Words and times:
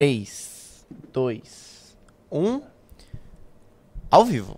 3, 0.00 0.86
2, 1.12 1.96
1. 2.30 2.62
Ao 4.08 4.24
vivo. 4.24 4.56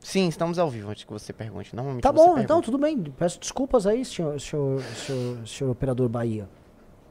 Sim, 0.00 0.28
estamos 0.28 0.58
ao 0.58 0.70
vivo, 0.70 0.90
antes 0.90 1.04
que 1.04 1.12
você 1.12 1.30
pergunte. 1.30 1.76
Normalmente 1.76 2.02
Tá 2.02 2.10
bom, 2.10 2.38
então 2.38 2.62
tudo 2.62 2.78
bem. 2.78 2.98
Peço 3.18 3.38
desculpas 3.38 3.86
aí, 3.86 4.06
senhor, 4.06 4.40
senhor, 4.40 4.82
senhor, 4.82 5.46
senhor 5.46 5.70
operador 5.70 6.08
Bahia. 6.08 6.48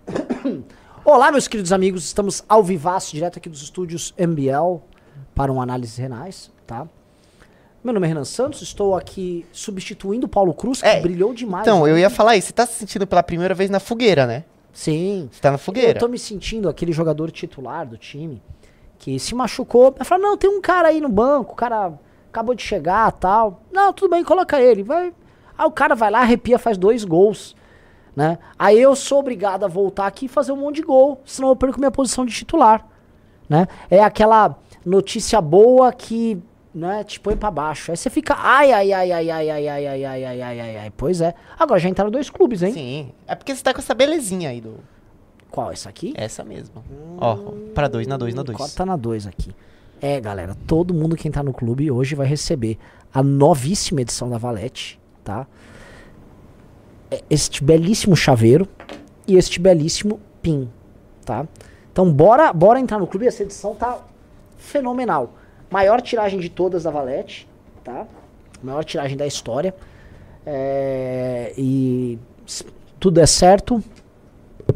Olá, 1.06 1.32
meus 1.32 1.48
queridos 1.48 1.72
amigos, 1.72 2.04
estamos 2.04 2.44
ao 2.50 2.64
vivaço, 2.64 3.14
direto 3.14 3.38
aqui 3.38 3.48
dos 3.48 3.62
estúdios 3.62 4.12
MBL, 4.18 4.82
para 5.36 5.54
um 5.54 5.62
análise 5.62 6.02
renais, 6.02 6.52
tá? 6.66 6.88
Meu 7.84 7.94
nome 7.94 8.08
é 8.08 8.10
Renan 8.10 8.26
Santos, 8.26 8.64
estou 8.64 8.96
aqui 8.96 9.46
substituindo 9.52 10.26
o 10.26 10.30
Paulo 10.30 10.52
Cruz, 10.52 10.82
que 10.82 10.88
É, 10.88 11.00
brilhou 11.00 11.32
demais. 11.32 11.62
Então, 11.62 11.88
eu 11.88 11.96
ia 11.96 12.10
falar 12.10 12.36
isso. 12.38 12.48
Você 12.48 12.54
tá 12.54 12.66
se 12.66 12.74
sentindo 12.74 13.06
pela 13.06 13.22
primeira 13.22 13.54
vez 13.54 13.70
na 13.70 13.80
fogueira, 13.80 14.26
né? 14.26 14.44
Sim. 14.78 15.28
Você 15.32 15.42
tá 15.42 15.50
na 15.50 15.56
Eu 15.56 15.60
fogueira. 15.60 16.00
tô 16.00 16.08
me 16.08 16.20
sentindo 16.20 16.70
aquele 16.70 16.92
jogador 16.92 17.32
titular 17.32 17.84
do 17.84 17.98
time 17.98 18.44
que 19.00 19.18
se 19.18 19.34
machucou. 19.34 19.92
Vai 19.92 20.06
falar, 20.06 20.22
não, 20.22 20.38
tem 20.38 20.48
um 20.48 20.62
cara 20.62 20.90
aí 20.90 21.02
no 21.02 21.10
banco, 21.10 21.54
o 21.54 21.56
cara 21.56 21.94
acabou 22.30 22.54
de 22.54 22.62
chegar 22.62 23.12
tal. 23.14 23.64
Não, 23.72 23.92
tudo 23.92 24.12
bem, 24.12 24.24
coloca 24.24 24.62
ele. 24.62 24.84
Vai. 24.84 25.16
Aí 25.58 25.66
o 25.66 25.72
cara 25.72 25.96
vai 25.96 26.12
lá, 26.12 26.20
arrepia, 26.20 26.60
faz 26.60 26.78
dois 26.78 27.04
gols. 27.04 27.56
Né? 28.16 28.38
Aí 28.58 28.80
eu 28.80 28.96
sou 28.96 29.18
obrigado 29.18 29.64
a 29.64 29.68
voltar 29.68 30.06
aqui 30.06 30.28
e 30.28 30.30
fazer 30.30 30.52
um 30.52 30.58
monte 30.58 30.76
de 30.76 30.84
gol, 30.84 31.22
senão 31.26 31.50
eu 31.50 31.56
perco 31.56 31.80
minha 31.80 31.90
posição 31.90 32.24
de 32.24 32.34
titular. 32.36 32.88
Né? 33.50 33.68
É 33.90 34.04
aquela 34.04 34.60
notícia 34.86 35.42
boa 35.42 35.92
que 35.92 36.40
né, 36.78 37.04
te 37.04 37.20
põe 37.20 37.36
pra 37.36 37.50
baixo. 37.50 37.90
Aí 37.92 37.98
você 37.98 38.10
fica, 38.10 38.36
ai, 38.38 38.72
ai, 38.72 38.94
ai, 38.94 39.12
ai, 39.12 39.30
ai, 39.32 39.50
ai, 39.50 39.68
ai, 39.68 39.88
ai, 39.88 40.06
ai, 40.06 40.26
ai, 40.26 40.42
ai, 40.42 40.60
ai, 40.60 40.78
ai. 40.78 40.94
Pois 40.96 41.22
é. 41.22 41.34
Agora 41.58 41.80
já 41.80 41.90
entraram 41.90 42.12
dois 42.12 42.30
clubes, 42.30 42.62
hein? 42.62 42.72
Sim. 42.72 43.12
É 43.26 43.34
porque 43.34 43.56
você 43.56 43.64
tá 43.64 43.74
com 43.74 43.80
essa 43.80 43.96
belezinha 43.96 44.52
aí 44.52 44.62
do. 44.62 44.76
Qual? 45.50 45.72
Essa 45.72 45.90
aqui? 45.90 46.14
Essa 46.16 46.44
mesmo. 46.44 46.84
Ó, 47.18 47.36
pra 47.74 47.88
dois, 47.88 48.06
na 48.06 48.16
dois, 48.16 48.36
na 48.36 48.44
dois. 48.44 48.58
Corta 48.58 48.86
na 48.86 48.96
2 48.96 49.26
aqui. 49.26 49.56
É, 50.00 50.22
galera, 50.22 50.56
todo 50.68 50.94
mundo 50.94 51.16
que 51.16 51.28
entrar 51.28 51.42
no 51.44 51.52
clube 51.52 51.90
hoje 51.90 52.14
vai 52.14 52.28
receber 52.28 52.78
a 53.12 53.24
novíssima 53.24 54.02
edição 54.02 54.30
da 54.30 54.38
Valete, 54.38 55.00
tá? 55.24 55.48
É 57.10 57.24
Este 57.30 57.64
belíssimo 57.64 58.16
chaveiro 58.16 58.68
e 59.28 59.36
este 59.36 59.60
belíssimo 59.60 60.20
pin, 60.42 60.70
tá? 61.26 61.48
Então 61.92 62.12
bora, 62.14 62.54
bora 62.54 62.80
entrar 62.80 63.00
no 63.00 63.08
clube, 63.08 63.26
essa 63.26 63.42
edição 63.42 63.74
tá 63.74 64.00
fenomenal. 64.58 65.34
Maior 65.70 66.02
tiragem 66.02 66.40
de 66.40 66.50
todas 66.50 66.84
da 66.84 66.92
Valete, 66.92 67.48
tá? 67.84 68.06
Maior 68.64 68.84
tiragem 68.84 69.18
da 69.18 69.28
história. 69.28 69.76
É, 70.46 71.54
e 71.58 72.18
se 72.46 72.66
tudo 73.00 73.16
der 73.16 73.28
certo, 73.28 73.84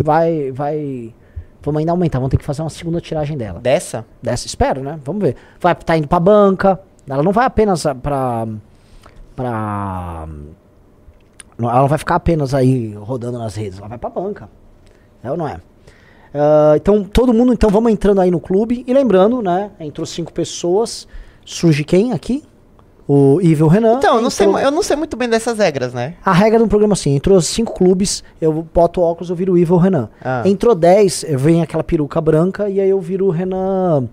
vai, 0.04 0.52
vai, 0.52 1.14
vamos 1.62 1.80
ainda 1.80 1.92
aumentar, 1.92 2.20
vamos 2.20 2.32
ter 2.32 2.38
que 2.38 2.44
fazer 2.44 2.62
uma 2.62 2.70
segunda 2.70 3.00
tiragem 3.00 3.38
dela. 3.38 3.60
Dessa? 3.60 4.06
Dessa, 4.22 4.48
espero, 4.48 4.84
né? 4.84 5.00
Vamos 5.04 5.24
ver. 5.24 5.36
Vai 5.60 5.74
tá 5.76 5.98
indo 5.98 6.08
pra 6.08 6.20
banca. 6.20 6.80
Ela 7.08 7.24
não 7.24 7.32
vai 7.32 7.46
apenas 7.46 7.84
pra. 8.02 8.48
pra. 9.36 10.28
Ela 11.58 11.82
não 11.82 11.88
vai 11.88 11.98
ficar 11.98 12.16
apenas 12.16 12.54
aí 12.54 12.94
rodando 12.96 13.38
nas 13.38 13.56
redes. 13.56 13.80
Ela 13.80 13.88
vai 13.88 13.98
pra 13.98 14.10
banca. 14.10 14.50
É 15.24 15.32
ou 15.32 15.38
não 15.38 15.48
é? 15.48 15.60
Ah, 16.34 16.74
então, 16.76 17.04
todo 17.04 17.34
mundo, 17.34 17.52
então 17.54 17.70
vamos 17.70 17.92
entrando 17.92 18.22
aí 18.22 18.32
no 18.32 18.40
clube. 18.40 18.84
E 18.88 18.94
lembrando, 18.94 19.42
né? 19.42 19.72
Entrou 19.80 20.06
cinco 20.06 20.32
pessoas. 20.32 21.08
Surge 21.46 21.84
quem 21.84 22.14
aqui? 22.14 22.44
O 23.08 23.42
Evil 23.42 23.68
Renan. 23.68 23.96
Então, 23.98 24.16
eu 24.16 24.22
não, 24.22 24.30
sei, 24.30 24.46
Entrou- 24.46 24.62
mu- 24.62 24.66
eu 24.66 24.72
não 24.72 24.84
sei 24.84 24.96
muito 24.96 25.18
bem 25.18 25.28
dessas 25.28 25.58
regras, 25.58 25.94
né? 25.94 26.14
a 26.24 26.32
regra 26.32 26.60
do 26.60 26.68
programa 26.68 26.94
assim, 26.94 27.14
entrou 27.16 27.42
cinco 27.42 27.74
clubes, 27.74 28.24
eu 28.40 28.54
boto 28.74 29.02
o 29.02 29.04
óculos, 29.04 29.30
eu 29.30 29.36
viro 29.36 29.54
o 29.54 29.58
Evil 29.58 29.76
Renan. 29.78 30.08
Ah. 30.24 30.44
Entrou 30.46 30.74
10, 30.74 31.26
vem 31.32 31.62
aquela 31.62 31.84
peruca 31.84 32.22
branca 32.22 32.70
e 32.70 32.80
aí 32.80 32.90
eu 32.90 33.02
viro 33.02 33.26
o 33.26 33.30
Renan. 33.30 34.08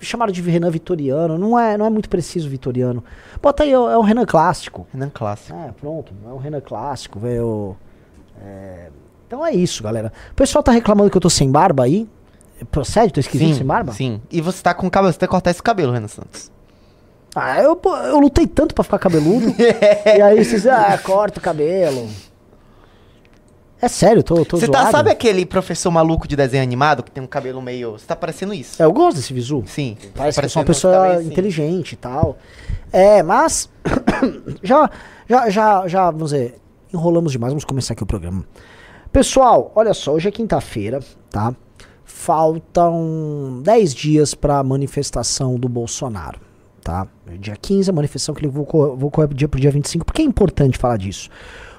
Chamaram 0.00 0.32
de 0.32 0.40
Renan 0.40 0.70
Vitoriano, 0.70 1.36
não 1.38 1.56
é, 1.56 1.76
não 1.76 1.84
é 1.86 1.90
muito 1.90 2.08
preciso 2.08 2.48
Vitoriano. 2.48 3.04
Bota 3.40 3.62
aí, 3.62 3.70
é 3.70 3.78
o 3.78 4.02
é 4.02 4.06
Renan 4.06 4.24
clássico. 4.24 4.86
Renan 4.92 5.10
Clássico. 5.10 5.56
É, 5.56 5.70
pronto, 5.78 6.12
é 6.26 6.32
o 6.32 6.38
Renan 6.38 6.60
clássico, 6.62 7.20
velho. 7.20 7.76
É, 8.42 8.88
Então 9.30 9.46
é 9.46 9.52
isso, 9.52 9.80
galera. 9.80 10.12
O 10.32 10.34
pessoal 10.34 10.60
tá 10.60 10.72
reclamando 10.72 11.08
que 11.08 11.16
eu 11.16 11.20
tô 11.20 11.30
sem 11.30 11.48
barba 11.48 11.84
aí. 11.84 12.08
Procede? 12.68 13.12
Tô 13.12 13.20
esquisito 13.20 13.58
sem 13.58 13.64
barba? 13.64 13.92
Sim. 13.92 14.20
E 14.28 14.40
você 14.40 14.60
tá 14.60 14.74
com 14.74 14.90
cabelo, 14.90 15.12
você 15.12 15.20
tem 15.20 15.28
que 15.28 15.30
cortar 15.30 15.52
esse 15.52 15.62
cabelo, 15.62 15.92
Renan 15.92 16.08
Santos. 16.08 16.50
Ah, 17.36 17.62
eu, 17.62 17.80
eu 18.06 18.18
lutei 18.18 18.44
tanto 18.44 18.74
pra 18.74 18.82
ficar 18.82 18.98
cabeludo. 18.98 19.54
e 19.56 20.20
aí 20.20 20.44
vocês, 20.44 20.66
ah, 20.66 20.98
corta 20.98 21.38
o 21.38 21.40
cabelo. 21.40 22.08
É 23.80 23.86
sério, 23.86 24.20
tô, 24.24 24.44
tô 24.44 24.56
Você 24.56 24.66
tá, 24.66 24.90
sabe 24.90 25.12
aquele 25.12 25.46
professor 25.46 25.92
maluco 25.92 26.26
de 26.26 26.34
desenho 26.34 26.64
animado 26.64 27.04
que 27.04 27.12
tem 27.12 27.22
um 27.22 27.28
cabelo 27.28 27.62
meio. 27.62 27.92
Você 27.92 28.06
tá 28.06 28.16
parecendo 28.16 28.52
isso? 28.52 28.82
É, 28.82 28.84
eu 28.84 28.92
gosto 28.92 29.18
desse 29.18 29.32
visu. 29.32 29.62
Sim. 29.64 29.96
Parece 30.16 30.40
que 30.40 30.44
eu 30.44 30.50
sou 30.50 30.60
uma 30.60 30.66
pessoa 30.66 31.08
também, 31.08 31.28
inteligente 31.28 31.92
e 31.92 31.96
tal. 31.96 32.36
É, 32.92 33.22
mas 33.22 33.70
já, 34.60 34.90
já, 35.30 35.48
já, 35.48 35.86
já, 35.86 36.10
vamos 36.10 36.32
dizer, 36.32 36.60
enrolamos 36.92 37.30
demais. 37.30 37.52
Vamos 37.52 37.64
começar 37.64 37.92
aqui 37.92 38.02
o 38.02 38.06
programa. 38.06 38.44
Pessoal, 39.12 39.72
olha 39.74 39.92
só, 39.92 40.12
hoje 40.14 40.28
é 40.28 40.30
quinta-feira, 40.30 41.00
tá? 41.30 41.54
Faltam 42.04 43.60
10 43.62 43.94
dias 43.94 44.34
pra 44.34 44.62
manifestação 44.62 45.56
do 45.56 45.68
Bolsonaro, 45.68 46.40
tá? 46.82 47.08
Dia 47.38 47.56
15, 47.56 47.90
a 47.90 47.92
manifestação 47.92 48.34
que 48.34 48.42
ele 48.44 48.52
vou, 48.52 48.64
co- 48.64 48.96
vou 48.96 49.10
correr 49.10 49.28
dia 49.34 49.48
pro 49.48 49.60
dia 49.60 49.70
25. 49.70 50.04
Por 50.04 50.12
que 50.14 50.22
é 50.22 50.24
importante 50.24 50.78
falar 50.78 50.96
disso? 50.96 51.28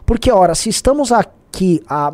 Porque, 0.06 0.32
ora, 0.32 0.54
se 0.56 0.68
estamos 0.70 1.12
aqui 1.12 1.82
há, 1.88 2.14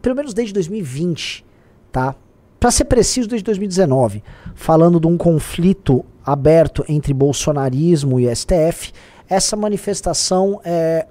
pelo 0.00 0.14
menos 0.14 0.32
desde 0.32 0.52
2020, 0.54 1.44
tá? 1.90 2.14
Para 2.60 2.70
ser 2.70 2.84
preciso, 2.84 3.28
desde 3.28 3.44
2019, 3.44 4.22
falando 4.54 5.00
de 5.00 5.06
um 5.06 5.16
conflito 5.16 6.04
aberto 6.24 6.84
entre 6.88 7.12
bolsonarismo 7.14 8.20
e 8.20 8.34
STF, 8.34 8.92
essa 9.28 9.56
manifestação 9.56 10.60
é, 10.64 11.06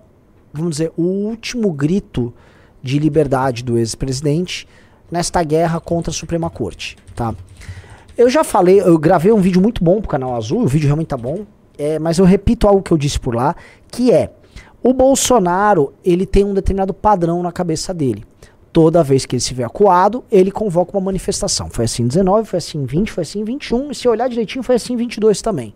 vamos 0.53 0.71
dizer, 0.71 0.91
o 0.97 1.03
último 1.03 1.71
grito 1.71 2.33
de 2.81 2.99
liberdade 2.99 3.63
do 3.63 3.77
ex-presidente 3.77 4.67
nesta 5.11 5.43
guerra 5.43 5.79
contra 5.79 6.11
a 6.11 6.13
Suprema 6.13 6.49
Corte, 6.49 6.97
tá? 7.15 7.33
Eu 8.17 8.29
já 8.29 8.43
falei, 8.43 8.81
eu 8.81 8.97
gravei 8.97 9.31
um 9.31 9.39
vídeo 9.39 9.61
muito 9.61 9.83
bom 9.83 9.99
pro 9.99 10.09
canal 10.09 10.35
Azul, 10.35 10.63
o 10.63 10.67
vídeo 10.67 10.88
realmente 10.88 11.07
tá 11.07 11.17
bom, 11.17 11.45
é, 11.77 11.99
mas 11.99 12.17
eu 12.17 12.25
repito 12.25 12.67
algo 12.67 12.81
que 12.81 12.91
eu 12.91 12.97
disse 12.97 13.19
por 13.19 13.35
lá, 13.35 13.55
que 13.91 14.11
é 14.11 14.31
o 14.81 14.93
Bolsonaro, 14.93 15.93
ele 16.03 16.25
tem 16.25 16.43
um 16.43 16.53
determinado 16.53 16.93
padrão 16.93 17.43
na 17.43 17.51
cabeça 17.51 17.93
dele. 17.93 18.23
Toda 18.71 19.03
vez 19.03 19.25
que 19.25 19.35
ele 19.35 19.41
se 19.41 19.53
vê 19.53 19.63
acuado, 19.63 20.23
ele 20.31 20.51
convoca 20.51 20.95
uma 20.95 21.03
manifestação. 21.03 21.69
Foi 21.69 21.85
assim 21.85 22.03
em 22.03 22.07
19, 22.07 22.47
foi 22.47 22.57
assim 22.57 22.79
em 22.79 22.85
20, 22.85 23.11
foi 23.11 23.21
assim 23.23 23.41
em 23.41 23.44
21, 23.44 23.91
e 23.91 23.95
se 23.95 24.07
olhar 24.07 24.29
direitinho, 24.29 24.63
foi 24.63 24.75
assim 24.75 24.94
em 24.94 24.97
22 24.97 25.41
também. 25.41 25.73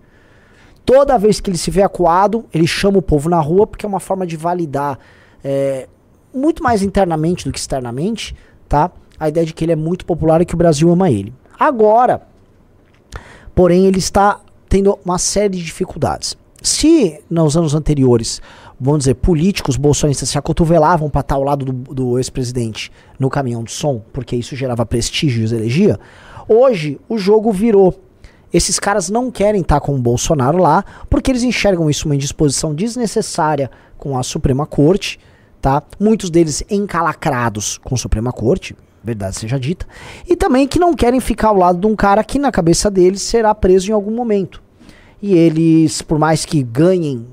Toda 0.85 1.18
vez 1.18 1.39
que 1.39 1.50
ele 1.50 1.57
se 1.57 1.69
vê 1.69 1.81
acuado, 1.81 2.45
ele 2.53 2.68
chama 2.68 3.00
o 3.00 3.01
povo 3.01 3.29
na 3.29 3.39
rua, 3.39 3.68
porque 3.68 3.85
é 3.85 3.89
uma 3.89 4.00
forma 4.00 4.25
de 4.25 4.35
validar 4.35 4.97
é, 5.44 5.88
muito 6.34 6.64
mais 6.64 6.81
internamente 6.81 7.46
do 7.46 7.52
que 7.52 7.59
externamente, 7.59 8.36
tá? 8.68 8.92
A 9.19 9.30
ideia 9.30 9.46
de 9.46 9.53
que 9.53 9.64
ele 9.64 9.72
é 9.72 9.75
muito 9.75 10.06
popular 10.06 10.42
e 10.42 10.46
que 10.46 10.53
o 10.53 10.58
Brasil 10.58 10.90
ama 10.90 11.09
ele. 11.09 11.34
Agora, 11.59 12.22
porém, 13.53 13.86
ele 13.86 14.00
está 14.00 14.40
tendo 14.68 14.97
uma 15.06 15.18
série 15.18 15.58
de 15.58 15.64
dificuldades. 15.64 16.38
Se 16.62 17.19
nos 17.30 17.58
anos 17.58 17.74
anteriores, 17.74 18.42
vamos 18.80 19.00
dizer, 19.00 19.16
políticos 19.16 19.78
bolsonistas 19.78 20.30
se 20.30 20.38
acotovelavam 20.38 21.09
para 21.09 21.22
estar 21.22 21.36
ao 21.36 21.44
lado 21.44 21.66
do, 21.66 21.94
do 21.94 22.18
ex-presidente 22.18 22.92
no 23.19 23.30
caminhão 23.30 23.63
de 23.63 23.72
som, 23.72 24.02
porque 24.12 24.36
isso 24.36 24.56
gerava 24.56 24.86
prestígio 24.86 25.46
e 25.46 25.56
elegia, 25.56 26.00
hoje 26.48 27.00
o 27.08 27.18
jogo 27.18 27.52
virou. 27.52 28.00
Esses 28.53 28.80
caras 28.80 29.09
não 29.09 29.31
querem 29.31 29.62
estar 29.62 29.80
com 29.80 29.96
o 29.96 30.00
Bolsonaro 30.00 30.58
lá, 30.58 30.84
porque 31.09 31.31
eles 31.31 31.44
enxergam 31.44 31.90
isso 31.90 32.08
uma 32.08 32.16
indisposição 32.16 32.74
desnecessária 32.74 33.72
com 33.98 34.18
a 34.18 34.24
Suprema 34.24 34.66
Corte, 34.66 35.19
tá? 35.61 35.83
Muitos 35.99 36.29
deles 36.29 36.63
encalacrados 36.69 37.77
com 37.77 37.95
a 37.95 37.97
Suprema 37.97 38.31
Corte, 38.31 38.75
verdade 39.03 39.35
seja 39.35 39.59
dita, 39.59 39.85
e 40.27 40.35
também 40.35 40.67
que 40.67 40.79
não 40.79 40.94
querem 40.94 41.19
ficar 41.19 41.49
ao 41.49 41.57
lado 41.57 41.79
de 41.79 41.88
um 41.88 41.95
cara 41.95 42.24
que 42.24 42.39
na 42.39 42.51
cabeça 42.51 42.89
deles 42.89 43.21
será 43.21 43.53
preso 43.53 43.89
em 43.89 43.94
algum 43.94 44.12
momento. 44.12 44.62
E 45.21 45.36
eles, 45.36 46.01
por 46.01 46.18
mais 46.18 46.45
que 46.45 46.63
ganhem 46.63 47.27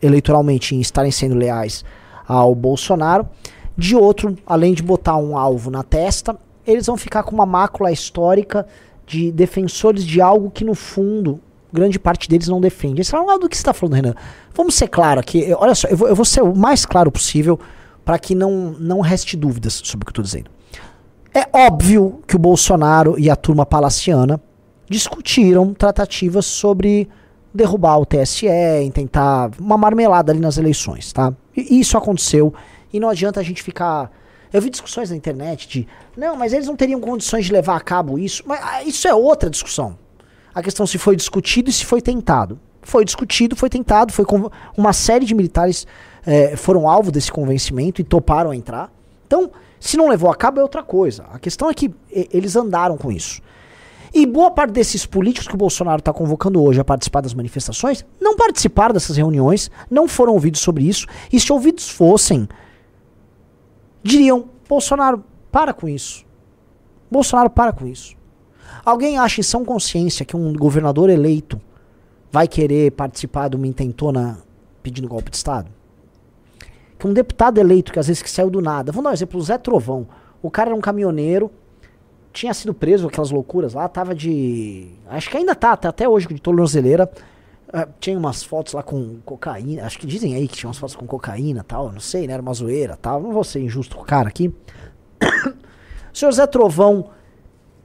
eleitoralmente 0.00 0.74
em 0.74 0.80
estarem 0.80 1.10
sendo 1.10 1.34
leais 1.34 1.84
ao 2.26 2.54
Bolsonaro, 2.54 3.28
de 3.76 3.94
outro, 3.94 4.36
além 4.46 4.72
de 4.72 4.82
botar 4.82 5.16
um 5.16 5.36
alvo 5.36 5.70
na 5.70 5.82
testa, 5.82 6.36
eles 6.66 6.86
vão 6.86 6.96
ficar 6.96 7.22
com 7.22 7.34
uma 7.34 7.44
mácula 7.44 7.92
histórica 7.92 8.66
de 9.06 9.30
defensores 9.30 10.02
de 10.02 10.20
algo 10.20 10.50
que 10.50 10.64
no 10.64 10.74
fundo 10.74 11.40
grande 11.72 11.98
parte 11.98 12.28
deles 12.28 12.48
não 12.48 12.60
defende. 12.60 12.96
Eles 12.96 13.10
falam, 13.10 13.30
ah, 13.30 13.38
do 13.38 13.48
que 13.48 13.56
você 13.56 13.60
está 13.60 13.72
falando, 13.72 13.94
Renan? 13.94 14.14
Vamos 14.54 14.74
ser 14.74 14.88
claro 14.88 15.20
aqui. 15.20 15.52
Olha 15.58 15.74
só, 15.74 15.88
eu 15.88 15.96
vou, 15.96 16.08
eu 16.08 16.16
vou 16.16 16.24
ser 16.24 16.42
o 16.42 16.54
mais 16.54 16.86
claro 16.86 17.10
possível 17.10 17.58
para 18.04 18.18
que 18.18 18.34
não, 18.34 18.76
não 18.78 19.00
reste 19.00 19.36
dúvidas 19.36 19.80
sobre 19.84 20.04
o 20.04 20.06
que 20.06 20.10
eu 20.10 20.22
estou 20.22 20.24
dizendo. 20.24 20.50
É 21.34 21.46
óbvio 21.52 22.22
que 22.26 22.36
o 22.36 22.38
Bolsonaro 22.38 23.18
e 23.18 23.28
a 23.28 23.36
turma 23.36 23.66
palaciana 23.66 24.40
discutiram 24.88 25.74
tratativas 25.74 26.46
sobre 26.46 27.08
derrubar 27.52 27.98
o 27.98 28.06
TSE, 28.06 28.46
tentar 28.94 29.50
uma 29.58 29.76
marmelada 29.76 30.32
ali 30.32 30.40
nas 30.40 30.56
eleições, 30.56 31.12
tá? 31.12 31.34
E 31.56 31.80
isso 31.80 31.98
aconteceu 31.98 32.54
e 32.92 33.00
não 33.00 33.08
adianta 33.08 33.40
a 33.40 33.42
gente 33.42 33.62
ficar 33.62 34.10
Eu 34.52 34.62
vi 34.62 34.70
discussões 34.70 35.10
na 35.10 35.16
internet 35.16 35.68
de, 35.68 35.88
não, 36.16 36.36
mas 36.36 36.52
eles 36.52 36.66
não 36.66 36.76
teriam 36.76 37.00
condições 37.00 37.44
de 37.44 37.52
levar 37.52 37.76
a 37.76 37.80
cabo 37.80 38.18
isso. 38.18 38.42
Mas 38.46 38.60
ah, 38.62 38.82
isso 38.84 39.08
é 39.08 39.14
outra 39.14 39.50
discussão. 39.50 39.98
A 40.56 40.62
questão 40.62 40.86
se 40.86 40.96
foi 40.96 41.14
discutido 41.16 41.68
e 41.68 41.72
se 41.72 41.84
foi 41.84 42.00
tentado. 42.00 42.58
Foi 42.80 43.04
discutido, 43.04 43.54
foi 43.54 43.68
tentado, 43.68 44.10
foi 44.10 44.24
uma 44.74 44.94
série 44.94 45.26
de 45.26 45.34
militares 45.34 45.86
é, 46.24 46.56
foram 46.56 46.88
alvo 46.88 47.12
desse 47.12 47.30
convencimento 47.30 48.00
e 48.00 48.04
toparam 48.04 48.54
entrar. 48.54 48.90
Então, 49.26 49.50
se 49.78 49.98
não 49.98 50.08
levou 50.08 50.30
a 50.30 50.34
cabo 50.34 50.58
é 50.58 50.62
outra 50.62 50.82
coisa. 50.82 51.26
A 51.30 51.38
questão 51.38 51.68
é 51.68 51.74
que 51.74 51.94
e, 52.10 52.30
eles 52.32 52.56
andaram 52.56 52.96
com 52.96 53.12
isso. 53.12 53.42
E 54.14 54.24
boa 54.24 54.50
parte 54.50 54.70
desses 54.70 55.04
políticos 55.04 55.46
que 55.46 55.54
o 55.54 55.58
Bolsonaro 55.58 55.98
está 55.98 56.10
convocando 56.10 56.62
hoje 56.62 56.80
a 56.80 56.84
participar 56.84 57.20
das 57.20 57.34
manifestações 57.34 58.02
não 58.18 58.34
participaram 58.34 58.94
dessas 58.94 59.18
reuniões, 59.18 59.70
não 59.90 60.08
foram 60.08 60.32
ouvidos 60.32 60.62
sobre 60.62 60.88
isso. 60.88 61.06
E 61.30 61.38
se 61.38 61.52
ouvidos 61.52 61.90
fossem, 61.90 62.48
diriam: 64.02 64.46
Bolsonaro, 64.66 65.22
para 65.52 65.74
com 65.74 65.86
isso. 65.86 66.24
Bolsonaro, 67.10 67.50
para 67.50 67.74
com 67.74 67.86
isso. 67.86 68.15
Alguém 68.86 69.18
acha 69.18 69.40
em 69.40 69.42
sã 69.42 69.64
consciência 69.64 70.24
que 70.24 70.36
um 70.36 70.52
governador 70.52 71.10
eleito 71.10 71.60
vai 72.30 72.46
querer 72.46 72.92
participar 72.92 73.48
de 73.48 73.56
uma 73.56 73.66
intentona 73.66 74.38
pedindo 74.80 75.08
golpe 75.08 75.28
de 75.28 75.36
Estado? 75.36 75.68
Que 76.96 77.04
um 77.04 77.12
deputado 77.12 77.58
eleito, 77.58 77.92
que 77.92 77.98
às 77.98 78.06
vezes 78.06 78.22
que 78.22 78.30
saiu 78.30 78.48
do 78.48 78.60
nada, 78.60 78.92
vamos 78.92 79.02
dar 79.02 79.10
um 79.10 79.12
exemplo, 79.12 79.40
o 79.40 79.42
Zé 79.42 79.58
Trovão. 79.58 80.06
O 80.40 80.52
cara 80.52 80.70
era 80.70 80.76
um 80.76 80.80
caminhoneiro, 80.80 81.50
tinha 82.32 82.54
sido 82.54 82.72
preso, 82.72 83.08
aquelas 83.08 83.32
loucuras 83.32 83.74
lá, 83.74 83.88
tava 83.88 84.14
de. 84.14 84.86
Acho 85.08 85.30
que 85.30 85.36
ainda 85.36 85.56
tá, 85.56 85.76
tá 85.76 85.88
até 85.88 86.08
hoje 86.08 86.28
de 86.28 86.38
tornozeleira. 86.38 87.10
Uh, 87.66 87.92
tinha 87.98 88.16
umas 88.16 88.44
fotos 88.44 88.72
lá 88.72 88.84
com 88.84 89.18
cocaína. 89.24 89.84
Acho 89.84 89.98
que 89.98 90.06
dizem 90.06 90.36
aí 90.36 90.46
que 90.46 90.54
tinha 90.54 90.68
umas 90.68 90.78
fotos 90.78 90.94
com 90.94 91.08
cocaína 91.08 91.64
tal. 91.64 91.90
Não 91.90 91.98
sei, 91.98 92.28
né? 92.28 92.34
Era 92.34 92.42
uma 92.42 92.54
zoeira 92.54 92.96
tal. 92.96 93.20
Não 93.20 93.32
vou 93.32 93.42
ser 93.42 93.58
injusto 93.62 93.96
com 93.96 94.02
o 94.02 94.06
cara 94.06 94.28
aqui. 94.28 94.46
o 95.18 96.16
senhor 96.16 96.30
Zé 96.30 96.46
Trovão 96.46 97.10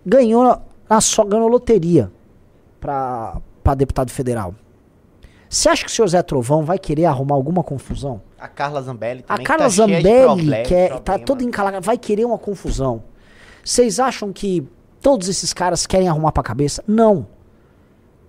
ganhou 0.06 0.62
na 0.92 1.00
só 1.00 1.24
ganhou 1.24 1.48
loteria 1.48 2.12
pra, 2.78 3.38
pra 3.64 3.74
deputado 3.74 4.12
federal. 4.12 4.54
Você 5.48 5.70
acha 5.70 5.86
que 5.86 5.90
o 5.90 5.94
senhor 5.94 6.08
Zé 6.10 6.22
Trovão 6.22 6.66
vai 6.66 6.78
querer 6.78 7.06
arrumar 7.06 7.36
alguma 7.36 7.64
confusão? 7.64 8.22
A 8.38 8.50
Carla 8.50 8.82
Zambelli 8.82 9.22
também. 9.22 9.42
A 9.42 9.48
Carla 9.48 9.64
tá 9.64 9.70
Zambelli, 9.70 10.64
que 10.66 10.76
é, 10.76 10.90
tá 11.00 11.18
toda 11.18 11.46
encalada, 11.46 11.80
vai 11.80 11.98
querer 11.98 12.26
uma 12.26 12.38
confusão. 12.38 13.04
Vocês 13.64 14.02
acham 14.02 14.34
que 14.34 14.68
todos 15.00 15.30
esses 15.30 15.54
caras 15.54 15.88
querem 15.88 16.10
arrumar 16.10 16.34
pra 16.34 16.44
cabeça? 16.44 16.84
Não. 16.86 17.26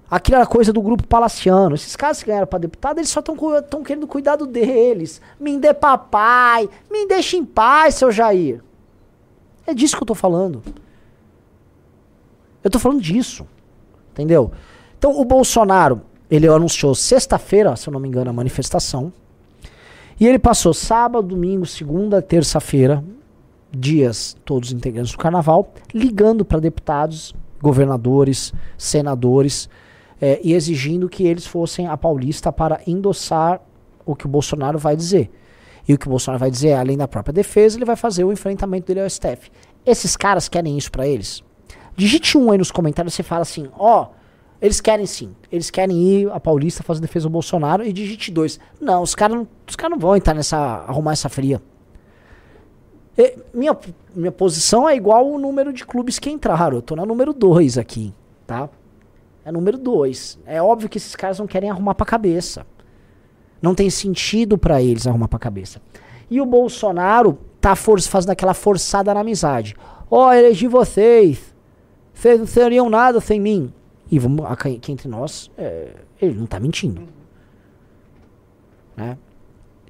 Aquilo 0.08 0.36
era 0.36 0.46
coisa 0.46 0.72
do 0.72 0.80
grupo 0.80 1.04
palaciano. 1.04 1.74
Esses 1.74 1.96
caras 1.96 2.22
que 2.22 2.28
ganharam 2.28 2.46
pra 2.46 2.60
deputado, 2.60 2.98
eles 2.98 3.10
só 3.10 3.18
estão 3.18 3.82
querendo 3.82 4.06
cuidado 4.06 4.46
deles. 4.46 5.20
Me 5.40 5.58
dê 5.58 5.74
papai, 5.74 6.68
me 6.88 7.08
deixe 7.08 7.36
em 7.36 7.44
paz, 7.44 7.96
seu 7.96 8.12
Jair. 8.12 8.62
É 9.66 9.74
disso 9.74 9.96
que 9.96 10.02
eu 10.02 10.06
tô 10.06 10.14
falando. 10.14 10.62
Eu 12.62 12.70
tô 12.70 12.78
falando 12.78 13.00
disso. 13.00 13.46
Entendeu? 14.12 14.52
Então 14.98 15.20
o 15.20 15.24
Bolsonaro, 15.24 16.02
ele 16.30 16.46
anunciou 16.46 16.94
sexta-feira, 16.94 17.74
se 17.76 17.88
eu 17.88 17.92
não 17.92 18.00
me 18.00 18.08
engano, 18.08 18.30
a 18.30 18.32
manifestação. 18.32 19.12
E 20.20 20.26
ele 20.26 20.38
passou 20.38 20.72
sábado, 20.72 21.28
domingo, 21.28 21.66
segunda, 21.66 22.22
terça-feira, 22.22 23.02
dias 23.70 24.36
todos 24.44 24.70
integrantes 24.70 25.12
do 25.12 25.18
carnaval, 25.18 25.72
ligando 25.92 26.44
para 26.44 26.60
deputados, 26.60 27.34
governadores, 27.60 28.52
senadores, 28.76 29.68
é, 30.20 30.40
e 30.44 30.52
exigindo 30.52 31.08
que 31.08 31.24
eles 31.24 31.46
fossem 31.46 31.88
a 31.88 31.96
Paulista 31.96 32.52
para 32.52 32.80
endossar 32.86 33.60
o 34.06 34.14
que 34.14 34.26
o 34.26 34.28
Bolsonaro 34.28 34.78
vai 34.78 34.94
dizer. 34.94 35.30
E 35.88 35.94
o 35.94 35.98
que 35.98 36.06
o 36.06 36.10
Bolsonaro 36.10 36.38
vai 36.38 36.50
dizer, 36.50 36.74
além 36.74 36.96
da 36.96 37.08
própria 37.08 37.32
defesa, 37.32 37.76
ele 37.76 37.84
vai 37.84 37.96
fazer 37.96 38.22
o 38.22 38.30
enfrentamento 38.30 38.86
dele 38.86 39.00
ao 39.00 39.10
STF. 39.10 39.50
Esses 39.84 40.16
caras 40.16 40.48
querem 40.48 40.78
isso 40.78 40.92
para 40.92 41.08
eles? 41.08 41.42
Digite 41.96 42.38
um 42.38 42.50
aí 42.50 42.58
nos 42.58 42.70
comentários, 42.70 43.14
você 43.14 43.22
fala 43.22 43.42
assim, 43.42 43.68
ó, 43.76 44.02
oh, 44.02 44.06
eles 44.60 44.80
querem 44.80 45.06
sim, 45.06 45.34
eles 45.50 45.70
querem 45.70 45.96
ir 46.02 46.30
a 46.30 46.38
Paulista 46.38 46.82
fazer 46.82 47.00
defesa 47.00 47.28
do 47.28 47.32
Bolsonaro 47.32 47.84
e 47.84 47.92
digite 47.92 48.30
dois. 48.30 48.60
Não, 48.80 49.02
os 49.02 49.14
caras 49.14 49.36
não, 49.36 49.48
cara 49.76 49.90
não 49.90 49.98
vão 49.98 50.16
entrar 50.16 50.34
nessa, 50.34 50.56
arrumar 50.56 51.12
essa 51.12 51.28
fria. 51.28 51.60
E, 53.18 53.36
minha, 53.52 53.76
minha 54.14 54.32
posição 54.32 54.88
é 54.88 54.96
igual 54.96 55.28
o 55.28 55.38
número 55.38 55.72
de 55.72 55.84
clubes 55.84 56.18
que 56.18 56.30
entraram, 56.30 56.76
eu 56.76 56.82
tô 56.82 56.96
na 56.96 57.04
número 57.04 57.32
dois 57.32 57.76
aqui, 57.76 58.14
tá? 58.46 58.68
É 59.44 59.50
número 59.50 59.76
dois. 59.76 60.38
É 60.46 60.62
óbvio 60.62 60.88
que 60.88 60.98
esses 60.98 61.16
caras 61.16 61.38
não 61.38 61.46
querem 61.46 61.68
arrumar 61.68 61.94
pra 61.94 62.06
cabeça. 62.06 62.64
Não 63.60 63.74
tem 63.74 63.90
sentido 63.90 64.56
para 64.56 64.80
eles 64.80 65.06
arrumar 65.06 65.28
pra 65.28 65.38
cabeça. 65.38 65.82
E 66.30 66.40
o 66.40 66.46
Bolsonaro 66.46 67.38
tá 67.60 67.74
for 67.74 68.00
fazendo 68.00 68.30
aquela 68.30 68.54
forçada 68.54 69.12
na 69.12 69.20
amizade. 69.20 69.76
Ó, 70.10 70.28
oh, 70.28 70.32
elegi 70.32 70.68
vocês. 70.68 71.51
Vocês 72.14 72.38
não 72.38 72.46
seriam 72.46 72.88
nada 72.88 73.20
sem 73.20 73.40
mim. 73.40 73.72
E 74.10 74.18
vamos, 74.18 74.44
aqui 74.46 74.92
entre 74.92 75.08
nós, 75.08 75.50
é, 75.56 75.88
ele 76.20 76.38
não 76.38 76.46
tá 76.46 76.60
mentindo. 76.60 77.02
Né? 78.96 79.16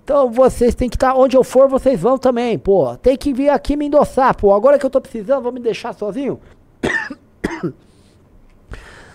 Então 0.05 0.31
vocês 0.31 0.75
têm 0.75 0.89
que 0.89 0.97
estar, 0.97 1.13
tá, 1.13 1.19
onde 1.19 1.37
eu 1.37 1.45
for, 1.45 1.69
vocês 1.69 2.01
vão 2.01 2.19
também, 2.19 2.59
pô. 2.59 2.97
Tem 2.97 3.17
que 3.17 3.33
vir 3.33 3.49
aqui 3.49 3.77
me 3.77 3.87
endossar, 3.87 4.37
pô. 4.37 4.55
Agora 4.55 4.79
que 4.79 4.87
eu 4.87 4.91
tô 4.91 5.01
precisando, 5.01 5.43
vou 5.43 5.53
me 5.53 5.61
deixar 5.61 5.93
sozinho? 5.95 6.41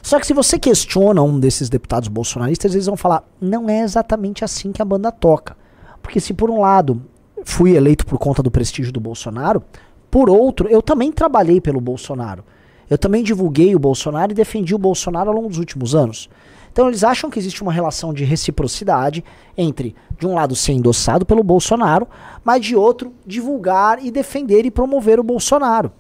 Só 0.02 0.20
que 0.20 0.26
se 0.26 0.34
você 0.34 0.58
questiona 0.58 1.22
um 1.22 1.38
desses 1.40 1.70
deputados 1.70 2.08
bolsonaristas, 2.08 2.74
eles 2.74 2.86
vão 2.86 2.96
falar: 2.96 3.24
não 3.40 3.70
é 3.70 3.82
exatamente 3.82 4.46
assim 4.46 4.72
que 4.72 4.82
a 4.82 4.86
banda 4.86 5.12
toca. 5.12 5.58
Porque 6.02 6.20
se 6.20 6.34
por 6.34 6.50
um 6.50 6.62
lado 6.62 7.02
fui 7.44 7.76
eleito 7.76 8.06
por 8.06 8.18
conta 8.18 8.42
do 8.42 8.50
prestígio 8.50 8.94
do 8.94 9.00
Bolsonaro, 9.00 9.62
por 10.10 10.30
outro, 10.30 10.70
eu 10.70 10.82
também 10.82 11.12
trabalhei 11.12 11.60
pelo 11.60 11.82
Bolsonaro. 11.82 12.44
Eu 12.90 12.98
também 12.98 13.24
divulguei 13.24 13.76
o 13.76 13.80
Bolsonaro 13.80 14.32
e 14.32 14.36
defendi 14.36 14.74
o 14.74 14.78
Bolsonaro 14.78 15.30
ao 15.30 15.36
longo 15.36 15.50
dos 15.50 15.58
últimos 15.58 15.94
anos. 15.94 16.30
Então 16.72 16.88
eles 16.88 17.04
acham 17.04 17.30
que 17.30 17.40
existe 17.40 17.62
uma 17.62 17.74
relação 17.74 18.14
de 18.14 18.24
reciprocidade 18.24 19.24
entre, 19.58 19.96
de 20.20 20.28
um 20.28 20.36
lado, 20.36 20.56
ser 20.56 20.74
endossado 20.74 21.26
pelo 21.26 21.44
Bolsonaro, 21.44 22.08
mas 22.44 22.64
de 22.64 22.76
outro, 22.76 23.14
divulgar 23.26 24.04
e 24.04 24.12
defender 24.12 24.66
e 24.66 24.72
promover 24.72 25.20
o 25.20 25.24
Bolsonaro. 25.24 25.92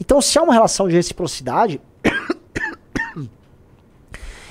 Então, 0.00 0.20
se 0.22 0.38
há 0.38 0.42
uma 0.42 0.54
relação 0.54 0.88
de 0.88 0.94
reciprocidade, 0.94 1.80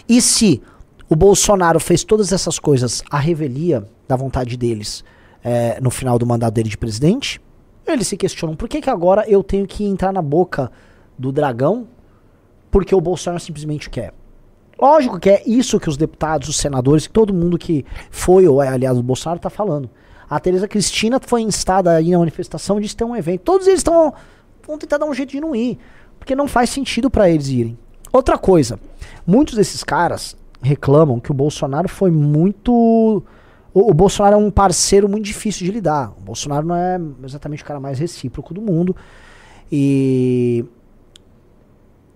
e 0.07 0.21
se 0.21 0.61
o 1.09 1.15
Bolsonaro 1.15 1.79
fez 1.79 2.03
todas 2.03 2.31
essas 2.31 2.59
coisas 2.59 3.01
à 3.09 3.17
revelia 3.17 3.87
da 4.07 4.15
vontade 4.15 4.55
deles 4.55 5.03
é, 5.43 5.79
no 5.81 5.89
final 5.89 6.19
do 6.19 6.25
mandato 6.25 6.53
dele 6.53 6.69
de 6.69 6.77
presidente, 6.77 7.41
eles 7.87 8.07
se 8.07 8.15
questionam 8.15 8.55
por 8.55 8.69
que, 8.69 8.81
que 8.81 8.89
agora 8.89 9.23
eu 9.27 9.43
tenho 9.43 9.65
que 9.65 9.83
entrar 9.83 10.13
na 10.13 10.21
boca 10.21 10.71
do 11.19 11.31
dragão 11.31 11.88
porque 12.71 12.95
o 12.95 13.01
Bolsonaro 13.01 13.42
simplesmente 13.42 13.90
quer. 13.90 14.14
Lógico 14.80 15.19
que 15.19 15.30
é 15.30 15.44
isso 15.45 15.80
que 15.80 15.90
os 15.90 15.97
deputados, 15.97 16.47
os 16.47 16.56
senadores, 16.56 17.07
todo 17.07 17.33
mundo 17.33 17.57
que 17.57 17.85
foi 18.09 18.47
ou 18.47 18.64
é 18.64 18.69
aliado 18.69 18.97
do 18.97 19.04
Bolsonaro 19.04 19.38
está 19.38 19.49
falando. 19.49 19.90
A 20.30 20.40
Tereza 20.40 20.68
Cristina 20.68 21.19
foi 21.19 21.42
instada 21.42 21.92
aí 21.92 22.11
na 22.11 22.19
manifestação 22.19 22.80
e 22.80 22.83
que 22.88 22.95
tem 22.95 23.06
um 23.06 23.16
evento. 23.16 23.42
Todos 23.42 23.68
eles 23.68 23.80
estão 23.80 24.14
vão 24.66 24.78
tentar 24.78 24.99
dar 24.99 25.06
um 25.06 25.14
jeito 25.14 25.31
de 25.31 25.42
não 25.42 25.56
ir, 25.56 25.80
porque 26.19 26.35
não 26.35 26.47
faz 26.47 26.69
sentido 26.69 27.09
para 27.09 27.30
eles 27.30 27.47
irem. 27.47 27.78
Outra 28.14 28.38
coisa, 28.38 28.80
muitos 29.26 29.56
desses 29.56 29.83
caras 29.83 30.38
reclamam 30.61 31.19
que 31.19 31.31
o 31.31 31.33
Bolsonaro 31.33 31.90
foi 31.90 32.11
muito. 32.11 32.71
O, 33.73 33.92
o, 33.92 33.94
Bolsonaro 33.94 34.35
é 34.35 34.38
um 34.38 34.52
parceiro 34.52 35.09
muito 35.09 35.26
difícil 35.26 35.66
de 35.66 35.71
lidar. 35.71 36.14
O 36.18 36.21
Bolsonaro 36.21 36.66
não 36.66 36.76
é 36.76 36.99
exatamente 37.23 37.64
o 37.64 37.66
cara 37.66 37.80
mais 37.80 37.99
recíproco 37.99 38.54
do 38.54 38.61
mundo. 38.61 38.95
E. 39.71 40.66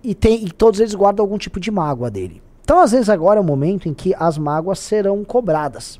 E, 0.03 0.13
tem, 0.13 0.45
e 0.45 0.51
todos 0.51 0.79
eles 0.79 0.93
guardam 0.93 1.23
algum 1.23 1.37
tipo 1.37 1.59
de 1.59 1.71
mágoa 1.71 2.11
dele. 2.11 2.41
Então, 2.63 2.79
às 2.79 2.91
vezes, 2.91 3.09
agora 3.09 3.39
é 3.39 3.41
o 3.41 3.45
momento 3.45 3.87
em 3.87 3.93
que 3.93 4.13
as 4.17 4.37
mágoas 4.37 4.79
serão 4.79 5.23
cobradas. 5.23 5.99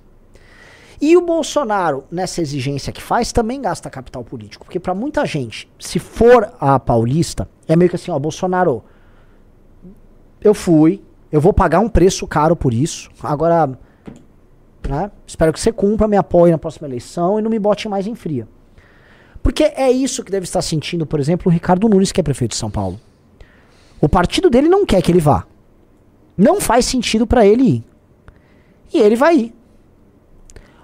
E 1.02 1.18
o 1.18 1.22
Bolsonaro, 1.22 2.06
nessa 2.10 2.42
exigência 2.42 2.94
que 2.94 3.02
faz, 3.02 3.32
também 3.32 3.62
gasta 3.62 3.90
capital 3.90 4.24
político. 4.24 4.64
Porque 4.64 4.80
para 4.80 4.94
muita 4.94 5.26
gente, 5.26 5.70
se 5.78 6.00
for 6.00 6.54
a 6.60 6.80
paulista, 6.80 7.50
é 7.68 7.76
meio 7.76 7.90
que 7.90 7.96
assim, 7.96 8.12
ó, 8.12 8.18
Bolsonaro, 8.18 8.84
eu 10.42 10.54
fui, 10.54 11.02
eu 11.32 11.42
vou 11.42 11.52
pagar 11.52 11.80
um 11.80 11.90
preço 11.90 12.26
caro 12.28 12.56
por 12.56 12.74
isso. 12.74 13.10
Agora, 13.22 13.78
né, 14.88 15.12
espero 15.28 15.52
que 15.52 15.60
você 15.60 15.72
cumpra, 15.72 16.08
me 16.08 16.16
apoie 16.16 16.52
na 16.52 16.58
próxima 16.58 16.88
eleição 16.88 17.38
e 17.38 17.42
não 17.42 17.50
me 17.50 17.60
bote 17.60 17.90
mais 17.90 18.08
em 18.08 18.16
fria. 18.16 18.48
Porque 19.42 19.64
é 19.64 19.92
isso 19.92 20.24
que 20.24 20.32
deve 20.32 20.46
estar 20.46 20.62
sentindo, 20.62 21.06
por 21.06 21.20
exemplo, 21.20 21.50
o 21.50 21.54
Ricardo 21.54 21.90
Nunes, 21.90 22.14
que 22.14 22.22
é 22.22 22.24
prefeito 22.24 22.52
de 22.52 22.58
São 22.58 22.72
Paulo. 22.72 22.98
O 24.04 24.10
partido 24.10 24.50
dele 24.50 24.68
não 24.68 24.86
quer 24.86 25.02
que 25.02 25.10
ele 25.10 25.22
vá. 25.22 25.48
Não 26.38 26.60
faz 26.60 26.84
sentido 26.84 27.26
para 27.26 27.46
ele 27.46 27.64
ir. 27.64 27.84
E 28.94 29.00
ele 29.00 29.16
vai 29.16 29.34
ir. 29.38 29.56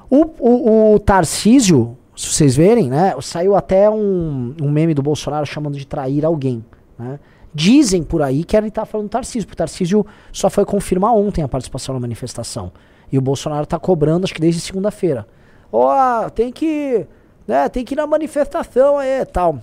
O, 0.10 0.24
o, 0.40 0.94
o 0.94 1.00
Tarcísio, 1.00 1.98
se 2.16 2.28
vocês 2.28 2.56
verem, 2.56 2.90
né, 2.90 3.14
saiu 3.22 3.58
até 3.58 3.90
um, 3.90 4.56
um 4.62 4.72
meme 4.72 4.94
do 4.94 5.04
Bolsonaro 5.04 5.46
chamando 5.46 5.78
de 5.78 5.86
trair 5.86 6.24
alguém. 6.24 6.64
Né? 6.98 7.20
Dizem 7.54 8.04
por 8.04 8.22
aí 8.22 8.46
que 8.46 8.56
ele 8.56 8.70
está 8.70 8.86
falando 8.86 9.08
do 9.08 9.12
Tarcísio, 9.12 9.42
porque 9.42 9.56
o 9.56 9.66
Tarcísio 9.66 10.06
só 10.32 10.50
foi 10.50 10.64
confirmar 10.64 11.14
ontem 11.14 11.44
a 11.44 11.48
participação 11.50 11.94
na 11.94 12.00
manifestação. 12.00 12.72
E 13.12 13.18
o 13.18 13.22
Bolsonaro 13.22 13.66
está 13.66 13.78
cobrando, 13.78 14.24
acho 14.24 14.34
que 14.34 14.40
desde 14.40 14.62
segunda-feira. 14.62 15.28
Ó, 15.74 16.26
oh, 16.26 16.30
tem 16.30 16.54
que 16.54 17.06
né, 17.46 17.68
tem 17.68 17.84
que 17.84 17.96
ir 17.96 17.98
na 17.98 18.08
manifestação 18.08 18.98
aí 18.98 19.26
tal. 19.26 19.60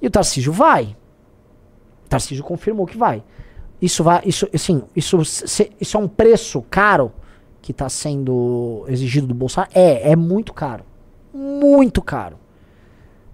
E 0.00 0.06
o 0.06 0.10
Tarcísio 0.10 0.50
vai. 0.50 0.96
Tarcísio 2.08 2.44
confirmou 2.44 2.86
que 2.86 2.96
vai. 2.96 3.22
Isso 3.80 4.02
vai, 4.02 4.22
isso, 4.24 4.48
assim, 4.54 4.82
isso, 4.94 5.18
isso 5.80 5.96
é 5.96 6.00
um 6.00 6.08
preço 6.08 6.62
caro 6.70 7.12
que 7.60 7.72
está 7.72 7.88
sendo 7.88 8.84
exigido 8.88 9.26
do 9.26 9.34
Bolsonaro? 9.34 9.70
É, 9.74 10.12
é 10.12 10.16
muito 10.16 10.52
caro. 10.54 10.84
Muito 11.34 12.00
caro. 12.00 12.36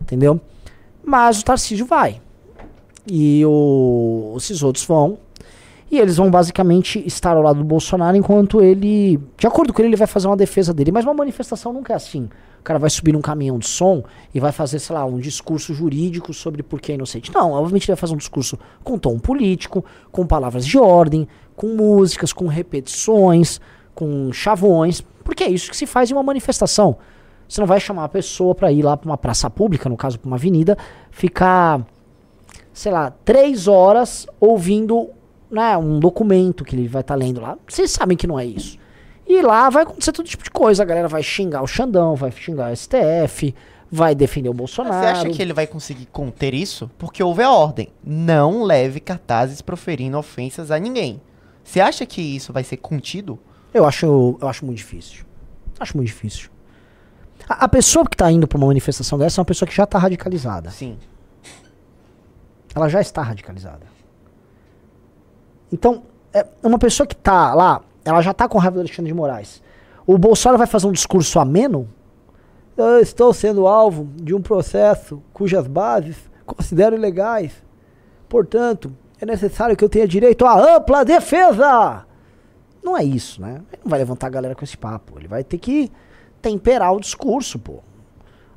Entendeu? 0.00 0.40
Mas 1.04 1.40
o 1.40 1.44
Tarcísio 1.44 1.86
vai. 1.86 2.20
E 3.06 3.44
o, 3.44 4.34
esses 4.36 4.62
outros 4.62 4.84
vão. 4.84 5.18
E 5.90 5.98
eles 5.98 6.16
vão 6.16 6.30
basicamente 6.30 7.06
estar 7.06 7.36
ao 7.36 7.42
lado 7.42 7.58
do 7.58 7.64
Bolsonaro 7.64 8.16
enquanto 8.16 8.62
ele. 8.62 9.20
De 9.36 9.46
acordo 9.46 9.72
com 9.72 9.82
ele, 9.82 9.90
ele 9.90 9.96
vai 9.96 10.06
fazer 10.06 10.26
uma 10.26 10.36
defesa 10.36 10.72
dele. 10.72 10.90
Mas 10.90 11.04
uma 11.04 11.14
manifestação 11.14 11.72
nunca 11.72 11.92
é 11.92 11.96
assim. 11.96 12.28
O 12.62 12.64
cara 12.64 12.78
vai 12.78 12.88
subir 12.88 13.10
num 13.10 13.20
caminhão 13.20 13.58
de 13.58 13.66
som 13.66 14.04
e 14.32 14.38
vai 14.38 14.52
fazer, 14.52 14.78
sei 14.78 14.94
lá, 14.94 15.04
um 15.04 15.18
discurso 15.18 15.74
jurídico 15.74 16.32
sobre 16.32 16.62
por 16.62 16.80
que 16.80 16.92
é 16.92 16.94
inocente. 16.94 17.34
Não, 17.34 17.50
obviamente 17.50 17.86
ele 17.86 17.96
vai 17.96 18.00
fazer 18.00 18.14
um 18.14 18.18
discurso 18.18 18.56
com 18.84 18.96
tom 18.96 19.18
político, 19.18 19.84
com 20.12 20.24
palavras 20.24 20.64
de 20.64 20.78
ordem, 20.78 21.26
com 21.56 21.74
músicas, 21.74 22.32
com 22.32 22.46
repetições, 22.46 23.60
com 23.96 24.32
chavões. 24.32 25.00
Porque 25.24 25.42
é 25.42 25.50
isso 25.50 25.68
que 25.68 25.76
se 25.76 25.86
faz 25.86 26.08
em 26.08 26.14
uma 26.14 26.22
manifestação. 26.22 26.98
Você 27.48 27.60
não 27.60 27.66
vai 27.66 27.80
chamar 27.80 28.04
a 28.04 28.08
pessoa 28.08 28.54
para 28.54 28.70
ir 28.70 28.82
lá 28.82 28.96
para 28.96 29.10
uma 29.10 29.18
praça 29.18 29.50
pública, 29.50 29.88
no 29.88 29.96
caso 29.96 30.16
para 30.20 30.28
uma 30.28 30.36
avenida, 30.36 30.78
ficar, 31.10 31.84
sei 32.72 32.92
lá, 32.92 33.10
três 33.24 33.66
horas 33.66 34.24
ouvindo 34.38 35.10
né, 35.50 35.76
um 35.76 35.98
documento 35.98 36.64
que 36.64 36.76
ele 36.76 36.86
vai 36.86 37.00
estar 37.00 37.14
tá 37.14 37.18
lendo 37.18 37.40
lá. 37.40 37.58
Vocês 37.66 37.90
sabem 37.90 38.16
que 38.16 38.28
não 38.28 38.38
é 38.38 38.46
isso. 38.46 38.78
E 39.32 39.40
lá 39.40 39.70
vai 39.70 39.84
acontecer 39.84 40.12
todo 40.12 40.26
tipo 40.26 40.44
de 40.44 40.50
coisa. 40.50 40.82
A 40.82 40.86
galera 40.86 41.08
vai 41.08 41.22
xingar 41.22 41.62
o 41.62 41.66
Xandão, 41.66 42.14
vai 42.14 42.30
xingar 42.30 42.70
o 42.70 42.76
STF, 42.76 43.54
vai 43.90 44.14
defender 44.14 44.50
o 44.50 44.52
Bolsonaro. 44.52 44.94
Mas 44.94 45.04
você 45.04 45.26
acha 45.26 45.30
que 45.34 45.40
ele 45.40 45.54
vai 45.54 45.66
conseguir 45.66 46.04
conter 46.04 46.52
isso? 46.52 46.90
Porque 46.98 47.22
houve 47.22 47.42
a 47.42 47.50
ordem. 47.50 47.88
Não 48.04 48.62
leve 48.62 49.00
cartazes 49.00 49.62
proferindo 49.62 50.18
ofensas 50.18 50.70
a 50.70 50.78
ninguém. 50.78 51.18
Você 51.64 51.80
acha 51.80 52.04
que 52.04 52.20
isso 52.20 52.52
vai 52.52 52.62
ser 52.62 52.76
contido? 52.76 53.38
Eu 53.72 53.86
acho, 53.86 54.36
eu 54.38 54.48
acho 54.48 54.66
muito 54.66 54.76
difícil. 54.76 55.24
Acho 55.80 55.96
muito 55.96 56.08
difícil. 56.08 56.50
A, 57.48 57.64
a 57.64 57.68
pessoa 57.68 58.04
que 58.04 58.14
está 58.14 58.30
indo 58.30 58.46
para 58.46 58.58
uma 58.58 58.66
manifestação 58.66 59.18
dessa 59.18 59.40
é 59.40 59.40
uma 59.40 59.46
pessoa 59.46 59.66
que 59.66 59.74
já 59.74 59.84
está 59.84 59.98
radicalizada. 59.98 60.70
Sim. 60.70 60.98
Ela 62.74 62.86
já 62.86 63.00
está 63.00 63.22
radicalizada. 63.22 63.86
Então, 65.72 66.02
é 66.34 66.46
uma 66.62 66.78
pessoa 66.78 67.06
que 67.06 67.14
está 67.14 67.54
lá, 67.54 67.82
ela 68.04 68.20
já 68.20 68.32
está 68.32 68.48
com 68.48 68.58
raiva 68.58 68.76
do 68.76 68.80
Alexandre 68.80 69.10
de 69.10 69.16
Moraes. 69.16 69.62
O 70.06 70.18
Bolsonaro 70.18 70.58
vai 70.58 70.66
fazer 70.66 70.86
um 70.86 70.92
discurso 70.92 71.38
ameno? 71.38 71.88
Eu 72.76 72.98
estou 72.98 73.32
sendo 73.32 73.66
alvo 73.66 74.08
de 74.16 74.34
um 74.34 74.42
processo 74.42 75.22
cujas 75.32 75.66
bases 75.66 76.16
considero 76.44 76.96
ilegais. 76.96 77.52
Portanto, 78.28 78.94
é 79.20 79.26
necessário 79.26 79.76
que 79.76 79.84
eu 79.84 79.88
tenha 79.88 80.06
direito 80.06 80.44
à 80.44 80.76
ampla 80.76 81.04
defesa. 81.04 82.06
Não 82.82 82.96
é 82.96 83.04
isso, 83.04 83.40
né? 83.40 83.62
Ele 83.72 83.82
não 83.84 83.90
vai 83.90 83.98
levantar 83.98 84.26
a 84.26 84.30
galera 84.30 84.54
com 84.54 84.64
esse 84.64 84.76
papo. 84.76 85.18
Ele 85.18 85.28
vai 85.28 85.44
ter 85.44 85.58
que 85.58 85.90
temperar 86.40 86.92
o 86.92 87.00
discurso, 87.00 87.58
pô. 87.58 87.80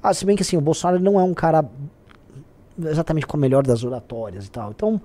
Ah, 0.01 0.13
se 0.13 0.25
bem 0.25 0.35
que 0.35 0.41
assim, 0.41 0.57
o 0.57 0.61
Bolsonaro 0.61 1.01
não 1.01 1.19
é 1.19 1.23
um 1.23 1.33
cara 1.33 1.63
exatamente 2.79 3.27
com 3.27 3.37
a 3.37 3.39
melhor 3.39 3.63
das 3.63 3.83
oratórias 3.83 4.45
e 4.45 4.51
tal. 4.51 4.71
Então, 4.71 4.99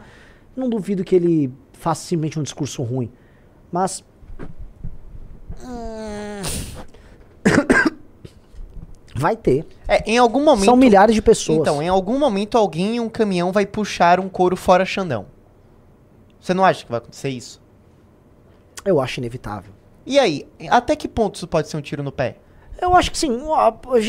não 0.56 0.68
duvido 0.68 1.04
que 1.04 1.14
ele 1.14 1.52
faça 1.72 2.02
simplesmente 2.02 2.38
um 2.38 2.42
discurso 2.42 2.82
ruim. 2.82 3.10
Mas. 3.70 4.04
Vai 9.14 9.36
ter. 9.36 9.66
É, 9.86 10.02
em 10.10 10.16
algum 10.16 10.42
momento. 10.42 10.64
São 10.64 10.76
milhares 10.76 11.14
de 11.14 11.20
pessoas. 11.20 11.58
Então, 11.58 11.82
em 11.82 11.88
algum 11.88 12.18
momento 12.18 12.56
alguém 12.56 12.96
em 12.96 13.00
um 13.00 13.08
caminhão 13.08 13.52
vai 13.52 13.66
puxar 13.66 14.18
um 14.18 14.28
couro 14.28 14.56
fora 14.56 14.84
Xandão. 14.84 15.26
Você 16.40 16.54
não 16.54 16.64
acha 16.64 16.84
que 16.84 16.90
vai 16.90 16.98
acontecer 16.98 17.28
isso? 17.28 17.60
Eu 18.84 19.00
acho 19.00 19.20
inevitável. 19.20 19.72
E 20.06 20.18
aí, 20.18 20.48
até 20.70 20.96
que 20.96 21.06
ponto 21.06 21.34
isso 21.34 21.46
pode 21.46 21.68
ser 21.68 21.76
um 21.76 21.82
tiro 21.82 22.02
no 22.02 22.10
pé? 22.10 22.36
Eu 22.80 22.94
acho 22.94 23.10
que 23.10 23.18
sim. 23.18 23.38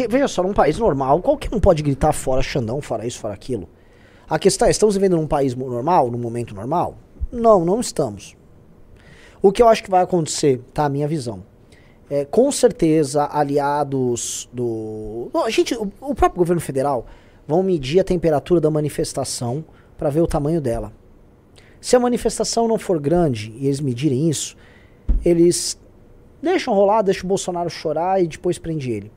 Veja 0.09 0.29
só, 0.29 0.41
num 0.41 0.53
país 0.53 0.77
normal, 0.77 1.21
qualquer 1.21 1.53
um 1.53 1.59
pode 1.59 1.83
gritar 1.83 2.13
fora 2.13 2.41
Xandão, 2.41 2.81
fora 2.81 3.05
isso, 3.05 3.19
fora 3.19 3.33
aquilo. 3.33 3.67
A 4.29 4.39
questão 4.39 4.67
é, 4.67 4.71
estamos 4.71 4.95
vivendo 4.95 5.17
num 5.17 5.27
país 5.27 5.53
normal, 5.53 6.09
num 6.09 6.17
momento 6.17 6.55
normal? 6.55 6.95
Não, 7.29 7.65
não 7.65 7.81
estamos. 7.81 8.37
O 9.41 9.51
que 9.51 9.61
eu 9.61 9.67
acho 9.67 9.83
que 9.83 9.89
vai 9.89 10.03
acontecer, 10.03 10.61
tá? 10.73 10.85
A 10.85 10.89
minha 10.89 11.07
visão. 11.07 11.43
É, 12.09 12.25
com 12.25 12.51
certeza, 12.51 13.27
aliados 13.31 14.49
do. 14.51 15.29
Não, 15.33 15.49
gente, 15.49 15.73
o, 15.75 15.91
o 16.01 16.13
próprio 16.13 16.39
governo 16.39 16.61
federal 16.61 17.05
vão 17.47 17.63
medir 17.63 17.99
a 17.99 18.03
temperatura 18.03 18.61
da 18.61 18.69
manifestação 18.69 19.63
para 19.97 20.09
ver 20.09 20.21
o 20.21 20.27
tamanho 20.27 20.61
dela. 20.61 20.91
Se 21.79 21.95
a 21.95 21.99
manifestação 21.99 22.67
não 22.67 22.77
for 22.77 22.99
grande 22.99 23.53
e 23.57 23.65
eles 23.65 23.79
medirem 23.79 24.29
isso, 24.29 24.55
eles 25.25 25.79
deixam 26.41 26.73
rolar, 26.73 27.01
deixam 27.01 27.25
o 27.25 27.27
Bolsonaro 27.27 27.69
chorar 27.69 28.21
e 28.21 28.27
depois 28.27 28.59
prende 28.59 28.91
ele. 28.91 29.11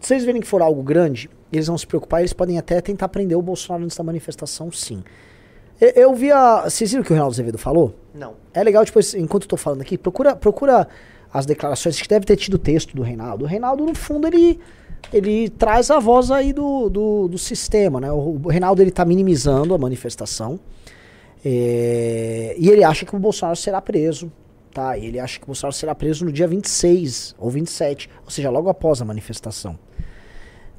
Se 0.00 0.14
eles 0.14 0.24
verem 0.24 0.40
que 0.40 0.46
for 0.46 0.62
algo 0.62 0.82
grande, 0.82 1.30
eles 1.52 1.66
vão 1.66 1.76
se 1.76 1.86
preocupar, 1.86 2.20
eles 2.20 2.32
podem 2.32 2.58
até 2.58 2.80
tentar 2.80 3.08
prender 3.08 3.36
o 3.36 3.42
Bolsonaro 3.42 3.84
antes 3.84 3.96
da 3.96 4.02
manifestação, 4.02 4.72
sim. 4.72 5.04
Eu, 5.80 5.88
eu 5.88 6.14
vi 6.14 6.30
a. 6.30 6.64
Vocês 6.64 6.90
viram 6.90 7.02
o 7.02 7.04
que 7.04 7.12
o 7.12 7.14
Reinaldo 7.14 7.34
Azevedo 7.34 7.58
falou? 7.58 7.94
Não. 8.14 8.34
É 8.52 8.62
legal, 8.62 8.84
depois, 8.84 9.14
enquanto 9.14 9.44
eu 9.44 9.48
tô 9.48 9.56
falando 9.56 9.80
aqui, 9.80 9.96
procura, 9.96 10.36
procura 10.36 10.86
as 11.32 11.46
declarações, 11.46 12.00
que 12.00 12.08
deve 12.08 12.26
ter 12.26 12.36
tido 12.36 12.54
o 12.54 12.58
texto 12.58 12.94
do 12.94 13.02
Reinaldo. 13.02 13.44
O 13.44 13.48
Reinaldo, 13.48 13.84
no 13.84 13.94
fundo, 13.94 14.26
ele, 14.26 14.60
ele 15.12 15.48
traz 15.48 15.90
a 15.90 15.98
voz 15.98 16.30
aí 16.30 16.52
do, 16.52 16.88
do, 16.88 17.28
do 17.28 17.38
sistema, 17.38 18.00
né? 18.00 18.12
O, 18.12 18.40
o 18.42 18.48
Reinaldo, 18.48 18.82
ele 18.82 18.90
tá 18.90 19.04
minimizando 19.04 19.74
a 19.74 19.78
manifestação. 19.78 20.60
É, 21.44 22.54
e 22.58 22.68
ele 22.68 22.84
acha 22.84 23.06
que 23.06 23.16
o 23.16 23.18
Bolsonaro 23.18 23.56
será 23.56 23.80
preso. 23.80 24.30
Tá? 24.72 24.96
E 24.96 25.06
ele 25.06 25.18
acha 25.18 25.38
que 25.38 25.44
o 25.44 25.46
Bolsonaro 25.46 25.74
será 25.74 25.94
preso 25.94 26.24
no 26.24 26.30
dia 26.30 26.46
26 26.46 27.34
ou 27.38 27.50
27, 27.50 28.08
ou 28.24 28.30
seja, 28.30 28.50
logo 28.50 28.68
após 28.68 29.02
a 29.02 29.04
manifestação. 29.04 29.76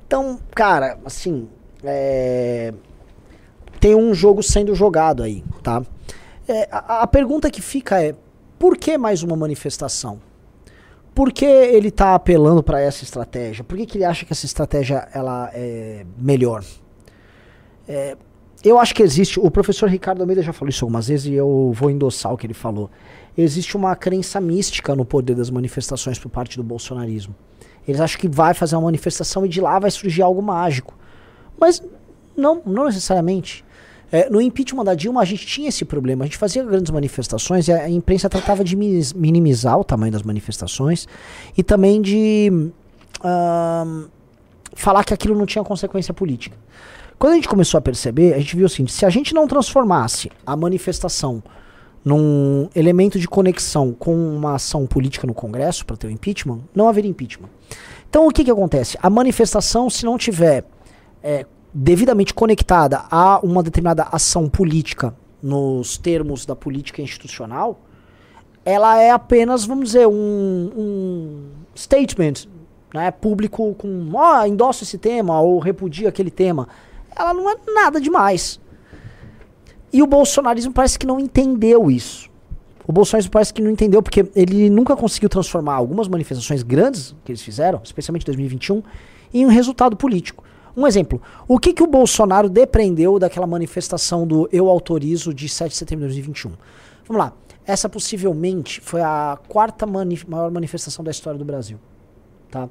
Então, 0.07 0.39
cara, 0.55 0.97
assim, 1.03 1.49
é, 1.83 2.73
tem 3.81 3.95
um 3.95 4.13
jogo 4.13 4.43
sendo 4.43 4.75
jogado 4.75 5.23
aí, 5.23 5.43
tá? 5.63 5.81
É, 6.47 6.69
a, 6.71 7.01
a, 7.01 7.07
pergunta 7.07 7.49
que 7.49 7.61
fica 7.61 8.01
é: 8.01 8.15
por 8.59 8.77
que 8.77 8.95
mais 8.95 9.23
uma 9.23 9.35
manifestação? 9.35 10.21
Por 11.15 11.33
que 11.33 11.43
ele 11.43 11.89
está 11.89 12.13
apelando 12.13 12.61
para 12.61 12.79
essa 12.79 13.03
estratégia? 13.03 13.63
Por 13.63 13.77
que, 13.77 13.85
que 13.85 13.97
ele 13.97 14.05
acha 14.05 14.23
que 14.23 14.31
essa 14.31 14.45
estratégia 14.45 15.09
ela 15.13 15.49
é 15.53 16.05
melhor? 16.15 16.63
É, 17.87 18.15
eu 18.63 18.79
acho 18.79 18.93
que 18.93 19.01
existe. 19.01 19.39
O 19.39 19.49
professor 19.49 19.89
Ricardo 19.89 20.21
Almeida 20.21 20.43
já 20.43 20.53
falou 20.53 20.69
isso 20.69 20.85
algumas 20.85 21.07
vezes 21.07 21.25
e 21.25 21.33
eu 21.33 21.73
vou 21.75 21.89
endossar 21.89 22.31
o 22.31 22.37
que 22.37 22.45
ele 22.45 22.53
falou. 22.53 22.89
Existe 23.35 23.75
uma 23.75 23.95
crença 23.95 24.39
mística 24.39 24.95
no 24.95 25.03
poder 25.03 25.35
das 25.35 25.49
manifestações 25.49 26.19
por 26.19 26.29
parte 26.29 26.55
do 26.55 26.63
bolsonarismo. 26.63 27.35
Eles 27.87 27.99
acham 27.99 28.21
que 28.21 28.29
vai 28.29 28.53
fazer 28.53 28.75
uma 28.75 28.83
manifestação 28.83 29.43
e 29.43 29.49
de 29.49 29.59
lá 29.59 29.79
vai 29.79 29.89
surgir 29.89 30.21
algo 30.21 30.41
mágico. 30.41 30.95
Mas 31.59 31.81
não, 32.37 32.61
não 32.65 32.85
necessariamente. 32.85 33.65
É, 34.11 34.29
no 34.29 34.41
impeachment 34.41 34.83
da 34.83 34.93
Dilma, 34.93 35.21
a 35.21 35.25
gente 35.25 35.45
tinha 35.45 35.69
esse 35.69 35.85
problema. 35.85 36.23
A 36.23 36.27
gente 36.27 36.37
fazia 36.37 36.63
grandes 36.63 36.91
manifestações 36.91 37.67
e 37.67 37.71
a, 37.71 37.89
imprensa 37.89 38.29
tratava 38.29 38.63
de 38.63 38.75
minimizar 38.75 39.79
o 39.79 39.83
tamanho 39.83 40.11
das 40.11 40.23
manifestações 40.23 41.07
e 41.57 41.63
também 41.63 42.01
de 42.01 42.71
uh, 43.19 44.09
falar 44.73 45.05
que 45.05 45.13
aquilo 45.13 45.37
não 45.37 45.45
tinha 45.45 45.63
consequência 45.63 46.13
política. 46.13 46.57
Quando 47.17 47.33
a 47.33 47.35
gente 47.35 47.47
começou 47.47 47.77
a 47.77 47.81
perceber, 47.81 48.33
a 48.33 48.39
gente 48.39 48.55
viu 48.55 48.65
o 48.65 48.69
seguinte: 48.69 48.91
se 48.91 49.05
a 49.05 49.09
gente 49.09 49.33
não 49.33 49.47
transformasse 49.47 50.29
a 50.45 50.57
manifestação 50.57 51.41
num 52.03 52.67
elemento 52.75 53.19
de 53.19 53.27
conexão 53.27 53.93
com 53.93 54.13
uma 54.13 54.55
ação 54.55 54.87
política 54.87 55.27
no 55.27 55.33
Congresso 55.33 55.85
para 55.85 55.95
ter 55.95 56.07
o 56.07 56.11
impeachment, 56.11 56.61
não 56.75 56.89
haveria 56.89 57.09
impeachment. 57.09 57.49
Então 58.09 58.27
o 58.27 58.31
que, 58.31 58.43
que 58.43 58.51
acontece? 58.51 58.97
A 59.01 59.09
manifestação, 59.09 59.89
se 59.89 60.03
não 60.03 60.17
tiver 60.17 60.65
é, 61.23 61.45
devidamente 61.73 62.33
conectada 62.33 63.03
a 63.09 63.39
uma 63.41 63.63
determinada 63.63 64.03
ação 64.11 64.49
política 64.49 65.15
nos 65.41 65.97
termos 65.97 66.45
da 66.45 66.55
política 66.55 67.01
institucional, 67.01 67.79
ela 68.63 69.01
é 69.01 69.11
apenas, 69.11 69.65
vamos 69.65 69.85
dizer, 69.85 70.07
um, 70.07 70.71
um 70.75 71.49
statement 71.75 72.47
né, 72.93 73.09
público 73.09 73.73
com, 73.75 74.11
ó, 74.13 74.41
oh, 74.41 74.45
endossa 74.45 74.83
esse 74.83 74.97
tema 74.97 75.39
ou 75.41 75.57
repudia 75.59 76.09
aquele 76.09 76.29
tema 76.29 76.67
ela 77.15 77.33
não 77.33 77.49
é 77.49 77.55
nada 77.73 77.99
demais. 77.99 78.59
E 79.91 80.01
o 80.01 80.07
bolsonarismo 80.07 80.73
parece 80.73 80.97
que 80.97 81.05
não 81.05 81.19
entendeu 81.19 81.91
isso. 81.91 82.29
O 82.87 82.91
bolsonarismo 82.91 83.31
parece 83.31 83.53
que 83.53 83.61
não 83.61 83.69
entendeu, 83.69 84.01
porque 84.01 84.25
ele 84.35 84.69
nunca 84.69 84.95
conseguiu 84.95 85.29
transformar 85.29 85.75
algumas 85.75 86.07
manifestações 86.07 86.63
grandes 86.63 87.15
que 87.23 87.31
eles 87.31 87.41
fizeram, 87.41 87.81
especialmente 87.83 88.23
em 88.23 88.25
2021, 88.25 88.83
em 89.33 89.45
um 89.45 89.49
resultado 89.49 89.95
político. 89.95 90.43
Um 90.75 90.87
exemplo, 90.87 91.21
o 91.47 91.59
que, 91.59 91.73
que 91.73 91.83
o 91.83 91.87
Bolsonaro 91.87 92.49
depreendeu 92.49 93.19
daquela 93.19 93.45
manifestação 93.45 94.25
do 94.25 94.47
eu 94.51 94.69
autorizo 94.69 95.33
de 95.33 95.49
7 95.49 95.71
de 95.71 95.77
setembro 95.77 96.07
de 96.07 96.13
2021? 96.13 96.51
Vamos 97.05 97.23
lá. 97.23 97.33
Essa 97.65 97.87
possivelmente 97.87 98.81
foi 98.81 99.01
a 99.01 99.37
quarta 99.47 99.85
mani 99.85 100.19
maior 100.27 100.49
manifestação 100.49 101.03
da 101.03 101.11
história 101.11 101.37
do 101.37 101.45
Brasil. 101.45 101.79
Tá? 102.49 102.69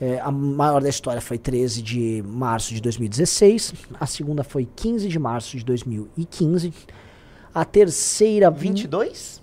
É, 0.00 0.20
a 0.20 0.30
maior 0.30 0.80
da 0.80 0.88
história 0.88 1.20
foi 1.20 1.38
13 1.38 1.82
de 1.82 2.22
março 2.26 2.72
de 2.72 2.80
2016. 2.80 3.74
A 3.98 4.06
segunda 4.06 4.44
foi 4.44 4.68
15 4.76 5.08
de 5.08 5.18
março 5.18 5.56
de 5.56 5.64
2015. 5.64 6.72
A 7.54 7.64
terceira. 7.64 8.50
22? 8.50 9.42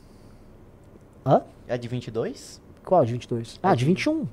Hã? 1.25 1.41
É 1.67 1.77
de 1.77 1.87
22? 1.87 2.61
Qual 2.83 3.03
de 3.03 3.13
22? 3.13 3.59
Ah, 3.61 3.75
de 3.75 3.83
21. 3.83 4.25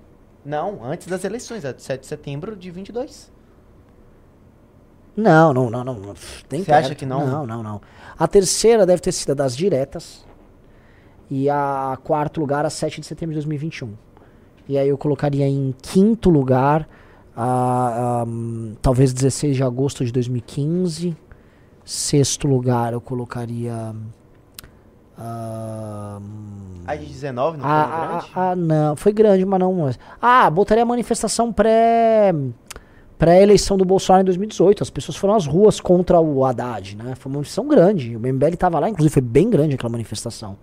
Não, 0.45 0.85
antes 0.85 1.07
das 1.07 1.25
eleições, 1.25 1.64
é 1.64 1.73
de 1.73 1.83
7 1.83 2.02
de 2.02 2.07
setembro 2.07 2.54
de 2.54 2.71
22. 2.71 3.33
Não, 5.16 5.52
não, 5.52 5.71
não, 5.71 5.85
não. 5.85 5.95
Você 5.95 6.73
acha 6.73 6.95
que 6.95 7.04
não? 7.04 7.26
Não, 7.26 7.47
não, 7.47 7.62
não. 7.62 7.81
A 8.19 8.26
terceira 8.26 8.87
deve 8.87 9.02
ter 9.02 9.12
sido 9.12 9.31
a 9.33 9.35
das 9.35 9.57
diretas. 9.57 10.25
E 11.31 11.49
a 11.49 11.99
quarto 12.02 12.40
lugar, 12.40 12.64
a 12.66 12.71
7 12.71 13.00
de 13.00 13.07
setembro 13.07 13.33
de 13.33 13.37
2021. 13.40 13.95
E 14.69 14.78
aí 14.78 14.88
eu 14.88 14.97
colocaria 14.99 15.47
em 15.49 15.75
quinto 15.83 16.31
lugar, 16.31 16.88
a, 17.37 18.23
a, 18.23 18.26
talvez 18.81 19.12
16 19.12 19.57
de 19.57 19.62
agosto 19.62 20.04
de 20.04 20.12
2015. 20.12 21.16
Sexto 21.85 22.47
lugar, 22.47 22.92
eu 22.92 23.00
colocaria. 23.00 23.95
ah, 25.19 26.21
A 26.87 26.97
de 26.97 27.07
19 27.07 27.59
não 27.59 27.64
foi 27.64 28.07
grande? 28.07 28.31
ah, 28.35 28.57
não, 28.57 28.97
foi 28.97 29.12
grande, 29.12 29.45
mas 29.45 29.61
não. 29.61 29.90
Ah, 30.21 30.49
botaria 30.50 30.83
a 30.83 30.87
manifestação 30.87 31.52
pré 31.52 32.33
pré-eleição 33.22 33.76
do 33.78 33.84
Bolsonaro 33.84 34.22
em 34.22 34.24
2018. 34.24 34.82
As 34.82 34.90
pessoas 34.90 35.16
foram 35.16 35.34
às 35.36 35.46
ruas 35.46 35.78
contra 35.80 36.20
o 36.20 36.44
Haddad, 36.44 36.96
né? 36.96 37.14
Foi 37.14 37.30
uma 37.30 37.36
manifestação 37.36 37.68
grande. 37.68 38.16
O 38.16 38.18
MBL 38.18 38.48
estava 38.54 38.80
lá, 38.80 38.90
inclusive 38.90 39.12
foi 39.12 39.22
bem 39.22 39.48
grande 39.48 39.76
aquela 39.76 39.92
manifestação. 39.92 40.56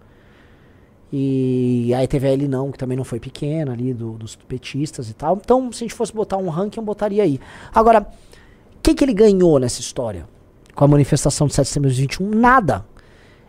E 1.11 1.93
aí 1.95 2.05
teve 2.05 2.27
a 2.27 2.31
L 2.31 2.49
não, 2.49 2.69
que 2.69 2.77
também 2.77 2.97
não 2.97 3.05
foi 3.05 3.17
pequena 3.17 3.71
ali, 3.71 3.93
do- 3.93 4.11
dos 4.17 4.35
petistas 4.35 5.09
e 5.09 5.13
tal. 5.13 5.39
Então, 5.41 5.71
se 5.71 5.85
a 5.85 5.87
gente 5.87 5.93
fosse 5.93 6.13
botar 6.13 6.35
um 6.35 6.49
ranking, 6.49 6.81
eu 6.81 6.85
botaria 6.85 7.23
aí. 7.23 7.39
Agora, 7.73 8.01
o 8.01 8.81
que, 8.83 8.93
que 8.93 9.05
ele 9.05 9.13
ganhou 9.13 9.57
nessa 9.57 9.79
história? 9.79 10.27
Com 10.75 10.83
a 10.83 10.87
manifestação 10.89 11.47
de 11.47 11.53
7 11.53 11.63
de 11.63 11.69
setembro 11.69 11.89
de 11.89 11.95
2021? 11.95 12.41
Nada. 12.41 12.85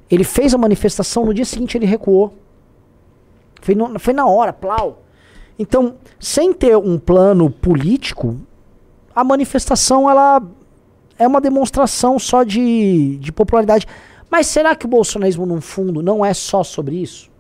Ele 0.08 0.22
fez 0.22 0.54
a 0.54 0.58
manifestação, 0.58 1.26
no 1.26 1.34
dia 1.34 1.44
seguinte 1.44 1.76
ele 1.76 1.84
recuou. 1.84 2.32
Foi, 3.60 3.74
no- 3.74 3.98
foi 3.98 4.14
na 4.14 4.24
hora, 4.28 4.52
plau. 4.52 5.02
Então, 5.58 5.96
sem 6.20 6.52
ter 6.52 6.76
um 6.76 6.96
plano 6.96 7.50
político, 7.50 8.36
a 9.14 9.24
manifestação 9.24 10.08
ela 10.08 10.42
é 11.18 11.26
uma 11.26 11.40
demonstração 11.40 12.18
só 12.18 12.42
de, 12.42 13.18
de 13.18 13.32
popularidade. 13.32 13.86
Mas 14.30 14.46
será 14.46 14.74
que 14.74 14.86
o 14.86 14.88
bolsonarismo, 14.88 15.44
no 15.44 15.60
fundo, 15.60 16.02
não 16.02 16.24
é 16.24 16.32
só 16.32 16.62
sobre 16.62 16.96
isso? 16.96 17.30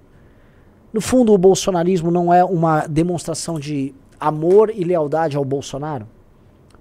No 0.92 1.00
fundo, 1.00 1.32
o 1.32 1.38
bolsonarismo 1.38 2.10
não 2.10 2.34
é 2.34 2.44
uma 2.44 2.86
demonstração 2.86 3.60
de 3.60 3.94
amor 4.18 4.70
e 4.74 4.82
lealdade 4.82 5.36
ao 5.36 5.44
Bolsonaro? 5.44 6.06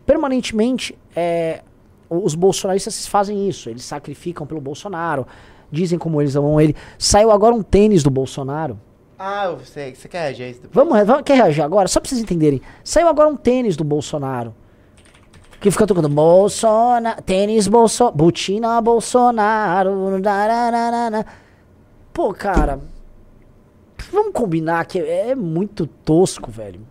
Permanentemente, 0.05 0.98
é, 1.15 1.62
os 2.10 2.34
bolsonaristas 2.34 3.05
fazem 3.05 3.48
isso. 3.48 3.69
Eles 3.69 3.86
sacrificam 3.86 4.48
pelo 4.48 4.60
Bolsonaro, 4.60 5.27
dizem 5.72 6.00
como 6.00 6.19
eles 6.19 6.36
amam 6.36 6.60
ele. 6.60 6.75
Saiu 6.98 7.29
agora 7.29 7.53
um 7.53 7.62
tênis 7.62 8.01
do 8.01 8.10
Bolsonaro. 8.10 8.79
Ah, 9.17 9.51
você, 9.51 9.93
você 9.93 10.08
quer 10.08 10.24
reagir 10.24 10.43
a 10.43 10.50
isso 10.50 10.62
depois? 10.62 10.88
Vamos, 10.88 11.05
vamos 11.05 11.24
quer 11.24 11.36
reagir 11.36 11.62
agora? 11.62 11.88
Só 11.88 12.00
pra 12.00 12.10
vocês 12.10 12.19
entenderem. 12.19 12.62
Saiu 12.84 13.08
agora 13.08 13.29
um 13.29 13.36
tênis 13.36 13.77
do 13.77 13.84
Bolsonaro. 13.84 14.55
Que 15.60 15.70
fica 15.72 15.86
tocando 15.86 16.08
Bolsonaro, 16.08 17.22
tênis 17.22 17.68
Bolsonaro, 17.68 18.16
Butina 18.16 18.82
Bolsonaro. 18.82 20.22
darararara. 20.22 21.25
Pô, 22.13 22.34
cara. 22.34 22.80
Vamos 24.12 24.34
combinar 24.34 24.86
que 24.86 25.00
é, 25.00 25.32
é 25.32 25.36
muito 25.36 25.86
tosco, 25.86 26.50
velho. 26.50 26.82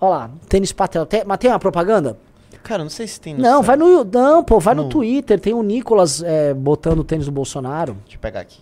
Olha 0.00 0.10
lá, 0.10 0.30
tênis 0.48 0.72
Patel. 0.72 1.04
Tem, 1.04 1.22
mas 1.26 1.38
tem 1.38 1.50
uma 1.50 1.58
propaganda? 1.58 2.16
Cara, 2.62 2.82
não 2.82 2.90
sei 2.90 3.06
se 3.06 3.20
tem 3.20 3.34
Não, 3.36 3.62
vai 3.62 3.76
no. 3.76 4.02
Não, 4.04 4.42
pô, 4.42 4.58
vai 4.58 4.74
no, 4.74 4.84
No- 4.84 4.88
Twitter. 4.88 5.38
Tem 5.38 5.52
o 5.52 5.62
Nicolas 5.62 6.22
é, 6.22 6.54
botando 6.54 7.00
o 7.00 7.04
tênis 7.04 7.26
do 7.26 7.32
Bolsonaro. 7.32 7.94
Deixa 8.04 8.16
eu 8.16 8.20
pegar 8.20 8.40
aqui. 8.40 8.60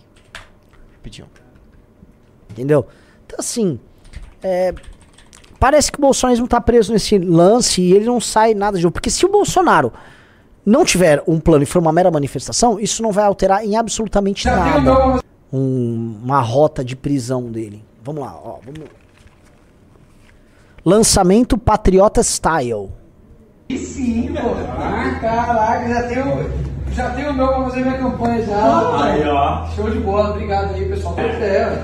Rapidinho. 0.97 1.27
Entendeu? 2.49 2.85
Então, 3.25 3.39
assim. 3.39 3.79
é, 4.43 4.73
parece 5.59 5.91
que 5.91 5.97
o 5.97 6.01
bolsonarismo 6.01 6.47
tá 6.47 6.61
preso 6.61 6.93
nesse 6.93 7.17
lance 7.17 7.81
e 7.81 7.93
ele 7.93 8.05
não 8.05 8.19
sai 8.21 8.53
nada 8.53 8.77
de 8.77 8.83
jogo. 8.83 8.93
Porque 8.93 9.09
se 9.09 9.25
o 9.25 9.29
Bolsonaro 9.29 9.91
não 10.65 10.85
tiver 10.85 11.21
um 11.27 11.39
plano 11.39 11.63
e 11.63 11.65
for 11.65 11.79
uma 11.79 11.91
mera 11.91 12.09
manifestação, 12.11 12.79
isso 12.79 13.01
não 13.03 13.11
vai 13.11 13.25
alterar 13.25 13.65
em 13.65 13.75
absolutamente 13.75 14.45
nada 14.45 15.19
um- 15.51 16.19
uma 16.23 16.39
rota 16.41 16.83
de 16.83 16.95
prisão 16.95 17.43
dele. 17.51 17.83
Vamos 18.03 18.21
lá, 18.21 18.35
ó. 18.43 18.59
vamos- 18.63 18.89
Lançamento 20.85 21.57
Patriota 21.57 22.21
Style. 22.23 22.89
Sim, 23.75 24.33
pô. 24.33 24.47
Ah, 24.81 25.17
caraca, 25.21 25.87
já 25.89 26.03
tenho, 26.03 26.49
já 26.93 27.09
tenho 27.11 27.31
o 27.31 27.33
meu 27.33 27.47
pra 27.47 27.63
fazer 27.65 27.81
minha 27.81 27.97
campanha 27.99 28.41
já. 28.43 29.03
Aí, 29.03 29.27
ó. 29.27 29.67
Show 29.75 29.89
de 29.91 29.99
bola, 29.99 30.31
obrigado 30.31 30.73
aí, 30.73 30.87
pessoal. 30.87 31.15
Fé, 31.15 31.83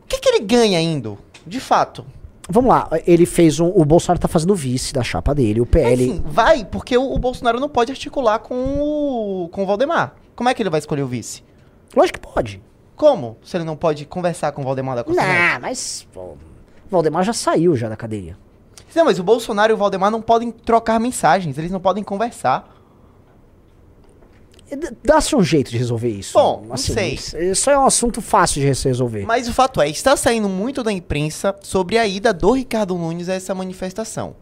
o 0.03 0.07
que, 0.07 0.19
que 0.19 0.29
ele 0.29 0.41
ganha 0.41 0.81
indo, 0.81 1.19
de 1.47 1.61
fato? 1.61 2.05
vamos 2.49 2.69
lá, 2.69 2.89
ele 3.07 3.25
fez 3.25 3.59
um. 3.59 3.69
O 3.75 3.85
Bolsonaro 3.87 4.21
tá 4.21 4.29
fazendo 4.29 4.55
vice 4.55 4.93
da 4.93 5.03
chapa 5.03 5.35
dele, 5.35 5.63
o 5.63 5.67
PL. 5.67 5.95
Assim, 6.11 6.23
vai, 6.27 6.65
porque 6.65 6.97
o, 6.97 7.13
o 7.13 7.19
Bolsonaro 7.19 7.59
não 7.59 7.69
pode 7.71 7.91
articular 7.91 8.39
com 8.41 8.55
o, 8.55 9.49
com 9.51 9.63
o 9.63 9.67
Valdemar. 9.67 10.15
Como 10.37 10.49
é 10.49 10.55
que 10.55 10.63
ele 10.63 10.69
vai 10.71 10.79
escolher 10.79 11.03
o 11.03 11.07
vice? 11.07 11.43
Lógico 11.97 12.19
que 12.21 12.27
pode. 12.35 12.63
Como? 12.97 13.37
Se 13.43 13.57
ele 13.57 13.65
não 13.65 13.77
pode 13.77 14.05
conversar 14.05 14.53
com 14.53 14.61
o 14.61 14.65
Valdemar 14.65 14.95
da 14.97 15.03
Costa? 15.05 15.23
Não, 15.23 15.61
mas. 15.61 16.07
pô, 16.13 16.37
Valdemar 16.95 17.23
já 17.25 17.33
saiu 17.33 17.77
já 17.77 17.89
da 17.89 17.97
cadeia. 17.97 18.37
Não, 18.95 19.05
mas 19.05 19.19
o 19.19 19.25
Bolsonaro 19.25 19.73
e 19.73 19.75
o 19.75 19.77
Valdemar 19.77 20.11
não 20.11 20.23
podem 20.23 20.51
trocar 20.53 20.99
mensagens, 21.01 21.59
eles 21.59 21.71
não 21.71 21.81
podem 21.81 22.03
conversar. 22.05 22.73
D- 24.71 24.93
Dá-se 25.05 25.37
um 25.37 25.43
jeito 25.43 25.71
de 25.71 25.79
resolver 25.79 26.09
isso. 26.09 26.33
Bom, 26.35 26.65
não 26.69 26.77
sei. 26.77 27.15
Isso 27.15 27.71
é 27.71 27.79
um 27.79 27.85
assunto 27.87 28.21
fácil 28.23 28.61
de 28.61 28.67
resolver. 28.89 29.25
Mas 29.27 29.47
o 29.49 29.53
fato 29.53 29.81
é, 29.81 29.89
está 29.89 30.17
saindo 30.17 30.49
muito 30.49 30.83
da 30.83 30.91
imprensa 30.93 31.55
sobre 31.63 31.99
a 31.99 32.07
ida 32.07 32.33
do 32.33 32.53
Ricardo 32.53 32.97
Nunes 32.97 33.29
a 33.29 33.35
essa 33.35 33.55
manifestação. 33.55 34.35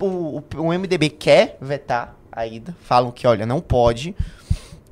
O, 0.00 0.06
o, 0.06 0.44
o 0.56 0.72
MDB 0.78 1.10
quer 1.10 1.58
vetar 1.60 2.16
a 2.32 2.46
ida, 2.46 2.74
falam 2.84 3.10
que, 3.10 3.26
olha, 3.26 3.44
não 3.44 3.60
pode. 3.60 4.14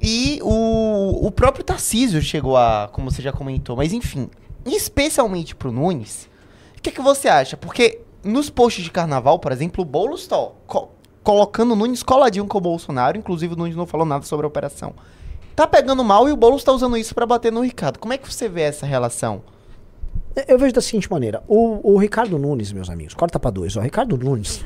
E 0.03 0.38
o, 0.42 1.27
o 1.27 1.31
próprio 1.31 1.64
Tarcísio 1.64 2.20
chegou 2.20 2.57
a, 2.57 2.88
como 2.92 3.11
você 3.11 3.22
já 3.22 3.33
comentou, 3.33 3.77
mas 3.77 3.92
enfim, 3.92 4.29
especialmente 4.66 5.55
pro 5.55 5.72
Nunes, 5.72 6.29
o 6.78 6.82
que, 6.82 6.90
que 6.90 7.00
você 7.00 7.28
acha? 7.28 7.56
Porque 7.56 8.00
nos 8.24 8.48
posts 8.50 8.84
de 8.84 8.90
carnaval, 8.90 9.38
por 9.38 9.52
exemplo, 9.52 9.82
o 9.82 9.84
Boulos 9.84 10.26
tá 10.26 10.36
co- 10.66 10.90
colocando 11.22 11.72
o 11.72 11.76
Nunes 11.76 12.02
coladinho 12.02 12.46
com 12.46 12.58
o 12.58 12.60
Bolsonaro, 12.60 13.18
inclusive 13.18 13.54
o 13.54 13.56
Nunes 13.56 13.76
não 13.76 13.86
falou 13.86 14.06
nada 14.06 14.24
sobre 14.24 14.44
a 14.46 14.48
operação. 14.48 14.94
Tá 15.54 15.66
pegando 15.66 16.04
mal 16.04 16.28
e 16.28 16.32
o 16.32 16.36
Boulos 16.36 16.62
tá 16.64 16.72
usando 16.72 16.96
isso 16.96 17.14
pra 17.14 17.26
bater 17.26 17.50
no 17.52 17.60
Ricardo. 17.60 17.98
Como 17.98 18.12
é 18.12 18.18
que 18.18 18.32
você 18.32 18.48
vê 18.48 18.62
essa 18.62 18.86
relação? 18.86 19.42
Eu 20.46 20.56
vejo 20.58 20.72
da 20.72 20.80
seguinte 20.80 21.10
maneira: 21.10 21.42
o, 21.48 21.94
o 21.94 21.98
Ricardo 21.98 22.38
Nunes, 22.38 22.70
meus 22.72 22.88
amigos, 22.88 23.14
corta 23.14 23.40
pra 23.40 23.50
dois. 23.50 23.74
O 23.74 23.80
Ricardo 23.80 24.16
Nunes, 24.16 24.64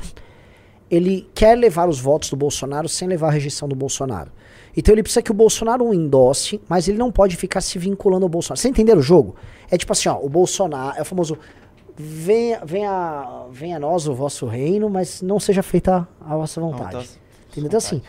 ele 0.89 1.27
quer 1.33 1.57
levar 1.57 1.89
os 1.89 1.99
votos 1.99 2.29
do 2.29 2.35
Bolsonaro 2.35 2.87
sem 2.87 3.07
levar 3.07 3.29
a 3.29 3.31
rejeição 3.31 3.67
do 3.67 3.75
Bolsonaro. 3.75 4.31
Então 4.77 4.93
ele 4.93 5.01
precisa 5.03 5.21
que 5.21 5.31
o 5.31 5.33
Bolsonaro 5.33 5.85
o 5.85 5.93
endosse, 5.93 6.61
mas 6.67 6.87
ele 6.87 6.97
não 6.97 7.11
pode 7.11 7.35
ficar 7.35 7.61
se 7.61 7.77
vinculando 7.79 8.25
ao 8.25 8.29
Bolsonaro. 8.29 8.59
Você 8.59 8.67
entender 8.67 8.95
o 8.97 9.01
jogo? 9.01 9.35
É 9.69 9.77
tipo 9.77 9.91
assim, 9.93 10.09
ó, 10.09 10.17
o 10.21 10.29
Bolsonaro 10.29 10.97
é 10.97 11.01
o 11.01 11.05
famoso 11.05 11.37
venha, 11.95 12.61
venha, 12.65 13.45
venha 13.51 13.77
a 13.77 13.79
nós 13.79 14.07
o 14.07 14.13
vosso 14.13 14.45
reino, 14.45 14.89
mas 14.89 15.21
não 15.21 15.39
seja 15.39 15.61
feita 15.63 16.07
a 16.21 16.35
vossa 16.35 16.59
vontade. 16.59 17.07
Tá- 17.07 17.19
Entendeu? 17.51 17.67
Então 17.67 17.77
assim, 17.77 18.01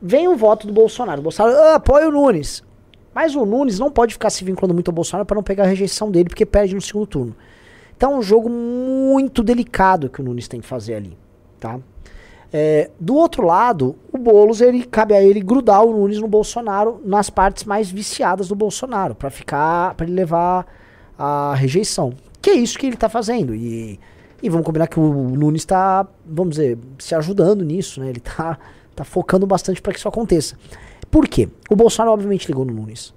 vem 0.00 0.28
o 0.28 0.36
voto 0.36 0.66
do 0.66 0.72
Bolsonaro. 0.72 1.20
O 1.20 1.22
Bolsonaro 1.22 1.56
ah, 1.56 1.74
apoia 1.74 2.08
o 2.08 2.12
Nunes. 2.12 2.62
Mas 3.14 3.34
o 3.34 3.44
Nunes 3.44 3.78
não 3.78 3.90
pode 3.90 4.14
ficar 4.14 4.30
se 4.30 4.44
vinculando 4.44 4.74
muito 4.74 4.88
ao 4.88 4.94
Bolsonaro 4.94 5.26
para 5.26 5.34
não 5.34 5.42
pegar 5.42 5.64
a 5.64 5.66
rejeição 5.66 6.10
dele, 6.10 6.28
porque 6.28 6.46
perde 6.46 6.74
no 6.74 6.80
segundo 6.80 7.06
turno. 7.06 7.36
Então 7.96 8.14
é 8.14 8.16
um 8.16 8.22
jogo 8.22 8.48
muito 8.48 9.42
delicado 9.42 10.08
que 10.08 10.20
o 10.20 10.24
Nunes 10.24 10.48
tem 10.48 10.60
que 10.60 10.66
fazer 10.66 10.94
ali, 10.94 11.16
tá? 11.60 11.78
É, 12.52 12.90
do 13.00 13.14
outro 13.14 13.46
lado, 13.46 13.96
o 14.12 14.18
Boulos, 14.18 14.60
ele 14.60 14.84
cabe 14.84 15.14
a 15.14 15.22
ele 15.22 15.40
grudar 15.40 15.82
o 15.84 15.92
Nunes 15.92 16.18
no 16.18 16.28
Bolsonaro 16.28 17.00
nas 17.04 17.30
partes 17.30 17.64
mais 17.64 17.90
viciadas 17.90 18.48
do 18.48 18.54
Bolsonaro, 18.54 19.14
para 19.14 19.30
ficar, 19.30 19.94
para 19.94 20.04
ele 20.04 20.14
levar 20.14 20.66
a 21.18 21.54
rejeição. 21.54 22.12
Que 22.42 22.50
é 22.50 22.54
isso 22.54 22.76
que 22.76 22.86
ele 22.86 22.96
tá 22.96 23.08
fazendo. 23.08 23.54
E, 23.54 23.98
e 24.42 24.48
vamos 24.50 24.66
combinar 24.66 24.88
que 24.88 24.98
o 24.98 25.12
Nunes 25.30 25.64
tá, 25.64 26.06
vamos 26.26 26.56
dizer, 26.56 26.76
se 26.98 27.14
ajudando 27.14 27.64
nisso, 27.64 28.00
né? 28.00 28.08
Ele 28.08 28.18
tá, 28.18 28.58
tá 28.96 29.04
focando 29.04 29.46
bastante 29.46 29.80
para 29.80 29.92
que 29.92 30.00
isso 30.00 30.08
aconteça. 30.08 30.56
Por 31.08 31.28
quê? 31.28 31.48
O 31.70 31.76
Bolsonaro 31.76 32.12
obviamente 32.12 32.48
ligou 32.48 32.64
no 32.64 32.72
Nunes. 32.72 33.14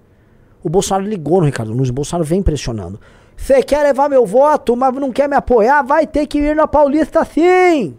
O 0.63 0.69
Bolsonaro 0.69 1.07
ligou 1.07 1.39
no 1.39 1.45
Ricardo 1.45 1.73
Nunes, 1.73 1.89
o 1.89 1.93
Bolsonaro 1.93 2.23
vem 2.23 2.43
pressionando. 2.43 2.99
Você 3.35 3.63
quer 3.63 3.83
levar 3.83 4.09
meu 4.09 4.25
voto, 4.25 4.75
mas 4.75 4.93
não 4.93 5.11
quer 5.11 5.27
me 5.27 5.35
apoiar? 5.35 5.81
Vai 5.81 6.05
ter 6.05 6.27
que 6.27 6.37
ir 6.37 6.55
na 6.55 6.67
Paulista 6.67 7.25
sim! 7.25 7.95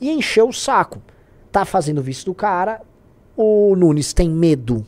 E 0.00 0.10
encheu 0.10 0.48
o 0.48 0.52
saco. 0.52 1.02
Tá 1.50 1.64
fazendo 1.64 2.02
vice 2.02 2.24
do 2.24 2.34
cara. 2.34 2.80
O 3.36 3.74
Nunes 3.76 4.12
tem 4.12 4.28
medo 4.28 4.84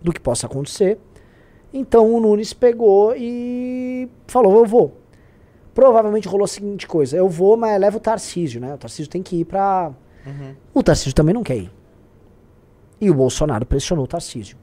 do 0.00 0.12
que 0.12 0.20
possa 0.20 0.46
acontecer. 0.46 0.98
Então 1.72 2.12
o 2.12 2.20
Nunes 2.20 2.52
pegou 2.52 3.14
e 3.16 4.08
falou: 4.26 4.58
Eu 4.58 4.66
vou. 4.66 5.01
Provavelmente 5.74 6.28
rolou 6.28 6.44
a 6.44 6.48
seguinte 6.48 6.86
coisa: 6.86 7.16
Eu 7.16 7.28
vou, 7.28 7.56
mas 7.56 7.80
leva 7.80 7.96
o 7.96 8.00
Tarcísio, 8.00 8.60
né? 8.60 8.74
O 8.74 8.78
Tarcísio 8.78 9.10
tem 9.10 9.22
que 9.22 9.36
ir 9.36 9.44
pra. 9.44 9.92
O 10.74 10.82
Tarcísio 10.82 11.14
também 11.14 11.34
não 11.34 11.42
quer 11.42 11.56
ir. 11.56 11.70
E 13.00 13.10
o 13.10 13.14
Bolsonaro 13.14 13.66
pressionou 13.66 14.04
o 14.04 14.08
Tarcísio. 14.08 14.56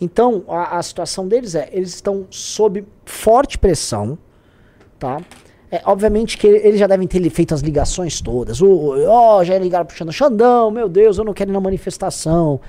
Então, 0.00 0.44
a, 0.48 0.78
a 0.78 0.82
situação 0.82 1.26
deles 1.26 1.54
é, 1.54 1.68
eles 1.72 1.94
estão 1.94 2.26
sob 2.30 2.86
forte 3.04 3.58
pressão, 3.58 4.18
tá? 4.98 5.20
É, 5.70 5.82
obviamente 5.84 6.38
que 6.38 6.46
eles 6.46 6.78
já 6.78 6.86
devem 6.86 7.06
ter 7.06 7.28
feito 7.30 7.54
as 7.54 7.60
ligações 7.60 8.20
todas. 8.20 8.60
Ó, 8.62 9.44
já 9.44 9.58
ligaram 9.58 9.84
pro 9.84 9.96
Xandão. 9.96 10.12
Xandão, 10.12 10.70
meu 10.70 10.88
Deus, 10.88 11.18
eu 11.18 11.24
não 11.24 11.34
quero 11.34 11.50
ir 11.50 11.52
na 11.52 11.60
manifestação. 11.60 12.60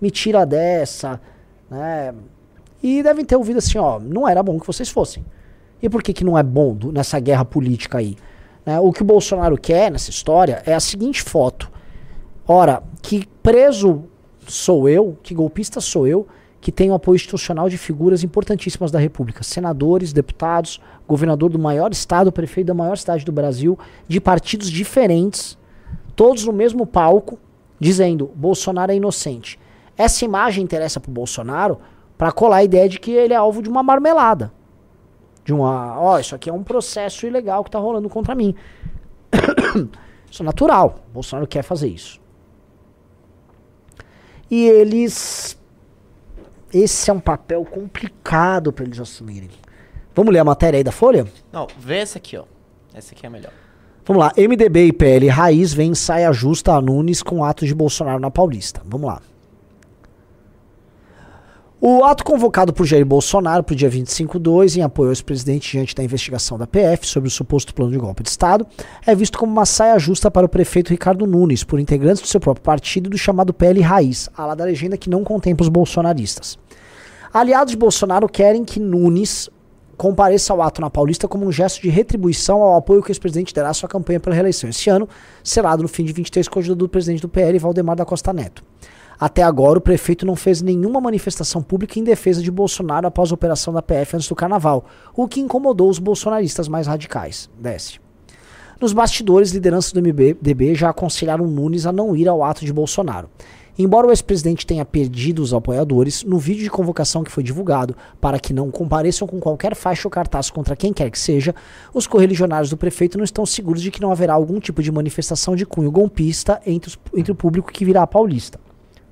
Me 0.00 0.10
tira 0.10 0.44
dessa, 0.44 1.20
né? 1.70 2.14
E 2.82 3.02
devem 3.02 3.24
ter 3.24 3.36
ouvido 3.36 3.58
assim, 3.58 3.78
ó, 3.78 3.98
não 3.98 4.28
era 4.28 4.42
bom 4.42 4.58
que 4.58 4.66
vocês 4.66 4.88
fossem. 4.88 5.24
E 5.82 5.88
por 5.88 6.02
que 6.02 6.12
que 6.12 6.24
não 6.24 6.36
é 6.36 6.42
bom 6.42 6.74
do- 6.74 6.92
nessa 6.92 7.18
guerra 7.20 7.44
política 7.44 7.98
aí? 7.98 8.16
Né? 8.64 8.78
O 8.80 8.92
que 8.92 9.02
o 9.02 9.04
Bolsonaro 9.04 9.56
quer 9.56 9.90
nessa 9.90 10.10
história 10.10 10.62
é 10.66 10.74
a 10.74 10.80
seguinte 10.80 11.22
foto. 11.22 11.70
Ora, 12.46 12.82
que 13.02 13.26
preso 13.42 14.04
sou 14.46 14.88
eu, 14.88 15.16
que 15.22 15.34
golpista 15.34 15.80
sou 15.80 16.06
eu, 16.06 16.26
que 16.60 16.72
tenho 16.72 16.94
apoio 16.94 17.16
institucional 17.16 17.68
de 17.68 17.78
figuras 17.78 18.24
importantíssimas 18.24 18.90
da 18.90 18.98
República, 18.98 19.44
senadores, 19.44 20.12
deputados, 20.12 20.80
governador 21.06 21.50
do 21.50 21.58
maior 21.58 21.92
estado, 21.92 22.32
prefeito 22.32 22.66
da 22.66 22.74
maior 22.74 22.98
cidade 22.98 23.24
do 23.24 23.30
Brasil, 23.30 23.78
de 24.08 24.20
partidos 24.20 24.70
diferentes, 24.70 25.56
todos 26.16 26.44
no 26.44 26.52
mesmo 26.52 26.84
palco, 26.84 27.38
dizendo 27.78 28.30
Bolsonaro 28.34 28.90
é 28.90 28.96
inocente. 28.96 29.58
Essa 29.96 30.24
imagem 30.24 30.64
interessa 30.64 30.98
pro 30.98 31.12
Bolsonaro 31.12 31.78
para 32.16 32.32
colar 32.32 32.56
a 32.56 32.64
ideia 32.64 32.88
de 32.88 32.98
que 32.98 33.12
ele 33.12 33.32
é 33.32 33.36
alvo 33.36 33.62
de 33.62 33.68
uma 33.68 33.82
marmelada. 33.82 34.52
De 35.48 35.54
uma, 35.54 35.98
ó, 35.98 36.18
isso 36.18 36.34
aqui 36.34 36.50
é 36.50 36.52
um 36.52 36.62
processo 36.62 37.26
ilegal 37.26 37.64
que 37.64 37.70
tá 37.70 37.78
rolando 37.78 38.06
contra 38.10 38.34
mim. 38.34 38.54
isso 40.30 40.42
é 40.42 40.44
natural. 40.44 40.98
Bolsonaro 41.10 41.46
quer 41.46 41.62
fazer 41.62 41.88
isso. 41.88 42.20
E 44.50 44.68
eles. 44.68 45.58
Esse 46.70 47.08
é 47.08 47.14
um 47.14 47.18
papel 47.18 47.64
complicado 47.64 48.70
para 48.74 48.84
eles 48.84 49.00
assumirem. 49.00 49.48
Vamos 50.14 50.34
ler 50.34 50.40
a 50.40 50.44
matéria 50.44 50.76
aí 50.76 50.84
da 50.84 50.92
Folha? 50.92 51.26
Não, 51.50 51.66
vê 51.78 51.96
essa 51.96 52.18
aqui, 52.18 52.36
ó. 52.36 52.44
Essa 52.92 53.14
aqui 53.14 53.24
é 53.24 53.28
a 53.28 53.30
melhor. 53.30 53.52
Vamos 54.04 54.22
lá. 54.22 54.30
MDB 54.36 54.88
e 54.88 54.92
PL 54.92 55.28
Raiz 55.28 55.72
vem 55.72 55.94
saia 55.94 56.30
justa 56.30 56.74
a 56.74 56.82
Nunes 56.82 57.22
com 57.22 57.42
atos 57.42 57.66
de 57.66 57.74
Bolsonaro 57.74 58.20
na 58.20 58.30
Paulista. 58.30 58.82
Vamos 58.84 59.06
lá. 59.06 59.22
O 61.80 62.02
ato 62.02 62.24
convocado 62.24 62.72
por 62.72 62.84
Jair 62.84 63.06
Bolsonaro 63.06 63.62
para 63.62 63.72
o 63.72 63.76
dia 63.76 63.88
25/2 63.88 64.76
em 64.76 64.82
apoio 64.82 65.10
ao 65.10 65.12
ex-presidente 65.12 65.70
diante 65.70 65.94
da 65.94 66.02
investigação 66.02 66.58
da 66.58 66.66
PF 66.66 67.06
sobre 67.06 67.28
o 67.28 67.30
suposto 67.30 67.72
plano 67.72 67.92
de 67.92 67.98
golpe 67.98 68.24
de 68.24 68.30
Estado 68.30 68.66
é 69.06 69.14
visto 69.14 69.38
como 69.38 69.52
uma 69.52 69.64
saia 69.64 69.96
justa 69.96 70.28
para 70.28 70.44
o 70.44 70.48
prefeito 70.48 70.88
Ricardo 70.88 71.24
Nunes 71.24 71.62
por 71.62 71.78
integrantes 71.78 72.20
do 72.20 72.26
seu 72.26 72.40
próprio 72.40 72.64
partido 72.64 73.06
e 73.06 73.10
do 73.10 73.16
chamado 73.16 73.54
PL 73.54 73.80
Raiz, 73.80 74.28
a 74.36 74.44
lá 74.44 74.56
da 74.56 74.64
legenda 74.64 74.96
que 74.96 75.08
não 75.08 75.22
contempla 75.22 75.62
os 75.62 75.68
bolsonaristas. 75.68 76.58
Aliados 77.32 77.70
de 77.70 77.76
Bolsonaro 77.76 78.28
querem 78.28 78.64
que 78.64 78.80
Nunes 78.80 79.48
compareça 79.96 80.52
ao 80.52 80.60
ato 80.60 80.80
na 80.80 80.90
Paulista 80.90 81.28
como 81.28 81.46
um 81.46 81.52
gesto 81.52 81.80
de 81.80 81.90
retribuição 81.90 82.60
ao 82.60 82.74
apoio 82.74 83.04
que 83.04 83.10
o 83.10 83.12
ex-presidente 83.12 83.54
dará 83.54 83.68
à 83.68 83.74
sua 83.74 83.88
campanha 83.88 84.18
pela 84.18 84.34
reeleição 84.34 84.68
esse 84.68 84.90
ano, 84.90 85.08
selado 85.44 85.84
no 85.84 85.88
fim 85.88 86.04
de 86.04 86.12
23 86.12 86.48
com 86.48 86.58
a 86.58 86.60
ajuda 86.60 86.74
do 86.76 86.88
presidente 86.88 87.22
do 87.22 87.28
PL, 87.28 87.56
Valdemar 87.60 87.94
da 87.94 88.04
Costa 88.04 88.32
Neto. 88.32 88.64
Até 89.20 89.42
agora, 89.42 89.78
o 89.78 89.82
prefeito 89.82 90.24
não 90.24 90.36
fez 90.36 90.62
nenhuma 90.62 91.00
manifestação 91.00 91.60
pública 91.60 91.98
em 91.98 92.04
defesa 92.04 92.40
de 92.40 92.50
Bolsonaro 92.50 93.06
após 93.06 93.30
a 93.30 93.34
operação 93.34 93.72
da 93.74 93.82
PF 93.82 94.16
antes 94.16 94.28
do 94.28 94.34
carnaval, 94.36 94.84
o 95.16 95.26
que 95.26 95.40
incomodou 95.40 95.90
os 95.90 95.98
bolsonaristas 95.98 96.68
mais 96.68 96.86
radicais. 96.86 97.50
Desce. 97.58 97.98
Nos 98.80 98.92
bastidores, 98.92 99.50
lideranças 99.50 99.90
do 99.92 100.00
MDB 100.00 100.74
já 100.76 100.90
aconselharam 100.90 101.48
Nunes 101.48 101.84
a 101.84 101.90
não 101.90 102.14
ir 102.14 102.28
ao 102.28 102.44
ato 102.44 102.64
de 102.64 102.72
Bolsonaro. 102.72 103.28
Embora 103.76 104.06
o 104.06 104.10
ex-presidente 104.10 104.66
tenha 104.66 104.84
perdido 104.84 105.40
os 105.42 105.52
apoiadores, 105.54 106.22
no 106.24 106.38
vídeo 106.38 106.62
de 106.64 106.70
convocação 106.70 107.22
que 107.24 107.30
foi 107.30 107.42
divulgado 107.44 107.96
para 108.20 108.38
que 108.38 108.52
não 108.52 108.70
compareçam 108.70 109.26
com 109.26 109.38
qualquer 109.40 109.74
faixa 109.74 110.06
ou 110.06 110.10
cartaz 110.10 110.48
contra 110.50 110.76
quem 110.76 110.92
quer 110.92 111.10
que 111.10 111.18
seja, 111.18 111.54
os 111.92 112.06
correligionários 112.06 112.70
do 112.70 112.76
prefeito 112.76 113.16
não 113.18 113.24
estão 113.24 113.44
seguros 113.46 113.82
de 113.82 113.90
que 113.92 114.00
não 114.00 114.10
haverá 114.12 114.34
algum 114.34 114.58
tipo 114.60 114.80
de 114.82 114.90
manifestação 114.92 115.54
de 115.56 115.64
cunho 115.66 115.90
golpista 115.92 116.60
entre, 116.66 116.88
os- 116.90 116.98
entre 117.16 117.30
o 117.32 117.36
público 117.36 117.70
que 117.72 117.84
virá 117.84 118.02
à 118.02 118.06
Paulista. 118.06 118.58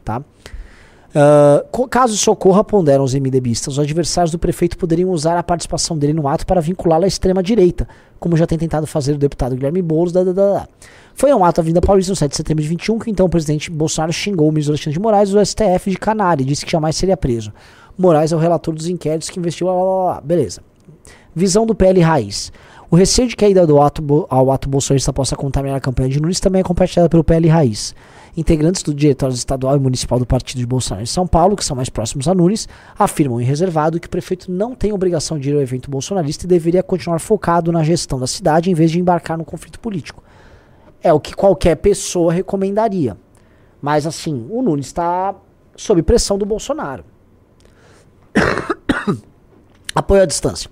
Tá? 0.07 0.23
Co- 1.73 1.88
caso 1.88 2.14
isso 2.14 2.31
ocorra, 2.31 2.62
ponderam 2.62 3.03
os 3.03 3.14
MDBistas, 3.14 3.75
os 3.75 3.79
adversários 3.79 4.31
do 4.31 4.38
prefeito 4.38 4.77
poderiam 4.79 5.11
usar 5.11 5.37
a 5.37 5.42
participação 5.42 5.99
dele 5.99 6.12
no 6.12 6.29
ato 6.29 6.47
para 6.47 6.61
vinculá-lo 6.61 7.05
à 7.05 7.09
extrema-direita, 7.09 7.88
como 8.21 8.37
já 8.37 8.47
tem 8.47 8.57
tentado 8.59 8.87
fazer 8.87 9.14
o 9.14 9.19
deputado 9.19 9.57
Guilherme 9.57 9.83
Boulos. 9.83 10.12
Da, 10.12 10.23
da, 10.23 10.33
da. 10.33 10.69
Foi 11.14 11.33
um 11.35 11.45
ato 11.45 11.61
à 11.61 11.62
Avenida 11.62 11.81
Paulista 11.81 12.12
no 12.12 12.16
7 12.16 12.31
de 12.31 12.37
setembro 12.37 12.62
de 12.62 12.69
21 12.69 12.99
que 12.99 13.11
então 13.11 13.27
o 13.27 13.29
presidente 13.29 13.71
Bolsonaro 13.71 14.12
xingou 14.12 14.49
o 14.49 14.53
ministro 14.53 14.73
Alexandre 14.73 14.92
de 14.92 15.01
Moraes 15.01 15.31
do 15.31 15.45
STF 15.45 15.90
de 15.90 15.97
canário 15.97 16.42
e 16.42 16.47
disse 16.47 16.64
que 16.64 16.71
jamais 16.71 16.95
seria 16.95 17.16
preso. 17.16 17.53
Moraes 17.99 18.31
é 18.31 18.37
o 18.37 18.38
relator 18.38 18.75
dos 18.75 18.87
inquéritos 18.88 19.29
que 19.31 19.38
investiu. 19.40 19.69
Beleza. 20.23 20.61
Visão 21.35 21.66
do 21.66 21.75
PL 21.75 22.01
Raiz. 22.01 22.53
O 22.90 22.95
receio 22.97 23.27
de 23.27 23.35
que 23.35 23.45
a 23.45 23.49
ida 23.49 23.66
do 23.66 23.81
ato 23.81 24.27
ao 24.29 24.53
ato 24.53 24.69
bolsonarista 24.69 25.12
possa 25.12 25.35
contaminar 25.35 25.79
a 25.79 25.81
campanha 25.81 26.09
de 26.11 26.21
Nunes 26.21 26.38
também 26.38 26.61
é 26.61 26.64
compartilhada 26.64 27.09
pelo 27.09 27.25
PL 27.25 27.49
Raiz. 27.49 27.95
Integrantes 28.37 28.83
do 28.83 28.92
diretório 28.92 29.35
estadual 29.35 29.77
e 29.77 29.81
municipal 29.81 30.18
do 30.18 30.27
partido 30.27 30.59
de 30.59 30.66
Bolsonaro 30.66 31.03
em 31.03 31.07
São 31.07 31.27
Paulo, 31.27 31.57
que 31.57 31.64
são 31.64 31.75
mais 31.75 31.88
próximos 31.88 32.29
a 32.29 32.35
Nunes, 32.35 32.68
afirmam 32.99 33.40
em 33.40 33.44
reservado 33.44 33.99
que 33.99 34.07
o 34.07 34.11
prefeito 34.11 34.51
não 34.53 34.75
tem 34.75 34.92
obrigação 34.92 35.38
de 35.38 35.49
ir 35.49 35.55
ao 35.55 35.62
evento 35.62 35.90
bolsonarista 35.90 36.44
e 36.44 36.49
deveria 36.49 36.83
continuar 36.83 37.18
focado 37.18 37.72
na 37.72 37.83
gestão 37.83 38.18
da 38.18 38.27
cidade 38.27 38.70
em 38.70 38.75
vez 38.75 38.90
de 38.90 39.01
embarcar 39.01 39.38
no 39.38 39.44
conflito 39.44 39.81
político. 39.81 40.22
É 41.03 41.12
o 41.12 41.20
que 41.20 41.35
qualquer 41.35 41.77
pessoa 41.77 42.33
recomendaria. 42.33 43.16
Mas 43.81 44.07
assim, 44.07 44.46
o 44.51 44.61
Nunes 44.61 44.87
está 44.87 45.35
sob 45.75 46.03
pressão 46.03 46.37
do 46.37 46.44
Bolsonaro. 46.44 47.05
Apoio 49.94 50.22
à 50.22 50.27
distância. 50.27 50.70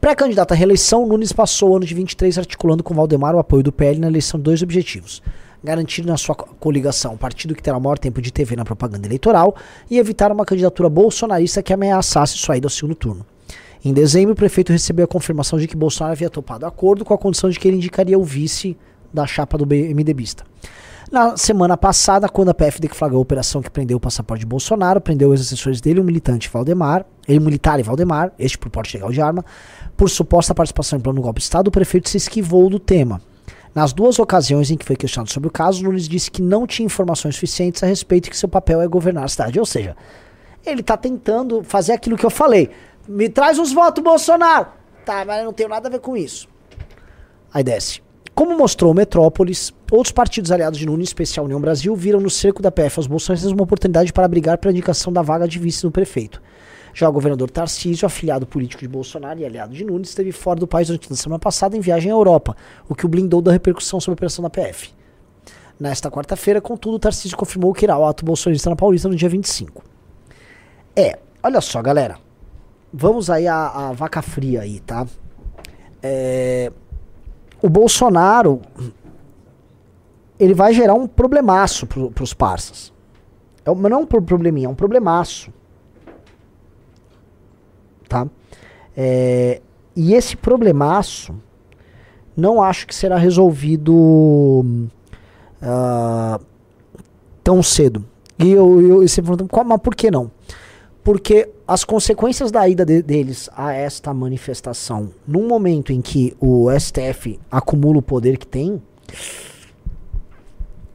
Pré-candidato 0.00 0.52
à 0.52 0.54
reeleição, 0.54 1.06
Nunes 1.06 1.32
passou 1.32 1.70
o 1.70 1.76
ano 1.76 1.84
de 1.84 1.94
23 1.94 2.38
articulando 2.38 2.82
com 2.82 2.94
Valdemar 2.94 3.34
o 3.34 3.38
apoio 3.38 3.62
do 3.62 3.72
PL 3.72 3.98
na 3.98 4.06
eleição 4.06 4.38
de 4.38 4.44
dois 4.44 4.62
objetivos. 4.62 5.22
Garantir 5.64 6.04
na 6.04 6.18
sua 6.18 6.34
co- 6.34 6.54
coligação 6.60 7.14
o 7.14 7.18
partido 7.18 7.54
que 7.54 7.62
terá 7.62 7.80
maior 7.80 7.98
tempo 7.98 8.20
de 8.20 8.30
TV 8.30 8.54
na 8.54 8.64
propaganda 8.66 9.06
eleitoral 9.08 9.56
e 9.90 9.98
evitar 9.98 10.30
uma 10.30 10.44
candidatura 10.44 10.90
bolsonarista 10.90 11.62
que 11.62 11.72
ameaçasse 11.72 12.36
sua 12.36 12.58
ida 12.58 12.66
ao 12.66 12.70
segundo 12.70 12.94
turno. 12.94 13.24
Em 13.82 13.92
dezembro, 13.92 14.32
o 14.34 14.36
prefeito 14.36 14.72
recebeu 14.72 15.04
a 15.06 15.08
confirmação 15.08 15.58
de 15.58 15.66
que 15.66 15.76
Bolsonaro 15.76 16.12
havia 16.12 16.28
topado 16.28 16.66
acordo 16.66 17.04
com 17.04 17.14
a 17.14 17.18
condição 17.18 17.48
de 17.48 17.58
que 17.58 17.66
ele 17.66 17.78
indicaria 17.78 18.18
o 18.18 18.22
vice 18.22 18.76
da 19.12 19.26
chapa 19.26 19.56
do 19.56 19.66
MDBista. 19.66 20.44
Na 21.12 21.36
semana 21.36 21.76
passada, 21.76 22.28
quando 22.28 22.48
a 22.48 22.54
PF 22.54 22.80
deflagrou 22.80 23.18
a 23.18 23.22
operação 23.22 23.62
que 23.62 23.70
prendeu 23.70 23.98
o 23.98 24.00
passaporte 24.00 24.40
de 24.40 24.46
Bolsonaro, 24.46 25.00
prendeu 25.00 25.30
os 25.30 25.40
assessores 25.40 25.80
dele, 25.80 26.00
o 26.00 26.04
militante 26.04 26.48
Valdemar, 26.50 27.04
ele 27.28 27.40
militar 27.40 27.78
e 27.78 27.82
Valdemar, 27.82 28.32
este 28.38 28.58
por 28.58 28.70
porte 28.70 28.96
legal 28.96 29.12
de 29.12 29.20
arma, 29.20 29.44
por 29.96 30.10
suposta 30.10 30.54
participação 30.54 30.98
em 30.98 31.02
plano 31.02 31.20
golpe 31.22 31.38
de 31.38 31.44
Estado, 31.44 31.68
o 31.68 31.70
prefeito 31.70 32.08
se 32.08 32.16
esquivou 32.16 32.68
do 32.68 32.78
tema. 32.78 33.20
Nas 33.74 33.92
duas 33.92 34.18
ocasiões 34.20 34.70
em 34.70 34.76
que 34.76 34.84
foi 34.84 34.94
questionado 34.94 35.30
sobre 35.30 35.48
o 35.48 35.52
caso, 35.52 35.82
Nunes 35.82 36.08
disse 36.08 36.30
que 36.30 36.40
não 36.40 36.66
tinha 36.66 36.86
informações 36.86 37.34
suficientes 37.34 37.82
a 37.82 37.86
respeito 37.86 38.30
que 38.30 38.36
seu 38.36 38.48
papel 38.48 38.80
é 38.80 38.86
governar 38.86 39.24
a 39.24 39.28
cidade. 39.28 39.58
Ou 39.58 39.66
seja, 39.66 39.96
ele 40.64 40.82
tá 40.82 40.96
tentando 40.96 41.64
fazer 41.64 41.92
aquilo 41.92 42.16
que 42.16 42.24
eu 42.24 42.30
falei. 42.30 42.70
Me 43.08 43.28
traz 43.28 43.58
uns 43.58 43.72
votos, 43.72 44.02
Bolsonaro! 44.02 44.68
Tá, 45.04 45.24
mas 45.24 45.38
eu 45.40 45.44
não 45.46 45.52
tenho 45.52 45.68
nada 45.68 45.88
a 45.88 45.90
ver 45.90 45.98
com 45.98 46.16
isso. 46.16 46.48
Aí 47.52 47.64
desce. 47.64 48.00
Como 48.34 48.56
mostrou 48.56 48.92
o 48.92 48.94
Metrópolis, 48.94 49.72
outros 49.90 50.12
partidos 50.12 50.50
aliados 50.50 50.78
de 50.78 50.86
Nunes, 50.86 51.08
em 51.08 51.10
especial 51.10 51.44
União 51.44 51.60
Brasil, 51.60 51.94
viram 51.94 52.20
no 52.20 52.30
cerco 52.30 52.62
da 52.62 52.70
PF 52.70 52.98
aos 52.98 53.06
bolsonaristas 53.06 53.52
uma 53.52 53.62
oportunidade 53.62 54.12
para 54.12 54.26
brigar 54.26 54.58
pela 54.58 54.72
indicação 54.72 55.12
da 55.12 55.22
vaga 55.22 55.46
de 55.46 55.58
vice 55.58 55.82
do 55.82 55.90
prefeito. 55.90 56.40
Já 56.94 57.08
o 57.08 57.12
governador 57.12 57.50
Tarcísio, 57.50 58.06
afiliado 58.06 58.46
político 58.46 58.80
de 58.82 58.88
Bolsonaro 58.88 59.40
e 59.40 59.44
aliado 59.44 59.74
de 59.74 59.84
Nunes, 59.84 60.10
esteve 60.10 60.30
fora 60.30 60.60
do 60.60 60.66
país 60.66 60.86
durante 60.86 61.12
a 61.12 61.16
semana 61.16 61.40
passada 61.40 61.76
em 61.76 61.80
viagem 61.80 62.10
à 62.10 62.14
Europa, 62.14 62.56
o 62.88 62.94
que 62.94 63.04
o 63.04 63.08
blindou 63.08 63.42
da 63.42 63.50
repercussão 63.50 63.98
sobre 64.00 64.12
a 64.12 64.18
operação 64.18 64.44
da 64.44 64.48
PF. 64.48 64.92
Nesta 65.78 66.08
quarta-feira, 66.08 66.60
contudo, 66.60 66.98
Tarcísio 67.00 67.36
confirmou 67.36 67.74
que 67.74 67.84
irá 67.84 67.94
ao 67.94 68.06
ato 68.06 68.24
bolsonarista 68.24 68.70
na 68.70 68.76
Paulista 68.76 69.08
no 69.08 69.16
dia 69.16 69.28
25. 69.28 69.82
É, 70.94 71.18
olha 71.42 71.60
só, 71.60 71.82
galera. 71.82 72.16
Vamos 72.92 73.28
aí 73.28 73.48
à 73.48 73.90
vaca 73.92 74.22
fria 74.22 74.60
aí, 74.60 74.78
tá? 74.78 75.04
É, 76.00 76.70
o 77.60 77.68
Bolsonaro 77.68 78.60
ele 80.38 80.54
vai 80.54 80.72
gerar 80.72 80.94
um 80.94 81.08
problemaço 81.08 81.88
pro, 81.88 82.12
pros 82.12 82.32
parças. 82.32 82.92
É, 83.64 83.74
não 83.74 83.90
é 83.90 83.96
um 83.96 84.06
pro- 84.06 84.22
probleminha, 84.22 84.66
é 84.68 84.70
um 84.70 84.74
problemaço. 84.76 85.52
Tá? 88.14 88.28
É, 88.96 89.60
e 89.96 90.14
esse 90.14 90.36
problemaço 90.36 91.34
não 92.36 92.62
acho 92.62 92.86
que 92.86 92.94
será 92.94 93.16
resolvido 93.16 94.86
ah, 95.60 96.38
tão 97.42 97.60
cedo. 97.60 98.04
E 98.38 98.52
eu, 98.52 98.80
eu, 98.80 99.02
e 99.02 99.08
pergunta, 99.08 99.44
"Qual- 99.48 99.64
mas 99.64 99.80
por 99.80 99.96
que 99.96 100.12
não? 100.12 100.30
Porque 101.02 101.48
as 101.66 101.82
consequências 101.82 102.52
da 102.52 102.68
ida 102.68 102.84
de- 102.84 103.02
deles 103.02 103.50
a 103.56 103.72
esta 103.72 104.14
manifestação, 104.14 105.10
num 105.26 105.48
momento 105.48 105.92
em 105.92 106.00
que 106.00 106.36
o 106.40 106.70
STF 106.70 107.40
acumula 107.50 107.98
o 107.98 108.02
poder 108.02 108.38
que 108.38 108.46
tem, 108.46 108.80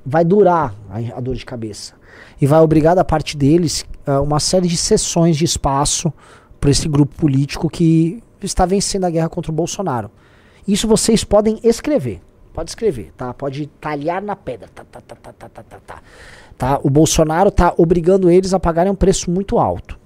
vai 0.06 0.24
durar 0.24 0.74
a, 0.90 1.18
a 1.18 1.20
dor 1.20 1.36
de 1.36 1.46
cabeça. 1.46 1.94
E 2.40 2.48
vai 2.48 2.62
obrigar 2.62 2.96
da 2.96 3.04
parte 3.04 3.36
deles 3.36 3.86
ah, 4.08 4.22
uma 4.22 4.40
série 4.40 4.70
de 4.70 4.78
sessões 4.78 5.36
de 5.36 5.44
espaço 5.44 6.14
para 6.60 6.70
esse 6.70 6.88
grupo 6.88 7.16
político 7.16 7.70
que 7.70 8.22
está 8.42 8.66
vencendo 8.66 9.06
a 9.06 9.10
guerra 9.10 9.30
contra 9.30 9.52
o 9.52 9.56
Bolsonaro. 9.56 10.12
Isso 10.68 10.88
vocês 10.88 11.24
podem 11.24 11.60
escrever. 11.64 12.22
Pode 12.54 12.72
escrever, 12.72 13.12
tá? 13.16 13.34
Pode 13.34 13.68
talhar 13.80 14.22
na 14.22 14.36
pedra. 14.36 14.70
Tá, 14.74 14.84
tá, 14.84 15.02
tá, 15.02 15.16
tá, 15.16 15.34
tá, 15.34 15.50
tá, 15.50 15.64
tá, 15.64 15.80
tá. 15.86 16.02
Tá? 16.58 16.80
O 16.84 16.90
Bolsonaro 16.90 17.50
tá 17.50 17.74
obrigando 17.78 18.30
eles 18.30 18.54
a 18.54 18.60
pagarem 18.60 18.92
um 18.92 18.96
preço 18.96 19.32
muito 19.32 19.58
alto. 19.58 19.98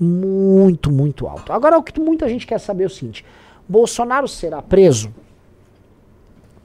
Muito, 0.00 0.90
muito 0.90 1.26
alto. 1.26 1.52
Agora, 1.52 1.76
o 1.78 1.82
que 1.82 2.00
muita 2.00 2.28
gente 2.28 2.46
quer 2.46 2.58
saber 2.58 2.84
é 2.84 2.86
o 2.86 2.90
seguinte: 2.90 3.24
Bolsonaro 3.68 4.26
será 4.26 4.62
preso? 4.62 5.12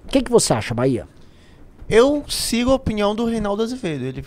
O 0.06 0.08
que, 0.08 0.22
que 0.22 0.32
você 0.32 0.54
acha, 0.54 0.74
Bahia? 0.74 1.08
Eu 1.90 2.24
sigo 2.28 2.72
a 2.72 2.76
opinião 2.76 3.14
do 3.14 3.26
Reinaldo 3.26 3.64
Azevedo. 3.64 4.06
Ele, 4.06 4.26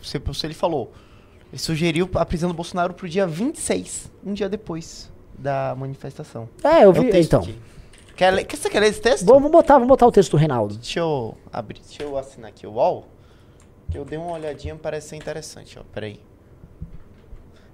se 0.00 0.20
ele 0.44 0.54
falou, 0.54 0.92
ele 1.52 1.58
sugeriu 1.58 2.08
a 2.14 2.24
prisão 2.26 2.48
do 2.50 2.54
Bolsonaro 2.54 2.92
pro 2.94 3.08
dia 3.08 3.26
26, 3.26 4.10
um 4.24 4.32
dia 4.34 4.48
depois 4.48 5.10
da 5.38 5.74
manifestação. 5.76 6.48
É, 6.64 6.84
eu 6.84 6.90
É 6.90 7.00
vi. 7.00 7.10
texto 7.10 7.28
então, 7.28 7.40
aqui. 7.42 7.58
Quer 8.16 8.30
ler, 8.30 8.46
você 8.50 8.70
quer 8.70 8.80
ler 8.80 8.88
esse 8.88 9.00
texto? 9.00 9.26
vamos 9.26 9.50
botar, 9.50 9.74
vamos 9.74 9.88
botar 9.88 10.06
o 10.06 10.12
texto 10.12 10.30
do 10.32 10.36
Reinaldo. 10.38 10.74
Deixa 10.76 11.00
eu 11.00 11.36
abrir, 11.52 11.80
deixa 11.80 12.02
eu 12.02 12.16
assinar 12.16 12.48
aqui 12.48 12.66
o 12.66 12.72
UOL. 12.72 13.06
Que 13.90 13.98
eu 13.98 14.04
dei 14.04 14.18
uma 14.18 14.32
olhadinha, 14.32 14.74
parece 14.74 15.10
ser 15.10 15.16
interessante, 15.16 15.78
ó. 15.78 15.82
Peraí. 15.92 16.18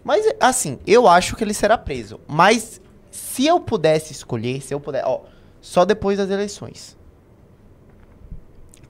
Mas, 0.04 0.26
assim, 0.40 0.78
eu 0.86 1.06
acho 1.06 1.36
que 1.36 1.44
ele 1.44 1.54
será 1.54 1.78
preso. 1.78 2.20
Mas, 2.26 2.80
se 3.10 3.46
eu 3.46 3.60
pudesse 3.60 4.12
escolher, 4.12 4.60
se 4.60 4.74
eu 4.74 4.80
puder, 4.80 5.04
ó, 5.06 5.22
só 5.60 5.84
depois 5.84 6.18
das 6.18 6.28
eleições. 6.28 6.96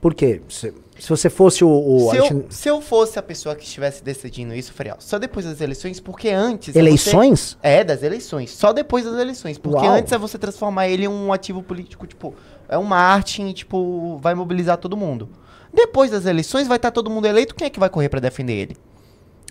Por 0.01 0.15
quê? 0.15 0.41
Se, 0.49 0.73
se 1.03 1.09
você 1.09 1.29
fosse 1.29 1.65
o. 1.65 1.69
o 1.69 2.11
Se 2.11 2.17
eu, 2.17 2.47
se 2.49 2.69
eu 2.69 2.81
fosse 2.81 3.19
a 3.19 3.23
pessoa 3.23 3.57
que 3.57 3.65
estivesse 3.65 4.05
decidindo 4.05 4.55
isso, 4.55 4.73
ó, 4.89 4.95
só 5.01 5.19
depois 5.19 5.45
das 5.45 5.61
eleições, 5.61 5.99
porque 5.99 6.29
antes. 6.29 6.77
é 6.77 6.79
Eleições? 6.79 7.57
Você... 7.61 7.69
É, 7.69 7.83
das 7.83 8.05
eleições. 8.05 8.53
Só 8.53 8.73
depois 8.73 9.05
das 9.05 9.19
eleições. 9.19 9.59
Porque 9.59 9.85
Uau. 9.85 9.97
antes 9.97 10.13
é 10.13 10.17
você 10.17 10.39
transformar 10.39 10.87
ele 10.87 11.07
em 11.07 11.09
um 11.09 11.33
ativo 11.33 11.61
político, 11.61 12.07
tipo, 12.07 12.33
é 12.69 12.79
um 12.79 12.85
marketing, 12.85 13.51
tipo, 13.53 14.17
vai 14.19 14.33
mobilizar 14.37 14.77
todo 14.77 14.97
mundo. 14.97 15.29
Depois 15.75 16.09
das 16.13 16.25
eleições, 16.25 16.69
vai 16.69 16.77
estar 16.77 16.93
todo 16.93 17.11
mundo 17.11 17.27
eleito, 17.27 17.53
quem 17.57 17.67
é 17.67 17.71
que 17.71 17.81
vai 17.81 17.91
correr 17.91 18.09
pra 18.09 18.21
defender 18.21 18.53
ele? 18.53 18.77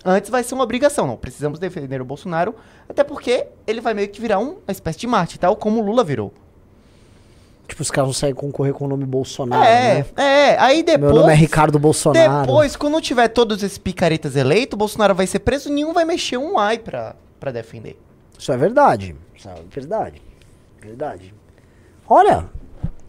Antes 0.06 0.30
vai 0.30 0.42
ser 0.42 0.54
uma 0.54 0.64
obrigação, 0.64 1.06
não. 1.06 1.18
Precisamos 1.18 1.58
defender 1.58 2.00
o 2.00 2.04
Bolsonaro, 2.06 2.54
até 2.88 3.04
porque 3.04 3.46
ele 3.66 3.82
vai 3.82 3.92
meio 3.92 4.08
que 4.08 4.22
virar 4.22 4.38
um- 4.38 4.52
uma 4.66 4.70
espécie 4.72 5.00
de 5.00 5.06
Marte, 5.06 5.38
tal 5.38 5.54
como 5.54 5.82
o 5.82 5.84
Lula 5.84 6.02
virou. 6.02 6.32
Tipo, 7.72 7.80
os 7.80 7.90
caras 7.90 8.08
não 8.08 8.12
saem 8.12 8.34
concorrer 8.34 8.74
com 8.74 8.84
o 8.84 8.88
nome 8.88 9.06
Bolsonaro. 9.06 9.64
é, 9.64 10.04
né? 10.14 10.22
é. 10.22 10.58
Aí 10.58 10.82
depois. 10.82 11.10
Meu 11.10 11.22
nome 11.22 11.32
é 11.32 11.36
Ricardo 11.36 11.78
Bolsonaro. 11.78 12.42
Depois, 12.42 12.76
quando 12.76 13.00
tiver 13.00 13.28
todos 13.28 13.62
esses 13.62 13.78
picaretas 13.78 14.36
eleitos, 14.36 14.74
o 14.74 14.76
Bolsonaro 14.76 15.14
vai 15.14 15.26
ser 15.26 15.38
preso 15.38 15.70
e 15.70 15.72
nenhum 15.72 15.94
vai 15.94 16.04
mexer 16.04 16.36
um 16.36 16.58
ai 16.58 16.78
pra, 16.78 17.16
pra 17.40 17.50
defender. 17.50 17.98
Isso 18.38 18.52
é 18.52 18.58
verdade. 18.58 19.16
Isso 19.34 19.48
é 19.48 19.54
verdade. 19.70 20.20
Verdade. 20.82 21.34
Olha, 22.06 22.44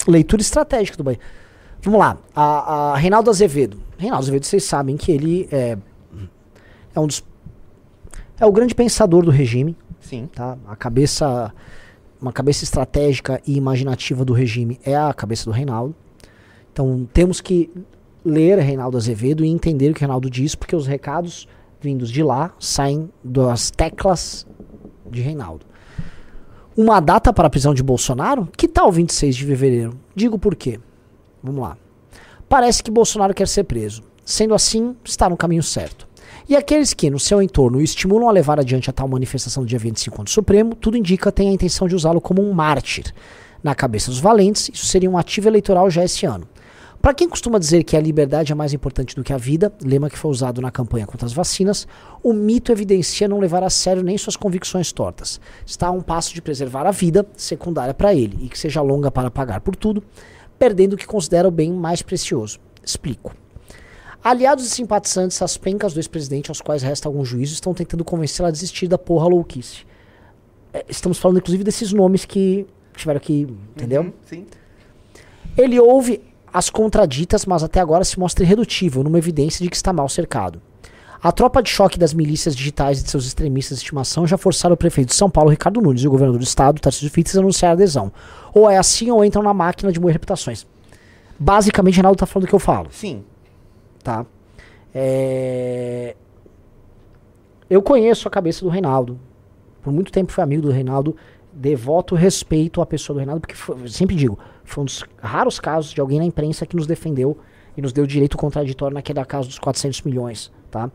leitura 0.07 0.41
estratégica 0.41 0.95
do 0.95 1.03
Bahia. 1.03 1.19
Vamos 1.81 1.99
lá. 1.99 2.17
A, 2.33 2.93
a 2.93 2.95
Reinaldo 2.95 3.29
Azevedo. 3.29 3.77
Reinaldo 3.97 4.23
Azevedo, 4.23 4.45
vocês 4.45 4.63
sabem 4.63 4.95
que 4.95 5.11
ele 5.11 5.49
é, 5.51 5.77
é 6.95 6.99
um 7.01 7.05
dos. 7.07 7.21
É 8.39 8.45
o 8.45 8.51
grande 8.53 8.73
pensador 8.73 9.25
do 9.25 9.31
regime, 9.31 9.75
Sim. 9.99 10.29
tá? 10.33 10.57
A 10.65 10.75
cabeça. 10.77 11.53
Uma 12.23 12.31
cabeça 12.31 12.63
estratégica 12.63 13.41
e 13.45 13.57
imaginativa 13.57 14.23
do 14.23 14.31
regime 14.31 14.79
é 14.85 14.95
a 14.95 15.13
cabeça 15.13 15.43
do 15.43 15.51
Reinaldo. 15.51 15.93
Então 16.71 17.05
temos 17.11 17.41
que 17.41 17.69
ler 18.23 18.57
Reinaldo 18.59 18.95
Azevedo 18.95 19.43
e 19.43 19.49
entender 19.49 19.91
o 19.91 19.93
que 19.93 19.99
Reinaldo 19.99 20.29
diz, 20.29 20.55
porque 20.55 20.73
os 20.73 20.87
recados 20.87 21.49
vindos 21.81 22.09
de 22.09 22.23
lá 22.23 22.53
saem 22.57 23.11
das 23.21 23.69
teclas 23.69 24.47
de 25.11 25.21
Reinaldo. 25.21 25.65
Uma 26.77 27.01
data 27.01 27.33
para 27.33 27.47
a 27.47 27.49
prisão 27.49 27.73
de 27.73 27.83
Bolsonaro? 27.83 28.47
Que 28.55 28.69
tal 28.69 28.89
26 28.89 29.35
de 29.35 29.45
fevereiro? 29.45 29.99
Digo 30.15 30.39
por 30.39 30.55
quê. 30.55 30.79
Vamos 31.43 31.61
lá. 31.61 31.77
Parece 32.47 32.81
que 32.81 32.89
Bolsonaro 32.89 33.33
quer 33.33 33.49
ser 33.49 33.65
preso. 33.65 34.01
Sendo 34.23 34.55
assim, 34.55 34.95
está 35.03 35.27
no 35.27 35.35
caminho 35.35 35.61
certo. 35.61 36.07
E 36.47 36.57
aqueles 36.57 36.93
que, 36.93 37.09
no 37.09 37.19
seu 37.19 37.41
entorno, 37.41 37.77
o 37.77 37.81
estimulam 37.81 38.27
a 38.27 38.31
levar 38.31 38.59
adiante 38.59 38.89
a 38.89 38.93
tal 38.93 39.07
manifestação 39.07 39.63
do 39.63 39.69
dia 39.69 39.79
25 39.79 40.15
contra 40.15 40.29
o 40.29 40.33
Supremo, 40.33 40.75
tudo 40.75 40.97
indica 40.97 41.31
têm 41.31 41.49
a 41.49 41.53
intenção 41.53 41.87
de 41.87 41.95
usá-lo 41.95 42.19
como 42.19 42.41
um 42.41 42.51
mártir. 42.51 43.13
Na 43.63 43.73
cabeça 43.73 44.11
dos 44.11 44.19
valentes, 44.19 44.69
isso 44.73 44.85
seria 44.85 45.09
um 45.09 45.17
ativo 45.17 45.47
eleitoral 45.47 45.89
já 45.89 46.03
esse 46.03 46.25
ano. 46.25 46.45
Para 47.01 47.13
quem 47.13 47.27
costuma 47.27 47.59
dizer 47.59 47.83
que 47.83 47.97
a 47.97 47.99
liberdade 47.99 48.51
é 48.51 48.55
mais 48.55 48.73
importante 48.73 49.15
do 49.15 49.23
que 49.23 49.33
a 49.33 49.37
vida, 49.37 49.73
lema 49.83 50.09
que 50.09 50.17
foi 50.17 50.31
usado 50.31 50.61
na 50.61 50.71
campanha 50.71 51.05
contra 51.05 51.25
as 51.25 51.33
vacinas, 51.33 51.87
o 52.21 52.31
mito 52.33 52.71
evidencia 52.71 53.27
não 53.27 53.39
levar 53.39 53.61
a 53.63 53.69
sério 53.69 54.03
nem 54.03 54.17
suas 54.17 54.37
convicções 54.37 54.91
tortas. 54.91 55.39
Está 55.65 55.87
a 55.87 55.91
um 55.91 56.01
passo 56.01 56.33
de 56.33 56.41
preservar 56.41 56.85
a 56.85 56.91
vida, 56.91 57.25
secundária 57.35 57.93
para 57.93 58.13
ele, 58.13 58.37
e 58.41 58.47
que 58.47 58.57
seja 58.59 58.81
longa 58.81 59.11
para 59.11 59.29
pagar 59.29 59.59
por 59.59 59.75
tudo, 59.75 60.01
perdendo 60.57 60.93
o 60.93 60.97
que 60.97 61.07
considera 61.07 61.47
o 61.47 61.51
bem 61.51 61.73
mais 61.73 62.01
precioso. 62.01 62.59
Explico. 62.81 63.42
Aliados 64.23 64.65
e 64.65 64.69
simpatizantes 64.69 65.41
às 65.41 65.57
pencas 65.57 65.93
do 65.93 65.99
ex-presidente, 65.99 66.49
aos 66.49 66.61
quais 66.61 66.81
resta 66.81 67.09
algum 67.09 67.25
juízo, 67.25 67.53
estão 67.53 67.73
tentando 67.73 68.05
convencê-la 68.05 68.47
a 68.47 68.51
desistir 68.51 68.87
da 68.87 68.97
porra 68.97 69.27
louquice. 69.27 69.85
É, 70.73 70.85
estamos 70.87 71.17
falando, 71.17 71.37
inclusive, 71.37 71.63
desses 71.63 71.91
nomes 71.91 72.23
que 72.23 72.65
tiveram 72.95 73.19
que. 73.19 73.41
Entendeu? 73.75 74.03
Uhum, 74.03 74.13
sim. 74.25 74.45
Ele 75.57 75.79
ouve 75.79 76.21
as 76.53 76.69
contraditas, 76.69 77.45
mas 77.45 77.63
até 77.63 77.79
agora 77.79 78.05
se 78.05 78.17
mostra 78.17 78.45
irredutível, 78.45 79.03
numa 79.03 79.17
evidência 79.17 79.61
de 79.61 79.69
que 79.69 79.75
está 79.75 79.91
mal 79.91 80.07
cercado. 80.07 80.61
A 81.21 81.31
tropa 81.31 81.63
de 81.63 81.69
choque 81.69 81.97
das 81.97 82.13
milícias 82.13 82.55
digitais 82.55 82.99
e 82.99 83.03
de 83.03 83.09
seus 83.09 83.25
extremistas 83.25 83.77
de 83.77 83.83
estimação 83.83 84.27
já 84.27 84.37
forçaram 84.37 84.73
o 84.73 84.77
prefeito 84.77 85.09
de 85.09 85.15
São 85.15 85.29
Paulo, 85.29 85.49
Ricardo 85.49 85.81
Nunes, 85.81 86.01
e 86.01 86.07
o 86.07 86.11
governador 86.11 86.39
do 86.39 86.43
estado, 86.43 86.81
Tarcísio 86.81 87.09
Fitz, 87.09 87.35
a 87.35 87.39
anunciar 87.39 87.71
a 87.71 87.73
adesão. 87.73 88.11
Ou 88.53 88.69
é 88.69 88.77
assim 88.77 89.09
ou 89.09 89.23
entram 89.23 89.41
na 89.41 89.53
máquina 89.53 89.91
de 89.91 89.99
moer 89.99 90.13
reputações. 90.13 90.67
Basicamente, 91.39 91.95
Reinaldo 91.95 92.17
tá 92.17 92.25
falando 92.25 92.45
o 92.45 92.47
que 92.47 92.55
eu 92.55 92.59
falo 92.59 92.89
Sim. 92.91 93.23
Tá? 94.03 94.25
É, 94.93 96.15
Eu 97.69 97.81
conheço 97.81 98.27
a 98.27 98.31
cabeça 98.31 98.63
do 98.63 98.69
Reinaldo. 98.69 99.17
Por 99.81 99.91
muito 99.91 100.11
tempo 100.11 100.31
fui 100.31 100.43
amigo 100.43 100.61
do 100.61 100.69
Reinaldo. 100.71 101.15
Devoto 101.51 102.13
respeito 102.15 102.81
à 102.81 102.85
pessoa 102.85 103.15
do 103.15 103.19
Reinaldo, 103.19 103.41
porque 103.41 103.55
foi- 103.55 103.87
sempre 103.87 104.15
digo, 104.15 104.37
foi 104.63 104.81
um 104.81 104.85
dos 104.85 105.03
raros 105.19 105.59
casos 105.59 105.91
de 105.91 106.01
alguém 106.01 106.19
na 106.19 106.25
imprensa 106.25 106.65
que 106.65 106.75
nos 106.75 106.85
defendeu 106.87 107.37
e 107.77 107.81
nos 107.81 107.93
deu 107.93 108.05
direito 108.07 108.37
contraditório 108.37 108.93
naquele 108.93 109.23
caso 109.25 109.47
dos 109.49 109.59
400 109.59 110.01
milhões, 110.01 110.51
tá? 110.71 110.89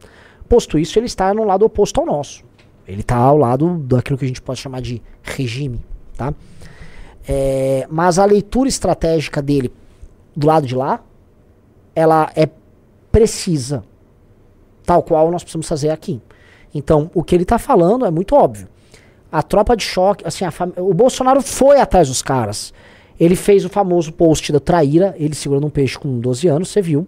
Posto 0.49 0.79
isso, 0.79 0.99
ele 0.99 1.07
está 1.07 1.33
no 1.35 1.45
lado 1.45 1.65
oposto 1.65 2.01
ao 2.01 2.07
nosso. 2.07 2.45
Ele 2.87 3.03
está 3.03 3.17
ao 3.17 3.37
lado 3.37 3.79
daquilo 3.79 4.19
que 4.19 4.25
a 4.25 4.29
gente 4.29 4.41
pode 4.43 4.59
chamar 4.61 4.81
de 4.81 5.03
regime, 5.23 5.81
tá? 6.17 6.33
É, 7.29 7.87
mas 7.91 8.19
a 8.19 8.25
leitura 8.25 8.69
estratégica 8.69 9.41
dele 9.43 9.71
do 10.35 10.47
lado 10.47 10.67
de 10.67 10.75
lá, 10.75 11.01
ela 11.95 12.31
é 12.35 12.49
precisa. 13.19 13.83
Tal 14.85 15.03
qual 15.03 15.31
nós 15.31 15.43
precisamos 15.43 15.67
fazer 15.67 15.91
aqui. 15.91 16.21
Então, 16.73 17.11
o 17.13 17.25
que 17.25 17.35
ele 17.35 17.45
tá 17.45 17.59
falando 17.59 18.07
é 18.07 18.11
muito 18.11 18.35
óbvio. 18.35 18.69
A 19.31 19.43
tropa 19.43 19.77
de 19.77 19.83
choque, 19.83 20.27
assim, 20.27 20.45
o 20.77 20.95
Bolsonaro 20.95 21.43
foi 21.43 21.81
atrás 21.81 22.09
dos 22.09 22.23
caras. 22.23 22.73
Ele 23.19 23.35
fez 23.35 23.65
o 23.65 23.69
famoso 23.69 24.13
post 24.13 24.53
da 24.53 24.61
traíra, 24.61 25.15
ele 25.19 25.35
segurando 25.35 25.67
um 25.67 25.71
peixe 25.71 25.99
com 25.99 26.21
12 26.21 26.47
anos, 26.47 26.69
você 26.69 26.81
viu. 26.81 27.07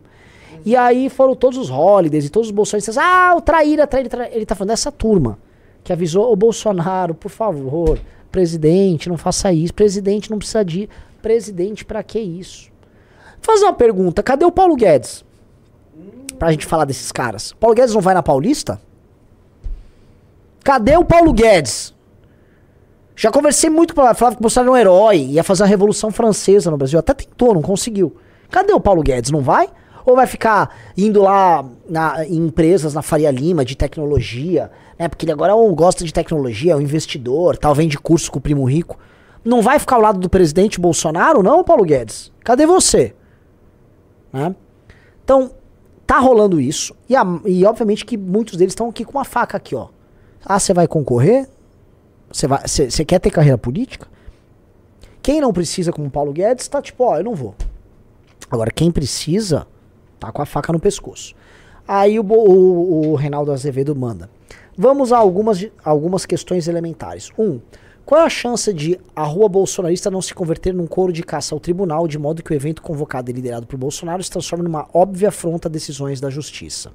E 0.64 0.76
aí 0.76 1.08
foram 1.08 1.34
todos 1.34 1.56
os 1.56 1.70
holidays 1.70 2.26
e 2.26 2.28
todos 2.28 2.48
os 2.48 2.54
bolsonaristas, 2.54 2.98
ah, 2.98 3.32
o 3.36 3.40
traíra, 3.40 3.86
traíra, 3.86 4.10
traíra. 4.10 4.34
Ele 4.34 4.44
tá 4.44 4.54
falando 4.54 4.70
dessa 4.70 4.90
turma 4.90 5.38
que 5.84 5.92
avisou 5.92 6.30
o 6.30 6.36
Bolsonaro, 6.36 7.14
por 7.14 7.30
favor, 7.30 7.98
presidente, 8.30 9.08
não 9.08 9.16
faça 9.16 9.52
isso, 9.52 9.72
presidente 9.72 10.30
não 10.30 10.38
precisa 10.38 10.64
de 10.64 10.88
presidente 11.22 11.84
pra 11.84 12.02
que 12.02 12.18
isso? 12.18 12.70
Fazer 13.40 13.64
uma 13.64 13.72
pergunta, 13.72 14.22
cadê 14.22 14.44
o 14.44 14.52
Paulo 14.52 14.76
Guedes? 14.76 15.24
Pra 16.38 16.50
gente 16.50 16.66
falar 16.66 16.84
desses 16.84 17.12
caras. 17.12 17.52
Paulo 17.52 17.74
Guedes 17.74 17.94
não 17.94 18.00
vai 18.00 18.14
na 18.14 18.22
Paulista? 18.22 18.80
Cadê 20.64 20.96
o 20.96 21.04
Paulo 21.04 21.32
Guedes? 21.32 21.94
Já 23.16 23.30
conversei 23.30 23.68
muito 23.68 23.94
com 23.94 24.02
ele, 24.02 24.14
falava 24.14 24.36
que 24.36 24.42
Bolsonaro 24.42 24.74
era 24.74 24.90
um 24.90 24.94
herói, 24.94 25.18
ia 25.18 25.44
fazer 25.44 25.64
a 25.64 25.66
Revolução 25.66 26.10
Francesa 26.10 26.70
no 26.70 26.78
Brasil. 26.78 26.98
Até 26.98 27.12
tentou, 27.12 27.52
não 27.52 27.60
conseguiu. 27.60 28.16
Cadê 28.50 28.72
o 28.72 28.80
Paulo 28.80 29.02
Guedes? 29.02 29.30
Não 29.30 29.42
vai? 29.42 29.68
Ou 30.06 30.16
vai 30.16 30.26
ficar 30.26 30.74
indo 30.96 31.22
lá 31.22 31.64
na, 31.88 32.24
em 32.24 32.46
empresas 32.46 32.94
na 32.94 33.02
Faria 33.02 33.30
Lima 33.30 33.64
de 33.64 33.76
tecnologia, 33.76 34.70
né? 34.98 35.08
Porque 35.08 35.26
ele 35.26 35.32
agora 35.32 35.52
é 35.52 35.54
um, 35.54 35.74
gosta 35.74 36.04
de 36.04 36.12
tecnologia, 36.12 36.72
é 36.72 36.76
um 36.76 36.80
investidor, 36.80 37.58
tal, 37.58 37.74
vende 37.74 37.98
curso 37.98 38.30
com 38.32 38.38
o 38.38 38.42
primo 38.42 38.64
rico. 38.64 38.98
Não 39.44 39.60
vai 39.60 39.78
ficar 39.78 39.96
ao 39.96 40.02
lado 40.02 40.18
do 40.18 40.28
presidente 40.28 40.80
Bolsonaro, 40.80 41.42
não, 41.42 41.62
Paulo 41.62 41.84
Guedes? 41.84 42.32
Cadê 42.42 42.64
você? 42.64 43.14
Né? 44.32 44.54
Então, 45.22 45.50
tá 46.10 46.18
rolando 46.18 46.60
isso. 46.60 46.92
E, 47.08 47.14
a- 47.14 47.40
e 47.44 47.64
obviamente 47.64 48.04
que 48.04 48.16
muitos 48.16 48.56
deles 48.56 48.72
estão 48.72 48.88
aqui 48.88 49.04
com 49.04 49.12
uma 49.16 49.24
faca 49.24 49.56
aqui, 49.56 49.76
ó. 49.76 49.86
Ah, 50.44 50.58
você 50.58 50.74
vai 50.74 50.88
concorrer? 50.88 51.48
Você 52.32 53.04
quer 53.04 53.20
ter 53.20 53.30
carreira 53.30 53.56
política? 53.56 54.08
Quem 55.22 55.40
não 55.40 55.52
precisa, 55.52 55.92
como 55.92 56.10
Paulo 56.10 56.32
Guedes, 56.32 56.66
tá 56.66 56.82
tipo, 56.82 57.04
ó, 57.04 57.16
eu 57.18 57.22
não 57.22 57.34
vou. 57.34 57.54
Agora, 58.50 58.72
quem 58.72 58.90
precisa, 58.90 59.68
tá 60.18 60.32
com 60.32 60.42
a 60.42 60.46
faca 60.46 60.72
no 60.72 60.80
pescoço. 60.80 61.32
Aí 61.86 62.18
o, 62.18 62.24
o, 62.24 63.10
o 63.12 63.14
Reinaldo 63.14 63.52
Azevedo 63.52 63.94
manda. 63.94 64.28
Vamos 64.76 65.12
a 65.12 65.18
algumas, 65.18 65.64
algumas 65.84 66.26
questões 66.26 66.66
elementares. 66.66 67.30
Um, 67.38 67.60
qual 68.10 68.22
é 68.22 68.24
a 68.24 68.28
chance 68.28 68.72
de 68.74 69.00
a 69.14 69.22
rua 69.22 69.48
bolsonarista 69.48 70.10
não 70.10 70.20
se 70.20 70.34
converter 70.34 70.74
num 70.74 70.84
coro 70.84 71.12
de 71.12 71.22
caça 71.22 71.54
ao 71.54 71.60
tribunal, 71.60 72.08
de 72.08 72.18
modo 72.18 72.42
que 72.42 72.52
o 72.52 72.54
evento 72.56 72.82
convocado 72.82 73.30
e 73.30 73.32
liderado 73.32 73.68
por 73.68 73.76
Bolsonaro 73.76 74.20
se 74.20 74.28
transforme 74.28 74.64
numa 74.64 74.88
óbvia 74.92 75.28
afronta 75.28 75.68
a 75.68 75.70
decisões 75.70 76.20
da 76.20 76.28
justiça? 76.28 76.90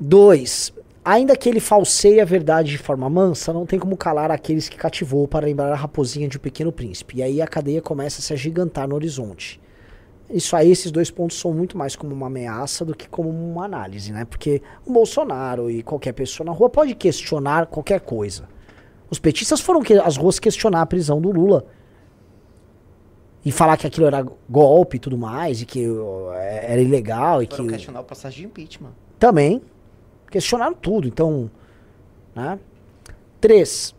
Dois, 0.00 0.72
ainda 1.04 1.36
que 1.36 1.50
ele 1.50 1.60
falseie 1.60 2.18
a 2.18 2.24
verdade 2.24 2.70
de 2.70 2.78
forma 2.78 3.10
mansa, 3.10 3.52
não 3.52 3.66
tem 3.66 3.78
como 3.78 3.94
calar 3.94 4.30
aqueles 4.30 4.70
que 4.70 4.76
cativou 4.78 5.28
para 5.28 5.44
lembrar 5.44 5.70
a 5.70 5.76
raposinha 5.76 6.26
de 6.26 6.38
um 6.38 6.40
pequeno 6.40 6.72
príncipe. 6.72 7.18
E 7.18 7.22
aí 7.22 7.42
a 7.42 7.46
cadeia 7.46 7.82
começa 7.82 8.20
a 8.20 8.22
se 8.22 8.32
agigantar 8.32 8.88
no 8.88 8.94
horizonte. 8.94 9.60
Isso 10.30 10.56
aí, 10.56 10.70
esses 10.70 10.90
dois 10.90 11.10
pontos 11.10 11.38
são 11.38 11.52
muito 11.52 11.76
mais 11.76 11.94
como 11.94 12.14
uma 12.14 12.28
ameaça 12.28 12.86
do 12.86 12.96
que 12.96 13.06
como 13.06 13.28
uma 13.28 13.66
análise, 13.66 14.12
né? 14.12 14.24
Porque 14.24 14.62
o 14.86 14.90
Bolsonaro 14.90 15.70
e 15.70 15.82
qualquer 15.82 16.12
pessoa 16.12 16.46
na 16.46 16.52
rua 16.52 16.70
pode 16.70 16.94
questionar 16.94 17.66
qualquer 17.66 18.00
coisa. 18.00 18.50
Os 19.12 19.18
petistas 19.18 19.60
foram 19.60 19.82
que, 19.82 19.92
às 19.92 20.16
ruas 20.16 20.38
questionar 20.38 20.80
a 20.80 20.86
prisão 20.86 21.20
do 21.20 21.30
Lula. 21.30 21.66
E 23.44 23.52
falar 23.52 23.76
que 23.76 23.86
aquilo 23.86 24.06
era 24.06 24.24
golpe 24.48 24.96
e 24.96 24.98
tudo 24.98 25.18
mais, 25.18 25.60
e 25.60 25.66
que 25.66 25.84
é- 26.34 26.72
era 26.72 26.80
ilegal 26.80 27.42
e 27.42 27.46
Foram 27.46 27.66
que. 27.66 27.72
questionar 27.72 28.00
o 28.00 28.04
processo 28.04 28.36
de 28.38 28.46
impeachment. 28.46 28.92
Também. 29.18 29.60
Questionaram 30.30 30.72
tudo. 30.72 31.06
Então. 31.06 31.50
Né? 32.34 32.58
Três. 33.38 33.94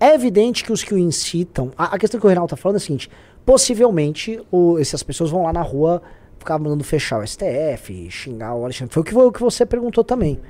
É 0.00 0.12
evidente 0.16 0.64
que 0.64 0.72
os 0.72 0.82
que 0.82 0.92
o 0.92 0.98
incitam. 0.98 1.70
A, 1.78 1.94
a 1.94 1.98
questão 1.98 2.18
que 2.18 2.26
o 2.26 2.28
Reinaldo 2.28 2.50
tá 2.50 2.56
falando 2.56 2.78
é 2.78 2.78
a 2.78 2.80
seguinte: 2.80 3.08
possivelmente 3.46 4.42
o, 4.50 4.80
essas 4.80 5.04
pessoas 5.04 5.30
vão 5.30 5.44
lá 5.44 5.52
na 5.52 5.62
rua 5.62 6.02
ficar 6.40 6.58
mandando 6.58 6.82
fechar 6.82 7.20
o 7.20 7.24
STF, 7.24 8.10
xingar 8.10 8.56
o 8.56 8.64
Alexandre. 8.64 8.92
Foi 8.92 9.02
o 9.02 9.04
que, 9.04 9.14
o 9.16 9.30
que 9.30 9.40
você 9.40 9.64
perguntou 9.64 10.02
também. 10.02 10.40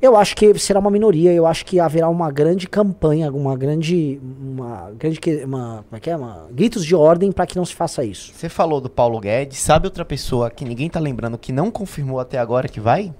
Eu 0.00 0.14
acho 0.16 0.36
que 0.36 0.58
será 0.58 0.78
uma 0.78 0.90
minoria, 0.90 1.32
eu 1.32 1.46
acho 1.46 1.64
que 1.64 1.80
haverá 1.80 2.08
uma 2.08 2.30
grande 2.30 2.68
campanha, 2.68 3.32
uma 3.32 3.56
grande. 3.56 4.20
Uma 4.22 4.90
grande. 4.92 5.20
Uma, 5.44 5.84
como 5.88 5.96
é 5.96 6.00
que 6.00 6.10
é? 6.10 6.16
Uma, 6.16 6.46
gritos 6.50 6.84
de 6.84 6.94
ordem 6.94 7.32
para 7.32 7.46
que 7.46 7.56
não 7.56 7.64
se 7.64 7.74
faça 7.74 8.04
isso. 8.04 8.32
Você 8.34 8.48
falou 8.48 8.80
do 8.80 8.90
Paulo 8.90 9.18
Guedes, 9.18 9.58
sabe 9.58 9.86
outra 9.86 10.04
pessoa 10.04 10.50
que 10.50 10.64
ninguém 10.64 10.90
tá 10.90 11.00
lembrando 11.00 11.38
que 11.38 11.50
não 11.50 11.70
confirmou 11.70 12.20
até 12.20 12.38
agora 12.38 12.68
que 12.68 12.78
vai? 12.78 13.12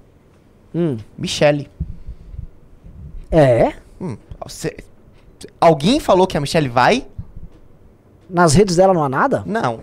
Hum. 0.73 0.97
Michele. 1.17 1.67
É. 3.31 3.73
Hum, 3.99 4.15
você- 4.45 4.77
alguém 5.59 5.99
falou 5.99 6.27
que 6.27 6.37
a 6.37 6.39
Michelle 6.41 6.69
vai? 6.69 7.07
Nas 8.29 8.53
redes 8.53 8.75
dela 8.75 8.93
não 8.93 9.03
há 9.03 9.09
nada? 9.09 9.41
Não. 9.45 9.79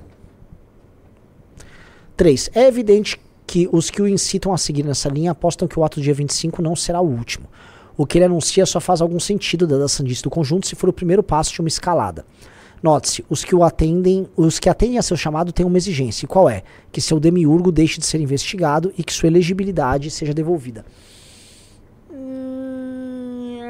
3. 2.16 2.50
É 2.54 2.66
evidente 2.68 3.20
que 3.54 3.68
os 3.70 3.88
que 3.88 4.02
o 4.02 4.08
incitam 4.08 4.52
a 4.52 4.58
seguir 4.58 4.82
nessa 4.82 5.08
linha 5.08 5.30
apostam 5.30 5.68
que 5.68 5.78
o 5.78 5.84
ato 5.84 6.00
do 6.00 6.02
dia 6.02 6.12
25 6.12 6.60
não 6.60 6.74
será 6.74 7.00
o 7.00 7.06
último. 7.08 7.46
O 7.96 8.04
que 8.04 8.18
ele 8.18 8.24
anuncia 8.24 8.66
só 8.66 8.80
faz 8.80 9.00
algum 9.00 9.20
sentido 9.20 9.64
dada 9.64 9.84
a 9.84 9.88
sandice 9.88 10.24
do 10.24 10.28
conjunto 10.28 10.66
se 10.66 10.74
for 10.74 10.88
o 10.88 10.92
primeiro 10.92 11.22
passo 11.22 11.52
de 11.52 11.60
uma 11.60 11.68
escalada. 11.68 12.26
Note-se, 12.82 13.24
os 13.30 13.44
que 13.44 13.54
o 13.54 13.62
atendem, 13.62 14.26
os 14.36 14.58
que 14.58 14.68
atendem 14.68 14.98
a 14.98 15.02
seu 15.02 15.16
chamado 15.16 15.52
têm 15.52 15.64
uma 15.64 15.76
exigência, 15.78 16.24
e 16.24 16.28
qual 16.28 16.50
é? 16.50 16.64
Que 16.90 17.00
seu 17.00 17.20
demiurgo 17.20 17.70
deixe 17.70 18.00
de 18.00 18.06
ser 18.06 18.20
investigado 18.20 18.92
e 18.98 19.04
que 19.04 19.12
sua 19.12 19.28
elegibilidade 19.28 20.10
seja 20.10 20.34
devolvida. 20.34 20.84
Hum, 22.12 23.60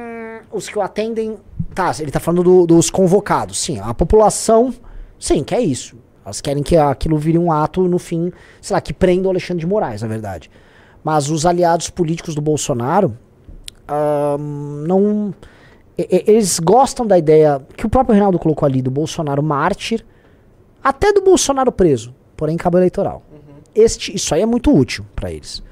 Os 0.51 0.67
que 0.67 0.79
o 0.79 0.83
atendem. 0.83 1.37
Tá, 1.75 1.93
ele 1.99 2.11
tá 2.11 2.21
falando 2.21 2.43
do- 2.43 2.67
dos 2.67 2.89
convocados. 2.89 3.59
Sim, 3.59 3.81
a 3.81 3.93
população. 3.93 4.73
Sim, 5.19 5.45
quer 5.45 5.61
isso. 5.61 5.97
Elas 6.25 6.41
querem 6.41 6.63
que 6.63 6.77
aquilo 6.77 7.19
vire 7.19 7.39
um 7.39 7.53
ato, 7.53 7.83
no 7.83 7.99
fim, 7.99 8.33
sei 8.61 8.75
lá, 8.75 8.81
que 8.81 8.93
prenda 8.93 9.29
o 9.29 9.31
Alexandre 9.31 9.61
de 9.61 9.67
Moraes, 9.67 10.03
na 10.03 10.09
verdade. 10.09 10.51
Mas 11.03 11.29
os 11.29 11.45
aliados 11.45 11.91
políticos 11.91 12.35
do 12.35 12.41
Bolsonaro. 12.41 13.17
não. 14.79 15.35
Eles 15.97 16.59
gostam 16.59 17.07
da 17.07 17.17
ideia 17.17 17.65
que 17.77 17.87
o 17.87 17.89
próprio 17.89 18.15
Reinaldo 18.15 18.39
colocou 18.39 18.67
ali, 18.67 18.83
do 18.83 18.91
Bolsonaro 18.91 19.43
mártir, 19.43 20.05
até 20.83 21.13
do 21.13 21.23
Bolsonaro 21.23 21.71
preso, 21.71 22.13
porém 22.37 22.55
em 22.55 22.59
cabo 22.59 22.79
eleitoral. 22.79 23.23
Este, 23.75 24.15
isso 24.15 24.35
aí 24.35 24.43
é 24.43 24.47
muito 24.47 24.75
útil 24.75 25.05
para 25.15 25.31
eles. 25.31 25.63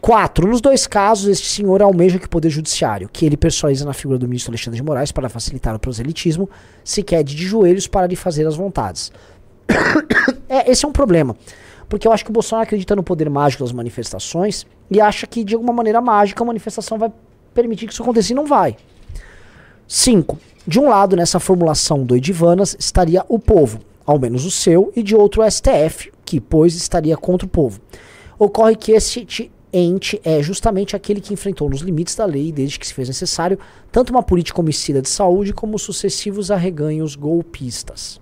Quatro, 0.00 0.46
nos 0.46 0.60
dois 0.60 0.86
casos, 0.86 1.28
este 1.28 1.46
senhor 1.46 1.80
almeja 1.80 2.18
que 2.18 2.26
o 2.26 2.28
Poder 2.28 2.50
Judiciário, 2.50 3.08
que 3.10 3.24
ele 3.24 3.38
personaliza 3.38 3.86
na 3.86 3.94
figura 3.94 4.18
do 4.18 4.28
ministro 4.28 4.50
Alexandre 4.50 4.78
de 4.78 4.82
Moraes 4.82 5.10
para 5.10 5.30
facilitar 5.30 5.74
o 5.74 5.78
proselitismo, 5.78 6.48
se 6.84 7.02
quede 7.02 7.34
de 7.34 7.46
joelhos 7.46 7.86
para 7.86 8.06
lhe 8.06 8.14
fazer 8.14 8.46
as 8.46 8.54
vontades. 8.54 9.10
É, 10.48 10.70
esse 10.70 10.84
é 10.84 10.88
um 10.88 10.92
problema. 10.92 11.36
Porque 11.88 12.08
eu 12.08 12.12
acho 12.12 12.24
que 12.24 12.30
o 12.30 12.32
Bolsonaro 12.32 12.64
acredita 12.64 12.96
no 12.96 13.02
poder 13.02 13.28
mágico 13.28 13.62
das 13.62 13.72
manifestações 13.72 14.66
e 14.90 15.00
acha 15.00 15.26
que, 15.26 15.44
de 15.44 15.54
alguma 15.54 15.72
maneira 15.72 16.00
mágica, 16.00 16.42
a 16.42 16.46
manifestação 16.46 16.98
vai 16.98 17.12
permitir 17.52 17.86
que 17.86 17.92
isso 17.92 18.02
aconteça 18.02 18.32
e 18.32 18.34
não 18.34 18.46
vai. 18.46 18.76
5. 19.86 20.38
De 20.66 20.80
um 20.80 20.88
lado, 20.88 21.14
nessa 21.14 21.38
formulação 21.38 22.04
do 22.04 22.16
Edivanas, 22.16 22.74
estaria 22.78 23.24
o 23.28 23.38
povo, 23.38 23.80
ao 24.06 24.18
menos 24.18 24.44
o 24.44 24.50
seu, 24.50 24.92
e 24.96 25.02
de 25.02 25.14
outro 25.14 25.42
o 25.42 25.50
STF, 25.50 26.10
que, 26.24 26.40
pois, 26.40 26.74
estaria 26.74 27.16
contra 27.16 27.46
o 27.46 27.50
povo. 27.50 27.80
Ocorre 28.38 28.74
que 28.76 28.92
esse 28.92 29.26
ente 29.72 30.20
é 30.24 30.42
justamente 30.42 30.96
aquele 30.96 31.20
que 31.20 31.34
enfrentou 31.34 31.68
nos 31.68 31.80
limites 31.80 32.14
da 32.14 32.24
lei, 32.24 32.50
desde 32.50 32.78
que 32.78 32.86
se 32.86 32.94
fez 32.94 33.08
necessário, 33.08 33.58
tanto 33.92 34.10
uma 34.10 34.22
política 34.22 34.60
homicida 34.60 35.02
de 35.02 35.08
saúde 35.08 35.52
como 35.52 35.78
sucessivos 35.78 36.50
arreganhos 36.50 37.14
golpistas. 37.14 38.20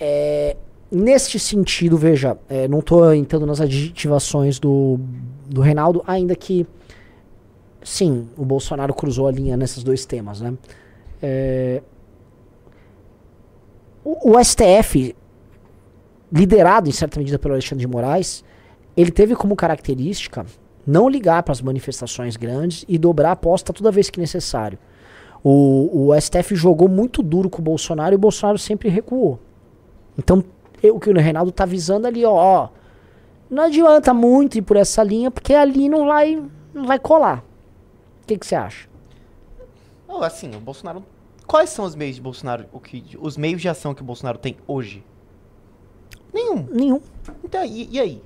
É, 0.00 0.56
neste 0.90 1.38
sentido, 1.38 1.98
veja, 1.98 2.38
é, 2.48 2.66
não 2.66 2.78
estou 2.78 3.12
entrando 3.14 3.44
nas 3.44 3.60
adjetivações 3.60 4.58
do, 4.58 4.98
do 5.46 5.60
Reinaldo, 5.60 6.02
ainda 6.06 6.34
que 6.34 6.66
sim, 7.82 8.28
o 8.36 8.44
Bolsonaro 8.44 8.94
cruzou 8.94 9.26
a 9.28 9.32
linha 9.32 9.56
nesses 9.56 9.82
dois 9.82 10.06
temas, 10.06 10.40
né? 10.40 10.54
É, 11.22 11.82
o, 14.02 14.32
o 14.32 14.44
STF, 14.44 15.14
liderado 16.32 16.88
em 16.88 16.92
certa 16.92 17.18
medida 17.18 17.38
pelo 17.38 17.54
Alexandre 17.54 17.84
de 17.84 17.86
Moraes, 17.86 18.42
ele 18.96 19.10
teve 19.10 19.36
como 19.36 19.54
característica 19.54 20.46
não 20.86 21.08
ligar 21.08 21.42
para 21.42 21.52
as 21.52 21.60
manifestações 21.60 22.36
grandes 22.36 22.84
e 22.88 22.98
dobrar 22.98 23.30
a 23.30 23.32
aposta 23.32 23.72
toda 23.72 23.90
vez 23.90 24.08
que 24.08 24.18
necessário. 24.18 24.78
O, 25.42 26.08
o 26.08 26.20
STF 26.20 26.54
jogou 26.54 26.88
muito 26.88 27.22
duro 27.22 27.48
com 27.48 27.60
o 27.60 27.64
Bolsonaro 27.64 28.14
e 28.14 28.16
o 28.16 28.18
Bolsonaro 28.18 28.58
sempre 28.58 28.88
recuou. 28.88 29.38
Então, 30.22 30.44
eu- 30.82 30.96
o 30.96 31.00
que 31.00 31.08
o 31.10 31.14
Reinaldo 31.18 31.50
tá 31.50 31.64
visando 31.64 32.06
ali, 32.06 32.24
ó, 32.24 32.32
ó, 32.34 32.68
não 33.48 33.64
adianta 33.64 34.12
muito 34.12 34.58
ir 34.58 34.62
por 34.62 34.76
essa 34.76 35.02
linha, 35.02 35.30
porque 35.30 35.54
ali 35.54 35.88
não 35.88 36.06
vai, 36.06 36.42
não 36.74 36.84
vai 36.86 36.98
colar. 36.98 37.42
O 38.22 38.26
que 38.26 38.38
você 38.46 38.54
acha? 38.54 38.86
Oh, 40.06 40.22
assim, 40.22 40.54
o 40.54 40.60
Bolsonaro 40.60 41.02
quais 41.46 41.70
são 41.70 41.84
os 41.84 41.96
meios 41.96 42.14
de 42.16 42.22
Bolsonaro, 42.22 42.66
o 42.72 42.78
que, 42.78 43.18
os 43.20 43.36
meios 43.36 43.60
de 43.60 43.68
ação 43.68 43.92
que 43.92 44.02
o 44.02 44.04
Bolsonaro 44.04 44.38
tem 44.38 44.56
hoje? 44.68 45.04
Nenhum. 46.32 46.68
Nenhum. 46.70 47.00
Então, 47.42 47.64
e, 47.64 47.88
e 47.90 47.98
aí? 47.98 48.22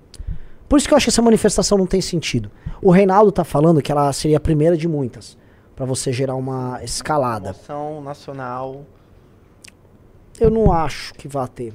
Por 0.68 0.76
isso 0.78 0.86
que 0.86 0.92
eu 0.92 0.97
acho 0.97 1.07
que 1.07 1.11
essa 1.11 1.22
manifestação 1.22 1.78
não 1.78 1.86
tem 1.86 2.01
sentido. 2.03 2.51
O 2.82 2.90
Reinaldo 2.90 3.32
tá 3.32 3.45
falando 3.45 3.80
que 3.80 3.90
ela 3.92 4.12
seria 4.12 4.36
a 4.36 4.40
primeira 4.40 4.76
de 4.76 4.86
muitas. 4.88 5.38
Pra 5.74 5.86
você 5.86 6.12
gerar 6.12 6.34
uma 6.34 6.82
escalada. 6.84 7.51
Ação 7.51 8.03
nacional. 8.03 8.84
Eu 10.38 10.51
não 10.51 10.70
acho 10.72 11.14
que 11.14 11.26
vá 11.26 11.47
ter. 11.47 11.72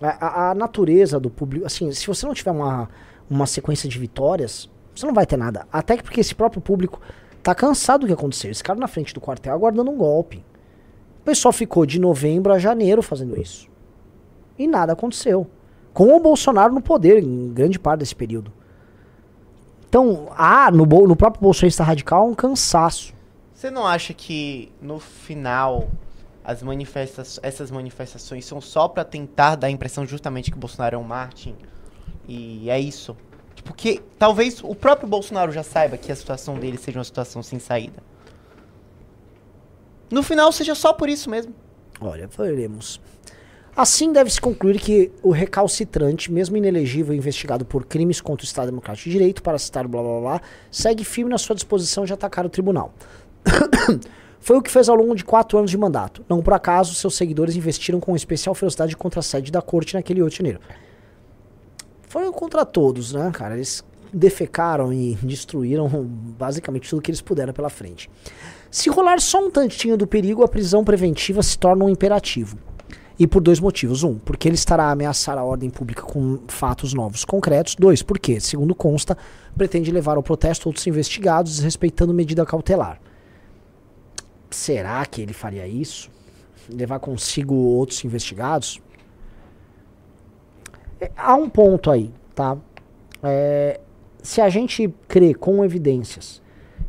A, 0.00 0.50
a- 0.50 0.54
natureza 0.54 1.18
do 1.18 1.30
público. 1.30 1.66
Assim, 1.66 1.90
se 1.92 2.06
você 2.06 2.26
não 2.26 2.34
tiver 2.34 2.50
uma, 2.50 2.88
uma 3.30 3.46
sequência 3.46 3.88
de 3.88 3.98
vitórias, 3.98 4.68
você 4.94 5.06
não 5.06 5.14
vai 5.14 5.26
ter 5.26 5.36
nada. 5.36 5.66
Até 5.72 5.96
que 5.96 6.02
porque 6.02 6.20
esse 6.20 6.34
próprio 6.34 6.60
público 6.60 7.00
tá 7.42 7.54
cansado 7.54 8.00
do 8.02 8.06
que 8.06 8.12
aconteceu. 8.12 8.50
Esse 8.50 8.62
cara 8.62 8.78
na 8.78 8.88
frente 8.88 9.14
do 9.14 9.20
quartel 9.20 9.54
aguardando 9.54 9.90
um 9.90 9.96
golpe. 9.96 10.44
O 11.20 11.24
pessoal 11.24 11.52
ficou 11.52 11.84
de 11.86 11.98
novembro 11.98 12.52
a 12.52 12.58
janeiro 12.58 13.02
fazendo 13.02 13.40
isso. 13.40 13.68
E 14.58 14.66
nada 14.66 14.92
aconteceu. 14.92 15.46
Com 15.92 16.14
o 16.14 16.20
Bolsonaro 16.20 16.72
no 16.74 16.80
poder, 16.80 17.22
em 17.22 17.52
grande 17.52 17.78
parte 17.78 18.00
desse 18.00 18.14
período. 18.14 18.52
Então, 19.88 20.28
há 20.36 20.70
no, 20.70 20.84
no 20.84 21.16
próprio 21.16 21.40
bolsonarista 21.42 21.82
radical 21.82 22.28
um 22.28 22.34
cansaço. 22.34 23.14
Você 23.54 23.70
não 23.70 23.86
acha 23.86 24.12
que 24.12 24.70
no 24.80 24.98
final 24.98 25.88
as 26.46 26.62
manifesta 26.62 27.24
essas 27.42 27.72
manifestações 27.72 28.44
são 28.44 28.60
só 28.60 28.86
pra 28.86 29.04
tentar 29.04 29.56
dar 29.56 29.66
a 29.66 29.70
impressão 29.70 30.06
justamente 30.06 30.48
que 30.52 30.56
Bolsonaro 30.56 30.94
é 30.94 30.98
um 30.98 31.02
Martin? 31.02 31.56
E 32.28 32.70
é 32.70 32.78
isso. 32.78 33.16
Tipo, 33.56 33.74
que 33.74 34.00
talvez 34.16 34.62
o 34.62 34.72
próprio 34.72 35.08
Bolsonaro 35.08 35.50
já 35.50 35.64
saiba 35.64 35.96
que 35.96 36.12
a 36.12 36.14
situação 36.14 36.54
dele 36.54 36.78
seja 36.78 37.00
uma 37.00 37.04
situação 37.04 37.42
sem 37.42 37.58
saída. 37.58 38.00
No 40.08 40.22
final 40.22 40.52
seja 40.52 40.76
só 40.76 40.92
por 40.92 41.08
isso 41.08 41.28
mesmo. 41.28 41.52
Olha, 42.00 42.28
veremos. 42.28 43.00
Assim 43.76 44.12
deve-se 44.12 44.40
concluir 44.40 44.78
que 44.78 45.10
o 45.24 45.32
recalcitrante, 45.32 46.30
mesmo 46.30 46.56
inelegível 46.56 47.12
e 47.12 47.18
investigado 47.18 47.64
por 47.64 47.84
crimes 47.84 48.20
contra 48.20 48.44
o 48.44 48.46
Estado 48.46 48.66
Democrático 48.66 49.08
de 49.08 49.18
Direito, 49.18 49.42
para 49.42 49.58
citar 49.58 49.88
blá 49.88 50.00
blá 50.00 50.20
blá, 50.20 50.40
segue 50.70 51.02
firme 51.02 51.30
na 51.30 51.38
sua 51.38 51.56
disposição 51.56 52.04
de 52.04 52.12
atacar 52.12 52.46
o 52.46 52.48
tribunal. 52.48 52.94
Foi 54.40 54.56
o 54.56 54.62
que 54.62 54.70
fez 54.70 54.88
ao 54.88 54.96
longo 54.96 55.14
de 55.14 55.24
quatro 55.24 55.58
anos 55.58 55.70
de 55.70 55.78
mandato. 55.78 56.24
Não 56.28 56.42
por 56.42 56.52
acaso, 56.52 56.94
seus 56.94 57.16
seguidores 57.16 57.56
investiram 57.56 58.00
com 58.00 58.14
especial 58.14 58.54
ferocidade 58.54 58.96
contra 58.96 59.20
a 59.20 59.22
sede 59.22 59.50
da 59.50 59.60
corte 59.60 59.94
naquele 59.94 60.22
8 60.22 60.30
de 60.30 60.36
janeiro. 60.38 60.60
Foram 62.08 62.32
contra 62.32 62.64
todos, 62.64 63.12
né, 63.12 63.30
cara? 63.32 63.54
Eles 63.54 63.84
defecaram 64.12 64.92
e 64.92 65.16
destruíram 65.22 65.88
basicamente 66.38 66.88
tudo 66.88 67.02
que 67.02 67.10
eles 67.10 67.20
puderam 67.20 67.52
pela 67.52 67.68
frente. 67.68 68.08
Se 68.70 68.88
rolar 68.90 69.20
só 69.20 69.44
um 69.44 69.50
tantinho 69.50 69.96
do 69.96 70.06
perigo, 70.06 70.42
a 70.42 70.48
prisão 70.48 70.84
preventiva 70.84 71.42
se 71.42 71.58
torna 71.58 71.84
um 71.84 71.88
imperativo. 71.88 72.58
E 73.18 73.26
por 73.26 73.40
dois 73.40 73.58
motivos. 73.58 74.02
Um, 74.02 74.18
porque 74.18 74.46
ele 74.46 74.56
estará 74.56 74.84
a 74.84 74.90
ameaçar 74.90 75.38
a 75.38 75.44
ordem 75.44 75.70
pública 75.70 76.02
com 76.02 76.40
fatos 76.48 76.92
novos 76.92 77.24
concretos. 77.24 77.74
Dois, 77.74 78.02
porque, 78.02 78.38
segundo 78.40 78.74
consta, 78.74 79.16
pretende 79.56 79.90
levar 79.90 80.16
ao 80.16 80.22
protesto 80.22 80.68
outros 80.68 80.86
investigados, 80.86 81.60
respeitando 81.60 82.12
medida 82.12 82.44
cautelar. 82.44 83.00
Será 84.50 85.04
que 85.06 85.20
ele 85.20 85.32
faria 85.32 85.66
isso? 85.66 86.10
Levar 86.68 86.98
consigo 86.98 87.54
outros 87.54 88.04
investigados? 88.04 88.80
É, 91.00 91.10
há 91.16 91.34
um 91.34 91.48
ponto 91.48 91.90
aí, 91.90 92.10
tá? 92.34 92.56
É, 93.22 93.80
se 94.22 94.40
a 94.40 94.48
gente 94.48 94.92
crê 95.06 95.34
com 95.34 95.64
evidências 95.64 96.42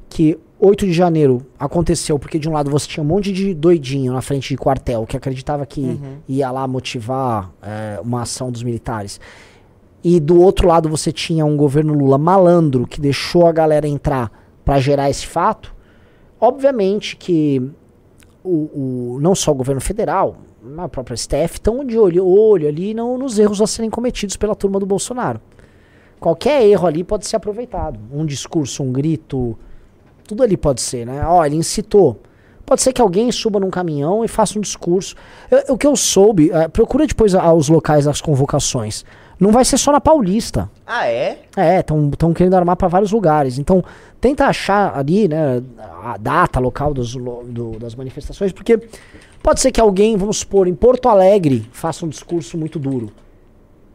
que 0.09 0.39
8 0.59 0.87
de 0.87 0.93
janeiro 0.93 1.45
aconteceu 1.59 2.17
porque 2.17 2.39
de 2.39 2.49
um 2.49 2.53
lado 2.53 2.71
você 2.71 2.87
tinha 2.87 3.03
um 3.03 3.07
monte 3.07 3.31
de 3.31 3.53
doidinho 3.53 4.13
na 4.13 4.21
frente 4.21 4.49
de 4.49 4.57
quartel 4.57 5.05
que 5.05 5.15
acreditava 5.15 5.65
que 5.65 5.99
ia 6.27 6.49
lá 6.49 6.67
motivar 6.67 7.51
é, 7.61 7.99
uma 8.01 8.23
ação 8.23 8.51
dos 8.51 8.63
militares. 8.63 9.19
E 10.03 10.19
do 10.19 10.39
outro 10.41 10.67
lado 10.67 10.89
você 10.89 11.11
tinha 11.11 11.45
um 11.45 11.55
governo 11.55 11.93
Lula 11.93 12.17
malandro 12.17 12.87
que 12.87 12.99
deixou 12.99 13.45
a 13.45 13.51
galera 13.51 13.87
entrar 13.87 14.31
pra 14.63 14.79
gerar 14.79 15.09
esse 15.09 15.27
fato. 15.27 15.75
Obviamente 16.39 17.15
que 17.15 17.61
o, 18.43 19.15
o- 19.15 19.19
não 19.21 19.33
só 19.35 19.51
o 19.51 19.55
governo 19.55 19.81
federal, 19.81 20.37
a 20.77 20.87
própria 20.89 21.15
STF 21.17 21.53
estão 21.55 21.83
de 21.85 21.97
olho, 21.97 22.25
olho 22.27 22.67
ali 22.67 22.93
no- 22.93 23.17
nos 23.17 23.39
erros 23.39 23.61
a 23.61 23.67
serem 23.67 23.89
cometidos 23.89 24.35
pela 24.37 24.55
turma 24.55 24.79
do 24.79 24.85
Bolsonaro. 24.85 25.39
Qualquer 26.19 26.63
erro 26.63 26.87
ali 26.87 27.03
pode 27.03 27.27
ser 27.27 27.35
aproveitado. 27.35 27.99
Um 28.11 28.25
discurso, 28.25 28.83
um 28.83 28.91
grito, 28.91 29.57
tudo 30.27 30.43
ali 30.43 30.57
pode 30.57 30.81
ser, 30.81 31.05
né? 31.05 31.23
Ó, 31.25 31.45
ele 31.45 31.55
incitou. 31.55 32.19
Pode 32.65 32.81
ser 32.81 32.91
que 32.91 33.01
alguém 33.01 33.31
suba 33.31 33.59
num 33.59 33.69
caminhão 33.69 34.25
e 34.25 34.27
faça 34.27 34.57
um 34.57 34.61
discurso. 34.61 35.15
Eu- 35.49 35.75
o 35.75 35.77
que 35.77 35.87
eu 35.87 35.95
soube, 35.95 36.51
eh, 36.51 36.67
procura 36.67 37.07
depois 37.07 37.33
a- 37.33 37.53
os 37.53 37.69
locais 37.69 38.05
das 38.05 38.19
convocações. 38.19 39.05
Não 39.39 39.51
vai 39.51 39.63
ser 39.63 39.77
só 39.77 39.91
na 39.91 40.01
Paulista. 40.01 40.69
Ah, 40.85 41.07
é? 41.07 41.41
É, 41.55 41.79
estão 41.79 42.33
querendo 42.33 42.55
armar 42.55 42.75
para 42.75 42.87
vários 42.87 43.11
lugares. 43.11 43.59
Então, 43.59 43.83
tenta 44.19 44.45
achar 44.45 44.97
ali, 44.97 45.27
né, 45.27 45.61
a 46.03 46.17
data 46.17 46.59
local 46.59 46.93
dos, 46.93 47.13
do- 47.13 47.77
das 47.79 47.93
manifestações, 47.93 48.51
porque 48.51 48.79
pode 49.43 49.59
ser 49.59 49.71
que 49.71 49.79
alguém, 49.79 50.17
vamos 50.17 50.37
supor, 50.37 50.67
em 50.67 50.73
Porto 50.73 51.07
Alegre, 51.07 51.67
faça 51.71 52.03
um 52.05 52.09
discurso 52.09 52.57
muito 52.57 52.79
duro. 52.79 53.11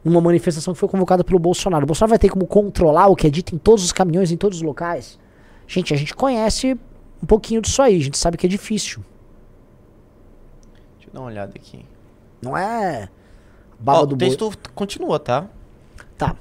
Numa 0.05 0.20
manifestação 0.20 0.74
que 0.74 0.80
foi 0.80 0.88
convocada 0.88 1.24
pelo 1.24 1.38
Bolsonaro. 1.38 1.84
O 1.84 1.86
Bolsonaro 1.86 2.11
vai 2.11 2.18
ter 2.18 2.28
como 2.28 2.47
controlar 2.47 3.09
o 3.09 3.16
que 3.16 3.26
é 3.26 3.30
dito 3.30 3.55
em 3.55 3.59
todos 3.59 3.84
os 3.84 3.93
caminhões, 3.93 4.30
em 4.30 4.36
todos 4.36 4.59
os 4.59 4.62
locais. 4.62 5.18
Gente, 5.66 5.93
a 5.95 5.97
gente 5.97 6.14
conhece 6.14 6.76
um 7.22 7.26
pouquinho 7.26 7.61
disso 7.61 7.80
aí, 7.82 7.97
a 7.97 8.01
gente 8.03 8.18
sabe 8.18 8.36
que 8.36 8.47
é 8.47 8.49
difícil. 8.49 9.01
Deixa 10.97 11.09
eu 11.09 11.14
dar 11.14 11.20
uma 11.20 11.26
olhada 11.28 11.53
aqui. 11.57 11.84
Não 12.40 12.57
é 12.57 13.09
baba 13.83 14.01
Ó, 14.01 14.07
do 14.07 14.14
o 14.14 14.16
boi. 14.16 14.28
texto 14.28 14.53
continua, 14.74 15.18
tá? 15.18 15.47
Tá. 16.16 16.37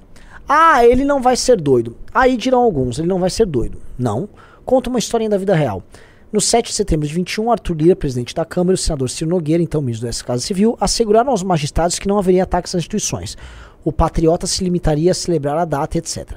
Ah, 0.48 0.86
ele 0.86 1.04
não 1.04 1.22
vai 1.22 1.36
ser 1.36 1.60
doido. 1.60 1.96
Aí 2.14 2.38
dirão 2.38 2.60
alguns, 2.60 3.00
ele 3.00 3.08
não 3.08 3.20
vai 3.20 3.30
ser 3.30 3.46
doido. 3.46 3.80
Não. 3.98 4.30
Conta 4.66 4.90
uma 4.90 5.00
historinha 5.00 5.30
da 5.30 5.38
vida 5.38 5.56
real. 5.56 5.84
No 6.32 6.40
7 6.40 6.68
de 6.68 6.74
setembro 6.74 7.06
de 7.08 7.14
21, 7.14 7.52
Arthur 7.52 7.76
Lira, 7.76 7.96
presidente 7.96 8.34
da 8.34 8.46
Câmara, 8.46 8.74
e 8.74 8.76
o 8.76 8.78
senador 8.78 9.10
Ciro 9.10 9.30
Nogueira, 9.30 9.62
então 9.62 9.82
ministro 9.82 10.10
da 10.10 10.24
Casa 10.24 10.42
Civil, 10.42 10.78
asseguraram 10.80 11.32
aos 11.32 11.44
magistrados 11.44 12.00
que 12.00 12.08
não 12.08 12.18
haveria 12.18 12.44
ataques 12.44 12.74
às 12.74 12.80
instituições. 12.80 13.38
O 13.84 13.92
patriota 13.92 14.48
se 14.48 14.64
limitaria 14.64 15.12
a 15.12 15.14
celebrar 15.14 15.58
a 15.58 15.66
data, 15.66 15.98
etc. 15.98 16.36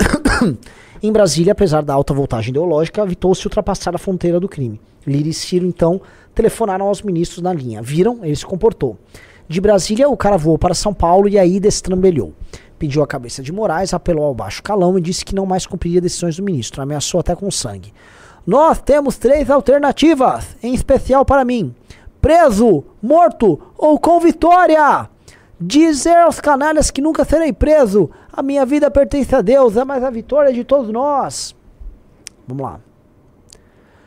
em 1.02 1.12
Brasília, 1.12 1.52
apesar 1.52 1.82
da 1.82 1.92
alta 1.92 2.14
voltagem 2.14 2.50
ideológica, 2.50 3.02
evitou-se 3.02 3.44
ultrapassar 3.46 3.94
a 3.94 3.98
fronteira 3.98 4.40
do 4.40 4.48
crime. 4.48 4.80
Lira 5.06 5.28
e 5.28 5.34
Ciro, 5.34 5.66
então, 5.66 6.00
telefonaram 6.34 6.86
aos 6.86 7.02
ministros 7.02 7.42
na 7.42 7.52
linha. 7.52 7.82
Viram? 7.82 8.20
Ele 8.22 8.36
se 8.36 8.46
comportou. 8.46 8.96
De 9.46 9.60
Brasília, 9.60 10.08
o 10.08 10.16
cara 10.16 10.38
voou 10.38 10.58
para 10.58 10.74
São 10.74 10.94
Paulo 10.94 11.28
e 11.28 11.38
aí 11.38 11.60
destrambelhou. 11.60 12.32
Pediu 12.78 13.02
a 13.02 13.06
cabeça 13.06 13.42
de 13.42 13.52
Moraes, 13.52 13.92
apelou 13.92 14.24
ao 14.24 14.34
baixo 14.34 14.62
calão 14.62 14.98
e 14.98 15.02
disse 15.02 15.24
que 15.24 15.34
não 15.34 15.46
mais 15.46 15.66
cumpriria 15.66 16.00
decisões 16.00 16.36
do 16.36 16.42
ministro. 16.42 16.82
Ameaçou 16.82 17.20
até 17.20 17.34
com 17.34 17.50
sangue. 17.50 17.92
Nós 18.46 18.80
temos 18.80 19.16
três 19.16 19.50
alternativas, 19.50 20.56
em 20.62 20.74
especial 20.74 21.24
para 21.24 21.44
mim: 21.44 21.74
preso, 22.20 22.84
morto 23.02 23.60
ou 23.76 23.98
com 23.98 24.18
vitória. 24.18 25.08
Dizer 25.60 26.16
aos 26.16 26.40
canalhas 26.40 26.90
que 26.90 27.00
nunca 27.00 27.24
serei 27.24 27.52
preso. 27.52 28.10
A 28.32 28.42
minha 28.42 28.66
vida 28.66 28.90
pertence 28.90 29.34
a 29.34 29.40
Deus, 29.40 29.76
é 29.76 29.84
mais 29.84 30.02
a 30.02 30.10
vitória 30.10 30.52
de 30.52 30.64
todos 30.64 30.90
nós. 30.90 31.54
Vamos 32.46 32.62
lá. 32.62 32.80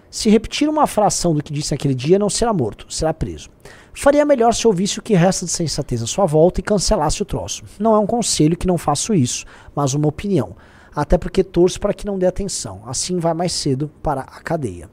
Se 0.10 0.30
repetir 0.30 0.68
uma 0.68 0.88
fração 0.88 1.34
do 1.34 1.44
que 1.44 1.54
disse 1.54 1.72
naquele 1.72 1.96
dia, 1.96 2.20
não 2.20 2.30
será 2.30 2.54
morto, 2.54 2.92
será 2.94 3.14
preso. 3.14 3.50
Faria 4.00 4.24
melhor 4.24 4.54
se 4.54 4.68
ouvisse 4.68 5.00
o 5.00 5.02
que 5.02 5.16
resta 5.16 5.43
de 5.43 5.52
sensatez 5.52 6.04
à 6.04 6.06
sua 6.06 6.28
volta 6.28 6.60
e 6.60 6.64
cancelasse 6.64 7.20
o 7.20 7.26
troço. 7.26 7.64
Não 7.80 7.95
é 7.95 8.00
um 8.00 8.06
conselho 8.06 8.56
que 8.56 8.68
não 8.68 8.78
faço 8.78 9.12
isso, 9.12 9.43
mas 9.76 9.95
uma 9.95 10.08
opinião. 10.08 10.56
Até 10.95 11.18
porque 11.18 11.43
torço 11.43 11.80
para 11.80 11.95
que 11.95 12.06
não 12.06 12.20
dê 12.20 12.28
atenção. 12.28 12.84
Assim 12.86 13.18
vai 13.18 13.34
mais 13.34 13.54
cedo 13.54 13.89
para 14.04 14.22
a 14.22 14.39
cadeia. 14.39 14.88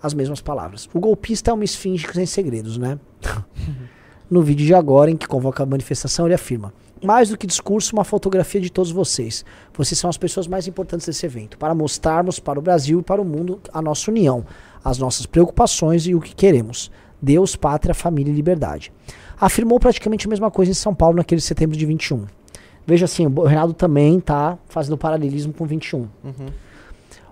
As 0.00 0.14
mesmas 0.14 0.40
palavras. 0.40 0.88
O 0.94 1.00
golpista 1.00 1.50
é 1.50 1.54
uma 1.54 1.64
esfinge 1.64 2.06
sem 2.14 2.24
segredos, 2.24 2.78
né? 2.78 3.00
no 4.30 4.42
vídeo 4.42 4.64
de 4.64 4.74
agora, 4.74 5.10
em 5.10 5.16
que 5.16 5.26
convoca 5.26 5.64
a 5.64 5.66
manifestação, 5.66 6.26
ele 6.26 6.34
afirma: 6.34 6.72
Mais 7.02 7.30
do 7.30 7.36
que 7.36 7.48
discurso, 7.48 7.96
uma 7.96 8.04
fotografia 8.04 8.60
de 8.60 8.70
todos 8.70 8.92
vocês. 8.92 9.44
Vocês 9.76 9.98
são 9.98 10.08
as 10.08 10.16
pessoas 10.16 10.46
mais 10.46 10.68
importantes 10.68 11.04
desse 11.04 11.26
evento, 11.26 11.58
para 11.58 11.74
mostrarmos 11.74 12.38
para 12.38 12.60
o 12.60 12.62
Brasil 12.62 13.00
e 13.00 13.02
para 13.02 13.20
o 13.20 13.24
mundo 13.24 13.60
a 13.72 13.82
nossa 13.82 14.08
união, 14.08 14.46
as 14.84 14.98
nossas 14.98 15.26
preocupações 15.26 16.06
e 16.06 16.14
o 16.14 16.20
que 16.20 16.32
queremos. 16.32 16.92
Deus, 17.24 17.56
pátria, 17.56 17.94
família 17.94 18.30
e 18.30 18.34
liberdade. 18.34 18.92
Afirmou 19.40 19.80
praticamente 19.80 20.26
a 20.26 20.30
mesma 20.30 20.50
coisa 20.50 20.70
em 20.70 20.74
São 20.74 20.94
Paulo 20.94 21.16
naquele 21.16 21.40
setembro 21.40 21.76
de 21.76 21.84
21. 21.84 22.26
Veja 22.86 23.06
assim, 23.06 23.26
o 23.26 23.42
Reinaldo 23.42 23.72
também 23.72 24.18
está 24.18 24.58
fazendo 24.68 24.96
paralelismo 24.96 25.52
com 25.52 25.64
21. 25.64 26.06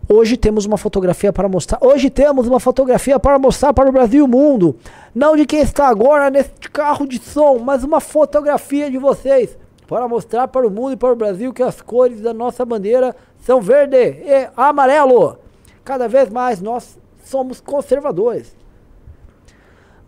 Hoje 0.09 0.37
temos 0.37 0.65
uma 0.65 0.77
fotografia 0.77 1.33
para 1.33 1.49
mostrar. 1.49 1.79
Hoje 1.81 2.11
temos 2.11 2.49
uma 2.49 2.59
fotografia 2.59 3.21
para 3.21 3.39
mostrar 3.39 3.73
para 3.73 3.89
o 3.89 3.93
Brasil 3.93 4.21
e 4.21 4.23
o 4.23 4.29
mundo. 4.29 4.77
Não 5.15 5.37
de 5.37 5.47
quem 5.47 5.61
está 5.61 5.89
agora 5.89 6.29
neste 6.31 6.69
carro 6.71 7.07
de 7.07 7.19
som, 7.19 7.59
mas 7.59 7.85
uma 7.85 8.01
fotografia 8.01 8.91
de 8.91 8.99
vocês. 8.99 9.57
Para 9.87 10.09
mostrar 10.09 10.49
para 10.49 10.67
o 10.67 10.71
mundo 10.71 10.93
e 10.93 10.97
para 10.97 11.13
o 11.13 11.17
Brasil 11.17 11.53
que 11.53 11.63
as 11.63 11.81
cores 11.81 12.21
da 12.21 12.33
nossa 12.33 12.65
bandeira 12.65 13.15
são 13.45 13.61
verde 13.61 13.97
e 13.97 14.49
amarelo. 14.57 15.39
Cada 15.85 16.09
vez 16.09 16.31
mais 16.31 16.61
nós 16.61 16.99
somos 17.25 17.61
conservadores. 17.61 18.62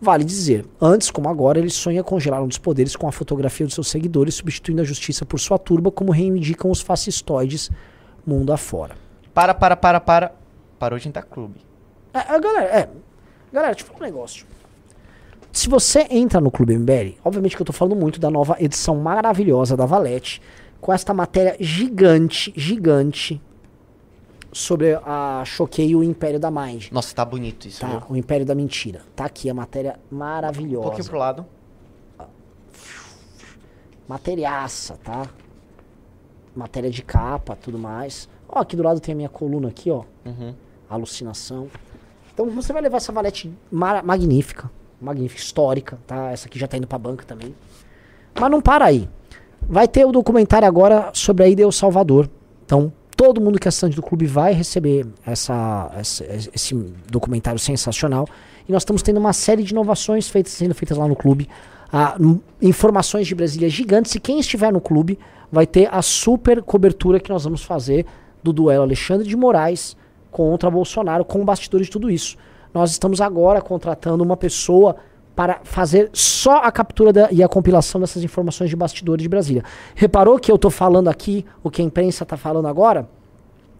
Vale 0.01 0.25
dizer, 0.25 0.67
antes 0.81 1.11
como 1.11 1.29
agora, 1.29 1.59
ele 1.59 1.71
sonha 1.71 2.03
congelar 2.03 2.43
um 2.43 2.49
dos 2.49 2.59
poderes 2.59 2.95
com 2.95 3.09
a 3.09 3.13
fotografia 3.13 3.65
dos 3.65 3.75
seus 3.75 3.89
seguidores, 3.89 4.35
substituindo 4.35 4.83
a 4.83 4.85
justiça 4.85 5.25
por 5.25 5.41
sua 5.41 5.59
turba, 5.59 5.91
como 5.91 6.13
reivindicam 6.13 6.71
os 6.71 6.81
fascistoides 6.81 7.71
mundo 8.27 8.53
afora. 8.53 8.97
Para, 9.33 9.55
para, 9.55 9.77
para, 9.77 10.01
para. 10.01 10.35
Parou 10.79 10.99
de 10.99 11.09
entrar 11.09 11.23
clube. 11.23 11.61
É, 12.13 12.35
é, 12.35 12.41
galera, 12.41 12.67
é. 12.67 12.89
Galera, 13.53 13.73
deixa 13.75 13.89
eu 13.89 13.93
falar 13.93 14.01
um 14.01 14.11
negócio. 14.11 14.47
Se 15.53 15.69
você 15.69 16.07
entra 16.11 16.41
no 16.41 16.51
Clube 16.51 16.77
MBL, 16.77 17.17
obviamente 17.25 17.55
que 17.55 17.63
eu 17.63 17.67
tô 17.67 17.73
falando 17.73 17.95
muito 17.95 18.19
da 18.19 18.29
nova 18.29 18.57
edição 18.59 18.97
maravilhosa 18.97 19.77
da 19.77 19.87
Valete, 19.87 20.43
com 20.81 20.93
esta 20.93 21.15
matéria 21.15 21.57
gigante, 21.61 22.53
gigante, 22.57 23.41
sobre 24.55 24.95
a 25.05 25.43
Choquei 25.45 25.89
e 25.89 25.97
o 25.97 26.03
Império 26.05 26.39
da 26.39 26.49
Mind. 26.51 26.87
Nossa, 26.93 27.13
tá 27.15 27.25
bonito 27.25 27.67
isso, 27.67 27.81
Tá, 27.81 27.89
viu? 27.89 28.03
o 28.09 28.17
Império 28.17 28.47
da 28.47 28.55
Mentira. 28.55 29.03
Tá 29.17 29.25
aqui 29.25 29.51
a 29.51 29.55
matéria 29.55 29.99
Um 30.13 30.17
maravilhosa. 30.17 30.83
pouquinho 30.85 31.05
pro 31.09 31.19
lado. 31.19 31.45
Materiaça, 34.07 34.99
tá? 35.03 35.27
Matéria 36.55 36.91
de 36.91 37.03
capa, 37.03 37.57
tudo 37.57 37.79
mais. 37.79 38.29
Ó, 38.49 38.61
aqui 38.61 38.77
do 38.77 38.83
lado 38.83 39.01
tem 39.01 39.13
a 39.13 39.17
minha 39.17 39.29
coluna 39.29 39.69
aqui, 39.69 39.91
ó. 39.91 40.05
Uhum. 40.25 40.55
Alucinação. 40.89 41.69
Então 42.33 42.49
você 42.51 42.73
vai 42.73 42.83
levar 42.83 42.99
essa 42.99 43.11
valete 43.13 43.53
magnífica, 43.73 44.71
magnífica, 45.01 45.41
histórica, 45.41 45.99
tá? 46.07 46.31
Essa 46.31 46.47
aqui 46.47 46.59
já 46.59 46.69
tá 46.69 46.77
indo 46.77 46.87
pra 46.87 46.99
banca 46.99 47.25
também. 47.25 47.55
Mas 48.39 48.51
não 48.51 48.61
para 48.61 48.85
aí. 48.85 49.09
Vai 49.63 49.89
ter 49.89 50.05
o 50.05 50.13
documentário 50.13 50.69
agora 50.69 51.11
sobre 51.15 51.45
a 51.45 51.49
ida 51.49 51.65
ao 51.65 51.73
Salvador. 51.73 52.29
Então, 52.65 52.93
todo 53.17 53.41
mundo 53.41 53.59
que 53.59 53.69
é 53.69 53.71
assinante 53.71 53.97
do 53.97 54.03
clube 54.03 54.27
vai 54.27 54.53
receber 54.53 55.07
essa, 55.27 55.91
essa- 55.97 56.25
esse 56.55 56.75
documentário 57.11 57.59
sensacional. 57.59 58.27
E 58.69 58.73
nós 58.73 58.83
estamos 58.83 59.03
tendo 59.03 59.19
uma 59.19 59.33
série 59.33 59.63
de 59.63 59.73
inovações 59.73 60.29
feitas, 60.29 60.53
sendo 60.53 60.75
feitas 60.75 60.97
lá 60.97 61.07
no 61.07 61.15
clube. 61.17 61.49
Ah, 61.93 62.17
informações 62.61 63.27
de 63.27 63.35
Brasília 63.35 63.69
gigantes. 63.69 64.15
E 64.15 64.21
quem 64.21 64.41
estiver 64.41 64.73
no 64.73 64.81
clube 64.81 65.19
vai 65.53 65.67
ter 65.67 65.89
a 65.95 66.03
super 66.03 66.63
cobertura 66.63 67.21
que 67.21 67.31
nós 67.31 67.45
vamos 67.45 67.63
fazer 67.63 68.05
do 68.43 68.53
duelo 68.53 68.83
Alexandre 68.83 69.27
de 69.29 69.37
Moraes 69.37 69.97
contra 70.31 70.71
Bolsonaro, 70.71 71.25
com 71.25 71.45
bastidores 71.45 71.87
de 71.87 71.93
tudo 71.93 72.11
isso. 72.11 72.37
Nós 72.73 72.91
estamos 72.91 73.21
agora 73.21 73.61
contratando 73.63 74.25
uma 74.25 74.37
pessoa 74.37 74.97
para 75.35 75.61
fazer 75.65 76.11
só 76.13 76.59
a 76.59 76.71
captura 76.71 77.13
da- 77.13 77.29
e 77.33 77.43
a 77.43 77.49
compilação 77.49 78.01
dessas 78.01 78.23
informações 78.23 78.71
de 78.71 78.77
bastidores 78.77 79.23
de 79.23 79.29
Brasília. 79.29 79.65
Reparou 79.95 80.39
que 80.39 80.51
eu 80.51 80.57
tô 80.59 80.71
falando 80.71 81.09
aqui 81.09 81.45
o 81.63 81.71
que 81.71 81.83
a 81.83 81.85
imprensa 81.85 82.25
tá 82.25 82.37
falando 82.37 82.69
agora? 82.69 83.09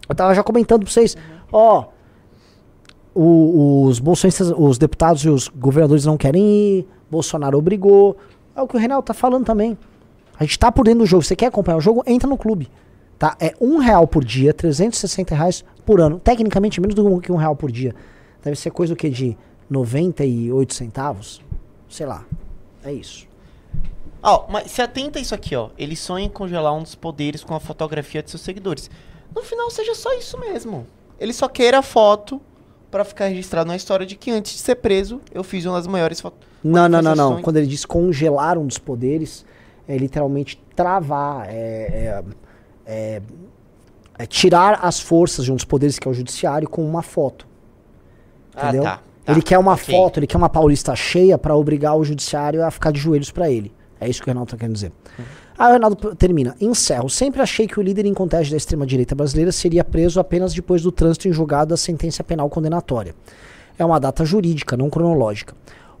Eu 0.07 0.13
tava 0.15 0.33
já 0.35 0.43
comentando 0.43 0.81
pra 0.83 0.91
vocês, 0.91 1.15
ó, 1.51 1.85
o- 3.13 3.85
os 3.85 3.99
bolsonistas, 3.99 4.51
os 4.55 4.77
deputados 4.77 5.23
e 5.23 5.29
os 5.29 5.47
governadores 5.47 6.05
não 6.05 6.17
querem 6.17 6.43
ir, 6.45 6.87
Bolsonaro 7.09 7.57
obrigou. 7.57 8.17
É 8.55 8.61
o 8.61 8.67
que 8.67 8.75
o 8.75 8.79
Reinaldo 8.79 9.05
tá 9.05 9.13
falando 9.13 9.45
também. 9.45 9.77
A 10.37 10.43
gente 10.43 10.59
tá 10.59 10.71
por 10.71 10.83
dentro 10.85 10.99
do 10.99 11.05
jogo. 11.05 11.23
Você 11.23 11.35
quer 11.35 11.45
acompanhar 11.47 11.77
o 11.77 11.81
jogo? 11.81 12.03
Entra 12.05 12.27
no 12.29 12.37
clube. 12.37 12.69
Tá? 13.17 13.35
É 13.39 13.53
um 13.61 13.77
real 13.77 14.05
por 14.05 14.25
dia, 14.25 14.53
360 14.53 15.33
reais 15.33 15.63
por 15.85 16.01
ano. 16.01 16.19
Tecnicamente, 16.19 16.81
menos 16.81 16.93
do 16.93 17.21
que 17.21 17.31
um 17.31 17.37
real 17.37 17.55
por 17.55 17.71
dia. 17.71 17.95
Deve 18.43 18.57
ser 18.57 18.71
coisa 18.71 18.93
o 18.93 18.95
quê? 18.97 19.09
De 19.09 19.37
98 19.69 20.73
centavos? 20.73 21.41
Sei 21.89 22.05
lá. 22.05 22.25
É 22.83 22.91
isso. 22.91 23.27
Ó, 24.21 24.45
mas 24.49 24.71
se 24.71 24.81
atenta 24.81 25.19
a 25.19 25.21
isso 25.21 25.35
aqui, 25.35 25.55
ó. 25.55 25.69
Ele 25.77 25.95
sonha 25.95 26.25
em 26.25 26.29
congelar 26.29 26.73
um 26.73 26.81
dos 26.83 26.95
poderes 26.95 27.43
com 27.43 27.53
a 27.53 27.59
fotografia 27.59 28.23
de 28.23 28.29
seus 28.31 28.41
seguidores. 28.41 28.89
No 29.35 29.43
final, 29.43 29.69
seja 29.69 29.93
só 29.93 30.13
isso 30.17 30.39
mesmo. 30.39 30.87
Ele 31.19 31.31
só 31.33 31.47
queira 31.47 31.79
a 31.79 31.81
foto 31.81 32.41
pra 32.89 33.03
ficar 33.03 33.25
registrado 33.27 33.67
na 33.67 33.75
história 33.75 34.05
de 34.05 34.15
que 34.15 34.31
antes 34.31 34.53
de 34.53 34.59
ser 34.59 34.75
preso, 34.75 35.21
eu 35.31 35.43
fiz 35.43 35.65
uma 35.65 35.75
das 35.77 35.87
maiores 35.87 36.19
fotos. 36.21 36.47
Não, 36.63 36.87
não, 36.89 37.01
não, 37.01 37.15
não. 37.15 37.41
Quando 37.41 37.57
ele 37.57 37.67
diz 37.67 37.85
congelar 37.85 38.57
um 38.57 38.65
dos 38.65 38.77
poderes, 38.77 39.45
é 39.87 39.97
literalmente 39.97 40.61
travar, 40.75 41.47
é, 41.49 41.53
é- 41.53 42.23
é- 42.85 43.21
é 44.17 44.25
tirar 44.25 44.79
as 44.81 44.99
forças 44.99 45.45
de 45.45 45.51
um 45.51 45.55
dos 45.55 45.65
poderes, 45.65 45.99
que 45.99 46.07
é 46.07 46.11
o 46.11 46.13
judiciário, 46.13 46.69
com 46.69 46.83
uma 46.87 47.01
foto. 47.01 47.45
Ah, 48.55 48.63
Entendeu? 48.69 48.83
tá. 48.83 49.01
Tá, 49.25 49.31
ele 49.31 49.41
quer 49.41 49.57
uma 49.57 49.73
ok. 49.73 49.95
foto, 49.95 50.19
ele 50.19 50.27
quer 50.27 50.37
uma 50.37 50.49
paulista 50.49 50.95
cheia 50.95 51.37
pra 51.37 51.55
obrigar 51.55 51.97
o 51.97 52.03
judiciário 52.03 52.63
a 52.63 52.71
ficar 52.71 52.91
de 52.91 52.99
joelhos 52.99 53.31
pra 53.31 53.49
ele. 53.49 53.71
É 53.99 54.09
isso 54.09 54.21
que 54.21 54.25
o 54.25 54.29
Reinaldo 54.29 54.51
tá 54.51 54.57
querendo 54.57 54.75
dizer. 54.75 54.91
Aí 55.57 55.67
o 55.67 55.71
Reinaldo 55.71 56.15
termina. 56.15 56.55
Encerro. 56.59 57.09
Sempre 57.09 57.41
achei 57.41 57.67
que 57.67 57.79
o 57.79 57.83
líder 57.83 58.05
em 58.05 58.13
contagem 58.13 58.51
da 58.51 58.57
extrema-direita 58.57 59.15
brasileira 59.15 59.51
seria 59.51 59.83
preso 59.83 60.19
apenas 60.19 60.53
depois 60.53 60.81
do 60.81 60.91
trânsito 60.91 61.27
em 61.27 61.31
julgado 61.31 61.69
da 61.69 61.77
sentença 61.77 62.23
penal 62.23 62.49
condenatória. 62.49 63.15
É 63.79 63.85
uma 63.85 63.99
data 63.99 64.25
jurídica, 64.25 64.75
não 64.75 64.89
cronológica. 64.89 65.55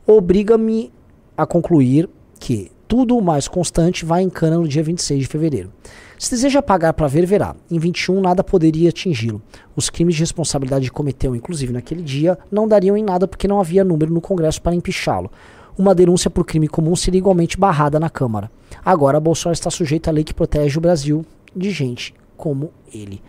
Obriga-me 0.05 0.91
a 1.37 1.45
concluir 1.45 2.09
que 2.39 2.71
tudo 2.87 3.17
o 3.17 3.21
mais 3.21 3.47
constante 3.47 4.05
vai 4.05 4.21
em 4.21 4.29
cana 4.29 4.57
no 4.57 4.67
dia 4.67 4.83
26 4.83 5.21
de 5.21 5.27
fevereiro. 5.27 5.71
Se 6.17 6.31
deseja 6.31 6.61
pagar 6.61 6.93
para 6.93 7.07
ver, 7.07 7.25
verá. 7.25 7.55
Em 7.69 7.77
21 7.77 8.21
nada 8.21 8.43
poderia 8.43 8.89
atingi-lo. 8.89 9.41
Os 9.75 9.89
crimes 9.89 10.15
de 10.15 10.21
responsabilidade 10.21 10.89
que 10.89 10.95
cometeu, 10.95 11.35
inclusive 11.35 11.73
naquele 11.73 12.01
dia, 12.01 12.37
não 12.51 12.67
dariam 12.67 12.95
em 12.95 13.03
nada 13.03 13.27
porque 13.27 13.47
não 13.47 13.59
havia 13.59 13.83
número 13.83 14.13
no 14.13 14.21
Congresso 14.21 14.61
para 14.61 14.75
empichá-lo. 14.75 15.29
Uma 15.77 15.93
denúncia 15.93 16.29
por 16.29 16.45
crime 16.45 16.69
comum 16.69 16.95
seria 16.95 17.19
igualmente 17.19 17.57
barrada 17.57 17.99
na 17.99 18.09
Câmara. 18.09 18.49
Agora, 18.83 19.19
Bolsonaro 19.19 19.53
está 19.53 19.69
sujeito 19.69 20.07
à 20.07 20.11
lei 20.11 20.23
que 20.23 20.33
protege 20.33 20.77
o 20.77 20.81
Brasil 20.81 21.25
de 21.53 21.69
gente 21.69 22.13
como 22.37 22.71
ele. 22.93 23.21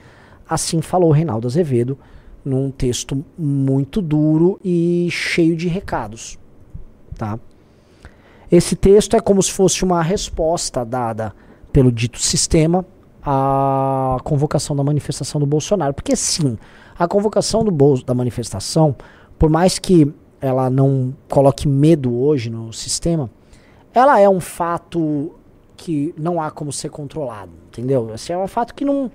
Assim 0.48 0.80
falou 0.80 1.10
Reinaldo 1.10 1.48
Azevedo 1.48 1.98
num 2.44 2.70
texto 2.70 3.24
muito 3.36 4.00
duro 4.00 4.60
e 4.64 5.08
cheio 5.10 5.56
de 5.56 5.66
recados. 5.66 6.38
Tá? 7.18 7.38
Esse 8.50 8.76
texto 8.76 9.16
é 9.16 9.20
como 9.20 9.42
se 9.42 9.50
fosse 9.50 9.82
uma 9.84 10.00
resposta 10.00 10.84
dada 10.84 11.34
pelo 11.76 11.92
dito 11.92 12.18
sistema 12.18 12.86
à 13.22 14.16
convocação 14.24 14.74
da 14.74 14.82
manifestação 14.82 15.38
do 15.38 15.46
Bolsonaro. 15.46 15.92
Porque 15.92 16.16
sim, 16.16 16.56
a 16.98 17.06
convocação 17.06 17.62
do 17.62 17.70
Bol 17.70 18.02
da 18.02 18.14
manifestação, 18.14 18.96
por 19.38 19.50
mais 19.50 19.78
que 19.78 20.10
ela 20.40 20.70
não 20.70 21.14
coloque 21.28 21.68
medo 21.68 22.18
hoje 22.18 22.48
no 22.48 22.72
sistema, 22.72 23.28
ela 23.92 24.18
é 24.18 24.26
um 24.26 24.40
fato 24.40 25.34
que 25.76 26.14
não 26.16 26.40
há 26.40 26.50
como 26.50 26.72
ser 26.72 26.88
controlado, 26.88 27.52
entendeu? 27.68 28.10
Esse 28.14 28.32
é 28.32 28.38
um 28.38 28.48
fato 28.48 28.74
que 28.74 28.82
não. 28.82 29.10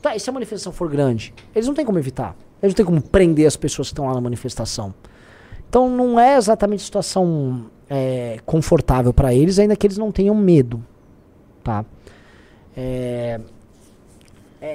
Tá, 0.00 0.14
e 0.14 0.20
se 0.20 0.30
a 0.30 0.32
manifestação 0.32 0.72
for 0.72 0.88
grande? 0.88 1.34
Eles 1.52 1.66
não 1.66 1.74
têm 1.74 1.84
como 1.84 1.98
evitar. 1.98 2.36
Eles 2.62 2.72
não 2.72 2.76
têm 2.76 2.86
como 2.86 3.02
prender 3.02 3.48
as 3.48 3.56
pessoas 3.56 3.88
que 3.88 3.94
estão 3.94 4.06
lá 4.06 4.14
na 4.14 4.20
manifestação. 4.20 4.94
Então 5.68 5.90
não 5.90 6.20
é 6.20 6.36
exatamente 6.36 6.84
situação 6.84 7.66
é, 7.90 8.38
confortável 8.46 9.12
para 9.12 9.34
eles, 9.34 9.58
ainda 9.58 9.74
que 9.74 9.88
eles 9.88 9.98
não 9.98 10.12
tenham 10.12 10.36
medo, 10.36 10.80
tá? 11.66 11.84
É, 12.76 13.40
é, 14.60 14.66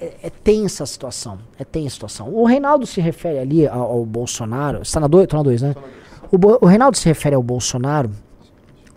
é- 0.00 0.16
é 0.22 0.30
tensa 0.30 0.84
a 0.84 0.86
situação, 0.86 1.40
é 1.58 1.64
tensa 1.64 1.88
a 1.88 1.90
situação. 1.90 2.32
O 2.32 2.44
Reinaldo 2.44 2.86
se 2.86 3.00
refere 3.00 3.38
ali 3.40 3.66
ao, 3.66 3.82
ao 3.82 4.06
Bolsonaro, 4.06 4.80
está 4.82 5.00
na 5.00 5.08
2, 5.08 5.26
tô 5.26 5.36
na 5.36 5.42
2, 5.42 5.62
né? 5.62 5.74
O, 6.30 6.64
o 6.64 6.66
Reinaldo 6.68 6.96
se 6.96 7.06
refere 7.06 7.34
ao 7.34 7.42
Bolsonaro 7.42 8.10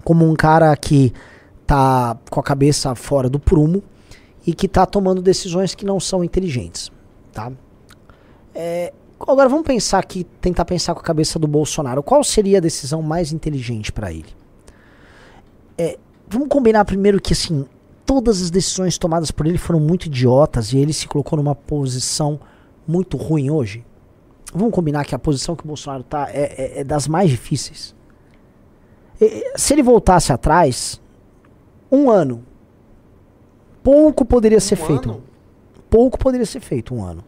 como 0.03 0.29
um 0.29 0.35
cara 0.35 0.75
que 0.77 1.11
tá 1.65 2.15
com 2.29 2.39
a 2.39 2.43
cabeça 2.43 2.93
fora 2.93 3.27
do 3.29 3.39
prumo 3.39 3.81
e 4.45 4.53
que 4.53 4.67
tá 4.67 4.85
tomando 4.85 5.21
decisões 5.21 5.73
que 5.73 5.85
não 5.85 5.99
são 5.99 6.23
inteligentes, 6.23 6.91
tá? 7.33 7.51
É, 8.53 8.93
agora 9.19 9.49
vamos 9.49 9.65
pensar 9.65 9.99
aqui, 9.99 10.23
tentar 10.39 10.65
pensar 10.65 10.93
com 10.93 10.99
a 10.99 11.03
cabeça 11.03 11.39
do 11.39 11.47
Bolsonaro. 11.47 12.03
Qual 12.03 12.23
seria 12.23 12.59
a 12.59 12.61
decisão 12.61 13.01
mais 13.01 13.31
inteligente 13.31 13.91
para 13.91 14.11
ele? 14.11 14.29
É, 15.77 15.97
vamos 16.29 16.47
combinar 16.47 16.85
primeiro 16.85 17.19
que 17.21 17.33
assim, 17.33 17.65
todas 18.05 18.41
as 18.41 18.49
decisões 18.49 18.97
tomadas 18.97 19.31
por 19.31 19.45
ele 19.45 19.57
foram 19.57 19.79
muito 19.79 20.05
idiotas 20.05 20.71
e 20.73 20.77
ele 20.77 20.93
se 20.93 21.07
colocou 21.07 21.37
numa 21.37 21.55
posição 21.55 22.39
muito 22.87 23.17
ruim 23.17 23.49
hoje. 23.49 23.85
Vamos 24.53 24.73
combinar 24.73 25.05
que 25.05 25.13
a 25.13 25.19
posição 25.19 25.55
que 25.55 25.63
o 25.63 25.67
Bolsonaro 25.67 26.03
tá 26.03 26.27
é, 26.29 26.41
é- 26.77 26.79
é 26.79 26.83
das 26.83 27.07
mais 27.07 27.29
difíceis. 27.29 27.95
E- 29.21 29.51
se 29.55 29.73
ele 29.73 29.83
voltasse 29.83 30.31
atrás, 30.33 30.99
um 31.91 32.09
ano, 32.09 32.43
pouco 33.83 34.25
poderia 34.25 34.59
ser 34.59 34.73
Um 34.81 34.85
feito. 34.85 35.09
ano? 35.11 35.23
Pouco 35.89 36.17
poderia 36.17 36.45
ser 36.45 36.59
feito 36.61 36.93
um 36.95 37.03
ano. 37.03 37.23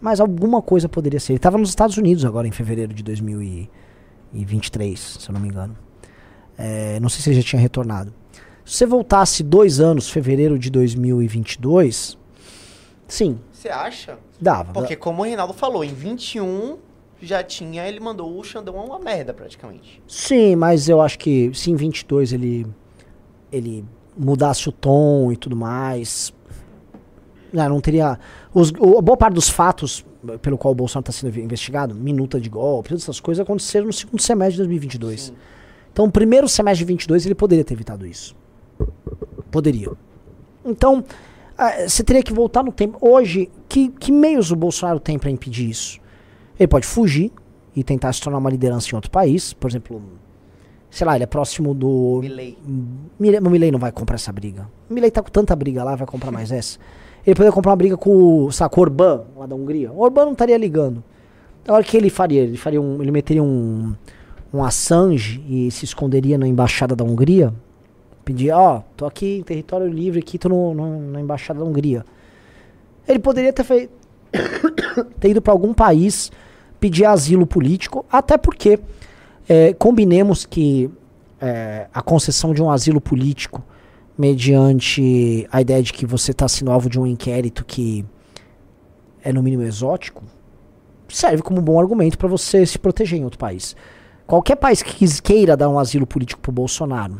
Mas 0.00 0.20
alguma 0.20 0.60
coisa 0.62 0.88
poderia 0.88 1.18
ser. 1.20 1.32
Ele 1.32 1.38
estava 1.38 1.56
nos 1.58 1.68
Estados 1.70 1.96
Unidos 1.96 2.24
agora, 2.24 2.46
em 2.46 2.50
fevereiro 2.52 2.92
de 2.92 3.02
2023, 3.02 5.00
se 5.20 5.28
eu 5.28 5.32
não 5.32 5.40
me 5.40 5.48
engano. 5.48 5.76
É, 6.58 6.98
não 7.00 7.08
sei 7.08 7.22
se 7.22 7.30
ele 7.30 7.40
já 7.40 7.42
tinha 7.46 7.60
retornado. 7.62 8.12
Se 8.64 8.78
você 8.78 8.86
voltasse 8.86 9.42
dois 9.42 9.78
anos, 9.80 10.08
fevereiro 10.08 10.58
de 10.58 10.70
2022, 10.70 12.16
sim, 13.06 13.38
Você 13.52 13.68
acha? 13.68 14.18
dava. 14.40 14.72
Porque 14.72 14.96
como 14.96 15.22
o 15.22 15.24
Reinaldo 15.24 15.52
falou, 15.52 15.84
em 15.84 15.92
21 15.92 16.78
já 17.20 17.42
tinha, 17.42 17.86
ele 17.86 18.00
mandou 18.00 18.38
o 18.38 18.42
Xandão 18.44 18.78
a 18.78 18.84
uma 18.84 18.98
merda 18.98 19.32
praticamente. 19.34 20.02
Sim, 20.06 20.56
mas 20.56 20.88
eu 20.88 21.00
acho 21.00 21.18
que 21.18 21.50
se 21.54 21.70
em 21.70 21.76
22 21.76 22.32
ele, 22.32 22.66
ele 23.52 23.84
mudasse 24.16 24.68
o 24.68 24.72
tom 24.72 25.30
e 25.32 25.36
tudo 25.36 25.56
mais, 25.56 26.32
né, 27.52 27.68
não 27.68 27.80
teria... 27.80 28.18
Os, 28.52 28.70
o- 28.78 28.98
a 28.98 29.02
boa 29.02 29.16
parte 29.16 29.34
dos 29.34 29.48
fatos 29.48 30.04
pelo 30.40 30.56
qual 30.56 30.72
o 30.72 30.74
Bolsonaro 30.74 31.10
está 31.10 31.12
sendo 31.12 31.38
investigado, 31.38 31.94
minuta 31.94 32.40
de 32.40 32.48
golpe, 32.48 32.88
todas 32.88 33.02
essas 33.02 33.20
coisas 33.20 33.42
aconteceram 33.42 33.86
no 33.86 33.92
segundo 33.92 34.22
semestre 34.22 34.52
de 34.54 34.58
2022. 34.62 35.20
Sim. 35.20 35.34
Então, 35.92 36.06
o 36.06 36.10
primeiro 36.10 36.48
semestre 36.48 36.78
de 36.84 36.92
22 36.92 37.26
ele 37.26 37.34
poderia 37.34 37.62
ter 37.64 37.74
evitado 37.74 38.06
isso. 38.06 38.34
Poderia. 39.50 39.90
Então, 40.64 41.04
ah, 41.56 41.86
você 41.86 42.02
teria 42.02 42.22
que 42.22 42.32
voltar 42.32 42.62
no 42.62 42.72
tempo. 42.72 42.98
Hoje, 43.00 43.50
que, 43.68 43.88
que 43.88 44.10
meios 44.10 44.50
o 44.50 44.56
Bolsonaro 44.56 44.98
tem 44.98 45.18
para 45.18 45.30
impedir 45.30 45.68
isso? 45.68 46.00
Ele 46.58 46.68
pode 46.68 46.86
fugir 46.86 47.32
e 47.74 47.82
tentar 47.82 48.12
se 48.12 48.20
tornar 48.20 48.38
uma 48.38 48.50
liderança 48.50 48.88
em 48.90 48.94
outro 48.94 49.10
país. 49.10 49.52
Por 49.52 49.70
exemplo, 49.70 50.02
sei 50.90 51.06
lá, 51.06 51.14
ele 51.14 51.24
é 51.24 51.26
próximo 51.26 51.74
do. 51.74 52.20
Milley. 52.20 52.58
Milley, 53.18 53.40
o 53.40 53.50
Milley 53.50 53.70
não 53.70 53.78
vai 53.78 53.92
comprar 53.92 54.14
essa 54.14 54.32
briga. 54.32 54.68
O 54.88 54.94
Milley 54.94 55.10
tá 55.10 55.22
com 55.22 55.30
tanta 55.30 55.54
briga 55.56 55.82
lá, 55.82 55.96
vai 55.96 56.06
comprar 56.06 56.30
mais 56.30 56.52
essa. 56.52 56.78
Ele 57.26 57.34
poderia 57.34 57.52
comprar 57.52 57.70
uma 57.70 57.76
briga 57.76 57.96
com 57.96 58.44
o 58.44 58.52
saco 58.52 58.80
Orbán, 58.80 59.22
lá 59.36 59.46
da 59.46 59.56
Hungria. 59.56 59.90
O 59.90 60.00
Orbán 60.00 60.26
não 60.26 60.32
estaria 60.32 60.56
ligando. 60.58 61.02
A 61.66 61.72
hora 61.72 61.82
que 61.82 61.96
ele 61.96 62.10
faria? 62.10 62.42
Ele 62.42 62.56
faria 62.56 62.80
um. 62.80 63.02
Ele 63.02 63.10
meteria 63.10 63.42
um. 63.42 63.94
Um 64.52 64.62
Assange 64.62 65.44
e 65.48 65.68
se 65.72 65.84
esconderia 65.84 66.38
na 66.38 66.46
embaixada 66.46 66.94
da 66.94 67.02
Hungria. 67.02 67.52
Pedia, 68.24 68.56
ó, 68.56 68.82
tô 68.96 69.04
aqui 69.06 69.38
em 69.38 69.42
território 69.42 69.86
livre, 69.86 70.20
aqui 70.20 70.38
tô 70.38 70.48
no, 70.48 70.72
no- 70.74 71.10
na 71.12 71.20
embaixada 71.20 71.60
da 71.60 71.64
Hungria. 71.66 72.04
Ele 73.06 73.18
poderia 73.18 73.52
ter 73.52 73.64
feito. 73.64 73.92
ter 75.20 75.30
ido 75.30 75.42
para 75.42 75.52
algum 75.52 75.72
país 75.74 76.32
pedir 76.80 77.04
asilo 77.04 77.46
político, 77.46 78.04
até 78.10 78.36
porque 78.36 78.78
é, 79.48 79.72
combinemos 79.74 80.44
que 80.44 80.90
é, 81.40 81.86
a 81.92 82.02
concessão 82.02 82.52
de 82.52 82.62
um 82.62 82.70
asilo 82.70 83.00
político 83.00 83.62
mediante 84.18 85.46
a 85.50 85.60
ideia 85.60 85.82
de 85.82 85.92
que 85.92 86.06
você 86.06 86.30
está 86.30 86.46
sendo 86.48 86.70
alvo 86.70 86.88
de 86.88 86.98
um 86.98 87.06
inquérito 87.06 87.64
que 87.64 88.04
é 89.22 89.32
no 89.32 89.42
mínimo 89.42 89.62
exótico, 89.62 90.22
serve 91.08 91.42
como 91.42 91.60
um 91.60 91.62
bom 91.62 91.78
argumento 91.80 92.18
para 92.18 92.28
você 92.28 92.64
se 92.66 92.78
proteger 92.78 93.18
em 93.18 93.24
outro 93.24 93.38
país. 93.38 93.74
Qualquer 94.26 94.56
país 94.56 94.82
que 94.82 95.22
queira 95.22 95.56
dar 95.56 95.68
um 95.68 95.78
asilo 95.78 96.06
político 96.06 96.40
pro 96.40 96.52
Bolsonaro, 96.52 97.16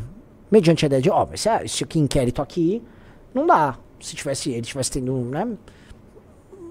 mediante 0.51 0.85
a 0.85 0.87
ideia 0.87 1.03
de, 1.03 1.11
ó, 1.11 1.27
mas 1.29 1.45
esse, 1.47 1.65
esse 1.65 1.85
aqui, 1.85 1.99
inquérito 1.99 2.41
aqui, 2.43 2.83
não 3.33 3.47
dá. 3.47 3.79
Se 4.01 4.15
tivesse 4.15 4.51
ele 4.51 4.63
tivesse 4.63 4.93
tendo, 4.93 5.15
né, 5.17 5.49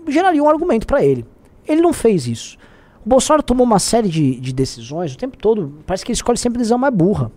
geraria 0.08 0.44
um 0.44 0.50
argumento 0.50 0.86
para 0.86 1.04
ele. 1.04 1.26
Ele 1.68 1.82
não 1.82 1.94
fez 1.94 2.28
isso. 2.28 2.58
O 3.06 3.10
Bolsonaro 3.10 3.44
tomou 3.44 3.66
uma 3.66 3.80
série 3.80 4.08
de, 4.08 4.40
de 4.40 4.54
decisões 4.54 5.14
o 5.14 5.18
tempo 5.18 5.38
todo. 5.38 5.80
Parece 5.86 6.06
que 6.06 6.12
ele 6.12 6.16
escolhe 6.18 6.38
sempre 6.38 6.58
a 6.58 6.60
decisão 6.60 6.78
mais 6.78 6.94
burra. 6.94 7.32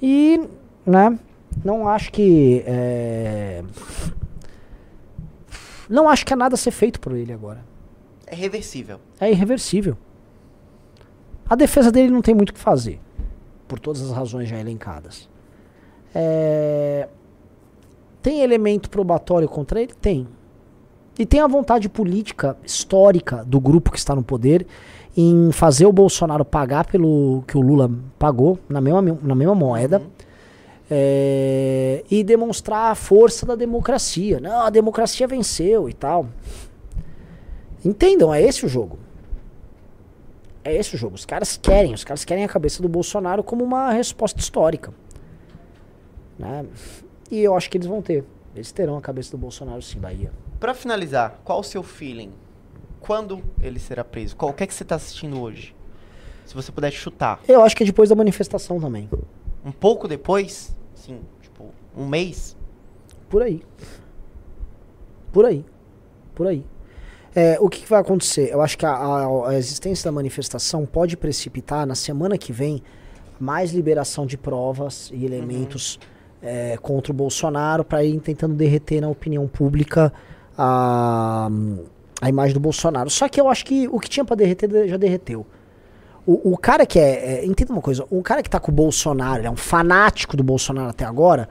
E, 0.00 0.40
né, 0.86 1.18
não 1.64 1.88
acho 1.88 2.12
que. 2.12 2.62
é, 2.66 3.62
Não 5.88 6.08
acho 6.08 6.24
que 6.24 6.32
há 6.32 6.36
nada 6.36 6.54
a 6.54 6.58
ser 6.58 6.70
feito 6.70 7.00
por 7.00 7.12
ele 7.12 7.32
agora. 7.32 7.64
É 8.26 8.34
reversível. 8.34 9.00
É 9.18 9.30
irreversível. 9.30 9.96
A 11.48 11.54
defesa 11.54 11.90
dele 11.90 12.10
não 12.10 12.20
tem 12.20 12.34
muito 12.34 12.50
o 12.50 12.54
que 12.54 12.60
fazer. 12.60 13.00
Por 13.68 13.78
todas 13.78 14.02
as 14.02 14.10
razões 14.10 14.48
já 14.48 14.58
elencadas. 14.58 15.28
É, 16.14 17.06
Tem 18.22 18.40
elemento 18.40 18.88
probatório 18.90 19.48
contra 19.48 19.80
ele? 19.80 19.92
Tem. 20.00 20.26
E 21.18 21.26
tem 21.26 21.40
a 21.40 21.46
vontade 21.46 21.88
política 21.88 22.56
histórica 22.64 23.44
do 23.44 23.60
grupo 23.60 23.90
que 23.90 23.98
está 23.98 24.14
no 24.14 24.22
poder 24.22 24.66
em 25.16 25.50
fazer 25.52 25.84
o 25.86 25.92
Bolsonaro 25.92 26.44
pagar 26.44 26.86
pelo 26.86 27.42
que 27.46 27.58
o 27.58 27.60
Lula 27.60 27.90
pagou, 28.18 28.58
na 28.68 28.80
mesma, 28.80 29.02
na 29.22 29.34
mesma 29.34 29.54
moeda. 29.54 30.00
é, 30.90 32.02
e 32.10 32.24
demonstrar 32.24 32.92
a 32.92 32.94
força 32.94 33.44
da 33.44 33.54
democracia. 33.54 34.40
Não, 34.40 34.60
a 34.60 34.70
democracia 34.70 35.26
venceu 35.26 35.86
e 35.88 35.92
tal. 35.92 36.26
Entendam, 37.84 38.32
é 38.32 38.42
esse 38.42 38.64
o 38.64 38.68
jogo. 38.68 38.98
É 40.64 40.74
esse 40.74 40.94
o 40.94 40.98
jogo. 40.98 41.14
Os 41.14 41.24
caras 41.24 41.56
querem, 41.56 41.94
os 41.94 42.04
caras 42.04 42.24
querem 42.24 42.44
a 42.44 42.48
cabeça 42.48 42.82
do 42.82 42.88
Bolsonaro 42.88 43.42
como 43.42 43.64
uma 43.64 43.90
resposta 43.92 44.38
histórica. 44.40 44.92
Né? 46.38 46.66
E 47.30 47.40
eu 47.40 47.56
acho 47.56 47.70
que 47.70 47.76
eles 47.76 47.86
vão 47.86 48.02
ter. 48.02 48.24
Eles 48.54 48.72
terão 48.72 48.96
a 48.96 49.00
cabeça 49.00 49.30
do 49.30 49.38
Bolsonaro 49.38 49.80
sim, 49.82 49.98
Bahia. 49.98 50.32
Pra 50.58 50.74
finalizar, 50.74 51.40
qual 51.44 51.60
o 51.60 51.62
seu 51.62 51.82
feeling? 51.82 52.32
Quando 53.00 53.42
ele 53.62 53.78
será 53.78 54.04
preso? 54.04 54.36
Qual 54.36 54.50
o 54.50 54.54
que 54.54 54.64
é 54.64 54.66
que 54.66 54.74
você 54.74 54.84
tá 54.84 54.96
assistindo 54.96 55.40
hoje? 55.40 55.74
Se 56.44 56.54
você 56.54 56.72
puder 56.72 56.90
chutar. 56.90 57.40
Eu 57.46 57.62
acho 57.62 57.76
que 57.76 57.82
é 57.82 57.86
depois 57.86 58.08
da 58.08 58.14
manifestação 58.14 58.80
também. 58.80 59.08
Um 59.64 59.70
pouco 59.70 60.08
depois? 60.08 60.74
Sim, 60.94 61.20
tipo, 61.40 61.72
um 61.96 62.06
mês? 62.06 62.56
Por 63.28 63.42
aí. 63.42 63.62
Por 65.32 65.44
aí. 65.44 65.64
Por 66.34 66.46
aí. 66.46 66.64
É, 67.40 67.56
o 67.60 67.68
que, 67.68 67.80
que 67.82 67.88
vai 67.88 68.00
acontecer? 68.00 68.50
Eu 68.52 68.60
acho 68.60 68.76
que 68.76 68.84
a, 68.84 68.90
a- 68.90 69.50
a 69.50 69.54
existência 69.56 70.04
da 70.08 70.12
manifestação 70.12 70.84
pode 70.84 71.16
precipitar 71.16 71.86
na 71.86 71.94
semana 71.94 72.36
que 72.36 72.52
vem 72.52 72.82
mais 73.38 73.70
liberação 73.72 74.26
de 74.26 74.36
provas 74.36 75.10
e 75.14 75.24
elementos 75.24 76.00
é, 76.42 76.76
contra 76.82 77.12
o 77.12 77.14
Bolsonaro 77.14 77.84
para 77.84 78.02
ir 78.02 78.18
tentando 78.20 78.54
derreter 78.54 79.00
na 79.00 79.08
opinião 79.08 79.46
pública 79.46 80.12
a, 80.56 81.48
a 82.20 82.28
imagem 82.28 82.54
do 82.54 82.60
Bolsonaro. 82.60 83.08
Só 83.08 83.28
que 83.28 83.40
eu 83.40 83.48
acho 83.48 83.64
que 83.64 83.86
o 83.88 84.00
que 84.00 84.08
tinha 84.08 84.24
para 84.24 84.34
derreter 84.36 84.68
de- 84.68 84.88
já 84.88 84.96
derreteu. 84.96 85.46
O, 86.26 86.52
o 86.54 86.58
cara 86.58 86.84
que 86.84 86.98
é, 86.98 87.40
é. 87.42 87.46
Entenda 87.46 87.72
uma 87.72 87.80
coisa: 87.82 88.04
o 88.10 88.20
cara 88.22 88.42
que 88.42 88.50
tá 88.50 88.58
com 88.58 88.72
o 88.72 88.74
Bolsonaro, 88.74 89.40
ele 89.40 89.46
é 89.46 89.50
um 89.50 89.56
fanático 89.56 90.36
do 90.36 90.42
Bolsonaro 90.42 90.90
até 90.90 91.04
agora. 91.04 91.48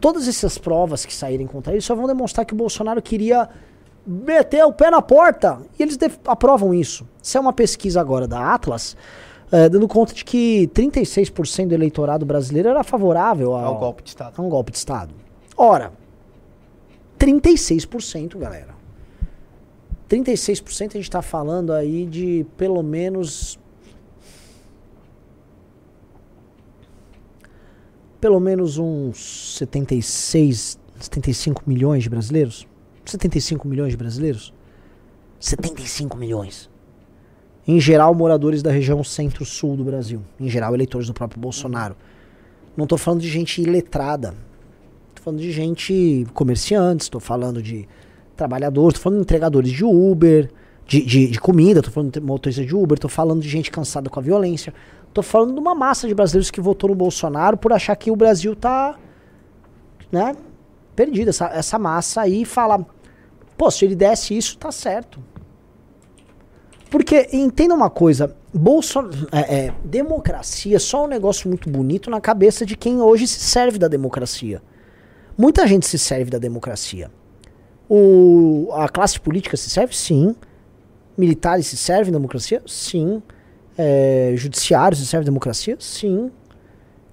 Todas 0.00 0.28
essas 0.28 0.58
provas 0.58 1.04
que 1.04 1.12
saírem 1.12 1.46
contra 1.46 1.72
ele 1.72 1.80
só 1.80 1.94
vão 1.94 2.06
demonstrar 2.06 2.46
que 2.46 2.54
o 2.54 2.56
Bolsonaro 2.56 3.02
queria 3.02 3.48
meter 4.06 4.64
o 4.64 4.72
pé 4.72 4.90
na 4.90 5.00
porta. 5.02 5.58
E 5.78 5.82
eles 5.82 5.98
aprovam 6.26 6.74
isso. 6.74 7.06
Isso 7.22 7.36
é 7.38 7.40
uma 7.40 7.52
pesquisa 7.52 8.00
agora 8.00 8.26
da 8.28 8.54
Atlas, 8.54 8.96
eh, 9.50 9.68
dando 9.68 9.88
conta 9.88 10.12
de 10.14 10.24
que 10.24 10.68
36% 10.74 11.68
do 11.68 11.74
eleitorado 11.74 12.26
brasileiro 12.26 12.68
era 12.68 12.84
favorável 12.84 13.54
ao, 13.54 13.64
Ao 13.64 13.78
golpe 13.78 14.02
de 14.02 14.10
Estado. 14.10 14.34
a 14.36 14.42
um 14.42 14.48
golpe 14.48 14.72
de 14.72 14.78
Estado. 14.78 15.14
Ora, 15.56 15.92
36%, 17.18 18.38
galera. 18.38 18.74
36% 20.08 20.90
a 20.94 20.98
gente 20.98 21.10
tá 21.10 21.22
falando 21.22 21.72
aí 21.72 22.04
de 22.06 22.46
pelo 22.56 22.82
menos. 22.82 23.58
Pelo 28.20 28.40
menos 28.40 28.78
uns 28.78 29.56
76, 29.58 30.78
75 30.98 31.62
milhões 31.66 32.02
de 32.02 32.08
brasileiros. 32.10 32.66
75 33.04 33.66
milhões 33.68 33.90
de 33.90 33.96
brasileiros? 33.96 34.52
75 35.38 36.16
milhões. 36.16 36.70
Em 37.66 37.80
geral, 37.80 38.14
moradores 38.14 38.62
da 38.62 38.70
região 38.70 39.02
centro-sul 39.02 39.76
do 39.76 39.84
Brasil. 39.84 40.22
Em 40.38 40.48
geral, 40.48 40.74
eleitores 40.74 41.06
do 41.06 41.14
próprio 41.14 41.40
Bolsonaro. 41.40 41.96
Não 42.76 42.86
tô 42.86 42.98
falando 42.98 43.20
de 43.20 43.28
gente 43.28 43.62
iletrada. 43.62 44.34
Tô 45.14 45.22
falando 45.22 45.40
de 45.40 45.50
gente 45.50 46.26
comerciantes, 46.34 47.08
tô 47.08 47.20
falando 47.20 47.62
de 47.62 47.88
trabalhadores, 48.36 48.98
tô 48.98 49.04
falando 49.04 49.18
de 49.18 49.24
entregadores 49.24 49.70
de 49.70 49.84
Uber, 49.84 50.50
de, 50.86 51.02
de, 51.04 51.28
de 51.28 51.40
comida, 51.40 51.82
tô 51.82 51.90
falando 51.90 52.12
de 52.12 52.20
motoristas 52.20 52.66
de 52.66 52.74
Uber, 52.74 52.98
tô 52.98 53.08
falando 53.08 53.40
de 53.40 53.48
gente 53.48 53.70
cansada 53.70 54.10
com 54.10 54.20
a 54.20 54.22
violência. 54.22 54.74
Tô 55.14 55.22
falando 55.22 55.54
de 55.54 55.60
uma 55.60 55.74
massa 55.74 56.08
de 56.08 56.14
brasileiros 56.14 56.50
que 56.50 56.60
votou 56.60 56.90
no 56.90 56.96
Bolsonaro 56.96 57.56
por 57.56 57.72
achar 57.72 57.94
que 57.96 58.10
o 58.10 58.16
Brasil 58.16 58.54
tá, 58.56 58.98
né, 60.10 60.34
perdido. 60.94 61.28
Essa, 61.28 61.46
essa 61.46 61.78
massa 61.78 62.22
aí 62.22 62.44
fala, 62.44 62.84
pô, 63.56 63.70
se 63.70 63.84
ele 63.84 63.94
desse 63.94 64.36
isso, 64.36 64.58
tá 64.58 64.70
certo. 64.72 65.22
Porque, 66.90 67.28
entenda 67.32 67.74
uma 67.74 67.90
coisa, 67.90 68.36
Bolson 68.52 69.10
é, 69.32 69.66
é, 69.66 69.74
democracia 69.84 70.76
é 70.76 70.78
só 70.78 71.04
um 71.04 71.08
negócio 71.08 71.48
muito 71.48 71.68
bonito 71.68 72.08
na 72.08 72.20
cabeça 72.20 72.64
de 72.64 72.76
quem 72.76 73.00
hoje 73.00 73.26
se 73.26 73.40
serve 73.40 73.78
da 73.78 73.88
democracia. 73.88 74.62
Muita 75.36 75.66
gente 75.66 75.86
se 75.86 75.98
serve 75.98 76.30
da 76.30 76.38
democracia. 76.38 77.10
O, 77.88 78.68
a 78.72 78.88
classe 78.88 79.18
política 79.18 79.56
se 79.56 79.68
serve? 79.68 79.94
Sim. 79.96 80.36
Militares 81.18 81.66
se 81.66 81.76
servem 81.76 82.12
da 82.12 82.18
democracia? 82.18 82.62
Sim. 82.64 83.20
É, 83.76 84.32
se 84.38 85.06
serve 85.06 85.24
da 85.24 85.30
democracia? 85.30 85.76
Sim. 85.80 86.30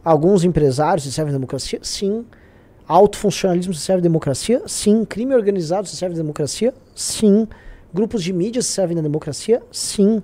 Alguns 0.03 0.43
empresários 0.43 1.03
se 1.05 1.11
servem 1.11 1.31
da 1.31 1.39
democracia? 1.39 1.79
Sim. 1.81 2.23
Autofuncionalismo 2.91 3.73
se 3.73 3.79
serve 3.79 4.01
da 4.01 4.09
democracia? 4.09 4.61
Sim. 4.67 5.05
Crime 5.05 5.33
organizado 5.33 5.87
se 5.87 5.95
serve 5.95 6.13
da 6.13 6.21
democracia? 6.21 6.73
Sim. 6.93 7.47
Grupos 7.93 8.21
de 8.21 8.33
mídia 8.33 8.61
se 8.61 8.67
servem 8.67 8.97
da 8.97 9.01
democracia? 9.01 9.63
Sim. 9.71 10.21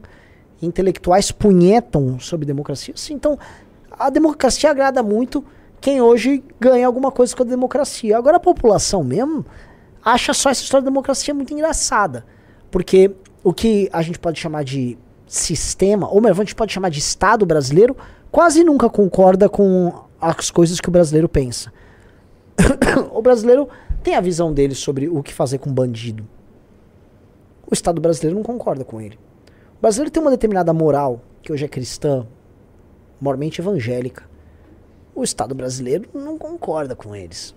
Intelectuais 0.61 1.32
punhetam 1.32 2.20
sobre 2.20 2.45
democracia? 2.45 2.93
Sim. 2.97 3.13
Então, 3.13 3.39
a 3.89 4.09
democracia 4.09 4.70
agrada 4.70 5.01
muito 5.01 5.45
quem 5.80 6.01
hoje 6.01 6.43
ganha 6.59 6.86
alguma 6.86 7.09
coisa 7.09 7.34
com 7.34 7.43
a 7.43 7.45
democracia. 7.45 8.18
Agora, 8.18 8.36
a 8.36 8.39
população 8.39 9.01
mesmo 9.01 9.45
acha 10.03 10.34
só 10.34 10.49
essa 10.49 10.61
história 10.61 10.84
da 10.84 10.89
democracia 10.89 11.34
muito 11.34 11.53
engraçada. 11.53 12.26
Porque 12.70 13.15
o 13.45 13.53
que 13.53 13.89
a 13.93 14.01
gente 14.01 14.20
pode 14.20 14.41
chamar 14.41 14.65
de 14.65 14.97
sistema, 15.26 16.09
ou 16.09 16.20
melhor, 16.20 16.34
a 16.34 16.43
gente 16.43 16.53
pode 16.53 16.74
chamar 16.74 16.89
de 16.89 16.99
Estado 16.99 17.45
brasileiro, 17.45 17.95
quase 18.30 18.61
nunca 18.61 18.89
concorda 18.89 19.47
com 19.47 19.93
as 20.20 20.51
coisas 20.51 20.82
que 20.82 20.89
o 20.89 20.91
brasileiro 20.91 21.30
pensa. 21.30 21.72
o 23.12 23.22
brasileiro 23.22 23.68
tem 24.03 24.16
a 24.16 24.22
visão 24.22 24.53
dele 24.53 24.76
sobre 24.76 25.08
o 25.08 25.22
que 25.22 25.34
fazer 25.34 25.58
com 25.58 25.72
bandido. 25.72 26.28
O 27.70 27.74
Estado 27.74 28.01
brasileiro 28.01 28.36
não 28.36 28.43
concorda 28.43 28.84
com 28.84 29.01
ele. 29.01 29.20
O 29.78 29.82
brasileiro 29.82 30.12
tem 30.12 30.22
uma 30.22 30.32
determinada 30.32 30.74
moral, 30.74 31.22
que 31.41 31.51
hoje 31.51 31.66
é 31.66 31.68
cristã, 31.68 32.26
mormente 33.20 33.62
evangélica. 33.62 34.24
O 35.14 35.24
Estado 35.24 35.53
brasileiro 35.53 36.10
não 36.14 36.38
concorda 36.38 36.95
com 36.95 37.16
eles. 37.16 37.53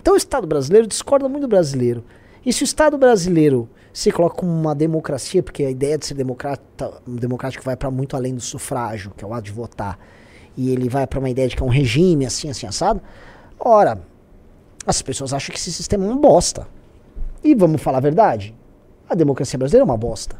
Então 0.00 0.14
o 0.14 0.16
Estado 0.16 0.46
brasileiro 0.46 0.86
discorda 0.86 1.28
muito 1.28 1.42
do 1.42 1.48
brasileiro. 1.48 2.04
E 2.44 2.52
se 2.52 2.62
o 2.62 2.64
Estado 2.64 2.96
brasileiro 2.96 3.68
se 3.92 4.10
coloca 4.12 4.36
como 4.36 4.52
uma 4.52 4.74
democracia, 4.74 5.42
porque 5.42 5.64
a 5.64 5.70
ideia 5.70 5.98
de 5.98 6.06
ser 6.06 6.14
democrata, 6.14 6.92
democrático 7.06 7.64
vai 7.64 7.76
para 7.76 7.90
muito 7.90 8.16
além 8.16 8.34
do 8.34 8.40
sufrágio, 8.40 9.12
que 9.16 9.24
é 9.24 9.28
o 9.28 9.34
ato 9.34 9.44
de 9.44 9.52
votar, 9.52 9.98
e 10.56 10.70
ele 10.70 10.88
vai 10.88 11.06
para 11.06 11.18
uma 11.18 11.30
ideia 11.30 11.48
de 11.48 11.56
que 11.56 11.62
é 11.62 11.66
um 11.66 11.70
regime 11.70 12.24
assim, 12.24 12.48
assim, 12.48 12.66
assado, 12.66 13.00
ora, 13.60 14.00
as 14.86 15.02
pessoas 15.02 15.32
acham 15.32 15.52
que 15.52 15.60
esse 15.60 15.72
sistema 15.72 16.04
é 16.04 16.08
uma 16.08 16.16
bosta. 16.16 16.66
E 17.42 17.54
vamos 17.54 17.80
falar 17.80 17.98
a 17.98 18.02
verdade, 18.02 18.54
a 19.08 19.14
democracia 19.14 19.58
brasileira 19.58 19.82
é 19.82 19.88
uma 19.88 19.96
bosta. 19.96 20.36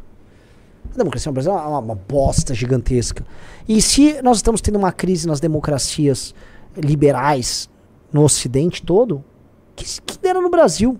A 0.93 0.97
democracia 0.97 1.31
brasileira 1.31 1.63
é 1.63 1.67
uma, 1.67 1.79
uma 1.79 1.95
bosta 1.95 2.53
gigantesca. 2.53 3.25
E 3.67 3.81
se 3.81 4.21
nós 4.21 4.37
estamos 4.37 4.61
tendo 4.61 4.77
uma 4.77 4.91
crise 4.91 5.27
nas 5.27 5.39
democracias 5.39 6.33
liberais 6.75 7.69
no 8.11 8.23
Ocidente 8.23 8.81
todo, 8.81 9.23
que, 9.75 9.85
que 10.01 10.17
dera 10.17 10.41
no 10.41 10.49
Brasil 10.49 10.99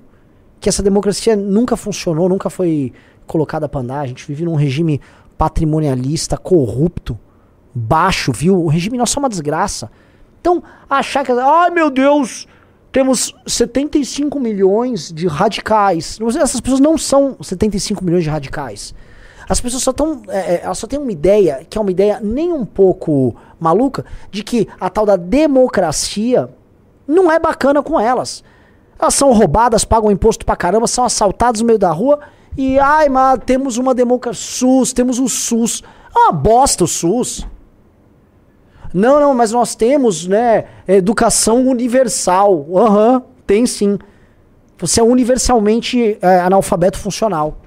que 0.60 0.68
essa 0.68 0.84
democracia 0.84 1.36
nunca 1.36 1.78
funcionou, 1.78 2.28
nunca 2.28 2.50
foi 2.50 2.92
colocada 3.26 3.70
para 3.70 3.82
andar. 3.82 4.02
A 4.02 4.08
gente 4.08 4.28
vive 4.28 4.44
num 4.44 4.56
regime 4.56 5.00
patrimonialista, 5.38 6.38
corrupto, 6.38 7.18
baixo, 7.74 8.32
viu? 8.32 8.62
O 8.62 8.68
regime 8.68 8.98
nosso 8.98 9.18
é 9.18 9.20
uma 9.22 9.30
desgraça. 9.30 9.90
Então, 10.40 10.64
achar 10.90 11.26
que. 11.26 11.32
Ai, 11.32 11.70
meu 11.70 11.90
Deus! 11.90 12.48
Temos 12.92 13.36
75 13.46 14.40
milhões 14.40 15.14
de 15.14 15.28
radicais. 15.28 16.18
Essas 16.42 16.60
pessoas 16.60 16.80
não 16.80 16.98
são 16.98 17.38
75 17.40 18.04
milhões 18.04 18.24
de 18.24 18.30
radicais. 18.30 18.96
As 19.48 19.62
pessoas 19.62 19.84
só 19.84 19.92
estão. 19.92 20.22
É, 20.28 20.56
é, 20.56 20.62
elas 20.64 20.78
só 20.78 20.88
têm 20.88 21.00
uma 21.00 21.12
ideia, 21.12 21.66
que 21.70 21.78
é 21.78 21.82
uma 21.82 21.92
ideia 21.92 22.20
nem 22.22 22.52
um 22.52 22.66
pouco 22.66 23.36
maluca, 23.60 24.06
de 24.32 24.44
que 24.44 24.68
a 24.80 24.90
tal 24.90 25.06
da 25.06 25.16
democracia 25.16 26.50
não 27.08 27.32
é 27.32 27.38
bacana 27.40 27.84
com 27.84 28.00
elas. 28.00 28.44
Elas 29.00 29.14
são 29.14 29.32
roubadas, 29.34 29.86
pagam 29.86 30.12
imposto 30.12 30.46
pra 30.46 30.56
caramba, 30.56 30.86
são 30.88 31.06
assaltadas 31.06 31.62
no 31.62 31.68
meio 31.68 31.80
da 31.80 31.92
rua 31.92 32.20
e, 32.58 32.78
ai, 32.78 33.08
mas 33.10 33.40
temos 33.46 33.78
uma 33.78 33.94
democracia. 33.94 34.44
SUS, 34.44 34.94
temos 34.94 35.20
o 35.20 35.28
SUS. 35.30 35.84
É 36.16 36.20
uma 36.20 36.32
bosta 36.32 36.84
o 36.84 36.88
SUS. 36.88 37.48
Não, 38.94 39.20
não, 39.20 39.34
mas 39.34 39.52
nós 39.52 39.76
temos, 39.76 40.26
né, 40.28 40.66
educação 40.88 41.68
universal. 41.68 42.66
Aham, 42.76 43.14
uhum, 43.14 43.22
tem 43.46 43.66
sim. 43.66 43.98
Você 44.80 45.00
é 45.00 45.04
universalmente 45.04 46.18
é, 46.22 46.40
analfabeto 46.40 46.98
funcional. 46.98 47.60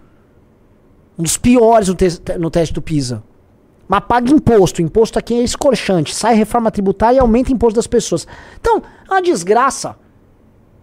Um 1.19 1.23
dos 1.23 1.37
piores 1.37 1.89
no, 1.89 1.95
te 1.95 2.09
no 2.39 2.51
teste 2.51 2.75
do 2.75 2.81
PISA. 2.81 3.23
Mas 3.87 4.01
paga 4.09 4.31
imposto. 4.31 4.81
Imposto 4.81 5.19
aqui 5.19 5.35
é 5.35 5.43
escorchante. 5.43 6.15
Sai 6.15 6.35
reforma 6.35 6.71
tributária 6.71 7.19
e 7.19 7.21
aumenta 7.21 7.51
o 7.51 7.55
imposto 7.55 7.77
das 7.77 7.87
pessoas. 7.87 8.27
Então, 8.59 8.83
é 9.09 9.13
uma 9.13 9.21
desgraça. 9.21 9.97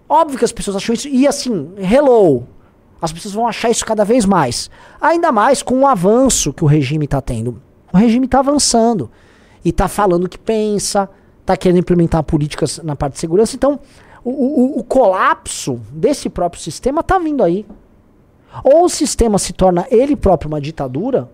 Óbvio 0.07 0.37
que 0.37 0.45
as 0.45 0.51
pessoas 0.51 0.77
acham 0.77 0.93
isso. 0.93 1.07
E 1.07 1.27
assim, 1.27 1.71
hello. 1.77 2.43
As 3.01 3.11
pessoas 3.11 3.33
vão 3.33 3.47
achar 3.47 3.71
isso 3.71 3.85
cada 3.85 4.05
vez 4.05 4.25
mais. 4.25 4.69
Ainda 5.01 5.31
mais 5.31 5.63
com 5.63 5.79
o 5.79 5.87
avanço 5.87 6.53
que 6.53 6.63
o 6.63 6.67
regime 6.67 7.05
está 7.05 7.19
tendo. 7.19 7.59
O 7.91 7.97
regime 7.97 8.25
está 8.25 8.39
avançando. 8.39 9.09
E 9.63 9.69
está 9.69 9.87
falando 9.87 10.25
o 10.25 10.29
que 10.29 10.37
pensa. 10.37 11.09
Está 11.41 11.57
querendo 11.57 11.79
implementar 11.79 12.23
políticas 12.23 12.79
na 12.83 12.95
parte 12.95 13.13
de 13.13 13.19
segurança. 13.19 13.55
Então, 13.55 13.79
o, 14.23 14.29
o, 14.29 14.79
o 14.79 14.83
colapso 14.83 15.79
desse 15.91 16.29
próprio 16.29 16.61
sistema 16.61 17.01
está 17.01 17.17
vindo 17.17 17.43
aí. 17.43 17.65
Ou 18.63 18.85
o 18.85 18.89
sistema 18.89 19.37
se 19.37 19.53
torna 19.53 19.85
ele 19.89 20.15
próprio 20.15 20.47
uma 20.47 20.59
ditadura, 20.59 21.29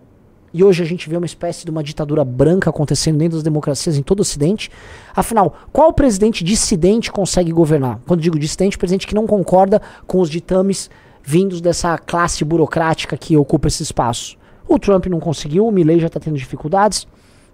e 0.52 0.64
hoje 0.64 0.82
a 0.82 0.86
gente 0.86 1.08
vê 1.08 1.16
uma 1.16 1.26
espécie 1.26 1.64
de 1.64 1.70
uma 1.70 1.82
ditadura 1.82 2.24
branca 2.24 2.70
acontecendo 2.70 3.18
dentro 3.18 3.36
das 3.36 3.42
democracias 3.42 3.98
em 3.98 4.02
todo 4.02 4.20
o 4.20 4.22
Ocidente. 4.22 4.70
Afinal, 5.14 5.54
qual 5.70 5.92
presidente 5.92 6.42
dissidente 6.42 7.12
consegue 7.12 7.52
governar? 7.52 8.00
Quando 8.06 8.22
digo 8.22 8.38
dissidente, 8.38 8.78
presidente 8.78 9.06
que 9.06 9.14
não 9.14 9.26
concorda 9.26 9.82
com 10.06 10.18
os 10.18 10.30
ditames 10.30 10.88
vindos 11.22 11.60
dessa 11.60 11.98
classe 11.98 12.44
burocrática 12.44 13.18
que 13.18 13.36
ocupa 13.36 13.68
esse 13.68 13.82
espaço. 13.82 14.38
O 14.66 14.78
Trump 14.78 15.06
não 15.06 15.20
conseguiu, 15.20 15.66
o 15.66 15.70
Milley 15.70 16.00
já 16.00 16.06
está 16.06 16.18
tendo 16.18 16.38
dificuldades. 16.38 17.06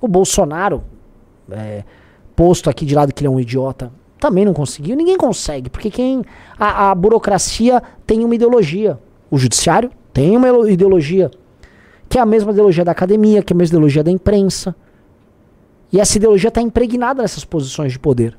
O 0.03 0.09
Bolsonaro, 0.09 0.83
é, 1.51 1.85
posto 2.37 2.69
aqui 2.69 2.85
de 2.85 2.95
lado 2.95 3.15
que 3.15 3.23
ele 3.23 3.29
é 3.29 3.31
um 3.31 3.41
idiota, 3.41 3.91
também 4.19 4.45
não 4.45 4.53
conseguiu. 4.53 4.95
Ninguém 4.97 5.17
consegue, 5.17 5.71
porque 5.71 5.91
quem 5.91 6.25
a, 6.59 6.91
a 6.91 6.95
burocracia 6.95 7.83
tem 8.07 8.25
uma 8.25 8.35
ideologia. 8.35 8.99
O 9.31 9.39
judiciário 9.39 9.91
tem 10.13 10.37
uma 10.37 10.69
ideologia 10.69 11.31
que 12.09 12.19
é 12.19 12.21
a 12.21 12.27
mesma 12.27 12.53
ideologia 12.53 12.85
da 12.85 12.93
academia, 12.93 13.43
que 13.43 13.55
é 13.55 13.55
a 13.55 13.57
mesma 13.57 13.77
ideologia 13.77 14.05
da 14.05 14.11
imprensa. 14.11 14.77
E 15.91 15.99
essa 15.99 16.19
ideologia 16.19 16.49
está 16.49 16.61
impregnada 16.61 17.23
nessas 17.23 17.43
posições 17.43 17.93
de 17.93 17.99
poder. 17.99 18.37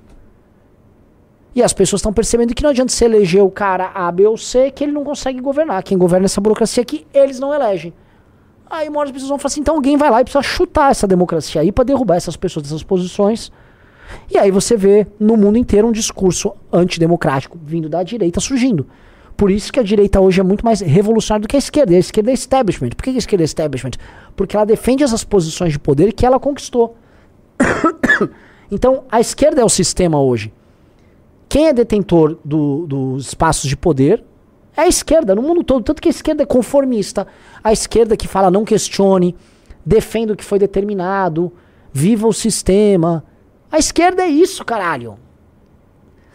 E 1.55 1.63
as 1.63 1.73
pessoas 1.73 1.99
estão 1.99 2.13
percebendo 2.13 2.53
que 2.53 2.61
não 2.61 2.69
adianta 2.69 2.91
você 2.91 3.05
eleger 3.05 3.43
o 3.43 3.49
cara 3.49 3.91
A, 3.95 4.11
B 4.11 4.27
ou 4.27 4.37
C, 4.37 4.69
que 4.69 4.83
ele 4.83 4.91
não 4.91 5.03
consegue 5.03 5.39
governar. 5.39 5.81
Quem 5.81 5.97
governa 5.97 6.25
essa 6.25 6.41
burocracia 6.41 6.83
aqui, 6.83 7.07
eles 7.13 7.39
não 7.39 7.53
elegem. 7.53 7.93
Aí 8.69 8.89
uma 8.89 8.99
hora 8.99 9.09
as 9.09 9.13
pessoas 9.13 9.29
vão 9.29 9.37
falar 9.37 9.47
assim, 9.47 9.61
então 9.61 9.75
alguém 9.75 9.97
vai 9.97 10.09
lá 10.09 10.21
e 10.21 10.23
precisa 10.23 10.41
chutar 10.41 10.91
essa 10.91 11.07
democracia 11.07 11.61
aí 11.61 11.71
para 11.71 11.83
derrubar 11.83 12.15
essas 12.15 12.35
pessoas 12.35 12.63
dessas 12.63 12.83
posições. 12.83 13.51
E 14.29 14.37
aí 14.37 14.51
você 14.51 14.75
vê 14.75 15.07
no 15.19 15.37
mundo 15.37 15.57
inteiro 15.57 15.87
um 15.87 15.91
discurso 15.91 16.53
antidemocrático 16.71 17.57
vindo 17.63 17.89
da 17.89 18.03
direita 18.03 18.39
surgindo. 18.39 18.87
Por 19.35 19.49
isso 19.49 19.73
que 19.73 19.79
a 19.79 19.83
direita 19.83 20.21
hoje 20.21 20.39
é 20.39 20.43
muito 20.43 20.63
mais 20.63 20.79
revolucionária 20.81 21.41
do 21.41 21.47
que 21.47 21.55
a 21.55 21.59
esquerda. 21.59 21.93
A 21.93 21.97
esquerda 21.97 22.31
é 22.31 22.33
establishment. 22.33 22.89
Por 22.91 23.03
que 23.03 23.09
a 23.09 23.13
esquerda 23.13 23.43
é 23.43 23.45
establishment? 23.45 23.91
Porque 24.35 24.55
ela 24.55 24.65
defende 24.65 25.03
essas 25.03 25.23
posições 25.23 25.73
de 25.73 25.79
poder 25.79 26.13
que 26.13 26.25
ela 26.25 26.39
conquistou. 26.39 26.95
então, 28.71 29.03
a 29.11 29.19
esquerda 29.19 29.61
é 29.61 29.65
o 29.65 29.69
sistema 29.69 30.21
hoje. 30.21 30.53
Quem 31.49 31.67
é 31.67 31.73
detentor 31.73 32.37
do, 32.43 32.85
dos 32.87 33.27
espaços 33.27 33.69
de 33.69 33.75
poder 33.75 34.23
é 34.75 34.81
a 34.81 34.87
esquerda, 34.87 35.35
no 35.35 35.41
mundo 35.41 35.63
todo. 35.63 35.83
Tanto 35.83 36.01
que 36.01 36.09
a 36.09 36.11
esquerda 36.11 36.43
é 36.43 36.45
conformista. 36.45 37.27
A 37.63 37.71
esquerda 37.71 38.17
que 38.17 38.27
fala 38.27 38.49
não 38.49 38.65
questione, 38.65 39.35
defenda 39.85 40.33
o 40.33 40.35
que 40.35 40.43
foi 40.43 40.57
determinado, 40.59 41.51
viva 41.91 42.27
o 42.27 42.33
sistema. 42.33 43.23
A 43.71 43.77
esquerda 43.77 44.23
é 44.23 44.27
isso, 44.27 44.65
caralho. 44.65 45.17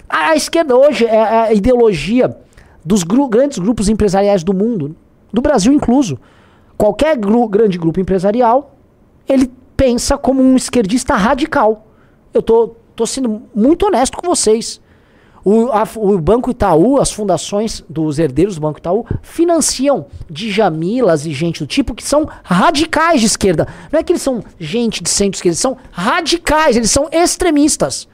A, 0.08 0.30
a 0.30 0.36
esquerda 0.36 0.76
hoje 0.76 1.04
é 1.04 1.20
a 1.20 1.52
ideologia 1.52 2.36
dos 2.84 3.02
gru 3.02 3.28
grandes 3.28 3.58
grupos 3.58 3.88
empresariais 3.88 4.42
do 4.42 4.54
mundo, 4.54 4.96
do 5.32 5.42
Brasil 5.42 5.72
incluso. 5.72 6.18
Qualquer 6.76 7.16
gru 7.16 7.46
grande 7.48 7.76
grupo 7.76 8.00
empresarial, 8.00 8.76
ele 9.28 9.50
pensa 9.76 10.16
como 10.16 10.40
um 10.40 10.56
esquerdista 10.56 11.14
radical. 11.14 11.86
Eu 12.32 12.40
tô, 12.40 12.74
tô 12.94 13.04
sendo 13.04 13.42
muito 13.54 13.86
honesto 13.86 14.16
com 14.16 14.26
vocês. 14.26 14.80
O, 15.50 15.72
a, 15.72 15.88
o, 15.96 16.18
Banco 16.18 16.50
Itaú, 16.50 17.00
as 17.00 17.10
fundações 17.10 17.82
dos 17.88 18.18
herdeiros 18.18 18.56
do 18.56 18.60
Banco 18.60 18.80
Itaú, 18.80 19.06
financiam 19.22 20.04
Djamilas 20.28 21.24
e 21.24 21.32
gente 21.32 21.60
do 21.60 21.66
tipo 21.66 21.94
que 21.94 22.04
são 22.04 22.28
radicais 22.42 23.22
de 23.22 23.28
esquerda. 23.28 23.66
Não 23.90 23.98
é 23.98 24.02
que 24.02 24.12
eles 24.12 24.20
são 24.20 24.44
gente 24.60 25.02
de 25.02 25.08
centro-esquerda, 25.08 25.54
eles 25.54 25.58
são 25.58 25.78
radicais, 25.90 26.76
eles 26.76 26.90
são 26.90 27.08
extremistas. 27.10 28.06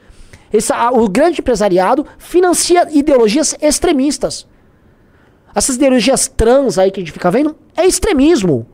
Esse, 0.53 0.71
a, 0.71 0.91
o 0.91 1.09
grande 1.09 1.41
empresariado 1.41 2.05
financia 2.17 2.87
ideologias 2.89 3.53
extremistas. 3.59 4.47
Essas 5.53 5.75
ideologias 5.75 6.29
trans 6.29 6.77
aí 6.77 6.89
que 6.89 7.01
a 7.01 7.03
gente 7.03 7.11
fica 7.11 7.29
vendo 7.29 7.53
é 7.75 7.85
extremismo. 7.85 8.65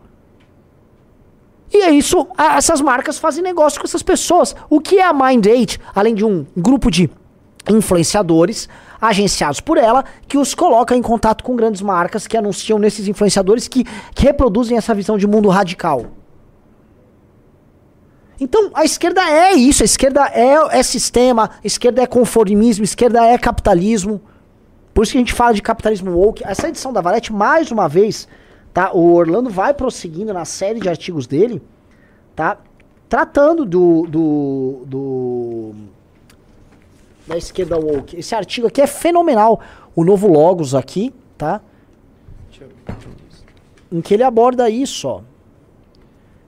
E 1.74 1.78
é 1.78 1.90
isso, 1.90 2.28
a, 2.38 2.58
essas 2.58 2.80
marcas 2.80 3.18
fazem 3.18 3.44
negócio 3.44 3.82
com 3.82 3.88
essas 3.88 4.04
pessoas. 4.04 4.56
O 4.70 4.80
que 4.80 5.00
é 5.00 5.04
a 5.04 5.12
Mind 5.12 5.48
8, 5.48 5.80
além 5.96 6.14
de 6.14 6.24
um 6.24 6.46
grupo 6.56 6.92
de 6.92 7.10
influenciadores 7.70 8.68
agenciados 9.00 9.60
por 9.60 9.78
ela, 9.78 10.06
que 10.28 10.38
os 10.38 10.54
coloca 10.54 10.96
em 10.96 11.02
contato 11.02 11.44
com 11.44 11.56
grandes 11.56 11.82
marcas 11.82 12.28
que 12.28 12.38
anunciam 12.38 12.78
nesses 12.78 13.08
influenciadores 13.08 13.68
que, 13.68 13.84
que 14.14 14.24
reproduzem 14.24 14.78
essa 14.78 14.94
visão 14.94 15.18
de 15.18 15.26
mundo 15.26 15.50
radical. 15.50 16.06
Então, 18.40 18.72
a 18.74 18.84
esquerda 18.84 19.22
é 19.22 19.54
isso, 19.54 19.84
a 19.84 19.86
esquerda 19.86 20.28
é, 20.34 20.80
é 20.80 20.84
sistema, 20.84 21.52
a 21.64 21.68
esquerda 21.68 22.02
é 22.02 22.08
conformismo, 22.08 22.84
a 22.84 22.86
esquerda 22.86 23.26
é 23.26 23.38
capitalismo. 23.38 24.22
Por 24.94 25.04
isso 25.04 25.12
que 25.12 25.18
a 25.20 25.22
gente 25.22 25.34
fala 25.34 25.54
de 25.54 25.62
capitalismo 25.62 26.12
woke. 26.12 26.44
Essa 26.44 26.68
edição 26.68 26.92
da 26.92 27.02
Valete, 27.02 27.32
mais 27.32 27.72
uma 27.72 27.88
vez, 27.88 28.28
tá? 28.74 28.92
O 28.94 29.14
Orlando 29.14 29.50
vai 29.50 29.74
prosseguindo 29.74 30.34
na 30.34 30.44
série 30.44 30.80
de 30.80 30.90
artigos 30.90 31.28
dele, 31.28 31.62
tá? 32.36 32.58
Tratando 33.08 33.64
do, 33.64 34.08
do, 34.08 34.84
do 34.88 35.76
da 37.32 37.38
esquerda 37.38 37.78
woke. 37.78 38.18
Esse 38.18 38.36
artigo 38.36 38.68
aqui 38.68 38.82
é 38.82 38.88
fenomenal. 38.88 39.62
O 39.96 40.04
novo 40.04 40.28
Logos 40.28 40.76
aqui, 40.76 41.14
tá? 41.38 41.62
Em 43.92 44.02
que 44.02 44.14
ele 44.14 44.24
aborda 44.24 44.70
isso, 44.70 45.08
ó. 45.08 45.22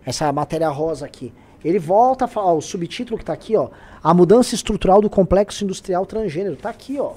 Essa 0.05 0.31
matéria 0.31 0.69
rosa 0.69 1.05
aqui. 1.05 1.34
Ele 1.63 1.79
volta 1.79 2.25
a 2.25 2.27
falar, 2.27 2.53
ó, 2.53 2.57
o 2.57 2.61
subtítulo 2.61 3.17
que 3.17 3.25
tá 3.25 3.34
aqui, 3.34 3.55
ó. 3.55 3.69
A 4.03 4.13
mudança 4.13 4.53
estrutural 4.53 5.01
do 5.01 5.09
complexo 5.09 5.63
industrial 5.63 6.05
transgênero. 6.05 6.57
Tá 6.57 6.69
aqui, 6.69 6.99
ó. 6.99 7.13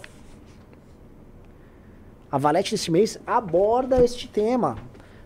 A 2.31 2.39
Valete 2.39 2.73
desse 2.73 2.91
mês 2.91 3.19
aborda 3.27 4.05
este 4.05 4.29
tema. 4.29 4.77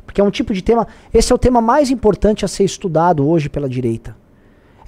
Porque 0.07 0.20
é 0.20 0.24
um 0.24 0.30
tipo 0.30 0.55
de 0.55 0.62
tema. 0.62 0.86
Esse 1.12 1.32
é 1.32 1.34
o 1.34 1.38
tema 1.38 1.61
mais 1.61 1.91
importante 1.91 2.45
a 2.45 2.49
ser 2.49 2.64
estudado 2.64 3.28
hoje 3.28 3.49
pela 3.49 3.68
direita. 3.68 4.16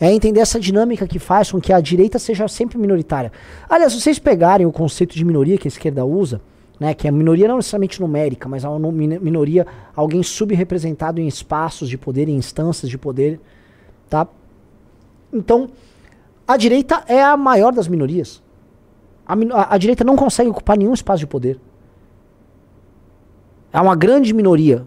É 0.04 0.12
entender 0.12 0.40
essa 0.40 0.58
dinâmica 0.58 1.06
que 1.06 1.20
faz 1.20 1.52
com 1.52 1.60
que 1.60 1.72
a 1.72 1.80
direita 1.80 2.18
seja 2.18 2.48
sempre 2.48 2.76
minoritária. 2.76 3.30
Aliás, 3.70 3.92
se 3.92 4.00
vocês 4.00 4.18
pegarem 4.18 4.66
o 4.66 4.72
conceito 4.72 5.14
de 5.14 5.24
minoria 5.24 5.56
que 5.56 5.68
a 5.68 5.70
esquerda 5.70 6.04
usa, 6.04 6.40
né, 6.80 6.92
que 6.92 7.06
a 7.06 7.12
minoria 7.12 7.46
não 7.46 7.54
necessariamente 7.54 8.00
numérica, 8.00 8.48
mas 8.48 8.64
a 8.64 8.78
nu- 8.80 8.90
min- 8.90 9.20
minoria, 9.20 9.64
alguém 9.94 10.20
subrepresentado 10.20 11.20
em 11.20 11.28
espaços 11.28 11.88
de 11.88 11.96
poder, 11.96 12.28
em 12.28 12.34
instâncias 12.34 12.90
de 12.90 12.98
poder, 12.98 13.38
tá? 14.10 14.26
Então, 15.32 15.68
a 16.48 16.56
direita 16.56 17.04
é 17.06 17.22
a 17.22 17.36
maior 17.36 17.72
das 17.72 17.86
minorias. 17.86 18.42
A, 19.24 19.34
a- 19.34 19.74
a 19.74 19.78
direita 19.78 20.02
não 20.02 20.16
consegue 20.16 20.50
ocupar 20.50 20.76
nenhum 20.76 20.94
espaço 20.94 21.20
de 21.20 21.28
poder. 21.28 21.60
É 23.72 23.80
uma 23.80 23.94
grande 23.94 24.34
minoria 24.34 24.84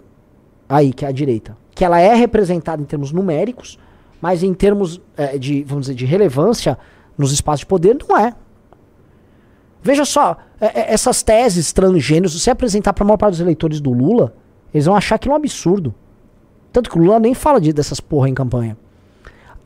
aí, 0.67 0.91
que 0.91 1.05
é 1.05 1.07
a 1.07 1.11
direita. 1.13 1.55
Que 1.73 1.85
ela 1.85 2.01
é 2.01 2.13
representada 2.13 2.81
em 2.81 2.85
termos 2.85 3.13
numéricos, 3.13 3.79
mas 4.21 4.43
em 4.43 4.53
termos 4.53 5.01
eh, 5.17 5.37
de, 5.37 5.63
vamos 5.63 5.85
dizer, 5.85 5.95
de 5.95 6.05
relevância 6.05 6.77
nos 7.17 7.31
espaços 7.31 7.59
de 7.61 7.65
poder, 7.65 7.97
não 8.07 8.17
é. 8.17 8.33
Veja 9.81 10.03
só, 10.05 10.37
eh, 10.59 10.71
eh, 10.73 10.93
essas 10.93 11.21
teses 11.21 11.71
transgêneros, 11.71 12.33
se 12.33 12.39
você 12.39 12.49
apresentar 12.51 12.93
para 12.93 13.03
a 13.03 13.07
maior 13.07 13.17
parte 13.17 13.31
dos 13.33 13.39
eleitores 13.41 13.79
do 13.79 13.91
Lula, 13.91 14.33
eles 14.73 14.85
vão 14.85 14.95
achar 14.95 15.15
aquilo 15.15 15.33
um 15.33 15.37
absurdo. 15.37 15.93
Tanto 16.73 16.89
que 16.89 16.97
o 16.97 17.01
Lula 17.01 17.19
nem 17.19 17.33
fala 17.33 17.61
de, 17.61 17.71
dessas 17.71 17.99
porra 17.99 18.27
em 18.27 18.33
campanha. 18.33 18.75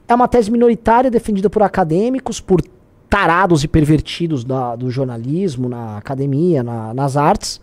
É 0.07 0.13
uma 0.13 0.27
tese 0.27 0.51
minoritária 0.51 1.09
defendida 1.09 1.49
por 1.49 1.63
acadêmicos, 1.63 2.39
por 2.41 2.61
tarados 3.09 3.63
e 3.63 3.67
pervertidos 3.67 4.43
da- 4.43 4.75
do 4.75 4.91
jornalismo, 4.91 5.67
na 5.69 5.97
academia, 5.97 6.61
na- 6.61 6.93
nas 6.93 7.15
artes, 7.17 7.59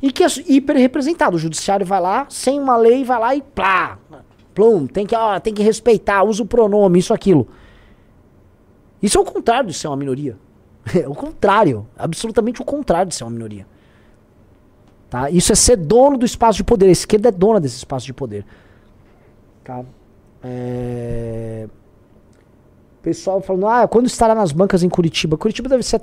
e 0.00 0.12
que 0.12 0.22
é 0.22 0.26
hiper 0.46 0.76
representado. 0.76 1.34
O 1.36 1.38
judiciário 1.38 1.84
vai 1.84 2.00
lá, 2.00 2.26
sem 2.28 2.60
uma 2.60 2.76
lei, 2.76 3.02
vai 3.02 3.18
lá 3.18 3.34
e 3.34 3.42
plá, 3.42 3.98
plum, 4.58 4.88
tem 4.88 5.06
que, 5.06 5.14
ó, 5.14 5.38
tem 5.38 5.54
que 5.54 5.62
respeitar, 5.62 6.24
usa 6.24 6.42
o 6.42 6.46
pronome, 6.46 6.98
isso, 6.98 7.14
aquilo. 7.14 7.46
Isso 9.00 9.16
é 9.16 9.20
o 9.20 9.24
contrário 9.24 9.68
de 9.68 9.74
ser 9.74 9.86
uma 9.86 9.96
minoria. 9.96 10.36
É 10.98 11.06
o 11.06 11.14
contrário, 11.14 11.86
absolutamente 11.98 12.62
o 12.62 12.64
contrário 12.64 13.10
de 13.10 13.14
ser 13.14 13.22
uma 13.22 13.30
minoria. 13.30 13.66
Tá? 15.10 15.28
Isso 15.30 15.52
é 15.52 15.54
ser 15.54 15.76
dono 15.76 16.16
do 16.16 16.24
espaço 16.24 16.56
de 16.56 16.64
poder. 16.64 16.86
A 16.86 16.90
esquerda 16.90 17.28
é 17.28 17.32
dona 17.32 17.60
desse 17.60 17.76
espaço 17.76 18.06
de 18.06 18.14
poder. 18.14 18.44
Tá? 19.62 19.84
É... 20.42 21.68
Pessoal 23.02 23.42
falando, 23.42 23.66
ah, 23.66 23.86
quando 23.86 24.06
estará 24.06 24.34
nas 24.34 24.50
bancas 24.50 24.82
em 24.82 24.88
Curitiba? 24.88 25.36
Curitiba 25.36 25.68
deve 25.68 25.82
ser 25.82 25.96
a 25.96 26.00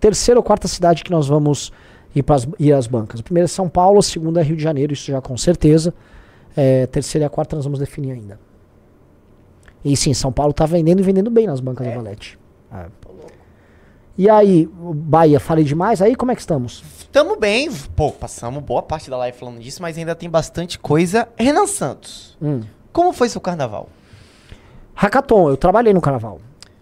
terceira 0.00 0.40
ou 0.40 0.42
quarta 0.42 0.66
cidade 0.66 1.04
que 1.04 1.10
nós 1.10 1.28
vamos 1.28 1.70
ir, 2.14 2.22
pras, 2.22 2.48
ir 2.58 2.72
às 2.72 2.86
bancas. 2.86 3.20
A 3.20 3.22
primeira 3.22 3.44
é 3.44 3.48
São 3.48 3.68
Paulo, 3.68 3.98
a 3.98 4.02
segunda 4.02 4.40
é 4.40 4.42
Rio 4.42 4.56
de 4.56 4.62
Janeiro, 4.62 4.94
isso 4.94 5.10
já 5.12 5.20
com 5.20 5.36
certeza. 5.36 5.92
É, 6.56 6.86
terceira 6.86 7.24
e 7.24 7.26
a 7.26 7.30
quarta 7.30 7.54
nós 7.56 7.64
vamos 7.64 7.78
definir 7.78 8.12
ainda. 8.12 8.38
E 9.84 9.96
sim, 9.96 10.12
São 10.14 10.32
Paulo 10.32 10.52
tá 10.52 10.64
vendendo 10.66 11.00
e 11.00 11.02
vendendo 11.02 11.30
bem 11.30 11.46
nas 11.46 11.60
bancas 11.60 11.86
da 11.86 11.94
Valete. 11.94 12.38
É. 12.72 12.86
E 14.18 14.30
aí, 14.30 14.66
Bahia, 14.72 15.38
falei 15.38 15.62
demais? 15.62 16.00
Aí 16.00 16.16
como 16.16 16.32
é 16.32 16.34
que 16.34 16.40
estamos? 16.40 16.82
Tamo 17.12 17.36
bem, 17.36 17.70
pô, 17.94 18.10
passamos 18.10 18.62
boa 18.62 18.82
parte 18.82 19.10
da 19.10 19.16
live 19.18 19.36
falando 19.36 19.58
disso, 19.60 19.82
mas 19.82 19.96
ainda 19.98 20.14
tem 20.14 20.28
bastante 20.28 20.78
coisa. 20.78 21.28
Renan 21.36 21.66
Santos, 21.66 22.36
Hum. 22.40 22.62
como 22.92 23.12
foi 23.12 23.28
seu 23.28 23.40
carnaval? 23.40 23.88
Hackathon, 24.94 25.50
eu 25.50 25.56
trabalhei 25.56 25.92
no 25.92 26.00
carnaval. 26.00 26.40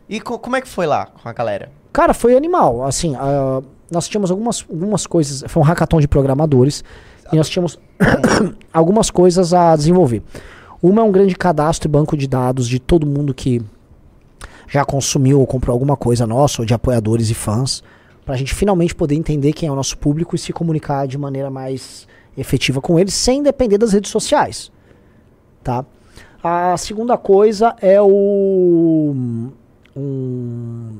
E 0.09 0.21
co- 0.21 0.39
como 0.39 0.55
é 0.55 0.61
que 0.61 0.69
foi 0.69 0.87
lá 0.87 1.07
com 1.07 1.29
a 1.29 1.33
galera? 1.33 1.73
Cara, 1.93 2.15
foi 2.15 2.37
animal. 2.37 2.85
Assim, 2.85 3.15
ah, 3.17 3.61
nós 3.91 4.07
tínhamos 4.09 4.31
algumas, 4.31 4.65
algumas 4.71 5.07
coisas. 5.07 5.43
Foi 5.51 5.61
um 5.63 5.67
hackathon 5.67 6.01
de 6.01 6.07
programadores. 6.07 6.85
E 7.33 7.37
nós 7.37 7.49
tínhamos 7.49 7.79
algumas 8.73 9.11
coisas 9.11 9.53
a 9.53 9.75
desenvolver. 9.77 10.23
Uma 10.83 11.03
é 11.03 11.05
um 11.05 11.13
grande 11.13 11.35
cadastro 11.35 11.89
e 11.89 11.91
banco 11.91 12.17
de 12.17 12.27
dados 12.27 12.69
de 12.69 12.79
todo 12.79 13.07
mundo 13.07 13.33
que 13.33 13.63
já 14.69 14.85
consumiu 14.85 15.41
ou 15.41 15.47
comprou 15.47 15.73
alguma 15.73 15.97
coisa 15.97 16.27
nossa, 16.27 16.63
ou 16.63 16.67
de 16.67 16.75
apoiadores 16.75 17.31
e 17.31 17.35
fãs, 17.35 17.83
para 18.25 18.35
a 18.35 18.39
gente 18.39 18.55
finalmente 18.55 18.95
poder 18.95 19.15
entender 19.15 19.53
quem 19.53 19.69
é 19.69 19.73
o 19.73 19.75
nosso 19.75 19.97
público 19.99 20.35
e 20.35 20.39
se 20.39 20.53
comunicar 20.53 21.07
de 21.07 21.17
maneira 21.19 21.51
mais 21.51 22.07
efetiva 22.37 22.81
com 22.81 22.99
eles, 22.99 23.15
sem 23.15 23.43
depender 23.43 23.79
das 23.79 23.93
redes 23.93 24.11
sociais. 24.11 24.73
Tá? 25.63 25.85
A 26.43 26.77
segunda 26.77 27.17
coisa 27.17 27.75
é 27.81 28.01
o. 28.01 29.15
Um, 29.97 30.99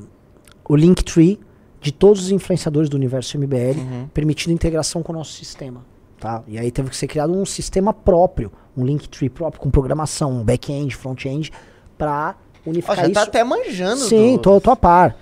o 0.67 0.75
Linktree 0.75 1.39
de 1.81 1.91
todos 1.91 2.23
os 2.23 2.31
influenciadores 2.31 2.89
do 2.89 2.95
universo 2.95 3.37
MBL, 3.37 3.77
Uhum. 3.77 4.07
permitindo 4.11 4.51
integração 4.53 5.03
com 5.03 5.13
o 5.13 5.15
nosso 5.15 5.33
sistema. 5.33 5.81
Tá? 6.25 6.41
E 6.47 6.57
aí 6.57 6.71
teve 6.71 6.89
que 6.89 6.97
ser 6.97 7.05
criado 7.05 7.31
um 7.31 7.45
sistema 7.45 7.93
próprio, 7.93 8.51
um 8.75 8.83
Linktree 8.83 9.29
próprio, 9.29 9.61
com 9.61 9.69
programação, 9.69 10.31
um 10.31 10.43
back-end, 10.43 10.95
front-end, 10.95 11.51
para 11.99 12.33
unificar 12.65 12.95
já 12.95 13.03
isso. 13.03 13.13
tá 13.13 13.21
até 13.21 13.43
manjando. 13.43 14.01
Sim, 14.01 14.31
do- 14.37 14.39
tô, 14.41 14.59
tô 14.59 14.71
a 14.71 14.75
par. 14.75 15.15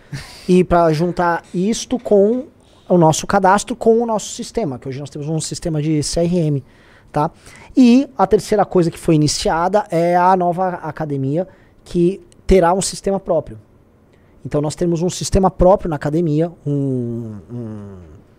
e 0.48 0.64
para 0.64 0.94
juntar 0.94 1.44
isto 1.54 2.00
com 2.00 2.46
o 2.88 2.98
nosso 2.98 3.28
cadastro 3.28 3.76
com 3.76 4.02
o 4.02 4.06
nosso 4.06 4.30
sistema, 4.34 4.80
que 4.80 4.88
hoje 4.88 5.02
nós 5.02 5.10
temos 5.10 5.28
um 5.28 5.42
sistema 5.42 5.82
de 5.82 6.00
CRM, 6.00 6.64
tá? 7.12 7.30
E 7.76 8.08
a 8.18 8.26
terceira 8.26 8.64
coisa 8.64 8.90
que 8.90 8.98
foi 8.98 9.16
iniciada 9.16 9.86
é 9.92 10.16
a 10.16 10.38
nova 10.38 10.70
academia 10.76 11.46
que 11.84 12.22
terá 12.48 12.74
um 12.74 12.82
sistema 12.82 13.20
próprio. 13.20 13.60
Então 14.46 14.62
nós 14.62 14.74
temos 14.74 15.02
um 15.02 15.10
sistema 15.10 15.52
próprio 15.52 15.90
na 15.90 15.98
academia, 15.98 16.50
um, 16.66 17.36
um- 17.52 17.98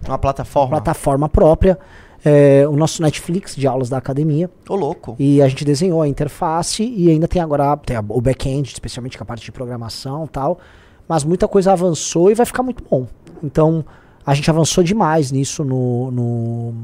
Uma 0.08 0.18
plataforma. 0.18 0.70
plataforma 0.70 1.28
própria, 1.28 1.78
é, 2.24 2.66
o 2.66 2.74
nosso 2.76 3.02
Netflix 3.02 3.54
de 3.54 3.66
aulas 3.66 3.88
da 3.88 3.98
academia. 3.98 4.50
Ô, 4.68 4.74
louco. 4.74 5.14
E 5.18 5.42
a 5.42 5.48
gente 5.48 5.64
desenhou 5.64 6.00
a 6.02 6.08
interface 6.08 6.82
e 6.84 7.10
ainda 7.10 7.28
tem 7.28 7.42
agora 7.42 7.76
tem 7.76 7.96
a- 7.96 8.04
o 8.08 8.20
back-end, 8.20 8.72
especialmente 8.72 9.16
com 9.18 9.24
a 9.24 9.26
parte 9.26 9.44
de 9.44 9.52
programação 9.52 10.24
e 10.24 10.28
tal. 10.28 10.58
Mas 11.06 11.22
muita 11.24 11.46
coisa 11.46 11.72
avançou 11.72 12.30
e 12.30 12.34
vai 12.34 12.46
ficar 12.46 12.62
muito 12.62 12.82
bom. 12.88 13.06
Então, 13.42 13.84
a 14.24 14.32
gente 14.32 14.48
avançou 14.50 14.82
demais 14.82 15.30
nisso 15.30 15.62
no, 15.62 16.10
no 16.10 16.74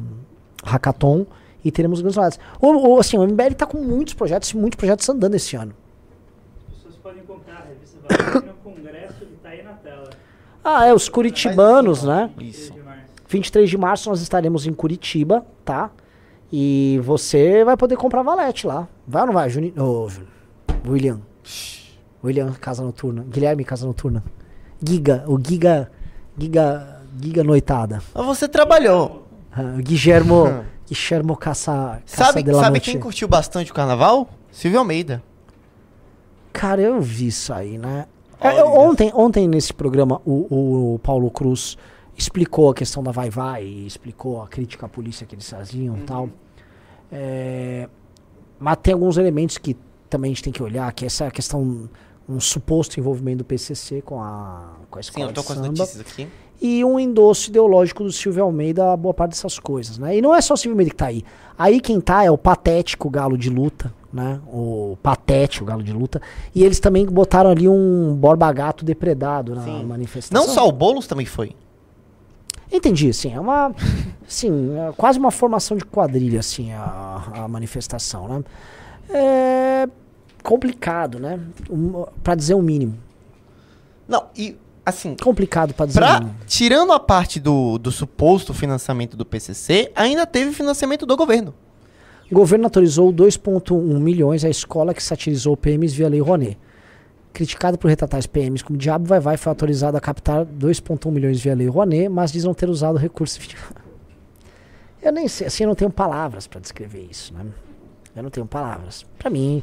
Hackathon 0.62 1.24
e 1.64 1.70
teremos 1.70 2.00
grandes 2.00 2.16
novidades. 2.16 2.38
O, 2.60 2.94
o, 2.96 2.98
assim, 3.00 3.16
o 3.16 3.22
MBL 3.26 3.54
tá 3.54 3.64
com 3.64 3.78
muitos 3.78 4.12
projetos 4.14 4.50
e 4.50 4.56
muitos 4.58 4.76
projetos 4.76 5.08
andando 5.08 5.34
esse 5.36 5.56
ano. 5.56 5.72
As 6.68 6.74
pessoas 6.74 6.96
podem 6.96 7.22
comprar 7.22 7.54
a 7.54 7.64
revista 7.68 8.42
no 8.46 8.52
congresso 8.54 9.14
que 9.24 9.34
tá 9.42 9.48
aí 9.48 9.62
na 9.62 9.72
tela. 9.72 10.10
Ah, 10.62 10.84
é, 10.86 10.92
os 10.92 11.08
curitibanos, 11.08 12.02
né? 12.02 12.28
Isso. 12.40 12.74
3 13.30 13.38
de 13.38 13.38
março. 13.38 13.40
23 13.40 13.70
de 13.70 13.78
março 13.78 14.10
nós 14.10 14.20
estaremos 14.20 14.66
em 14.66 14.72
Curitiba, 14.72 15.46
tá? 15.64 15.90
E 16.52 17.00
você 17.04 17.64
vai 17.64 17.76
poder 17.76 17.96
comprar 17.96 18.22
valete 18.22 18.66
lá. 18.66 18.88
Vai 19.06 19.22
ou 19.22 19.26
não 19.28 19.34
vai, 19.34 19.48
Juni... 19.48 19.72
Ô, 19.78 20.08
Juni- 20.08 20.26
William? 20.86 21.20
William 22.24 22.52
Casa 22.52 22.82
Noturna. 22.82 23.24
Guilherme 23.28 23.64
Casa 23.64 23.86
Noturna. 23.86 24.22
Giga, 24.84 25.24
o 25.28 25.38
Giga. 25.38 25.90
Giga. 26.36 27.00
Giga 27.20 27.44
Noitada. 27.44 28.02
Mas 28.14 28.26
você 28.26 28.48
trabalhou. 28.48 29.26
O 29.56 29.82
Guilhermo. 29.82 30.44
Guilhermo 30.90 31.36
Caça. 31.36 32.00
Caça 32.06 32.24
Sabe, 32.32 32.42
de 32.42 32.52
sabe 32.52 32.80
quem 32.80 32.98
curtiu 32.98 33.28
bastante 33.28 33.70
o 33.70 33.74
carnaval? 33.74 34.28
Silvio 34.50 34.80
Almeida. 34.80 35.22
Cara, 36.52 36.80
eu 36.82 37.00
vi 37.00 37.28
isso 37.28 37.52
aí, 37.52 37.78
né? 37.78 38.06
É, 38.40 38.60
eu- 38.60 38.66
ontem, 38.72 39.12
ontem 39.14 39.46
nesse 39.46 39.72
programa, 39.72 40.20
o, 40.24 40.94
o 40.94 40.98
Paulo 40.98 41.30
Cruz 41.30 41.76
explicou 42.20 42.70
a 42.70 42.74
questão 42.74 43.02
da 43.02 43.10
vai-vai, 43.10 43.64
explicou 43.64 44.42
a 44.42 44.46
crítica 44.46 44.86
à 44.86 44.88
polícia 44.88 45.26
que 45.26 45.34
eles 45.34 45.48
faziam 45.48 45.96
e 45.96 46.00
tal. 46.02 46.28
É, 47.10 47.88
mas 48.58 48.76
tem 48.82 48.94
alguns 48.94 49.16
elementos 49.16 49.58
que 49.58 49.76
também 50.08 50.30
a 50.30 50.34
gente 50.34 50.44
tem 50.44 50.52
que 50.52 50.62
olhar, 50.62 50.92
que 50.92 51.04
é 51.04 51.06
essa 51.06 51.30
questão, 51.30 51.88
um 52.28 52.40
suposto 52.40 52.98
envolvimento 53.00 53.38
do 53.38 53.44
PCC 53.44 54.02
com 54.02 54.20
a, 54.20 54.74
com 54.90 54.98
a 54.98 55.02
Sim, 55.02 55.08
escola 55.08 55.30
eu 55.30 55.32
tô 55.34 55.42
com 55.42 55.52
as 55.52 55.58
samba 55.58 55.68
notícias 55.68 56.00
aqui. 56.00 56.28
e 56.60 56.84
um 56.84 56.98
endosso 57.00 57.48
ideológico 57.50 58.04
do 58.04 58.12
Silvio 58.12 58.44
Almeida 58.44 58.92
a 58.92 58.96
boa 58.96 59.14
parte 59.14 59.30
dessas 59.32 59.58
coisas, 59.58 59.98
né? 59.98 60.16
E 60.16 60.22
não 60.22 60.34
é 60.34 60.40
só 60.40 60.54
o 60.54 60.56
Silvio 60.56 60.74
Almeida 60.74 60.90
que 60.90 60.96
tá 60.96 61.06
aí. 61.06 61.24
Aí 61.58 61.80
quem 61.80 62.00
tá 62.00 62.22
é 62.24 62.30
o 62.30 62.38
patético 62.38 63.08
galo 63.10 63.36
de 63.38 63.48
luta, 63.50 63.92
né? 64.12 64.40
O 64.46 64.96
patético 65.02 65.64
galo 65.64 65.82
de 65.82 65.92
luta. 65.92 66.20
E 66.54 66.62
eles 66.64 66.78
também 66.80 67.06
botaram 67.06 67.50
ali 67.50 67.68
um 67.68 68.14
borba 68.14 68.52
gato 68.52 68.84
depredado 68.84 69.54
na 69.54 69.64
Sim. 69.64 69.84
manifestação. 69.84 70.46
Não 70.46 70.52
só 70.52 70.68
o 70.68 70.72
Boulos 70.72 71.06
também 71.06 71.26
foi. 71.26 71.54
Entendi, 72.72 73.10
assim, 73.10 73.32
é 73.34 73.40
uma... 73.40 73.74
Assim, 74.26 74.76
é 74.76 74.92
quase 74.96 75.18
uma 75.18 75.30
formação 75.32 75.76
de 75.76 75.84
quadrilha, 75.84 76.38
assim, 76.40 76.70
a, 76.72 77.22
a 77.34 77.48
manifestação, 77.48 78.28
né? 78.28 78.44
É 79.12 79.88
complicado, 80.42 81.18
né? 81.18 81.40
Um, 81.68 82.04
pra 82.22 82.34
dizer 82.34 82.54
o 82.54 82.62
mínimo. 82.62 82.96
Não, 84.08 84.26
e 84.36 84.56
assim, 84.86 85.14
Complicado 85.22 85.74
pra 85.74 85.86
dizer 85.86 85.98
o 85.98 86.02
pra, 86.02 86.20
mínimo. 86.20 86.36
tirando 86.46 86.92
a 86.92 87.00
parte 87.00 87.38
do, 87.40 87.76
do 87.78 87.90
suposto 87.90 88.54
financiamento 88.54 89.16
do 89.16 89.24
PCC, 89.26 89.90
ainda 89.94 90.26
teve 90.26 90.52
financiamento 90.52 91.04
do 91.04 91.16
governo. 91.16 91.54
O 92.30 92.34
governo 92.34 92.66
autorizou 92.66 93.12
2,1 93.12 93.98
milhões 93.98 94.44
à 94.44 94.48
escola 94.48 94.94
que 94.94 95.02
satirizou 95.02 95.56
PMs 95.56 95.92
via 95.92 96.08
Lei 96.08 96.20
Rouanet. 96.20 96.56
Criticado 97.32 97.78
por 97.78 97.88
retratar 97.88 98.26
PMs 98.28 98.62
como 98.62 98.76
diabo, 98.78 99.04
vai 99.06 99.20
vai 99.20 99.36
foi 99.36 99.50
autorizado 99.50 99.96
a 99.96 100.00
captar 100.00 100.44
2,1 100.44 101.10
milhões 101.12 101.40
via 101.40 101.54
Lei 101.54 101.68
Rouanet, 101.68 102.08
mas 102.08 102.32
diz 102.32 102.44
não 102.44 102.52
ter 102.54 102.68
usado 102.68 102.98
recurso. 102.98 103.38
Eu 105.02 105.12
nem 105.12 105.26
sei, 105.28 105.46
assim, 105.46 105.62
eu 105.64 105.68
não 105.68 105.74
tenho 105.74 105.90
palavras 105.90 106.46
pra 106.46 106.60
descrever 106.60 107.08
isso, 107.10 107.32
né? 107.32 107.46
Eu 108.14 108.22
não 108.22 108.28
tenho 108.28 108.44
palavras. 108.44 109.06
Pra 109.18 109.30
mim, 109.30 109.62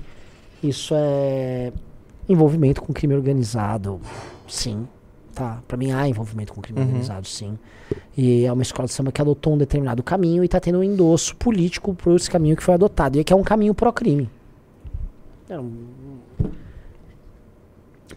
isso 0.63 0.95
é 0.97 1.71
envolvimento 2.27 2.81
com 2.81 2.91
crime 2.91 3.13
organizado, 3.13 4.01
sim. 4.47 4.87
Tá? 5.35 5.61
Pra 5.67 5.77
mim 5.77 5.91
há 5.91 6.07
envolvimento 6.07 6.51
com 6.53 6.59
crime 6.59 6.79
Uhum. 6.79 6.87
organizado, 6.87 7.27
sim. 7.27 7.55
E 8.17 8.45
é 8.45 8.51
uma 8.51 8.63
escola 8.63 8.87
de 8.87 8.93
samba 8.95 9.11
que 9.11 9.21
adotou 9.21 9.53
um 9.53 9.57
determinado 9.59 10.01
caminho 10.01 10.43
e 10.43 10.47
tá 10.47 10.59
tendo 10.59 10.79
um 10.79 10.83
endosso 10.83 11.35
político 11.35 11.93
por 11.93 12.15
esse 12.15 12.31
caminho 12.31 12.55
que 12.57 12.63
foi 12.63 12.73
adotado. 12.73 13.19
E 13.19 13.23
que 13.23 13.31
é 13.31 13.35
um 13.35 13.43
caminho 13.43 13.75
pró-crime. 13.75 14.27
É 15.47 15.59
um- 15.59 16.17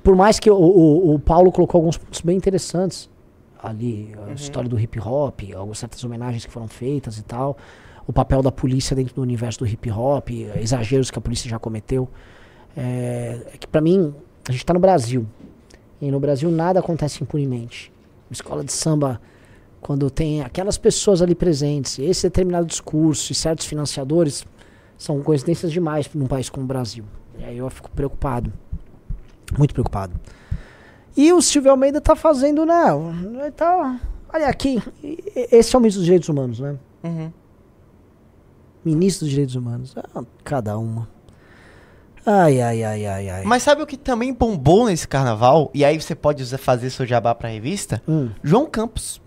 Por 0.03 0.17
mais 0.17 0.39
que 0.39 0.51
o, 0.51 0.57
o, 0.57 1.15
o 1.15 1.19
Paulo 1.19 1.53
colocou 1.53 1.79
alguns 1.79 1.99
pontos 1.99 2.21
bem 2.21 2.37
interessantes 2.37 3.11
ali, 3.63 4.15
a 4.27 4.33
história 4.33 4.69
do 4.69 4.79
hip 4.79 4.99
hop, 4.99 5.41
algumas 5.55 5.79
certas 5.79 6.03
homenagens 6.03 6.47
que 6.47 6.51
foram 6.51 6.69
feitas 6.69 7.19
e 7.19 7.23
tal, 7.23 7.57
o 8.07 8.13
papel 8.13 8.43
da 8.43 8.51
polícia 8.51 8.97
dentro 8.97 9.15
do 9.15 9.23
universo 9.23 9.61
do 9.61 9.67
hip 9.67 9.91
hop, 9.91 10.31
exageros 10.57 11.11
que 11.11 11.19
a 11.19 11.23
polícia 11.23 11.49
já 11.49 11.59
cometeu. 11.59 12.09
É, 12.77 13.41
é 13.55 13.59
que 13.59 13.67
pra 13.67 13.81
mim, 13.81 14.15
a 14.49 14.53
gente 14.53 14.65
tá 14.65 14.73
no 14.73 14.81
Brasil. 14.81 15.27
E 16.01 16.11
no 16.11 16.19
Brasil 16.19 16.51
nada 16.51 16.81
acontece 16.81 17.23
impunemente. 17.23 17.93
Escola 18.31 18.65
de 18.65 18.73
samba, 18.73 19.21
quando 19.81 20.11
tem 20.11 20.41
aquelas 20.41 20.79
pessoas 20.79 21.21
ali 21.21 21.35
presentes, 21.35 21.99
esse 21.99 22.23
determinado 22.23 22.67
discurso 22.67 23.33
e 23.33 23.35
certos 23.35 23.67
financiadores, 23.67 24.47
são 24.97 25.23
coincidências 25.23 25.71
demais 25.71 26.09
num 26.15 26.27
país 26.27 26.49
como 26.49 26.65
o 26.65 26.69
Brasil. 26.69 27.05
E 27.39 27.45
aí 27.45 27.59
eu 27.59 27.69
fico 27.69 27.91
preocupado. 27.91 28.53
Muito 29.59 29.73
preocupado. 29.75 30.13
E 31.17 31.33
o 31.33 31.43
Silvio 31.43 31.71
Almeida 31.71 32.01
tá 32.01 32.15
fazendo, 32.15 32.65
né? 32.65 32.85
ele 33.43 33.51
Tá, 33.51 34.01
olha 34.33 34.47
aqui, 34.49 34.81
esse 35.35 35.75
é 35.75 35.79
o 35.79 35.81
ministro 35.81 36.01
dos 36.01 36.05
direitos 36.07 36.29
humanos, 36.29 36.61
né? 36.61 36.77
Uhum. 37.03 37.33
Ministro 38.85 39.25
dos 39.27 39.31
direitos 39.31 39.55
humanos. 39.55 39.95
Ah, 39.97 40.23
cada 40.45 40.79
uma. 40.79 41.09
Ai, 42.25 42.61
ai, 42.61 42.83
ai, 42.85 43.07
ai, 43.07 43.29
ai. 43.31 43.45
Mas 43.45 43.63
sabe 43.63 43.83
o 43.83 43.87
que 43.87 43.97
também 43.97 44.33
bombou 44.33 44.87
nesse 44.87 45.07
carnaval? 45.09 45.71
E 45.75 45.85
aí 45.85 46.01
você 46.01 46.15
pode 46.15 46.43
usar- 46.43 46.59
fazer 46.59 46.91
seu 46.91 47.05
jabá 47.07 47.35
pra 47.35 47.49
revista? 47.49 48.03
Hum. 48.09 48.31
João 48.43 48.67
Campos. 48.67 49.21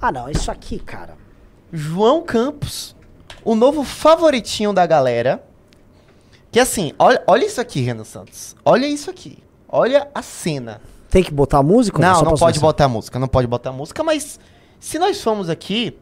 Ah, 0.00 0.12
não, 0.12 0.28
isso 0.30 0.50
aqui, 0.50 0.78
cara. 0.78 1.16
João 1.72 2.22
Campos. 2.22 2.94
O 3.44 3.54
novo 3.54 3.82
favoritinho 3.82 4.72
da 4.72 4.86
galera. 4.86 5.42
Que 6.50 6.60
assim, 6.60 6.92
olha, 6.98 7.22
olha 7.26 7.44
isso 7.44 7.60
aqui, 7.60 7.80
Renan 7.80 8.04
Santos. 8.04 8.54
Olha 8.64 8.86
isso 8.86 9.10
aqui. 9.10 9.38
Olha 9.68 10.08
a 10.14 10.22
cena. 10.22 10.80
Tem 11.10 11.22
que 11.22 11.32
botar 11.32 11.58
a 11.58 11.62
música? 11.62 11.98
Não, 11.98 12.22
não 12.22 12.34
pode 12.34 12.58
botar 12.60 12.88
música, 12.88 13.18
não 13.18 13.28
pode 13.28 13.46
botar 13.46 13.72
música, 13.72 14.02
mas 14.02 14.38
se 14.78 14.98
nós 14.98 15.20
formos 15.22 15.48
aqui 15.48 15.98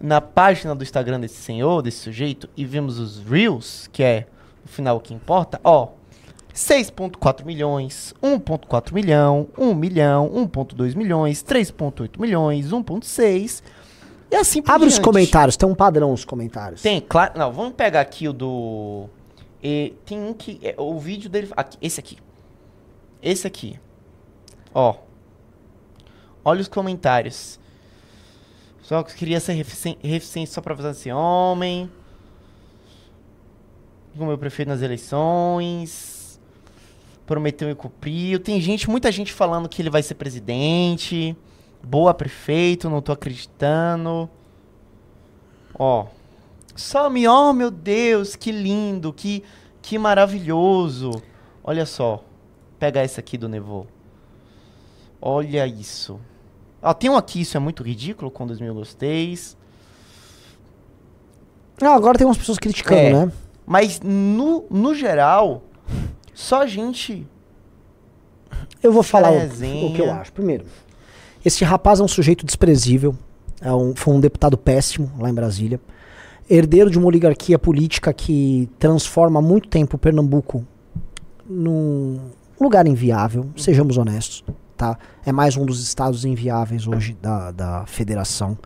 na 0.00 0.20
página 0.20 0.74
do 0.74 0.82
Instagram 0.82 1.20
desse 1.20 1.36
senhor, 1.36 1.82
desse 1.82 1.98
sujeito, 1.98 2.48
e 2.56 2.64
vemos 2.64 2.98
os 2.98 3.18
Reels, 3.18 3.88
que 3.92 4.02
é 4.02 4.26
no 4.64 4.70
final 4.70 4.96
o 4.96 5.00
que 5.00 5.12
importa, 5.12 5.60
ó. 5.64 5.88
6.4 6.54 7.44
milhões, 7.44 8.14
1.4 8.22 8.92
milhão, 8.92 9.46
1 9.56 9.74
milhão, 9.74 10.28
1.2 10.30 10.96
milhões, 10.96 11.42
3.8 11.42 12.20
milhões, 12.20 12.70
1.6 12.70 13.62
e 14.30 14.36
assim 14.36 14.60
por 14.60 14.72
Abre 14.72 14.88
os 14.88 14.94
diante. 14.94 15.04
comentários, 15.04 15.56
tem 15.56 15.68
um 15.68 15.74
padrão 15.74 16.10
nos 16.10 16.24
comentários. 16.24 16.82
Tem, 16.82 17.00
claro. 17.00 17.38
Não, 17.38 17.52
vamos 17.52 17.74
pegar 17.74 18.00
aqui 18.00 18.28
o 18.28 18.32
do. 18.32 19.08
e 19.62 19.94
tem 20.04 20.20
um 20.20 20.34
que. 20.34 20.58
é, 20.62 20.74
o 20.76 20.98
vídeo 20.98 21.30
dele. 21.30 21.48
Aqui, 21.56 21.78
esse 21.80 22.00
aqui. 22.00 22.18
Esse 23.22 23.46
aqui. 23.46 23.78
Ó. 24.72 24.96
Olha 26.44 26.60
os 26.60 26.68
comentários. 26.68 27.58
Só 28.82 29.02
que 29.02 29.12
eu 29.12 29.16
queria 29.16 29.40
ser 29.40 29.52
reficente 29.52 30.50
só 30.50 30.60
pra 30.60 30.74
fazer 30.74 30.88
assim. 30.88 31.12
Homem. 31.12 31.90
O 34.16 34.24
meu 34.24 34.38
prefeito 34.38 34.68
nas 34.68 34.82
eleições. 34.82 36.40
Prometeu 37.26 37.70
e 37.70 37.74
cumpriu. 37.74 38.40
Tem 38.40 38.60
gente, 38.60 38.88
muita 38.88 39.12
gente 39.12 39.32
falando 39.32 39.68
que 39.68 39.82
ele 39.82 39.90
vai 39.90 40.02
ser 40.02 40.14
presidente. 40.14 41.36
Boa 41.82 42.14
prefeito, 42.14 42.88
não 42.88 43.02
tô 43.02 43.12
acreditando. 43.12 44.28
Ó. 45.74 46.06
Some, 46.74 47.26
oh 47.26 47.52
meu 47.52 47.70
Deus, 47.70 48.36
que 48.36 48.52
lindo, 48.52 49.12
que, 49.12 49.42
que 49.82 49.98
maravilhoso. 49.98 51.10
Olha 51.62 51.84
só. 51.84 52.24
Pega 52.78 53.02
esse 53.04 53.18
aqui 53.18 53.36
do 53.36 53.48
Nevô. 53.48 53.86
Olha 55.20 55.66
isso. 55.66 56.20
Tem 56.98 57.10
um 57.10 57.16
aqui, 57.16 57.40
isso 57.40 57.56
é 57.56 57.60
muito 57.60 57.82
ridículo, 57.82 58.30
com 58.30 58.46
2 58.46 58.60
mil 58.60 58.74
gosteis. 58.74 59.56
Não, 61.80 61.92
agora 61.94 62.16
tem 62.16 62.26
umas 62.26 62.38
pessoas 62.38 62.58
criticando, 62.58 63.00
É. 63.00 63.12
né? 63.26 63.32
Mas 63.66 64.00
no, 64.00 64.64
no 64.70 64.94
geral, 64.94 65.62
só 66.34 66.66
gente. 66.66 67.26
Eu 68.82 68.92
vou 68.92 69.02
falar 69.02 69.30
o, 69.32 69.36
o 69.86 69.92
que 69.94 70.00
eu 70.00 70.10
acho. 70.10 70.32
Primeiro, 70.32 70.64
esse 71.44 71.64
rapaz 71.64 72.00
é 72.00 72.02
um 72.02 72.08
sujeito 72.08 72.46
desprezível. 72.46 73.14
É 73.60 73.72
um, 73.72 73.94
foi 73.94 74.14
um 74.14 74.20
deputado 74.20 74.56
péssimo 74.56 75.10
lá 75.18 75.28
em 75.28 75.34
Brasília. 75.34 75.80
Herdeiro 76.48 76.90
de 76.90 76.96
uma 76.98 77.08
oligarquia 77.08 77.58
política 77.58 78.12
que 78.12 78.70
transforma 78.78 79.40
há 79.40 79.42
muito 79.42 79.68
tempo 79.68 79.98
Pernambuco 79.98 80.64
num 81.46 82.20
lugar 82.60 82.86
inviável, 82.86 83.46
sejamos 83.56 83.96
honestos. 83.96 84.44
Tá? 84.76 84.96
É 85.26 85.32
mais 85.32 85.56
um 85.56 85.66
dos 85.66 85.82
estados 85.82 86.24
inviáveis 86.24 86.86
hoje 86.86 87.16
da, 87.20 87.50
da 87.50 87.86
federação. 87.86 88.56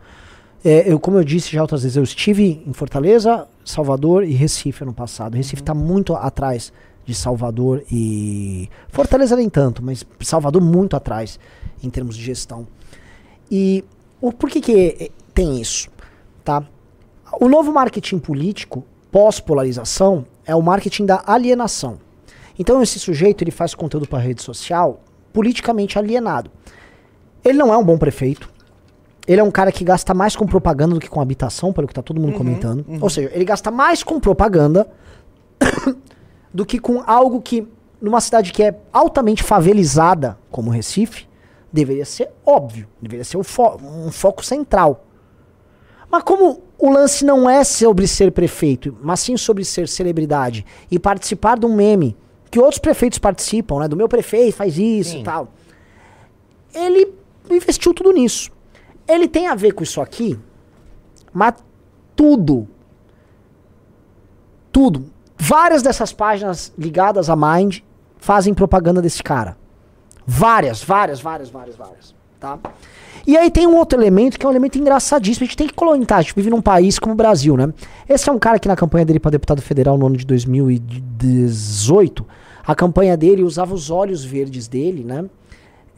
É, 0.63 0.91
eu, 0.91 0.99
como 0.99 1.17
eu 1.17 1.23
disse 1.23 1.51
já 1.51 1.61
outras 1.61 1.83
vezes, 1.83 1.97
eu 1.97 2.03
estive 2.03 2.63
em 2.65 2.71
Fortaleza, 2.71 3.47
Salvador 3.65 4.23
e 4.23 4.31
Recife 4.31 4.83
ano 4.83 4.93
passado. 4.93 5.35
Recife 5.35 5.61
está 5.61 5.73
muito 5.73 6.15
atrás 6.15 6.71
de 7.05 7.13
Salvador 7.13 7.83
e. 7.91 8.69
Fortaleza 8.89 9.35
nem 9.35 9.49
tanto, 9.49 9.83
mas 9.83 10.05
Salvador 10.21 10.61
muito 10.61 10.95
atrás 10.95 11.39
em 11.83 11.89
termos 11.89 12.15
de 12.15 12.23
gestão. 12.23 12.65
E 13.51 13.83
o, 14.21 14.31
por 14.31 14.49
que, 14.49 14.61
que 14.61 14.97
eh, 14.99 15.09
tem 15.33 15.59
isso? 15.59 15.89
Tá? 16.45 16.63
O 17.41 17.49
novo 17.49 17.73
marketing 17.73 18.19
político, 18.19 18.85
pós-polarização, 19.11 20.25
é 20.45 20.55
o 20.55 20.61
marketing 20.61 21.05
da 21.05 21.23
alienação. 21.25 21.97
Então 22.57 22.81
esse 22.81 22.99
sujeito 22.99 23.43
ele 23.43 23.51
faz 23.51 23.73
conteúdo 23.73 24.07
para 24.07 24.19
rede 24.19 24.41
social 24.41 25.01
politicamente 25.31 25.97
alienado. 25.97 26.51
Ele 27.43 27.57
não 27.57 27.73
é 27.73 27.77
um 27.77 27.83
bom 27.83 27.97
prefeito. 27.97 28.49
Ele 29.27 29.39
é 29.39 29.43
um 29.43 29.51
cara 29.51 29.71
que 29.71 29.83
gasta 29.83 30.13
mais 30.13 30.35
com 30.35 30.45
propaganda 30.45 30.93
do 30.95 30.99
que 30.99 31.09
com 31.09 31.21
habitação, 31.21 31.71
pelo 31.73 31.87
que 31.87 31.93
tá 31.93 32.01
todo 32.01 32.19
mundo 32.19 32.33
comentando. 32.37 32.85
Ou 33.01 33.09
seja, 33.09 33.31
ele 33.33 33.45
gasta 33.45 33.71
mais 33.71 34.03
com 34.03 34.19
propaganda 34.19 34.87
do 36.53 36.65
que 36.65 36.77
com 36.79 37.01
algo 37.07 37.41
que, 37.41 37.67
numa 38.01 38.21
cidade 38.21 38.51
que 38.51 38.61
é 38.63 38.77
altamente 38.91 39.41
favelizada, 39.41 40.37
como 40.51 40.69
Recife, 40.69 41.27
deveria 41.71 42.05
ser 42.05 42.29
óbvio, 42.45 42.87
deveria 43.01 43.23
ser 43.23 43.37
o 43.37 43.43
fo- 43.43 43.77
um 43.81 44.11
foco 44.11 44.45
central. 44.45 45.05
Mas 46.11 46.21
como 46.23 46.61
o 46.77 46.91
lance 46.91 47.25
não 47.25 47.49
é 47.49 47.63
sobre 47.63 48.05
ser 48.07 48.31
prefeito, 48.31 48.95
mas 49.01 49.21
sim 49.21 49.35
sobre 49.37 49.63
ser 49.65 49.87
celebridade 49.87 50.65
e 50.91 50.99
participar 50.99 51.57
de 51.57 51.65
um 51.65 51.73
meme 51.75 52.15
que 52.53 52.59
outros 52.59 52.77
prefeitos 52.77 53.17
participam, 53.17 53.79
né? 53.79 53.87
Do 53.87 53.97
meu 53.97 54.07
prefeito 54.07 54.55
faz 54.55 54.77
isso 54.77 55.13
Sim. 55.13 55.21
e 55.21 55.23
tal. 55.23 55.47
Ele 56.71 57.11
investiu 57.49 57.95
tudo 57.95 58.11
nisso. 58.11 58.51
Ele 59.07 59.27
tem 59.27 59.47
a 59.47 59.55
ver 59.55 59.71
com 59.71 59.81
isso 59.81 59.99
aqui, 59.99 60.37
mas 61.33 61.55
tudo. 62.15 62.67
Tudo. 64.71 65.05
Várias 65.35 65.81
dessas 65.81 66.13
páginas 66.13 66.71
ligadas 66.77 67.27
a 67.27 67.35
Mind 67.35 67.79
fazem 68.17 68.53
propaganda 68.53 69.01
desse 69.01 69.23
cara. 69.23 69.57
Várias, 70.23 70.83
várias, 70.83 71.19
várias, 71.19 71.49
várias, 71.49 71.75
várias. 71.75 72.15
Tá? 72.39 72.59
E 73.25 73.35
aí 73.35 73.49
tem 73.49 73.65
um 73.65 73.75
outro 73.75 73.99
elemento 73.99 74.37
que 74.37 74.45
é 74.45 74.47
um 74.47 74.51
elemento 74.51 74.77
engraçadíssimo. 74.77 75.43
A 75.43 75.47
gente 75.47 75.57
tem 75.57 75.65
que 75.65 75.73
colocar, 75.73 76.17
a 76.17 76.21
gente 76.21 76.35
vive 76.35 76.51
num 76.51 76.61
país 76.61 76.99
como 76.99 77.13
o 77.13 77.17
Brasil, 77.17 77.57
né? 77.57 77.73
Esse 78.07 78.29
é 78.29 78.31
um 78.31 78.37
cara 78.37 78.59
que 78.59 78.67
na 78.67 78.75
campanha 78.75 79.05
dele 79.05 79.19
para 79.19 79.31
deputado 79.31 79.59
federal 79.59 79.97
no 79.97 80.05
ano 80.05 80.17
de 80.17 80.25
2018, 80.27 82.23
a 82.65 82.73
campanha 82.73 83.17
dele 83.17 83.43
usava 83.43 83.73
os 83.73 83.89
olhos 83.89 84.23
verdes 84.23 84.67
dele, 84.67 85.03
né? 85.03 85.25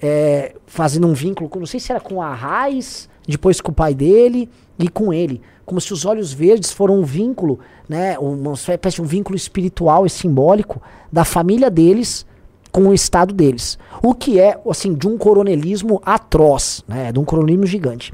É, 0.02 0.56
fazendo 0.66 1.08
um 1.08 1.14
vínculo, 1.14 1.50
com, 1.50 1.60
não 1.60 1.66
sei 1.66 1.80
se 1.80 1.92
era 1.92 2.02
com 2.02 2.22
a 2.22 2.34
Raiz, 2.34 3.10
depois 3.28 3.62
com 3.62 3.72
o 3.72 3.76
pai 3.76 3.94
dele 3.94 4.50
e 4.78 4.90
com 4.90 5.14
ele. 5.14 5.42
Como 5.66 5.80
se 5.80 5.94
os 5.94 6.06
olhos 6.06 6.34
verdes 6.34 6.72
foram 6.72 7.00
um 7.00 7.04
vínculo, 7.04 7.60
né? 7.88 8.18
Uma 8.20 8.54
espécie 8.54 8.98
de 8.98 9.02
um 9.02 9.06
vínculo 9.06 9.36
espiritual 9.36 10.06
e 10.06 10.10
simbólico 10.10 10.82
da 11.12 11.24
família 11.24 11.70
deles 11.70 12.26
com 12.72 12.90
o 12.90 12.94
estado 12.94 13.34
deles. 13.34 13.80
O 14.04 14.14
que 14.14 14.40
é, 14.40 14.60
assim, 14.70 14.94
de 14.94 15.08
um 15.08 15.18
coronelismo 15.18 16.02
atroz, 16.06 16.84
né? 16.88 17.12
De 17.12 17.20
um 17.20 17.24
coronelismo 17.24 17.66
gigante. 17.66 18.14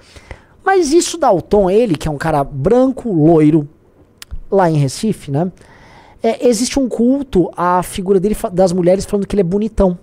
Mas 0.64 0.94
isso 0.94 1.18
dá 1.18 1.32
o 1.32 1.42
tom 1.42 1.68
a 1.68 1.74
ele, 1.74 1.96
que 1.96 2.08
é 2.08 2.12
um 2.12 2.18
cara 2.18 2.44
branco, 2.44 3.12
loiro, 3.12 3.68
lá 4.50 4.70
em 4.70 4.78
Recife, 4.78 5.32
né? 5.32 5.52
É, 6.24 6.48
existe 6.48 6.80
um 6.80 6.88
culto 6.88 7.50
à 7.56 7.82
figura 7.82 8.20
dele, 8.20 8.36
das 8.52 8.72
mulheres, 8.72 9.06
falando 9.06 9.26
que 9.26 9.36
ele 9.36 9.42
é 9.42 9.44
bonitão. 9.44 9.98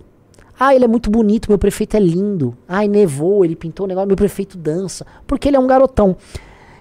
Ah, 0.59 0.75
ele 0.75 0.83
é 0.83 0.87
muito 0.87 1.09
bonito, 1.09 1.49
meu 1.49 1.57
prefeito 1.57 1.95
é 1.95 1.99
lindo. 1.99 2.57
Ai, 2.67 2.87
nevou, 2.87 3.45
ele 3.45 3.55
pintou 3.55 3.85
o 3.85 3.87
negócio, 3.87 4.07
meu 4.07 4.17
prefeito 4.17 4.57
dança. 4.57 5.05
Porque 5.25 5.47
ele 5.47 5.55
é 5.55 5.59
um 5.59 5.67
garotão. 5.67 6.17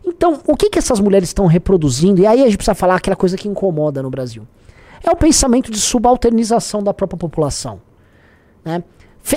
Então, 0.05 0.41
o 0.47 0.57
que 0.57 0.69
que 0.69 0.79
essas 0.79 0.99
mulheres 0.99 1.29
estão 1.29 1.47
reproduzindo? 1.47 2.21
E 2.21 2.27
aí 2.27 2.41
a 2.41 2.47
gente 2.47 2.57
precisa 2.57 2.75
falar 2.75 2.97
aquela 2.97 3.15
coisa 3.15 3.37
que 3.37 3.47
incomoda 3.47 4.03
no 4.03 4.11
Brasil. 4.11 4.47
É 5.05 5.11
o 5.11 5.17
pensamento 5.17 5.71
de 5.71 5.79
subalternização 5.79 6.83
da 6.83 6.93
própria 6.93 7.19
população. 7.19 7.81
Né? 8.65 8.83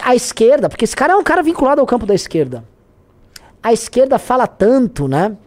A 0.03 0.15
esquerda, 0.15 0.69
porque 0.69 0.85
esse 0.85 0.95
cara 0.95 1.13
é 1.13 1.15
um 1.15 1.23
cara 1.23 1.43
vinculado 1.43 1.79
ao 1.79 1.85
campo 1.85 2.05
da 2.05 2.15
esquerda. 2.15 2.63
A 3.61 3.71
esquerda 3.71 4.17
fala 4.17 4.47
tanto, 4.47 5.07
né? 5.07 5.37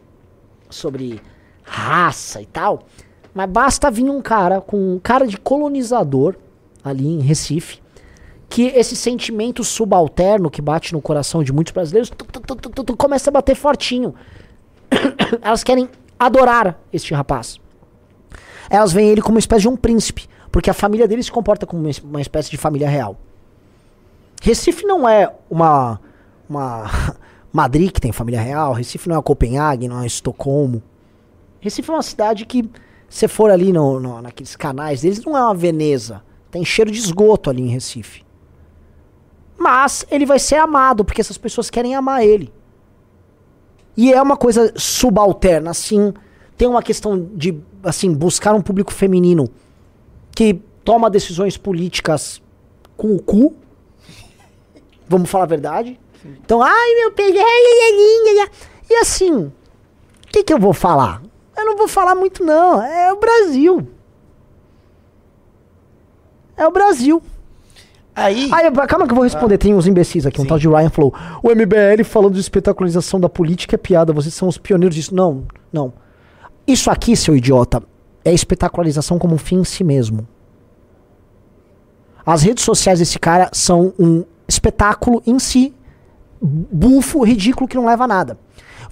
Sobre 0.71 1.21
raça 1.65 2.41
e 2.41 2.47
tal. 2.47 2.87
Mas 3.35 3.51
basta 3.51 3.91
vir 3.91 4.09
um 4.09 4.23
cara 4.23 4.61
com 4.61 4.95
um 4.95 4.99
cara 4.99 5.27
de 5.27 5.37
colonizador 5.37 6.37
ali 6.83 7.07
em 7.07 7.21
Recife. 7.21 7.83
Que 8.49 8.69
esse 8.69 8.95
sentimento 8.95 9.65
subalterno 9.65 10.51
que 10.51 10.63
bate 10.63 10.93
no 10.93 11.03
coração 11.03 11.43
de 11.43 11.53
muitos 11.53 11.73
brasileiros 11.73 12.13
começa 12.97 13.31
a 13.31 13.33
bater 13.33 13.57
fortinho. 13.57 14.15
Elas 15.43 15.65
querem 15.65 15.89
adorar 16.19 16.79
este 16.93 17.13
rapaz. 17.13 17.59
Elas 18.71 18.93
veem 18.93 19.11
ele 19.11 19.23
como 19.23 19.35
uma 19.35 19.41
espécie 19.41 19.63
de 19.63 19.69
um 19.69 19.77
príncipe. 19.77 20.29
Porque 20.53 20.71
a 20.71 20.75
família 20.75 21.09
dele 21.09 21.21
se 21.21 21.33
comporta 21.33 21.67
como 21.67 21.91
uma 22.05 22.21
espécie 22.21 22.49
de 22.49 22.57
família 22.57 22.89
real. 22.89 23.19
Recife 24.41 24.85
não 24.85 25.09
é 25.09 25.35
uma, 25.51 26.01
uma 26.49 26.85
Madrid 27.53 27.91
que 27.91 28.01
tem 28.01 28.13
família 28.13 28.41
real. 28.41 28.73
Recife 28.73 29.09
não 29.09 29.19
é 29.19 29.23
Copenhague, 29.23 29.89
não 29.89 30.01
é 30.01 30.07
Estocolmo. 30.07 30.81
Recife 31.61 31.91
é 31.91 31.93
uma 31.93 32.03
cidade 32.03 32.47
que, 32.47 32.71
se 33.15 33.29
for 33.29 33.49
ali 33.49 33.73
no, 33.73 34.01
no- 34.01 34.21
naqueles 34.21 34.57
canais 34.57 35.03
deles, 35.03 35.25
não 35.25 35.37
é 35.37 35.41
uma 35.41 35.55
Veneza. 35.55 36.21
Tem 36.51 36.65
cheiro 36.65 36.91
de 36.91 36.99
esgoto 36.99 37.49
ali 37.49 37.63
em 37.63 37.69
Recife. 37.69 38.25
Mas 39.57 40.05
ele 40.11 40.27
vai 40.27 40.41
ser 40.41 40.57
amado, 40.57 41.05
porque 41.05 41.21
essas 41.21 41.39
pessoas 41.39 41.71
querem 41.71 41.95
amar 41.95 42.25
ele. 42.25 42.53
E 43.97 44.13
é 44.13 44.21
uma 44.21 44.37
coisa 44.37 44.73
subalterna, 44.75 45.71
assim. 45.71 46.13
Tem 46.57 46.67
uma 46.67 46.83
questão 46.83 47.29
de, 47.37 47.57
assim, 47.85 48.13
buscar 48.13 48.53
um 48.53 48.61
público 48.61 48.93
feminino 48.93 49.49
que 50.35 50.55
toma 50.85 51.09
decisões 51.09 51.57
políticas 51.57 52.43
com 52.97 53.15
o 53.15 53.23
cu. 53.23 53.55
Vamos 55.09 55.31
falar 55.31 55.45
a 55.45 55.47
verdade. 55.47 56.01
Então, 56.25 56.61
ai 56.61 56.95
meu 56.97 57.13
peguei, 57.13 57.41
e 58.91 58.95
assim, 58.97 59.33
o 59.45 59.53
que 60.33 60.43
que 60.43 60.53
eu 60.53 60.59
vou 60.59 60.73
falar? 60.73 61.23
Eu 61.57 61.65
não 61.65 61.77
vou 61.77 61.89
falar 61.89 62.15
muito 62.15 62.45
não, 62.45 62.83
é 62.83 63.13
o 63.13 63.17
Brasil. 63.17 63.89
É 66.57 66.67
o 66.67 66.71
Brasil. 66.71 67.23
Aí, 68.15 68.49
Aí, 68.53 68.71
calma 68.87 69.07
que 69.07 69.13
eu 69.13 69.17
vou 69.17 69.25
responder. 69.25 69.59
Tem 69.59 69.75
uns 69.75 69.87
imbecis 69.87 70.25
aqui. 70.25 70.41
Um 70.41 70.45
Sim. 70.45 70.49
tal 70.49 70.59
de 70.59 70.69
Ryan 70.69 70.91
falou: 70.91 71.13
O 71.43 71.51
MBL 71.51 72.05
falando 72.05 72.35
de 72.35 72.41
espetacularização 72.41 73.19
da 73.19 73.29
política 73.29 73.75
é 73.75 73.79
piada. 73.79 74.13
Vocês 74.13 74.35
são 74.35 74.47
os 74.47 74.57
pioneiros 74.57 74.95
disso. 74.95 75.15
Não, 75.15 75.45
não. 75.73 75.93
Isso 76.67 76.91
aqui, 76.91 77.17
seu 77.17 77.37
idiota, 77.37 77.83
é 78.25 78.33
espetacularização 78.33 79.19
como 79.19 79.35
um 79.35 79.39
fim 79.39 79.57
em 79.57 79.65
si 79.65 79.83
mesmo. 79.83 80.27
As 82.25 82.43
redes 82.43 82.65
sociais 82.65 83.01
desse 83.01 83.19
cara 83.19 83.51
são 83.53 83.93
um 83.99 84.25
espetáculo 84.49 85.23
em 85.27 85.39
si, 85.39 85.75
bufo, 86.41 87.23
ridículo, 87.23 87.69
que 87.69 87.77
não 87.77 87.85
leva 87.85 88.05
a 88.05 88.09
nada. 88.09 88.39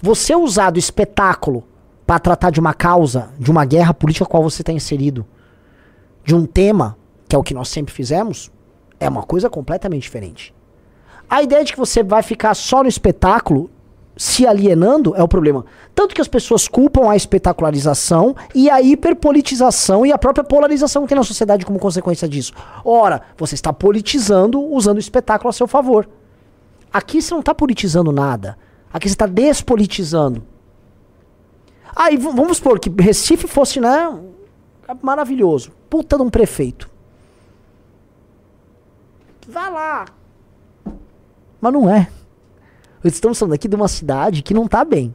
Você 0.01 0.35
usar 0.35 0.69
do 0.69 0.77
espetáculo 0.77 1.63
para 2.05 2.19
tratar 2.19 2.49
de 2.49 2.59
uma 2.59 2.73
causa, 2.73 3.29
de 3.39 3.49
uma 3.49 3.65
guerra 3.65 3.93
política 3.93 4.25
a 4.25 4.27
qual 4.27 4.43
você 4.43 4.61
está 4.61 4.71
inserido, 4.71 5.25
de 6.23 6.35
um 6.35 6.45
tema, 6.45 6.97
que 7.27 7.35
é 7.35 7.39
o 7.39 7.43
que 7.43 7.53
nós 7.53 7.69
sempre 7.69 7.93
fizemos, 7.93 8.51
é 8.99 9.09
uma 9.09 9.23
coisa 9.23 9.49
completamente 9.49 10.03
diferente. 10.03 10.53
A 11.29 11.41
ideia 11.41 11.63
de 11.63 11.71
que 11.71 11.79
você 11.79 12.03
vai 12.03 12.21
ficar 12.21 12.53
só 12.53 12.83
no 12.83 12.89
espetáculo 12.89 13.69
se 14.15 14.45
alienando 14.45 15.15
é 15.15 15.23
o 15.23 15.27
problema. 15.27 15.65
Tanto 15.95 16.13
que 16.13 16.21
as 16.21 16.27
pessoas 16.27 16.67
culpam 16.67 17.09
a 17.09 17.15
espetacularização 17.15 18.35
e 18.53 18.69
a 18.69 18.81
hiperpolitização 18.81 20.05
e 20.05 20.11
a 20.11 20.17
própria 20.17 20.43
polarização 20.43 21.03
que 21.03 21.09
tem 21.09 21.17
na 21.17 21.23
sociedade 21.23 21.65
como 21.65 21.79
consequência 21.79 22.27
disso. 22.27 22.53
Ora, 22.85 23.21
você 23.37 23.55
está 23.55 23.73
politizando 23.73 24.61
usando 24.61 24.97
o 24.97 24.99
espetáculo 24.99 25.49
a 25.49 25.53
seu 25.53 25.67
favor. 25.67 26.07
Aqui 26.91 27.21
você 27.21 27.33
não 27.33 27.39
está 27.39 27.55
politizando 27.55 28.11
nada. 28.11 28.57
Aqui 28.93 29.09
você 29.09 29.15
está 29.15 29.25
despolitizando. 29.25 30.43
Aí 31.95 32.17
v- 32.17 32.31
vamos 32.31 32.57
supor 32.57 32.79
que 32.79 32.89
Recife 33.01 33.47
fosse, 33.47 33.79
né? 33.79 34.19
Maravilhoso. 35.01 35.71
Puta 35.89 36.17
de 36.17 36.23
um 36.23 36.29
prefeito. 36.29 36.89
Vá 39.47 39.69
lá. 39.69 40.05
Mas 41.59 41.73
não 41.73 41.89
é. 41.89 42.07
Estamos 43.03 43.37
falando 43.37 43.53
aqui 43.53 43.67
de 43.67 43.75
uma 43.75 43.87
cidade 43.87 44.41
que 44.41 44.53
não 44.53 44.67
tá 44.67 44.83
bem. 44.85 45.13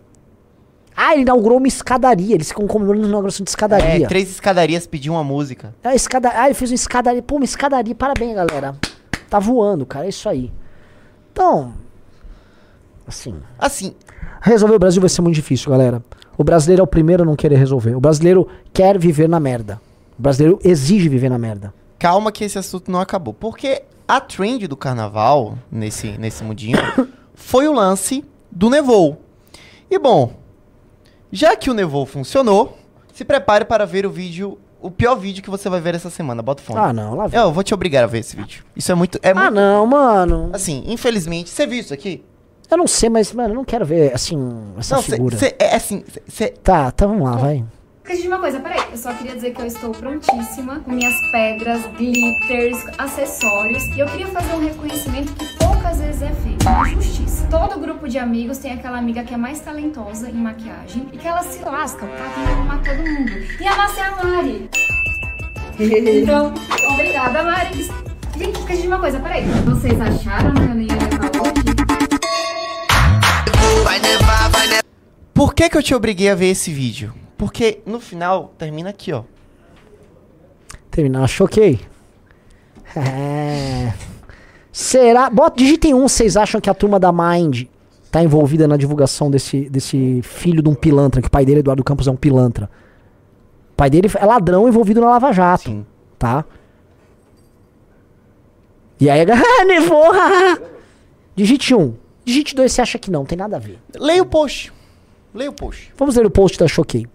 Ah, 0.95 1.13
ele 1.15 1.23
inaugurou 1.23 1.59
uma 1.59 1.69
escadaria. 1.69 2.35
Eles 2.35 2.49
ficam 2.49 2.67
comemorando 2.67 3.05
a 3.07 3.09
inauguração 3.09 3.45
de 3.45 3.51
é, 3.51 3.53
escadaria. 3.53 4.09
três 4.09 4.29
escadarias 4.31 4.87
pediam 4.87 5.15
uma 5.15 5.25
música. 5.25 5.75
Ah, 5.83 5.95
escada... 5.95 6.31
ah, 6.35 6.47
ele 6.47 6.55
fez 6.55 6.71
uma 6.71 6.75
escadaria. 6.75 7.23
Pô, 7.23 7.37
uma 7.37 7.45
escadaria. 7.45 7.95
Parabéns, 7.95 8.35
galera. 8.35 8.77
Tá 9.31 9.39
voando, 9.39 9.87
cara. 9.87 10.07
É 10.07 10.09
isso 10.09 10.29
aí. 10.29 10.53
Então. 11.33 11.73
Assim. 13.07 13.35
Assim, 13.59 13.95
Resolver 14.41 14.75
o 14.75 14.79
Brasil 14.79 15.01
vai 15.01 15.09
ser 15.09 15.23
muito 15.23 15.35
difícil, 15.35 15.71
galera. 15.71 16.03
O 16.39 16.45
brasileiro 16.45 16.81
é 16.81 16.85
o 16.85 16.87
primeiro 16.87 17.25
a 17.25 17.27
não 17.27 17.35
querer 17.37 17.57
resolver. 17.57 17.95
O 17.97 18.01
brasileiro 18.01 18.47
quer 18.73 18.97
viver 18.97 19.29
na 19.29 19.41
merda. 19.41 19.81
O 20.19 20.23
brasileiro 20.23 20.59
exige 20.65 21.09
viver 21.09 21.29
na 21.29 21.39
merda. 21.39 21.75
calma 21.99 22.31
que 22.33 22.45
esse 22.45 22.57
assunto 22.59 22.91
não 22.91 23.01
acabou. 23.01 23.35
Porque 23.35 23.83
a 24.07 24.21
trend 24.21 24.67
do 24.69 24.77
carnaval, 24.77 25.59
nesse, 25.71 26.17
nesse 26.17 26.43
mundinho, 26.45 26.79
foi 27.35 27.67
o 27.69 27.73
lance 27.73 28.25
do 28.51 28.71
Nevou. 28.71 29.21
E 29.91 29.99
bom, 29.99 30.33
já 31.33 31.57
que 31.57 31.71
o 31.71 31.75
Nevou 31.75 32.07
funcionou, 32.07 32.79
se 33.13 33.25
prepare 33.25 33.65
para 33.65 33.85
ver 33.85 34.07
o 34.07 34.11
vídeo, 34.11 34.59
o 34.81 34.91
pior 34.93 35.17
vídeo 35.17 35.43
que 35.43 35.51
você 35.51 35.69
vai 35.69 35.81
ver 35.81 35.97
essa 35.97 36.09
semana. 36.09 36.41
Bota 36.41 36.63
o 36.63 36.65
fone. 36.65 36.79
Ah, 36.79 36.93
não. 36.93 37.15
Lá 37.17 37.27
vem. 37.27 37.39
Eu 37.41 37.53
vou 37.53 37.65
te 37.65 37.75
obrigar 37.75 38.05
a 38.05 38.07
ver 38.07 38.21
esse 38.21 38.37
vídeo. 38.37 38.65
Isso 38.77 38.93
é 38.93 38.95
muito. 38.95 39.19
É 39.23 39.31
Ah, 39.33 39.35
muito 39.35 39.55
não, 39.55 39.87
mano. 39.87 40.51
assim, 40.53 40.85
infelizmente. 40.87 41.51
Você 41.51 41.67
viu 41.67 41.81
isso 41.81 41.93
aqui? 41.93 42.25
Eu 42.71 42.77
não 42.77 42.87
sei, 42.87 43.09
mas, 43.09 43.33
mano, 43.33 43.51
eu 43.51 43.55
não 43.55 43.65
quero 43.65 43.85
ver, 43.87 44.13
assim, 44.15 44.37
essa 44.79 44.97
não, 44.97 45.03
cê- 45.03 45.13
figura. 45.13 45.37
cê- 45.39 45.57
é 45.59 45.75
assim. 45.77 46.05
cê- 46.13 46.23
cê- 46.29 46.49
Tá, 46.63 46.91
tá, 46.91 47.07
vamos 47.07 47.25
lá, 47.25 47.37
vai. 47.37 47.65
Deixa 48.07 48.23
de 48.23 48.29
uma 48.29 48.39
coisa, 48.39 48.59
peraí. 48.61 48.81
Eu 48.91 48.97
só 48.97 49.13
queria 49.13 49.35
dizer 49.35 49.53
que 49.53 49.61
eu 49.61 49.67
estou 49.67 49.91
prontíssima 49.91 50.81
com 50.81 50.91
minhas 50.93 51.15
pedras, 51.31 51.83
glitters, 51.99 52.79
acessórios. 52.97 53.83
E 53.95 54.01
eu 54.01 54.07
queria 54.07 54.27
fazer 54.29 54.55
um 54.55 54.61
reconhecimento 54.65 55.33
que 55.35 55.47
poucas 55.59 56.01
vezes 56.01 56.23
é 56.23 56.31
feito. 56.33 56.67
Uma 56.67 56.89
justiça. 56.89 57.47
Todo 57.51 57.79
grupo 57.79 58.09
de 58.09 58.19
amigos 58.19 58.57
tem 58.59 58.73
aquela 58.73 58.97
amiga 58.99 59.23
que 59.25 59.35
é 59.35 59.37
mais 59.37 59.61
talentosa 59.61 60.29
em 60.31 60.35
maquiagem 60.35 61.07
e 61.13 61.19
que 61.19 61.29
ela 61.29 61.43
se 61.43 61.63
lasca, 61.63 62.07
tá 62.07 62.33
tentando 62.35 62.51
arrumar 62.59 62.79
todo 62.83 62.97
mundo. 62.97 63.31
E 63.61 63.67
a 63.67 63.77
nossa 63.77 64.01
é 64.01 64.05
a 64.05 64.25
Mari. 64.25 64.71
Então, 65.79 66.53
obrigada, 66.93 67.43
Mari. 67.43 67.85
Gente, 68.37 68.59
esqueci 68.59 68.83
de 68.83 68.89
uma 68.89 68.99
coisa, 68.99 69.21
peraí. 69.21 69.45
Vocês 69.65 70.01
acharam 70.01 70.53
que 70.55 70.61
eu 70.63 70.69
não 70.69 70.81
ia 70.81 70.93
levar 70.95 71.31
Por 75.33 75.55
que, 75.55 75.69
que 75.69 75.77
eu 75.77 75.83
te 75.83 75.95
obriguei 75.95 76.29
a 76.29 76.35
ver 76.35 76.49
esse 76.49 76.73
vídeo? 76.73 77.15
Porque 77.37 77.81
no 77.87 78.01
final 78.01 78.53
termina 78.59 78.91
aqui, 78.91 79.13
ó. 79.13 79.23
Terminar, 80.91 81.29
choquei. 81.29 81.79
É. 82.97 83.93
Será? 84.73 85.31
Bota, 85.31 85.57
digitem 85.57 85.95
um, 85.95 86.09
vocês 86.09 86.37
acham 86.37 86.61
que 86.61 86.69
a 86.69 86.75
turma 86.75 86.99
da 86.99 87.13
Mind 87.13 87.67
tá 88.11 88.23
envolvida 88.23 88.67
na 88.67 88.77
divulgação 88.77 89.31
desse, 89.31 89.69
desse 89.69 90.21
filho 90.23 90.63
de 90.63 90.69
um 90.69 90.75
pilantra, 90.75 91.21
que 91.21 91.29
o 91.29 91.31
pai 91.31 91.45
dele, 91.45 91.61
Eduardo 91.61 91.85
Campos, 91.85 92.09
é 92.09 92.11
um 92.11 92.17
pilantra. 92.17 92.69
O 93.73 93.77
pai 93.77 93.91
dele 93.91 94.11
é 94.13 94.25
ladrão 94.27 94.69
envolvido 94.69 95.01
na 95.01 95.09
Lava 95.09 95.33
Jato, 95.33 95.71
Sim. 95.71 95.87
tá? 96.19 96.45
E 98.99 99.09
aí, 99.09 99.21
ah, 99.31 99.65
nevou. 99.65 100.07
Digite 101.37 101.75
um. 101.75 101.95
Digite 102.29 102.55
dois, 102.55 102.73
você 102.73 102.83
acha 102.83 102.99
que 102.99 103.11
não, 103.11 103.25
tem 103.25 103.39
nada 103.39 103.57
a 103.57 103.59
ver. 103.59 103.79
Leia 103.99 104.23
o 104.23 104.27
post. 104.27 104.71
Leia 105.33 105.49
o 105.49 105.53
post. 105.55 105.95
Vamos 105.97 106.15
ler 106.15 106.27
o 106.27 106.31
post 106.31 106.59
da 106.59 106.69
Choquei. 106.69 107.07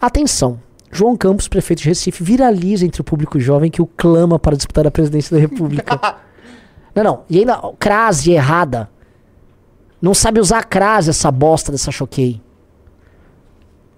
Atenção. 0.00 0.60
João 0.92 1.16
Campos, 1.16 1.48
prefeito 1.48 1.82
de 1.82 1.88
Recife, 1.88 2.22
viraliza 2.22 2.86
entre 2.86 3.00
o 3.00 3.04
público 3.04 3.40
jovem 3.40 3.68
que 3.68 3.82
o 3.82 3.86
clama 3.86 4.38
para 4.38 4.56
disputar 4.56 4.86
a 4.86 4.90
presidência 4.92 5.36
da 5.36 5.40
República. 5.40 5.98
não, 6.94 7.02
não. 7.02 7.22
E 7.28 7.40
ainda, 7.40 7.60
crase 7.80 8.30
errada. 8.30 8.88
Não 10.00 10.14
sabe 10.14 10.38
usar 10.38 10.58
a 10.58 10.62
crase, 10.62 11.10
essa 11.10 11.32
bosta 11.32 11.72
dessa 11.72 11.90
Choquei. 11.90 12.40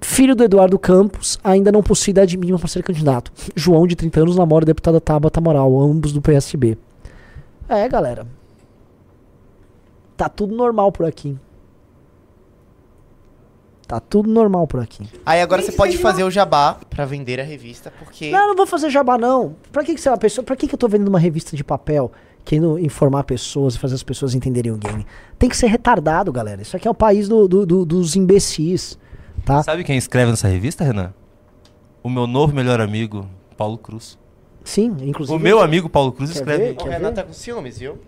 Filho 0.01 0.35
do 0.35 0.43
Eduardo 0.43 0.78
Campos, 0.78 1.39
ainda 1.44 1.70
não 1.70 1.82
possui 1.82 2.12
idade 2.12 2.39
mínima 2.39 2.59
para 2.59 2.69
ser 2.69 2.82
candidato. 2.82 3.31
João, 3.55 3.86
de 3.86 3.94
30 3.94 4.20
anos, 4.20 4.36
namora 4.36 4.65
a 4.65 4.66
deputada 4.66 5.03
Tabata 5.03 5.39
Moral, 5.39 5.78
ambos 5.78 6.12
do 6.12 6.23
PSB. 6.23 6.78
É, 7.69 7.86
galera. 7.90 8.27
Tá 10.23 10.28
tudo 10.28 10.55
normal 10.55 10.93
por 10.93 11.05
aqui. 11.05 11.36
Tá 13.89 13.99
tudo 13.99 14.31
normal 14.31 14.69
por 14.69 14.78
aqui. 14.78 15.05
Aí 15.27 15.40
agora 15.40 15.61
você 15.61 15.73
pode 15.73 15.99
fazer 15.99 16.23
o 16.23 16.31
jabá 16.31 16.78
pra 16.89 17.05
vender 17.05 17.40
a 17.40 17.43
revista, 17.43 17.93
porque. 17.99 18.31
Não, 18.31 18.43
eu 18.43 18.49
não 18.51 18.55
vou 18.57 18.65
fazer 18.69 18.89
jabá, 18.89 19.19
não. 19.19 19.57
Pra 19.73 19.82
que, 19.82 19.93
que 19.97 20.01
você 20.01 20.09
é 20.09 20.12
uma 20.12 20.19
pessoa? 20.19 20.44
Pra 20.44 20.55
que, 20.55 20.69
que 20.69 20.74
eu 20.77 20.78
tô 20.78 20.86
vendendo 20.86 21.09
uma 21.09 21.19
revista 21.19 21.57
de 21.57 21.65
papel 21.65 22.12
querendo 22.44 22.78
informar 22.78 23.24
pessoas 23.24 23.74
e 23.74 23.81
fazer 23.81 23.97
as 23.97 24.03
pessoas 24.05 24.32
entenderem 24.32 24.70
o 24.70 24.77
game? 24.78 25.05
Tem 25.40 25.49
que 25.49 25.57
ser 25.57 25.66
retardado, 25.66 26.31
galera. 26.31 26.62
Isso 26.62 26.77
aqui 26.77 26.86
é 26.86 26.90
o 26.90 26.94
país 26.94 27.28
do- 27.28 27.49
do- 27.49 27.66
do- 27.66 27.85
dos 27.85 28.15
imbecis. 28.15 28.97
tá? 29.44 29.61
Sabe 29.65 29.82
quem 29.82 29.97
escreve 29.99 30.31
nessa 30.31 30.47
revista, 30.47 30.85
Renan? 30.85 31.12
O 32.01 32.09
meu 32.09 32.28
novo 32.28 32.55
melhor 32.55 32.81
amigo, 32.81 33.27
Paulo 33.57 33.77
Cruz. 33.77 34.16
Sim, 34.62 34.94
inclusive. 35.03 35.36
O 35.36 35.40
meu 35.43 35.61
amigo 35.61 35.89
Paulo 35.89 36.12
Cruz 36.12 36.31
escreve. 36.31 36.74
ver? 36.74 36.77
O 36.81 36.85
Renan 36.85 37.12
tá 37.12 37.24
com 37.24 37.32
ciúmes, 37.32 37.78
viu? 37.81 37.99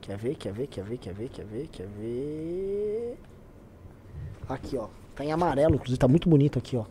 Quer 0.00 0.16
ver, 0.16 0.34
quer 0.34 0.52
ver, 0.52 0.66
quer 0.66 0.82
ver, 0.82 0.96
quer 0.98 1.12
ver, 1.14 1.28
quer 1.28 1.44
ver, 1.44 1.68
quer 1.68 1.86
ver. 1.86 3.18
Aqui, 4.48 4.76
ó. 4.76 4.88
Tá 5.14 5.24
em 5.24 5.32
amarelo, 5.32 5.74
inclusive, 5.74 5.98
tá 5.98 6.08
muito 6.08 6.28
bonito 6.28 6.58
aqui, 6.58 6.76
ó. 6.76 6.84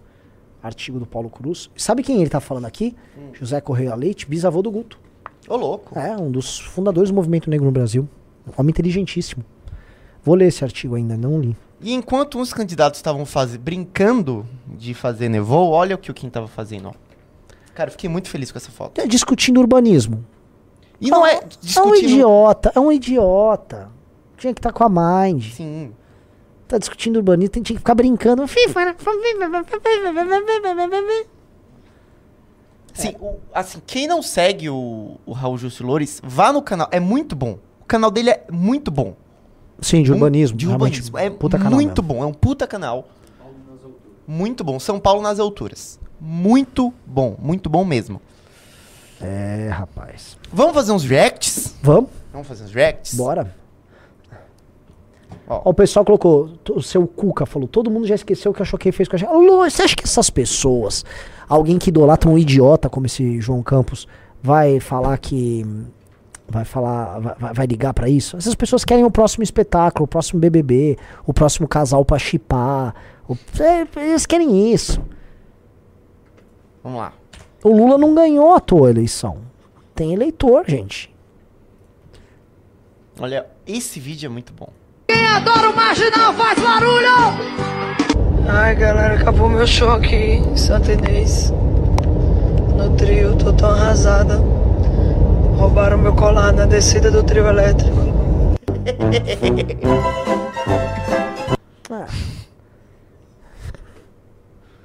Artigo 0.61 0.99
do 0.99 1.05
Paulo 1.05 1.29
Cruz. 1.29 1.69
Sabe 1.75 2.03
quem 2.03 2.21
ele 2.21 2.29
tá 2.29 2.39
falando 2.39 2.65
aqui? 2.65 2.95
José 3.33 3.59
Correia 3.61 3.95
Leite, 3.95 4.27
bisavô 4.27 4.61
do 4.61 4.69
Guto. 4.69 4.99
Ô, 5.47 5.55
louco. 5.55 5.97
É, 5.97 6.15
um 6.15 6.29
dos 6.29 6.59
fundadores 6.59 7.09
do 7.09 7.15
movimento 7.15 7.49
negro 7.49 7.65
no 7.65 7.71
Brasil. 7.71 8.07
Um 8.47 8.51
homem 8.57 8.69
inteligentíssimo. 8.71 9.43
Vou 10.23 10.35
ler 10.35 10.47
esse 10.47 10.63
artigo 10.63 10.95
ainda, 10.95 11.17
não 11.17 11.39
li. 11.39 11.55
E 11.81 11.93
enquanto 11.93 12.37
uns 12.37 12.53
candidatos 12.53 12.99
estavam 12.99 13.23
brincando 13.61 14.45
de 14.67 14.93
fazer 14.93 15.29
nevou, 15.29 15.71
olha 15.71 15.95
o 15.95 15.97
que 15.97 16.11
o 16.11 16.13
Kim 16.13 16.29
tava 16.29 16.47
fazendo, 16.47 16.89
ó. 16.89 16.93
Cara, 17.73 17.87
eu 17.87 17.91
fiquei 17.93 18.09
muito 18.09 18.29
feliz 18.29 18.51
com 18.51 18.57
essa 18.57 18.69
foto. 18.69 18.99
É, 18.99 19.07
discutindo 19.07 19.59
urbanismo. 19.59 20.25
E 21.01 21.09
não 21.09 21.25
é 21.25 21.35
É 21.35 21.37
um 21.43 21.47
discutindo... 21.61 22.09
idiota, 22.09 22.71
é 22.75 22.79
um 22.79 22.91
idiota. 22.91 23.89
Tinha 24.37 24.53
que 24.53 24.59
estar 24.59 24.71
com 24.73 24.83
a 24.83 24.89
mind. 24.89 25.43
Sim. 25.53 25.93
Tá 26.67 26.77
discutindo 26.77 27.15
urbanismo, 27.17 27.49
tinha 27.53 27.63
que 27.63 27.77
ficar 27.77 27.95
brincando. 27.95 28.45
FIFA? 28.47 28.95
Sim, 32.93 33.15
o- 33.19 33.37
assim, 33.53 33.81
quem 33.85 34.07
não 34.07 34.21
segue 34.21 34.69
o, 34.69 35.17
o 35.25 35.31
Raul 35.31 35.57
Justo 35.57 35.85
Loures, 35.85 36.19
vá 36.23 36.51
no 36.51 36.61
canal. 36.61 36.87
É 36.91 36.99
muito 36.99 37.35
bom. 37.35 37.57
O 37.81 37.85
canal 37.85 38.11
dele 38.11 38.29
é 38.31 38.43
muito 38.51 38.91
bom. 38.91 39.15
Sim, 39.81 40.03
de 40.03 40.11
Um- 40.11 40.15
urbanismo. 40.15 40.57
De 40.57 40.65
realmente, 40.65 40.95
urbanismo. 41.01 41.17
É 41.17 41.29
puta 41.29 41.57
canal 41.57 41.73
muito 41.73 42.03
mesmo. 42.03 42.13
bom. 42.15 42.23
É 42.23 42.27
um 42.27 42.33
puta 42.33 42.67
canal. 42.67 43.07
Muito 44.27 44.63
bom. 44.63 44.79
São 44.79 44.99
Paulo 44.99 45.21
nas 45.21 45.39
alturas. 45.39 45.99
Muito 46.19 46.93
bom. 47.05 47.35
Muito 47.39 47.69
bom 47.69 47.85
mesmo. 47.85 48.21
É, 49.21 49.69
rapaz. 49.71 50.37
Vamos 50.51 50.73
fazer 50.73 50.91
uns 50.91 51.03
reacts? 51.03 51.75
Vamos? 51.81 52.09
Vamos 52.31 52.47
fazer 52.47 52.63
uns 52.63 52.73
reacts? 52.73 53.13
Bora. 53.15 53.53
Ó. 55.47 55.61
O 55.69 55.73
pessoal 55.73 56.05
colocou, 56.05 56.51
o 56.69 56.81
seu 56.81 57.07
Cuca 57.07 57.45
falou, 57.45 57.67
todo 57.67 57.89
mundo 57.89 58.05
já 58.05 58.13
esqueceu 58.15 58.51
o 58.51 58.53
que 58.53 58.61
a 58.61 58.65
Choquei 58.65 58.91
fez 58.91 59.07
com 59.09 59.15
a 59.15 59.19
gente. 59.19 59.29
Alô, 59.29 59.67
você 59.67 59.81
acha 59.81 59.95
que 59.95 60.03
essas 60.03 60.29
pessoas, 60.29 61.03
alguém 61.47 61.79
que 61.79 61.89
idolatra 61.89 62.29
um 62.29 62.37
idiota 62.37 62.87
como 62.89 63.07
esse 63.07 63.41
João 63.41 63.63
Campos, 63.63 64.07
vai 64.41 64.79
falar 64.79 65.17
que. 65.17 65.65
Vai 66.47 66.65
falar. 66.65 67.19
Vai, 67.19 67.53
vai- 67.53 67.67
ligar 67.67 67.93
pra 67.93 68.09
isso? 68.09 68.37
Essas 68.37 68.55
pessoas 68.55 68.83
querem 68.85 69.03
o 69.05 69.11
próximo 69.11 69.43
espetáculo, 69.43 70.05
o 70.05 70.07
próximo 70.07 70.39
BBB, 70.39 70.97
o 71.25 71.33
próximo 71.33 71.67
casal 71.67 72.03
pra 72.05 72.17
chipar. 72.19 72.93
o- 73.27 73.37
é, 73.61 73.87
eles 74.01 74.25
querem 74.25 74.71
isso. 74.73 74.99
Vamos 76.83 76.99
lá. 76.99 77.13
O 77.63 77.69
Lula 77.75 77.97
não 77.97 78.13
ganhou 78.15 78.53
à 78.53 78.59
toa 78.59 78.87
a 78.87 78.91
eleição. 78.91 79.37
Tem 79.99 80.13
eleitor, 80.13 80.63
gente. 80.65 81.13
Olha, 83.19 83.45
esse 83.67 83.99
vídeo 83.99 84.27
é 84.27 84.29
muito 84.29 84.53
bom. 84.53 84.69
Ai, 88.47 88.75
galera, 88.75 89.15
acabou 89.15 89.49
meu 89.49 89.67
show 89.67 89.91
aqui 89.91 90.15
em 90.15 90.55
Santa 90.55 90.93
Inês. 90.93 91.51
No 92.77 92.95
trio, 92.95 93.35
tô 93.35 93.51
tão 93.51 93.71
arrasada. 93.71 94.37
Roubaram 95.57 95.97
meu 95.97 96.15
colar 96.15 96.53
na 96.53 96.65
descida 96.65 97.11
do 97.11 97.21
trio 97.21 97.45
elétrico. 97.45 97.97
Ah. 101.91 102.07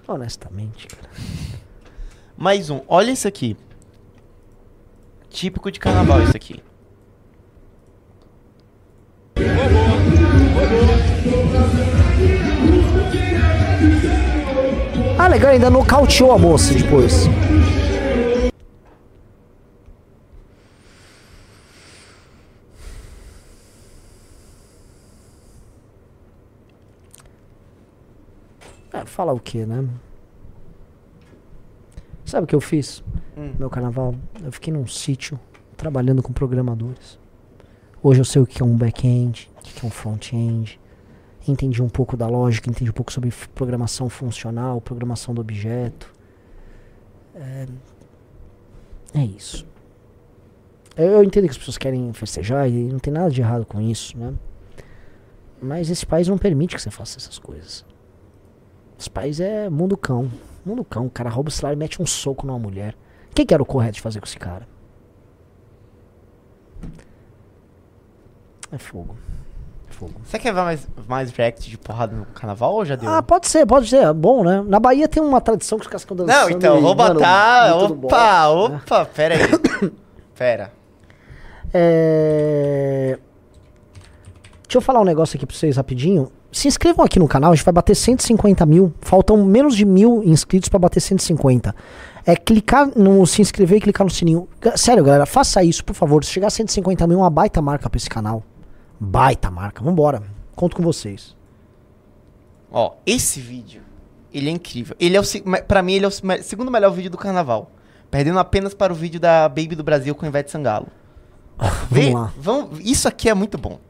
Honestamente, 0.08 0.88
cara. 0.88 1.10
Mais 2.34 2.70
um. 2.70 2.80
Olha 2.88 3.10
isso 3.10 3.28
aqui. 3.28 3.58
Típico 5.34 5.68
de 5.68 5.80
carnaval 5.80 6.22
isso 6.22 6.36
aqui. 6.36 6.62
Ah, 15.18 15.26
legal, 15.26 15.50
ainda 15.50 15.68
nocauteou 15.70 16.30
a 16.30 16.38
moça 16.38 16.72
depois. 16.72 17.26
É, 28.92 29.04
falar 29.04 29.32
o 29.32 29.40
que, 29.40 29.66
né? 29.66 29.84
Sabe 32.24 32.44
o 32.44 32.46
que 32.46 32.54
eu 32.54 32.60
fiz? 32.60 33.04
Hum. 33.36 33.52
Meu 33.58 33.68
carnaval, 33.68 34.14
eu 34.42 34.50
fiquei 34.50 34.72
num 34.72 34.86
sítio 34.86 35.38
trabalhando 35.76 36.22
com 36.22 36.32
programadores. 36.32 37.18
Hoje 38.02 38.20
eu 38.20 38.24
sei 38.24 38.40
o 38.40 38.46
que 38.46 38.62
é 38.62 38.64
um 38.64 38.76
back-end, 38.76 39.50
o 39.58 39.62
que 39.62 39.84
é 39.84 39.88
um 39.88 39.90
front-end. 39.90 40.80
Entendi 41.46 41.82
um 41.82 41.88
pouco 41.88 42.16
da 42.16 42.26
lógica, 42.26 42.70
entendi 42.70 42.90
um 42.90 42.94
pouco 42.94 43.12
sobre 43.12 43.30
programação 43.54 44.08
funcional, 44.08 44.80
programação 44.80 45.34
do 45.34 45.40
objeto. 45.40 46.12
É, 47.34 47.66
é 49.14 49.24
isso. 49.24 49.66
Eu, 50.96 51.12
eu 51.12 51.24
entendo 51.24 51.44
que 51.44 51.50
as 51.50 51.58
pessoas 51.58 51.76
querem 51.76 52.12
festejar 52.12 52.68
e 52.68 52.84
não 52.84 52.98
tem 52.98 53.12
nada 53.12 53.30
de 53.30 53.40
errado 53.40 53.66
com 53.66 53.80
isso, 53.80 54.16
né? 54.16 54.32
Mas 55.60 55.90
esse 55.90 56.06
país 56.06 56.28
não 56.28 56.38
permite 56.38 56.74
que 56.76 56.80
você 56.80 56.90
faça 56.90 57.18
essas 57.18 57.38
coisas. 57.38 57.84
Esse 58.98 59.10
país 59.10 59.40
é 59.40 59.68
mundo 59.68 59.96
cão. 59.96 60.30
Mundo 60.64 60.84
cão. 60.84 61.06
O 61.06 61.10
cara 61.10 61.30
rouba 61.30 61.48
o 61.48 61.52
celular 61.52 61.74
e 61.74 61.76
mete 61.76 62.00
um 62.00 62.06
soco 62.06 62.46
numa 62.46 62.58
mulher. 62.58 62.94
O 63.30 63.34
que, 63.34 63.44
que 63.44 63.52
era 63.52 63.62
o 63.62 63.66
correto 63.66 63.94
de 63.94 64.00
fazer 64.00 64.20
com 64.20 64.26
esse 64.26 64.38
cara? 64.38 64.66
É 68.72 68.78
fogo. 68.78 69.16
É 69.88 69.92
fogo. 69.92 70.14
Você 70.24 70.38
quer 70.38 70.52
ver 70.52 70.62
mais, 70.62 70.88
mais 71.06 71.30
react 71.30 71.68
de 71.68 71.78
porrada 71.78 72.16
no 72.16 72.24
carnaval 72.26 72.74
ou 72.74 72.84
já 72.84 72.96
deu? 72.96 73.08
Ah, 73.08 73.22
pode 73.22 73.46
ser, 73.46 73.66
pode 73.66 73.88
ser. 73.88 74.04
É 74.04 74.12
bom, 74.12 74.42
né? 74.42 74.64
Na 74.66 74.80
Bahia 74.80 75.08
tem 75.08 75.22
uma 75.22 75.40
tradição 75.40 75.78
que 75.78 75.84
os 75.84 75.88
caras 75.88 76.02
ficam 76.02 76.16
dançando. 76.16 76.40
Não, 76.40 76.50
então, 76.50 76.78
e, 76.78 76.80
vou 76.80 76.94
mano, 76.94 77.14
botar. 77.14 77.76
Opa, 77.76 78.68
né? 78.70 78.80
opa, 78.84 79.04
pera 79.06 79.34
aí. 79.34 79.90
pera. 80.34 80.72
É... 81.72 83.18
Deixa 84.62 84.78
eu 84.78 84.80
falar 84.80 85.00
um 85.00 85.04
negócio 85.04 85.36
aqui 85.36 85.46
pra 85.46 85.56
vocês 85.56 85.76
rapidinho. 85.76 86.32
Se 86.54 86.68
inscrevam 86.68 87.04
aqui 87.04 87.18
no 87.18 87.26
canal, 87.26 87.50
a 87.50 87.54
gente 87.56 87.64
vai 87.64 87.72
bater 87.74 87.96
150 87.96 88.64
mil. 88.64 88.94
Faltam 89.00 89.44
menos 89.44 89.74
de 89.74 89.84
mil 89.84 90.22
inscritos 90.22 90.68
pra 90.68 90.78
bater 90.78 91.00
150. 91.00 91.74
É 92.24 92.36
clicar 92.36 92.88
no 92.96 93.26
se 93.26 93.42
inscrever 93.42 93.78
e 93.78 93.80
clicar 93.80 94.04
no 94.04 94.10
sininho. 94.10 94.48
Sério, 94.76 95.02
galera, 95.02 95.26
faça 95.26 95.64
isso, 95.64 95.84
por 95.84 95.94
favor. 95.94 96.24
Se 96.24 96.30
chegar 96.30 96.46
a 96.46 96.50
150 96.50 97.06
mil, 97.08 97.18
uma 97.18 97.28
baita 97.28 97.60
marca 97.60 97.90
pra 97.90 97.98
esse 97.98 98.08
canal. 98.08 98.44
Baita 99.00 99.50
marca. 99.50 99.82
Vambora. 99.82 100.22
Conto 100.54 100.76
com 100.76 100.82
vocês. 100.84 101.34
Ó, 102.70 102.92
esse 103.04 103.40
vídeo, 103.40 103.82
ele 104.32 104.48
é 104.48 104.52
incrível. 104.52 104.94
Ele 105.00 105.16
é 105.16 105.20
o, 105.20 105.24
pra 105.66 105.82
mim, 105.82 105.94
ele 105.94 106.04
é 106.04 106.08
o 106.08 106.12
segundo 106.40 106.70
melhor 106.70 106.92
vídeo 106.92 107.10
do 107.10 107.18
carnaval. 107.18 107.70
Perdendo 108.12 108.38
apenas 108.38 108.74
para 108.74 108.92
o 108.92 108.96
vídeo 108.96 109.18
da 109.18 109.48
Baby 109.48 109.74
do 109.74 109.82
Brasil 109.82 110.14
com 110.14 110.24
Ivete 110.24 110.52
Sangalo. 110.52 110.86
Vê, 111.90 112.10
Vamos 112.10 112.20
lá. 112.20 112.32
vamos- 112.38 112.80
isso 112.84 113.08
aqui 113.08 113.28
é 113.28 113.34
muito 113.34 113.58
bom. 113.58 113.80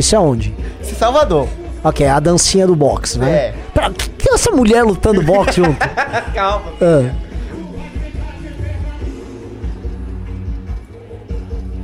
Isso 0.00 0.16
é 0.16 0.18
onde? 0.18 0.54
Esse 0.80 0.94
Salvador. 0.94 1.46
Ok, 1.84 2.06
a 2.06 2.18
dancinha 2.18 2.66
do 2.66 2.74
boxe, 2.74 3.18
né? 3.18 3.30
É. 3.30 3.54
Pera, 3.74 3.90
que, 3.90 4.08
que 4.08 4.30
é 4.30 4.32
essa 4.32 4.50
mulher 4.50 4.82
lutando 4.82 5.22
boxe 5.22 5.56
junto? 5.56 5.76
Calma. 6.34 6.72
Ah. 6.80 7.10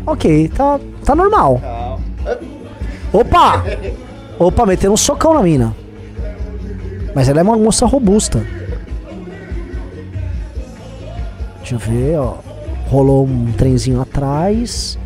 Ok, 0.07 0.49
tá, 0.49 0.81
tá 1.05 1.15
normal. 1.15 1.61
Calma. 1.61 2.39
Opa! 3.13 3.63
Opa, 4.39 4.65
metendo 4.65 4.95
um 4.95 4.97
socão 4.97 5.35
na 5.35 5.43
mina. 5.43 5.77
Mas 7.15 7.29
ela 7.29 7.41
é 7.41 7.43
uma 7.43 7.59
moça 7.59 7.85
robusta. 7.85 8.47
Deixa 11.59 11.75
eu 11.75 11.79
ver, 11.79 12.17
ó. 12.19 12.37
Rolou 12.89 13.27
um 13.27 13.53
trenzinho 13.53 14.01
atrás. 14.01 14.99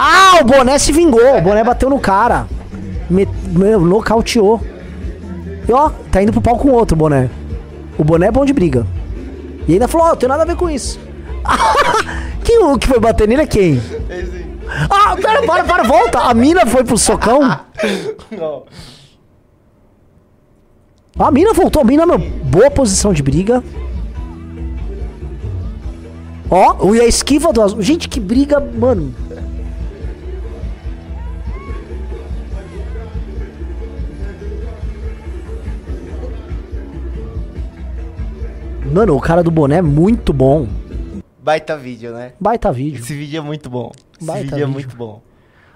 Ah, 0.00 0.38
o 0.40 0.44
boné 0.44 0.78
se 0.78 0.92
vingou. 0.92 1.36
O 1.38 1.40
boné 1.40 1.64
bateu 1.64 1.90
no 1.90 1.98
cara. 1.98 2.46
Me, 3.10 3.26
me- 3.46 3.76
nocauteou. 3.76 4.60
E 5.68 5.72
ó, 5.72 5.90
tá 6.10 6.22
indo 6.22 6.30
pro 6.32 6.40
pau 6.40 6.56
com 6.56 6.70
outro 6.70 6.96
boné. 6.96 7.28
O 7.98 8.04
boné 8.04 8.28
é 8.28 8.30
bom 8.30 8.44
de 8.44 8.52
briga. 8.52 8.86
E 9.66 9.72
ainda 9.72 9.88
falou, 9.88 10.06
ó, 10.06 10.14
tem 10.16 10.28
nada 10.28 10.44
a 10.44 10.46
ver 10.46 10.56
com 10.56 10.70
isso. 10.70 11.00
quem 12.44 12.62
o 12.62 12.78
que 12.78 12.86
foi 12.86 13.00
bater 13.00 13.26
nele 13.26 13.42
é 13.42 13.46
quem? 13.46 13.82
Ah, 14.88 15.16
pera, 15.16 15.42
para, 15.42 15.64
para, 15.64 15.82
volta. 15.82 16.20
A 16.20 16.32
mina 16.32 16.64
foi 16.64 16.84
pro 16.84 16.96
socão. 16.96 17.40
Não. 18.30 18.62
A 21.18 21.30
mina 21.32 21.52
voltou, 21.52 21.82
a 21.82 21.84
mina, 21.84 22.06
meu, 22.06 22.18
boa 22.18 22.70
posição 22.70 23.12
de 23.12 23.22
briga. 23.22 23.62
Ó, 26.50 26.94
e 26.94 27.00
a 27.00 27.06
esquiva 27.06 27.52
do 27.52 27.60
azul. 27.60 27.82
Gente, 27.82 28.08
que 28.08 28.20
briga, 28.20 28.60
mano. 28.60 29.12
Mano, 38.92 39.16
o 39.16 39.20
cara 39.20 39.42
do 39.42 39.50
boné 39.50 39.76
é 39.76 39.82
muito 39.82 40.32
bom. 40.32 40.66
Baita 41.42 41.76
vídeo, 41.76 42.12
né? 42.12 42.32
Baita 42.40 42.72
vídeo. 42.72 43.00
Esse 43.00 43.14
vídeo 43.14 43.38
é 43.38 43.40
muito 43.40 43.68
bom. 43.70 43.90
Esse 44.16 44.26
Baita 44.26 44.42
vídeo 44.44 44.54
é 44.54 44.58
vídeo. 44.58 44.72
muito 44.72 44.96
bom. 44.96 45.22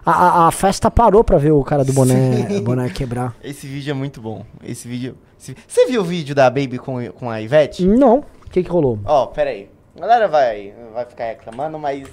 A, 0.05 0.11
a, 0.11 0.49
a 0.49 0.51
festa 0.51 0.91
parou 0.91 1.23
pra 1.23 1.39
ver 1.39 1.53
o 1.53 1.63
cara 1.63 1.85
do 1.85 1.93
boné, 1.93 2.61
boné 2.61 2.89
quebrar. 2.91 3.35
Esse 3.43 3.67
vídeo 3.67 3.91
é 3.91 3.95
muito 3.95 4.21
bom. 4.21 4.45
Esse 4.65 4.89
vídeo. 4.89 5.17
esse- 5.39 5.55
Você 5.67 5.87
viu 5.87 6.01
o 6.01 6.05
vídeo 6.05 6.35
da 6.35 6.49
Baby 6.51 6.79
com, 6.79 7.07
com 7.13 7.31
a 7.31 7.41
Ivete? 7.41 7.85
Não. 7.87 8.19
O 8.47 8.51
que 8.51 8.63
que 8.63 8.71
rolou? 8.71 8.99
Ó, 9.05 9.27
pera 9.27 9.51
aí. 9.51 9.69
A 9.97 10.01
galera 10.01 10.27
vai, 10.29 10.75
vai 10.93 11.05
ficar 11.05 11.25
reclamando, 11.27 11.79
mas. 11.79 12.07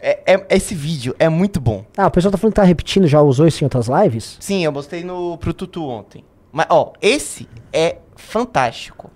É, 0.00 0.34
é- 0.34 0.46
esse 0.50 0.74
vídeo 0.74 1.14
é 1.18 1.28
muito 1.28 1.60
bom. 1.60 1.84
Ah, 1.96 2.08
o 2.08 2.10
pessoal 2.10 2.32
tá 2.32 2.36
falando 2.38 2.52
que 2.54 2.60
tá 2.60 2.64
repetindo, 2.64 3.06
já 3.06 3.22
usou 3.22 3.46
isso 3.46 3.62
em 3.62 3.66
outras 3.66 3.86
lives? 3.86 4.36
Sim, 4.40 4.64
eu 4.64 4.72
mostrei 4.72 5.02
no, 5.04 5.38
pro 5.38 5.54
Tutu 5.54 5.84
ontem. 5.88 6.24
Mas, 6.52 6.66
ó, 6.68 6.92
esse 7.00 7.48
é 7.72 7.96
fantástico. 8.16 9.10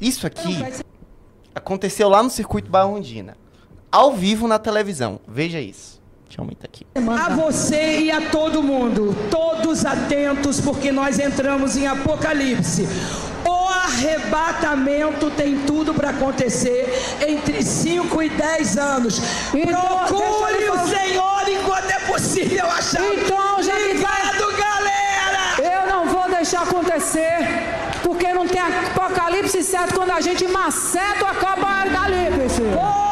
Isso 0.00 0.26
aqui 0.26 0.56
aconteceu 1.54 2.08
lá 2.08 2.22
no 2.22 2.30
Circuito 2.30 2.70
Barrondina. 2.70 3.36
Ao 3.92 4.12
vivo 4.14 4.46
na 4.46 4.58
televisão. 4.58 5.20
Veja 5.26 5.60
isso. 5.60 6.00
Deixa 6.26 6.40
eu 6.40 6.44
aumentar 6.44 6.66
aqui. 6.66 6.86
A 6.94 7.28
você 7.34 8.00
e 8.02 8.10
a 8.10 8.30
todo 8.30 8.62
mundo, 8.62 9.16
todos 9.30 9.84
atentos, 9.84 10.60
porque 10.60 10.92
nós 10.92 11.18
entramos 11.18 11.76
em 11.76 11.88
Apocalipse. 11.88 12.86
O 13.44 13.68
arrebatamento 13.68 15.28
tem 15.32 15.58
tudo 15.66 15.92
para 15.92 16.10
acontecer 16.10 16.88
entre 17.26 17.62
5 17.64 18.22
e 18.22 18.30
10 18.30 18.76
anos. 18.78 19.18
Procure 19.50 20.70
o 20.70 20.86
Senhor 20.88 21.48
enquanto 21.48 21.90
é 21.90 21.98
possível 22.06 22.66
achar. 22.66 23.02
Então, 23.12 23.62
já 23.62 23.74
que 23.76 23.94
vai- 23.94 24.20
galera! 24.56 25.58
Eu 25.58 25.86
não 25.92 26.06
vou 26.08 26.28
deixar 26.30 26.62
acontecer, 26.62 27.38
porque 28.10 28.32
não 28.32 28.44
tem 28.44 28.60
apocalipse 28.60 29.62
certo 29.62 29.94
quando 29.94 30.10
a 30.10 30.20
gente 30.20 30.46
maceta 30.48 31.24
o 31.24 31.28
apocalipse. 31.28 32.60
Bora! 32.62 33.09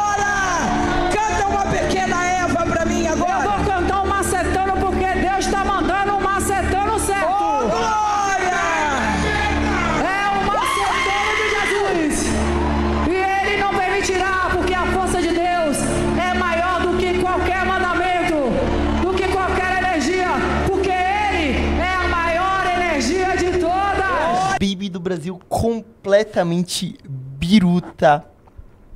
Do 24.88 25.00
Brasil 25.00 25.40
completamente 25.48 26.96
biruta 27.06 28.24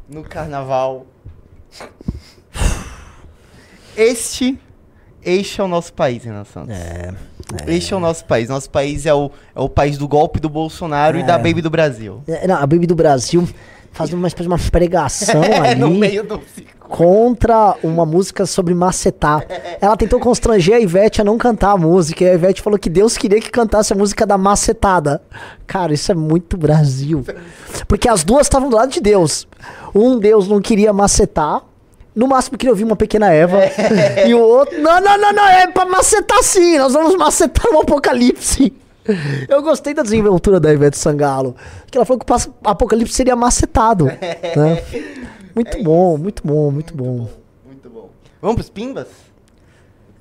no 0.09 0.23
carnaval. 0.23 1.07
Este, 3.97 4.59
este 5.23 5.61
é 5.61 5.65
o 5.65 5.69
nosso 5.69 5.93
país, 5.93 6.25
Renan 6.25 6.45
Santos. 6.45 6.75
É. 6.75 7.15
Este 7.67 7.93
é 7.93 7.97
o 7.97 8.01
nosso 8.01 8.25
país. 8.25 8.49
Nosso 8.49 8.71
país 8.71 9.05
é 9.05 9.13
o, 9.13 9.31
é 9.55 9.61
o 9.61 9.69
país 9.69 9.99
do 9.99 10.09
golpe 10.09 10.41
do 10.41 10.49
Bolsonaro 10.49 11.19
e 11.19 11.23
da 11.23 11.37
Baby 11.37 11.61
do 11.61 11.71
Brasil. 11.71 12.23
É, 12.27 12.47
Não, 12.47 12.57
a 12.57 12.67
Baby 12.67 12.87
do 12.87 12.95
Brasil 12.95 13.47
fazendo 13.93 14.19
uma 14.19 14.29
espécie 14.29 14.49
de 14.49 14.55
uma 14.55 14.71
pregação 14.71 15.43
É, 15.63 15.75
no 15.75 15.87
ali 15.87 15.99
meio 15.99 16.25
do 16.25 16.41
contra 16.89 17.75
uma 17.83 18.05
música 18.05 18.45
sobre 18.45 18.75
macetar. 18.75 19.47
Ela 19.81 19.97
tentou 19.97 20.21
constranger 20.21 20.77
a 20.77 20.81
Ivete 20.81 21.23
a 21.23 21.25
não 21.25 21.39
cantar 21.39 21.71
a 21.71 21.77
música, 21.79 22.23
e 22.23 22.29
a 22.29 22.35
Ivete 22.35 22.61
falou 22.61 22.79
que 22.79 22.91
Deus 22.91 23.17
queria 23.17 23.41
que 23.41 23.51
cantasse 23.51 23.95
a 23.95 23.97
música 23.97 24.27
da 24.27 24.37
macetada. 24.37 25.23
Cara, 25.67 25.95
isso 25.95 26.13
é 26.13 26.15
muito 26.15 26.55
Brasil. 26.59 27.25
Porque 27.89 28.09
as 28.09 28.25
duas 28.25 28.43
estavam 28.43 28.69
do 28.69 28.77
lado 28.77 28.91
de 28.91 29.01
Deus. 29.01 29.49
Um 29.95 30.19
Deus 30.19 30.47
não 30.47 30.61
queria 30.61 30.93
macetar, 30.93 31.63
no 32.15 32.29
máximo 32.29 32.59
queria 32.59 32.73
ouvir 32.73 32.85
uma 32.85 32.97
pequena 32.97 33.33
Eva, 33.33 33.61
e 34.29 34.35
o 34.35 34.41
outro, 34.41 34.79
não, 34.79 35.01
não, 35.01 35.17
não, 35.17 35.33
não, 35.33 35.49
é 35.49 35.67
pra 35.69 35.87
macetar 35.87 36.43
sim, 36.43 36.77
nós 36.77 36.93
vamos 36.93 37.17
macetar 37.17 37.73
no 37.73 37.81
apocalipse. 37.81 38.73
Eu 39.49 39.63
gostei 39.63 39.95
da 39.95 40.03
desenvoltura 40.03 40.61
da 40.61 40.73
Ivete 40.73 40.97
Sangalo. 40.97 41.57
Que 41.91 41.99
ela 41.99 42.05
falou 42.05 42.21
que 42.21 42.33
o 42.33 42.55
apocalipse 42.65 43.15
seria 43.15 43.35
macetado. 43.35 44.07
né? 44.57 44.83
Muito 45.55 45.83
bom, 45.83 46.17
muito 46.17 46.47
bom, 46.47 46.71
muito 46.71 46.95
bom. 46.95 47.29
Muito 47.67 47.91
bom. 47.91 48.11
Vamos 48.41 48.57
pros 48.57 48.71
pimbas? 48.71 49.09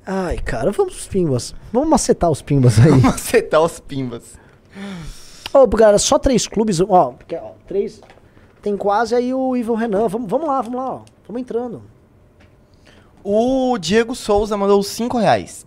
Ai, 0.06 0.38
cara, 0.38 0.72
vamos 0.72 0.94
pros 0.94 1.08
pimbas. 1.08 1.56
Vamos 1.72 1.90
macetar 1.90 2.30
os 2.30 2.42
pimbas 2.42 2.80
aí. 2.80 2.90
Vamos 2.90 3.06
acertar 3.06 3.62
os 3.62 3.80
pimbas. 3.80 4.40
Ô, 5.54 5.68
galera, 5.68 6.00
só 6.00 6.18
três 6.18 6.48
clubes, 6.48 6.82
ó, 6.82 7.12
porque, 7.12 7.36
ó, 7.36 7.52
três. 7.68 8.02
Tem 8.62 8.76
quase 8.78 9.16
aí 9.16 9.34
o 9.34 9.56
Ivan 9.56 9.78
Renan. 9.78 10.08
Vamos, 10.08 10.30
vamos 10.30 10.48
lá, 10.48 10.62
vamos 10.62 10.80
lá, 10.80 10.92
ó. 10.96 11.02
Vamos 11.28 11.42
entrando. 11.42 11.84
O 13.24 13.78
Diego 13.78 14.16
Souza 14.16 14.58
mandou 14.58 14.82
5 14.82 15.18
reais. 15.18 15.66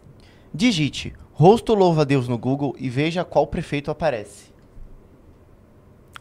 Digite 0.53 1.13
rosto 1.35 1.75
louva 1.75 2.03
a 2.03 2.05
Deus 2.05 2.29
no 2.29 2.39
Google 2.39 2.75
e 2.79 2.89
veja 2.89 3.25
qual 3.25 3.47
prefeito 3.47 3.91
aparece. 3.91 4.53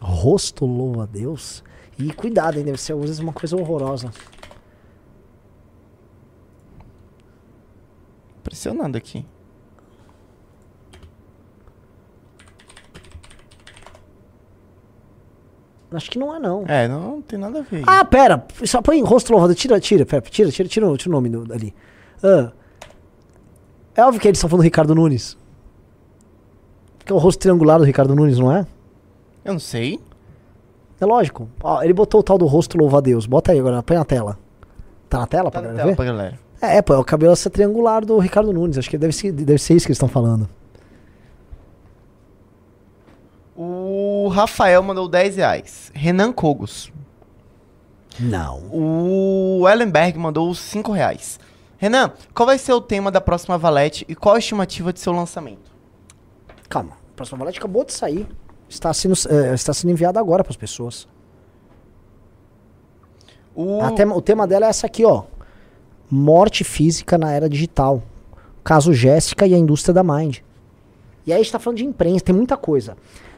Rosto 0.00 0.66
louva 0.66 1.04
a 1.04 1.06
Deus. 1.06 1.62
E 1.98 2.12
cuidado, 2.12 2.58
hein? 2.58 2.64
Deve 2.64 2.78
ser 2.78 2.92
às 2.92 3.00
vezes 3.00 3.18
uma 3.20 3.32
coisa 3.32 3.56
horrorosa. 3.56 4.10
Impressionando 8.38 8.98
aqui. 8.98 9.24
Acho 15.92 16.10
que 16.10 16.18
não 16.18 16.34
é, 16.34 16.40
não. 16.40 16.64
É, 16.66 16.88
não, 16.88 17.00
não 17.16 17.22
tem 17.22 17.38
nada 17.38 17.60
a 17.60 17.62
ver. 17.62 17.84
Ah, 17.86 18.04
pera. 18.04 18.44
Só 18.64 18.82
põe 18.82 19.00
rosto 19.02 19.30
louva 19.30 19.44
a 19.46 19.48
Deus. 19.48 19.60
Tira, 19.60 19.78
tira, 19.78 20.04
pera, 20.04 20.22
tira, 20.22 20.50
tira, 20.50 20.68
tira, 20.68 20.96
tira 20.96 21.10
o 21.10 21.12
nome 21.12 21.28
do- 21.28 21.52
ali. 21.52 21.72
Ah. 22.22 22.52
É 23.96 24.02
óbvio 24.04 24.20
que 24.20 24.28
eles 24.28 24.38
estão 24.38 24.48
falando 24.50 24.62
do 24.62 24.64
Ricardo 24.64 24.94
Nunes. 24.94 25.36
Que 27.04 27.12
é 27.12 27.14
o 27.14 27.18
rosto 27.18 27.38
triangular 27.40 27.78
do 27.78 27.84
Ricardo 27.84 28.14
Nunes, 28.14 28.38
não 28.38 28.50
é? 28.54 28.66
Eu 29.44 29.52
não 29.52 29.60
sei. 29.60 30.00
É 31.00 31.04
lógico. 31.04 31.48
Ó, 31.62 31.82
ele 31.82 31.92
botou 31.92 32.20
o 32.20 32.22
tal 32.24 32.38
do 32.38 32.46
rosto 32.46 32.78
louva 32.78 32.98
a 32.98 33.00
Deus. 33.00 33.26
Bota 33.26 33.52
aí 33.52 33.58
agora, 33.58 33.82
põe 33.82 33.96
na 33.96 34.04
tela. 34.04 34.38
Tá 35.08 35.18
na 35.18 35.26
tela 35.26 35.50
Tá 35.50 35.60
pra 35.60 35.60
na 35.60 35.66
galera 35.68 35.76
tela 35.82 35.90
ver? 35.90 35.96
pra 35.96 36.04
galera. 36.04 36.38
É, 36.60 36.80
pô, 36.80 36.94
é 36.94 36.98
o 36.98 37.04
cabelo 37.04 37.32
essa 37.32 37.50
triangular 37.50 38.04
do 38.04 38.18
Ricardo 38.18 38.52
Nunes. 38.52 38.78
Acho 38.78 38.88
que 38.88 38.96
deve 38.96 39.12
ser, 39.12 39.32
deve 39.32 39.58
ser 39.58 39.74
isso 39.74 39.84
que 39.86 39.90
eles 39.90 39.96
estão 39.96 40.08
falando. 40.08 40.48
O 43.56 44.28
Rafael 44.28 44.82
mandou 44.82 45.08
10 45.08 45.36
reais. 45.36 45.90
Renan 45.94 46.32
Cogos. 46.32 46.90
Não. 48.18 48.62
O 48.72 49.68
Ellenberg 49.68 50.18
mandou 50.18 50.52
5 50.54 50.90
reais. 50.92 51.38
Renan, 51.76 52.12
qual 52.34 52.46
vai 52.46 52.58
ser 52.58 52.72
o 52.72 52.80
tema 52.80 53.10
da 53.10 53.20
próxima 53.20 53.58
Valete 53.58 54.04
e 54.08 54.14
qual 54.14 54.34
a 54.36 54.38
estimativa 54.38 54.92
de 54.92 55.00
seu 55.00 55.12
lançamento? 55.12 55.72
Calma. 56.68 56.92
A 57.12 57.16
próxima 57.16 57.38
valete 57.38 57.58
acabou 57.58 57.84
de 57.84 57.92
sair. 57.92 58.26
Está 58.68 58.92
sendo, 58.92 59.14
é, 59.28 59.54
está 59.54 59.72
sendo 59.72 59.90
enviada 59.90 60.18
agora 60.18 60.42
para 60.42 60.50
as 60.50 60.56
pessoas. 60.56 61.06
O... 63.54 63.78
Tema- 63.94 64.16
o 64.16 64.20
tema 64.22 64.46
dela 64.46 64.66
é 64.66 64.68
essa 64.68 64.86
aqui, 64.86 65.04
ó. 65.04 65.24
Morte 66.10 66.64
física 66.64 67.16
na 67.16 67.30
era 67.30 67.48
digital. 67.48 68.02
Caso 68.64 68.92
Jéssica 68.92 69.46
e 69.46 69.54
a 69.54 69.58
indústria 69.58 69.94
da 69.94 70.02
Mind. 70.02 70.38
E 71.26 71.32
aí 71.32 71.38
a 71.38 71.42
gente 71.42 71.52
tá 71.52 71.58
falando 71.58 71.78
de 71.78 71.84
imprensa, 71.84 72.24
tem 72.24 72.34
muita 72.34 72.56
coisa. 72.56 72.96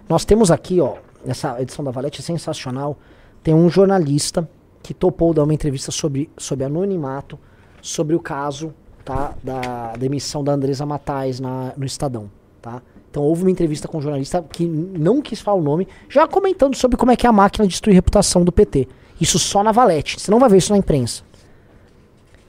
Nós 0.09 0.25
temos 0.25 0.51
aqui, 0.51 0.81
ó, 0.81 0.97
essa 1.27 1.61
edição 1.61 1.85
da 1.85 1.91
Valete 1.91 2.21
é 2.21 2.25
sensacional. 2.25 2.97
Tem 3.43 3.53
um 3.53 3.69
jornalista 3.69 4.49
que 4.83 4.95
topou 4.95 5.35
dar 5.35 5.43
uma 5.45 5.53
entrevista 5.55 5.91
sobre, 5.91 6.31
sobre 6.37 6.65
anonimato, 6.65 7.39
sobre 7.87 8.17
o 8.17 8.21
caso 8.21 8.75
tá, 9.05 9.35
da 9.43 9.93
demissão 9.97 10.43
da 10.43 10.53
Andresa 10.53 10.85
Matais 10.85 11.39
na, 11.39 11.73
no 11.77 11.87
Estadão. 11.87 12.31
Tá? 12.61 12.83
Então 13.11 13.23
houve 13.23 13.43
uma 13.43 13.51
entrevista 13.51 13.87
com 13.87 13.99
um 13.99 14.01
jornalista 14.03 14.43
que 14.43 14.67
não 14.67 15.23
quis 15.23 15.41
falar 15.41 15.59
o 15.59 15.63
nome, 15.63 15.87
já 16.09 16.27
comentando 16.27 16.75
sobre 16.75 16.97
como 16.97 17.13
é 17.13 17.17
que 17.17 17.27
é 17.27 17.31
a 17.31 17.33
máquina 17.33 17.67
destrui 17.67 17.95
reputação 17.95 18.45
do 18.45 18.51
PT. 18.51 18.89
Isso 19.21 19.39
só 19.39 19.63
na 19.63 19.73
Valete. 19.73 20.21
Você 20.21 20.31
não 20.31 20.41
vai 20.41 20.49
ver 20.49 20.59
isso 20.59 20.73
na 20.73 20.79
imprensa. 20.79 21.23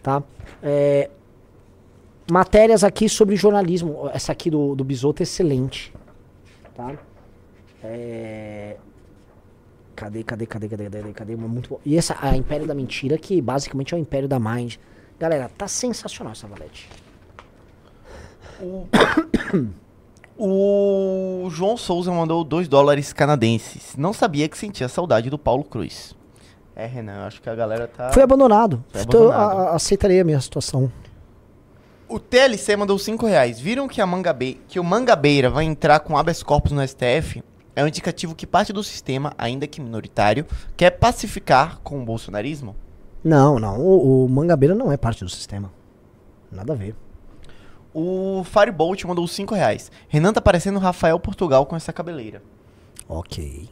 Tá? 0.01 0.23
É, 0.61 1.09
matérias 2.29 2.83
aqui 2.83 3.07
sobre 3.07 3.35
jornalismo. 3.35 4.09
Essa 4.11 4.31
aqui 4.31 4.49
do, 4.49 4.75
do 4.75 4.83
Bisoto 4.83 5.21
é 5.21 5.23
excelente. 5.23 5.93
Tá? 6.75 6.93
É, 7.83 8.77
Cadê, 9.97 10.23
cadê, 10.23 10.45
cadê, 10.45 10.67
cadê, 10.69 10.83
cadê, 10.89 11.13
cadê? 11.13 11.35
Muito. 11.35 11.79
E 11.83 11.97
essa, 11.97 12.15
a 12.21 12.37
Império 12.37 12.67
da 12.67 12.75
Mentira, 12.75 13.17
que 13.17 13.41
basicamente 13.41 13.95
é 13.95 13.97
o 13.97 13.99
Império 13.99 14.27
da 14.27 14.39
Mind. 14.39 14.75
Galera, 15.19 15.49
tá 15.57 15.67
sensacional 15.67 16.33
essa 16.33 16.47
valete. 16.47 16.89
O 20.37 21.47
João 21.49 21.75
Souza 21.77 22.11
mandou 22.11 22.43
2 22.43 22.67
dólares 22.67 23.11
canadenses. 23.13 23.95
Não 23.97 24.13
sabia 24.13 24.47
que 24.47 24.57
sentia 24.57 24.87
saudade 24.87 25.29
do 25.29 25.37
Paulo 25.37 25.63
Cruz. 25.63 26.15
É, 26.75 26.85
Renan, 26.85 27.25
acho 27.25 27.41
que 27.41 27.49
a 27.49 27.55
galera 27.55 27.87
tá. 27.87 28.11
Foi 28.11 28.21
abandonado. 28.21 28.83
Foi 28.89 29.01
Então, 29.01 29.31
abandonado. 29.31 29.59
a- 29.59 29.71
a- 29.71 29.75
aceitaria 29.75 30.21
a 30.21 30.25
minha 30.25 30.39
situação. 30.39 30.91
O 32.07 32.19
TLC 32.19 32.75
mandou 32.75 32.97
5 32.99 33.25
reais. 33.25 33.59
Viram 33.59 33.87
que, 33.87 33.99
a 33.99 34.05
Mangabe... 34.05 34.61
que 34.67 34.79
o 34.79 34.83
Mangabeira 34.83 35.49
vai 35.49 35.65
entrar 35.65 35.99
com 35.99 36.15
habeas 36.17 36.41
corpus 36.43 36.71
no 36.71 36.81
STF? 36.87 37.43
É 37.75 37.83
um 37.83 37.87
indicativo 37.87 38.33
que 38.35 38.47
parte 38.47 38.71
do 38.71 38.83
sistema, 38.83 39.33
ainda 39.37 39.67
que 39.67 39.81
minoritário, 39.81 40.45
quer 40.77 40.91
pacificar 40.91 41.79
com 41.83 42.01
o 42.01 42.05
bolsonarismo? 42.05 42.75
Não, 43.23 43.59
não. 43.59 43.79
O, 43.79 44.25
o 44.25 44.29
Mangabeira 44.29 44.75
não 44.75 44.91
é 44.91 44.97
parte 44.97 45.23
do 45.23 45.29
sistema. 45.29 45.71
Nada 46.51 46.73
a 46.73 46.75
ver. 46.75 46.95
O 47.93 48.43
Firebolt 48.43 49.03
mandou 49.05 49.27
5 49.27 49.55
reais. 49.55 49.91
Renan 50.07 50.31
tá 50.31 50.41
parecendo 50.41 50.79
Rafael 50.79 51.19
Portugal 51.19 51.65
com 51.65 51.75
essa 51.75 51.91
cabeleira. 51.91 52.41
Ok. 53.09 53.67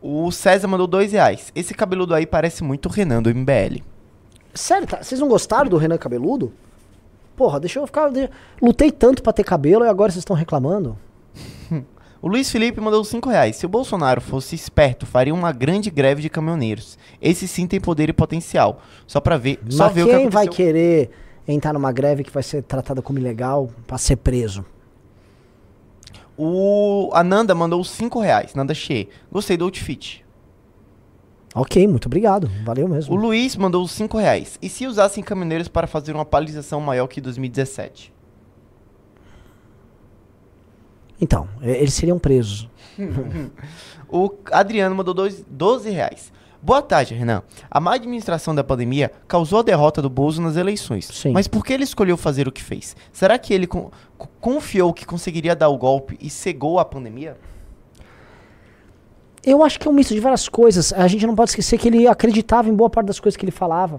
O 0.00 0.30
César 0.32 0.66
mandou 0.66 0.86
2 0.86 1.12
reais. 1.12 1.52
Esse 1.54 1.74
cabeludo 1.74 2.14
aí 2.14 2.26
parece 2.26 2.64
muito 2.64 2.86
o 2.86 2.92
Renan 2.92 3.22
do 3.22 3.32
MBL. 3.32 3.82
Sério, 4.54 4.86
tá? 4.86 5.02
Vocês 5.02 5.20
não 5.20 5.28
gostaram 5.28 5.70
do 5.70 5.76
Renan 5.76 5.96
Cabeludo? 5.96 6.52
Porra, 7.36 7.58
deixa 7.58 7.78
eu 7.78 7.86
ficar. 7.86 8.10
Lutei 8.60 8.90
tanto 8.90 9.22
pra 9.22 9.32
ter 9.32 9.44
cabelo 9.44 9.84
e 9.84 9.88
agora 9.88 10.10
vocês 10.10 10.20
estão 10.20 10.36
reclamando? 10.36 10.98
O 12.22 12.28
Luiz 12.28 12.48
Felipe 12.48 12.80
mandou 12.80 13.04
5 13.04 13.28
reais. 13.28 13.56
Se 13.56 13.66
o 13.66 13.68
Bolsonaro 13.68 14.20
fosse 14.20 14.54
esperto, 14.54 15.04
faria 15.04 15.34
uma 15.34 15.50
grande 15.50 15.90
greve 15.90 16.22
de 16.22 16.30
caminhoneiros. 16.30 16.96
Esse 17.20 17.48
sim 17.48 17.66
tem 17.66 17.80
poder 17.80 18.08
e 18.08 18.12
potencial. 18.12 18.80
Só 19.08 19.20
pra 19.20 19.36
ver, 19.36 19.58
só 19.68 19.86
Mas 19.86 19.94
ver 19.94 20.04
o 20.04 20.06
que 20.06 20.16
quem 20.16 20.28
vai 20.28 20.46
querer 20.46 21.10
entrar 21.48 21.72
numa 21.72 21.90
greve 21.90 22.22
que 22.22 22.30
vai 22.30 22.44
ser 22.44 22.62
tratada 22.62 23.02
como 23.02 23.18
ilegal 23.18 23.68
pra 23.88 23.98
ser 23.98 24.16
preso? 24.16 24.64
O 26.38 27.10
Ananda 27.12 27.56
mandou 27.56 27.82
5 27.82 28.20
reais. 28.20 28.54
Nanda 28.54 28.72
Che. 28.72 29.08
Gostei 29.30 29.56
do 29.56 29.64
outfit. 29.64 30.24
Ok, 31.56 31.88
muito 31.88 32.06
obrigado. 32.06 32.48
Valeu 32.64 32.86
mesmo. 32.86 33.12
O 33.12 33.16
Luiz 33.16 33.56
mandou 33.56 33.86
5 33.86 34.16
reais. 34.16 34.60
E 34.62 34.68
se 34.68 34.86
usassem 34.86 35.24
caminhoneiros 35.24 35.66
para 35.66 35.88
fazer 35.88 36.14
uma 36.14 36.24
paralisação 36.24 36.80
maior 36.80 37.08
que 37.08 37.20
2017? 37.20 38.12
Então, 41.22 41.48
eles 41.62 41.94
seriam 41.94 42.18
presos. 42.18 42.68
O 44.14 44.30
Adriano 44.52 44.94
mandou 44.94 45.14
dois, 45.14 45.42
12 45.48 45.88
reais. 45.88 46.30
Boa 46.60 46.82
tarde, 46.82 47.14
Renan. 47.14 47.42
A 47.70 47.80
má 47.80 47.94
administração 47.94 48.54
da 48.54 48.62
pandemia 48.62 49.10
causou 49.26 49.60
a 49.60 49.62
derrota 49.62 50.02
do 50.02 50.10
Bozo 50.10 50.42
nas 50.42 50.54
eleições. 50.56 51.06
Sim. 51.06 51.32
Mas 51.32 51.48
por 51.48 51.64
que 51.64 51.72
ele 51.72 51.82
escolheu 51.84 52.18
fazer 52.18 52.46
o 52.46 52.52
que 52.52 52.62
fez? 52.62 52.94
Será 53.10 53.38
que 53.38 53.54
ele 53.54 53.66
con- 53.66 53.90
co- 54.18 54.28
confiou 54.38 54.92
que 54.92 55.06
conseguiria 55.06 55.56
dar 55.56 55.70
o 55.70 55.78
golpe 55.78 56.18
e 56.20 56.28
cegou 56.28 56.78
a 56.78 56.84
pandemia? 56.84 57.38
Eu 59.42 59.62
acho 59.64 59.80
que 59.80 59.88
é 59.88 59.90
um 59.90 59.94
misto 59.94 60.12
de 60.12 60.20
várias 60.20 60.46
coisas. 60.46 60.92
A 60.92 61.08
gente 61.08 61.26
não 61.26 61.34
pode 61.34 61.50
esquecer 61.52 61.78
que 61.78 61.88
ele 61.88 62.06
acreditava 62.06 62.68
em 62.68 62.74
boa 62.74 62.90
parte 62.90 63.06
das 63.06 63.18
coisas 63.18 63.36
que 63.36 63.44
ele 63.46 63.50
falava. 63.50 63.98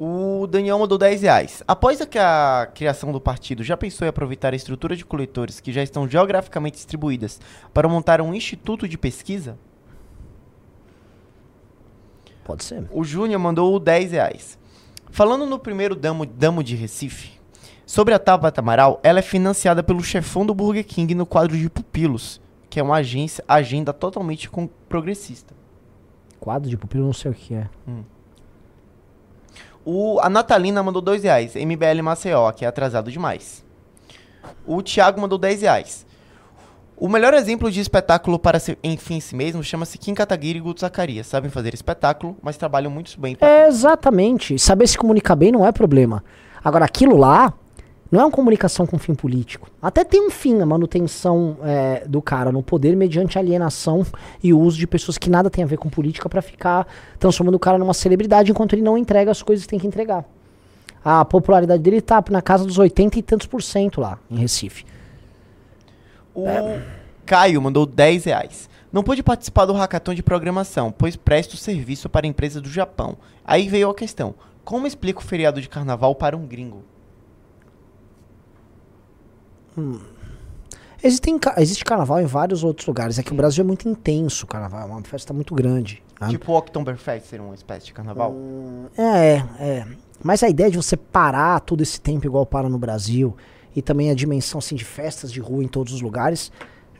O 0.00 0.46
Daniel 0.46 0.78
mandou 0.78 0.96
10 0.96 1.22
reais. 1.22 1.62
Após 1.66 2.00
a, 2.00 2.06
que 2.06 2.18
a 2.18 2.70
criação 2.72 3.10
do 3.10 3.20
partido, 3.20 3.64
já 3.64 3.76
pensou 3.76 4.06
em 4.06 4.08
aproveitar 4.08 4.52
a 4.52 4.56
estrutura 4.56 4.94
de 4.94 5.04
coletores 5.04 5.58
que 5.58 5.72
já 5.72 5.82
estão 5.82 6.08
geograficamente 6.08 6.76
distribuídas 6.76 7.40
para 7.74 7.88
montar 7.88 8.20
um 8.20 8.32
instituto 8.32 8.86
de 8.86 8.96
pesquisa? 8.96 9.58
Pode 12.44 12.62
ser. 12.62 12.86
O 12.92 13.02
Júnior 13.02 13.40
mandou 13.40 13.78
10 13.80 14.12
reais. 14.12 14.56
Falando 15.10 15.44
no 15.44 15.58
primeiro 15.58 15.96
damo, 15.96 16.24
damo 16.24 16.62
de 16.62 16.76
Recife, 16.76 17.32
sobre 17.84 18.14
a 18.14 18.20
Tabata 18.20 18.60
Amaral, 18.60 19.00
ela 19.02 19.18
é 19.18 19.22
financiada 19.22 19.82
pelo 19.82 20.02
chefão 20.02 20.46
do 20.46 20.54
Burger 20.54 20.86
King 20.86 21.12
no 21.14 21.26
quadro 21.26 21.56
de 21.56 21.68
Pupilos, 21.68 22.40
que 22.70 22.78
é 22.78 22.82
uma 22.82 22.96
agência, 22.96 23.42
agenda 23.48 23.92
totalmente 23.92 24.48
progressista. 24.88 25.54
Quadro 26.38 26.70
de 26.70 26.76
pupilo, 26.76 27.06
não 27.06 27.12
sei 27.12 27.32
o 27.32 27.34
que 27.34 27.54
é. 27.54 27.68
O, 29.90 30.20
a 30.20 30.28
Natalina 30.28 30.82
mandou 30.82 31.00
2 31.00 31.22
reais. 31.22 31.54
MBL 31.54 32.02
Maceió, 32.02 32.52
que 32.52 32.62
é 32.62 32.68
atrasado 32.68 33.10
demais. 33.10 33.64
O 34.66 34.82
Thiago 34.82 35.18
mandou 35.18 35.38
10 35.38 35.62
reais. 35.62 36.06
O 36.94 37.08
melhor 37.08 37.32
exemplo 37.32 37.70
de 37.70 37.80
espetáculo 37.80 38.38
para 38.38 38.60
ser 38.60 38.78
em 38.82 38.98
fim 38.98 39.14
em 39.14 39.20
si 39.20 39.34
mesmo 39.34 39.64
chama-se 39.64 39.96
Kim 39.96 40.12
Kataguiri 40.12 40.58
e 40.58 40.60
Guto 40.60 40.82
Zacarias. 40.82 41.26
Sabem 41.26 41.50
fazer 41.50 41.72
espetáculo, 41.72 42.36
mas 42.42 42.58
trabalham 42.58 42.90
muito 42.90 43.18
bem. 43.18 43.34
É, 43.40 43.66
exatamente. 43.66 44.58
Saber 44.58 44.86
se 44.86 44.98
comunicar 44.98 45.36
bem 45.36 45.50
não 45.50 45.64
é 45.64 45.72
problema. 45.72 46.22
Agora, 46.62 46.84
aquilo 46.84 47.16
lá 47.16 47.54
não 48.10 48.20
é 48.20 48.24
uma 48.24 48.30
comunicação 48.30 48.86
com 48.86 48.98
fim 48.98 49.14
político. 49.14 49.68
Até 49.82 50.02
tem 50.02 50.26
um 50.26 50.30
fim, 50.30 50.60
a 50.60 50.66
manutenção 50.66 51.58
é, 51.62 52.04
do 52.06 52.22
cara 52.22 52.50
no 52.50 52.62
poder 52.62 52.96
mediante 52.96 53.38
alienação 53.38 54.04
e 54.42 54.54
uso 54.54 54.78
de 54.78 54.86
pessoas 54.86 55.18
que 55.18 55.28
nada 55.28 55.50
tem 55.50 55.62
a 55.62 55.66
ver 55.66 55.76
com 55.76 55.90
política 55.90 56.28
pra 56.28 56.40
ficar 56.40 56.86
transformando 57.18 57.56
o 57.56 57.58
cara 57.58 57.76
numa 57.76 57.94
celebridade 57.94 58.50
enquanto 58.50 58.72
ele 58.72 58.82
não 58.82 58.96
entrega 58.96 59.30
as 59.30 59.42
coisas 59.42 59.66
que 59.66 59.70
tem 59.70 59.78
que 59.78 59.86
entregar. 59.86 60.24
A 61.04 61.24
popularidade 61.24 61.82
dele 61.82 62.00
tá 62.00 62.22
na 62.30 62.42
casa 62.42 62.64
dos 62.64 62.78
80 62.78 63.18
e 63.18 63.22
tantos 63.22 63.46
por 63.46 63.62
cento 63.62 64.00
lá 64.00 64.18
em 64.30 64.38
Recife. 64.38 64.84
O 66.34 66.44
Caio 67.26 67.60
mandou 67.60 67.84
10 67.84 68.24
reais. 68.24 68.68
Não 68.90 69.02
pude 69.02 69.22
participar 69.22 69.66
do 69.66 69.74
hackathon 69.74 70.14
de 70.14 70.22
programação, 70.22 70.90
pois 70.90 71.14
presto 71.14 71.58
serviço 71.58 72.08
para 72.08 72.26
empresa 72.26 72.58
do 72.58 72.70
Japão. 72.70 73.18
Aí 73.44 73.68
veio 73.68 73.90
a 73.90 73.94
questão: 73.94 74.34
como 74.64 74.86
explica 74.86 75.20
o 75.20 75.22
feriado 75.22 75.60
de 75.60 75.68
carnaval 75.68 76.14
para 76.14 76.36
um 76.36 76.46
gringo? 76.46 76.82
Existem, 81.02 81.38
existe 81.58 81.84
carnaval 81.84 82.20
em 82.20 82.26
vários 82.26 82.64
outros 82.64 82.86
lugares. 82.86 83.18
É 83.18 83.22
que 83.22 83.32
o 83.32 83.36
Brasil 83.36 83.62
é 83.62 83.66
muito 83.66 83.88
intenso, 83.88 84.44
o 84.44 84.48
carnaval 84.48 84.82
é 84.82 84.84
uma 84.84 85.02
festa 85.02 85.32
muito 85.32 85.54
grande. 85.54 86.02
né? 86.20 86.28
Tipo 86.28 86.52
o 86.52 86.56
Oktoberfest 86.56 87.26
ser 87.26 87.40
uma 87.40 87.54
espécie 87.54 87.86
de 87.86 87.92
carnaval? 87.92 88.34
É, 88.96 89.36
é. 89.60 89.86
Mas 90.22 90.42
a 90.42 90.48
ideia 90.48 90.70
de 90.70 90.76
você 90.76 90.96
parar 90.96 91.60
todo 91.60 91.82
esse 91.82 92.00
tempo 92.00 92.26
igual 92.26 92.44
para 92.44 92.68
no 92.68 92.78
Brasil 92.78 93.36
e 93.76 93.80
também 93.80 94.10
a 94.10 94.14
dimensão 94.14 94.58
assim, 94.58 94.74
de 94.74 94.84
festas 94.84 95.30
de 95.30 95.38
rua 95.40 95.62
em 95.62 95.68
todos 95.68 95.92
os 95.92 96.00
lugares 96.00 96.50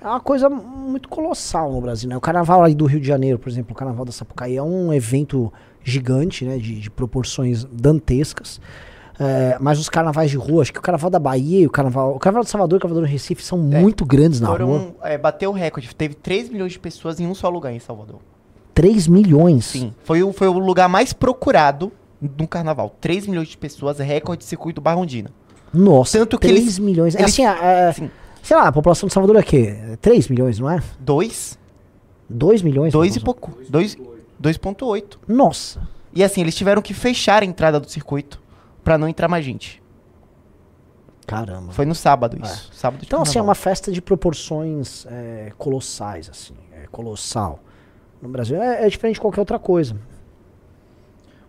é 0.00 0.06
uma 0.06 0.20
coisa 0.20 0.48
muito 0.48 1.08
colossal 1.08 1.72
no 1.72 1.80
Brasil, 1.80 2.08
né? 2.08 2.16
O 2.16 2.20
carnaval 2.20 2.62
aí 2.62 2.74
do 2.74 2.86
Rio 2.86 3.00
de 3.00 3.06
Janeiro, 3.08 3.36
por 3.36 3.48
exemplo, 3.48 3.72
o 3.72 3.74
carnaval 3.74 4.04
da 4.04 4.12
Sapucaí 4.12 4.56
é 4.56 4.62
um 4.62 4.92
evento 4.92 5.52
gigante, 5.82 6.44
né? 6.44 6.56
De, 6.56 6.78
de 6.78 6.88
proporções 6.88 7.64
dantescas. 7.64 8.60
É, 9.20 9.56
mas 9.60 9.78
os 9.80 9.88
carnavais 9.88 10.30
de 10.30 10.36
rua, 10.36 10.62
acho 10.62 10.72
que 10.72 10.78
o 10.78 10.82
carnaval 10.82 11.10
da 11.10 11.18
Bahia 11.18 11.60
e 11.60 11.66
o 11.66 11.70
carnaval, 11.70 12.14
o 12.14 12.18
carnaval 12.18 12.44
de 12.44 12.50
Salvador 12.50 12.76
e 12.76 12.78
o 12.78 12.80
carnaval 12.80 13.02
do 13.04 13.08
Recife 13.10 13.42
são 13.42 13.58
muito 13.58 14.04
grandes 14.06 14.40
na 14.40 14.46
rua. 14.48 14.56
Foram, 14.58 14.94
é, 15.02 15.18
bateu 15.18 15.50
o 15.50 15.52
recorde. 15.52 15.92
Teve 15.94 16.14
3 16.14 16.48
milhões 16.50 16.72
de 16.72 16.78
pessoas 16.78 17.18
em 17.18 17.26
um 17.26 17.34
só 17.34 17.48
lugar 17.48 17.72
em 17.72 17.80
Salvador. 17.80 18.20
3 18.74 19.08
milhões. 19.08 19.64
Sim. 19.64 19.92
Foi 20.04 20.22
o, 20.22 20.32
foi 20.32 20.46
o 20.46 20.52
lugar 20.58 20.88
mais 20.88 21.12
procurado 21.12 21.90
no 22.38 22.46
carnaval. 22.46 22.94
3 23.00 23.26
milhões 23.26 23.48
de 23.48 23.56
pessoas, 23.58 23.98
recorde 23.98 24.44
de 24.44 24.48
circuito 24.48 24.80
Barrondina. 24.80 25.30
Nossa, 25.74 26.18
Tanto 26.18 26.38
que 26.38 26.46
3 26.46 26.60
eles- 26.62 26.78
milhões. 26.78 27.14
É 27.16 27.18
eles- 27.20 27.32
assim, 27.32 27.44
é, 27.44 27.92
Sim. 27.92 28.10
sei 28.42 28.56
lá, 28.56 28.68
a 28.68 28.72
população 28.72 29.08
de 29.08 29.12
Salvador 29.12 29.36
é 29.36 29.40
o 29.40 29.44
quê? 29.44 29.76
3 30.00 30.28
milhões, 30.28 30.60
não 30.60 30.70
é? 30.70 30.80
2? 31.00 31.58
2 32.30 32.62
milhões? 32.62 32.92
2 32.92 33.16
e 33.16 33.20
pouco. 33.20 33.58
2,8. 34.40 35.18
Nossa. 35.26 35.80
E 36.14 36.22
assim, 36.22 36.40
eles 36.40 36.54
tiveram 36.54 36.80
que 36.80 36.94
fechar 36.94 37.42
a 37.42 37.46
entrada 37.46 37.78
do 37.80 37.90
circuito 37.90 38.40
pra 38.88 38.96
não 38.96 39.06
entrar 39.06 39.28
mais 39.28 39.44
gente. 39.44 39.82
Caramba. 41.26 41.72
Foi 41.72 41.84
no 41.84 41.94
sábado 41.94 42.38
isso. 42.42 42.70
Sábado 42.72 43.00
de 43.00 43.06
Então, 43.06 43.20
assim, 43.20 43.38
é 43.38 43.42
uma 43.42 43.54
festa 43.54 43.92
de 43.92 44.00
proporções 44.00 45.04
é, 45.10 45.52
colossais, 45.58 46.30
assim. 46.30 46.54
É 46.72 46.86
colossal. 46.86 47.58
No 48.22 48.30
Brasil 48.30 48.56
é, 48.62 48.86
é 48.86 48.88
diferente 48.88 49.16
de 49.16 49.20
qualquer 49.20 49.40
outra 49.40 49.58
coisa. 49.58 49.94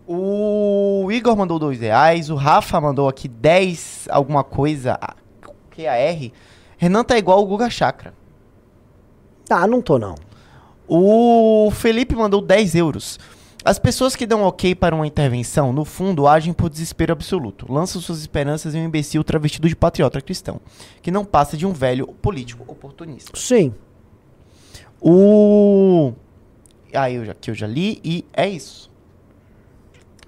O 0.06 1.08
Igor 1.10 1.34
mandou 1.34 1.58
2 1.58 1.80
reais, 1.80 2.28
o 2.28 2.34
Rafa 2.34 2.78
mandou 2.78 3.08
aqui 3.08 3.26
10 3.26 4.06
alguma 4.10 4.44
coisa, 4.44 4.98
a- 5.00 5.14
QAR. 5.74 6.30
Renan 6.76 7.04
tá 7.04 7.16
igual 7.16 7.42
o 7.42 7.46
Guga 7.46 7.70
Chakra. 7.70 8.12
Ah, 9.48 9.66
não 9.66 9.80
tô 9.80 9.98
não. 9.98 10.14
O 10.86 11.70
Felipe 11.70 12.14
mandou 12.14 12.42
10 12.42 12.74
euros. 12.74 13.18
As 13.64 13.78
pessoas 13.78 14.16
que 14.16 14.26
dão 14.26 14.42
ok 14.42 14.74
para 14.74 14.94
uma 14.94 15.06
intervenção, 15.06 15.72
no 15.72 15.84
fundo, 15.84 16.26
agem 16.26 16.52
por 16.52 16.70
desespero 16.70 17.12
absoluto. 17.12 17.70
Lançam 17.70 18.00
suas 18.00 18.20
esperanças 18.20 18.74
em 18.74 18.80
um 18.80 18.86
imbecil 18.86 19.22
travestido 19.22 19.68
de 19.68 19.76
patriota 19.76 20.20
cristão, 20.20 20.60
que 21.02 21.10
não 21.10 21.24
passa 21.24 21.56
de 21.56 21.66
um 21.66 21.72
velho 21.72 22.06
político 22.06 22.64
oportunista. 22.66 23.32
Sim. 23.34 23.74
O. 25.00 26.12
Ah, 26.94 27.10
eu 27.10 27.24
já, 27.24 27.34
que 27.34 27.50
eu 27.50 27.54
já 27.54 27.66
li 27.66 28.00
e 28.02 28.24
é 28.32 28.48
isso. 28.48 28.90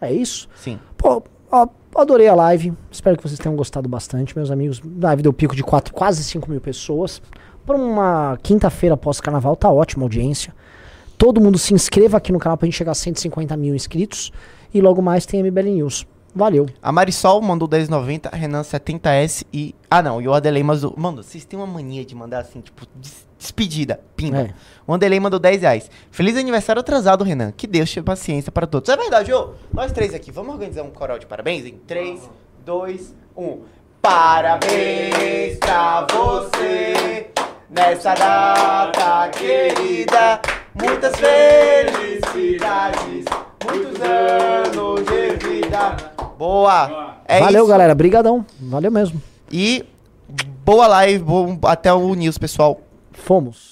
É 0.00 0.12
isso? 0.12 0.48
Sim. 0.54 0.78
Pô, 0.96 1.22
ó, 1.50 1.66
adorei 1.96 2.28
a 2.28 2.34
live. 2.34 2.72
Espero 2.90 3.16
que 3.16 3.22
vocês 3.22 3.38
tenham 3.38 3.56
gostado 3.56 3.88
bastante, 3.88 4.36
meus 4.36 4.50
amigos. 4.50 4.82
A 5.02 5.06
live 5.06 5.22
deu 5.22 5.32
pico 5.32 5.56
de 5.56 5.62
quatro, 5.62 5.94
quase 5.94 6.22
5 6.22 6.50
mil 6.50 6.60
pessoas. 6.60 7.22
Para 7.64 7.76
uma 7.76 8.38
quinta-feira 8.42 8.96
pós-carnaval, 8.96 9.56
tá 9.56 9.70
ótima 9.70 10.02
a 10.02 10.06
audiência. 10.06 10.54
Todo 11.22 11.40
mundo 11.40 11.56
se 11.56 11.72
inscreva 11.72 12.16
aqui 12.16 12.32
no 12.32 12.38
canal 12.40 12.58
pra 12.58 12.66
gente 12.66 12.74
chegar 12.76 12.90
a 12.90 12.94
150 12.96 13.56
mil 13.56 13.76
inscritos. 13.76 14.32
E 14.74 14.80
logo 14.80 15.00
mais 15.00 15.24
tem 15.24 15.40
MBL 15.40 15.68
News. 15.70 16.04
Valeu. 16.34 16.66
A 16.82 16.90
Marisol 16.90 17.40
mandou 17.40 17.68
10,90, 17.68 18.28
Renan 18.34 18.62
70S 18.62 19.44
e. 19.52 19.72
Ah, 19.88 20.02
não, 20.02 20.20
e 20.20 20.26
o 20.26 20.34
Adelei 20.34 20.64
mandou. 20.64 20.92
Mano, 20.96 21.22
vocês 21.22 21.44
têm 21.44 21.56
uma 21.56 21.66
mania 21.66 22.04
de 22.04 22.12
mandar 22.16 22.40
assim, 22.40 22.60
tipo, 22.60 22.84
des- 22.96 23.24
despedida, 23.38 24.00
pimba. 24.16 24.38
É. 24.40 24.54
O 24.84 24.94
Adelei 24.94 25.20
mandou 25.20 25.38
10 25.38 25.60
reais. 25.60 25.88
Feliz 26.10 26.36
aniversário 26.36 26.80
atrasado, 26.80 27.22
Renan. 27.22 27.52
Que 27.52 27.68
Deus 27.68 27.88
te 27.88 28.00
dê 28.00 28.02
paciência 28.04 28.50
para 28.50 28.66
todos. 28.66 28.88
É 28.90 28.96
verdade, 28.96 29.32
ô. 29.32 29.50
Nós 29.72 29.92
três 29.92 30.12
aqui, 30.14 30.32
vamos 30.32 30.52
organizar 30.54 30.82
um 30.82 30.90
coral 30.90 31.20
de 31.20 31.26
parabéns 31.26 31.64
em 31.64 31.74
3, 31.86 32.20
2, 32.64 33.14
1. 33.36 33.60
Parabéns 34.02 35.56
pra 35.58 36.04
você 36.10 37.30
nessa 37.72 38.14
data 38.14 39.28
querida. 39.30 40.40
Muitas 40.74 41.12
felicidades, 41.16 43.24
muitos 43.64 44.00
anos 44.00 45.00
de 45.06 45.36
vida. 45.46 45.96
Boa! 46.38 47.16
É 47.26 47.40
Valeu, 47.40 47.62
isso. 47.62 47.70
galera. 47.70 47.94
Brigadão. 47.94 48.44
Valeu 48.60 48.90
mesmo. 48.90 49.22
E 49.50 49.84
boa 50.64 50.86
live, 50.86 51.24
bom, 51.24 51.58
até 51.64 51.92
o 51.92 52.14
news, 52.14 52.38
pessoal. 52.38 52.80
Fomos. 53.12 53.71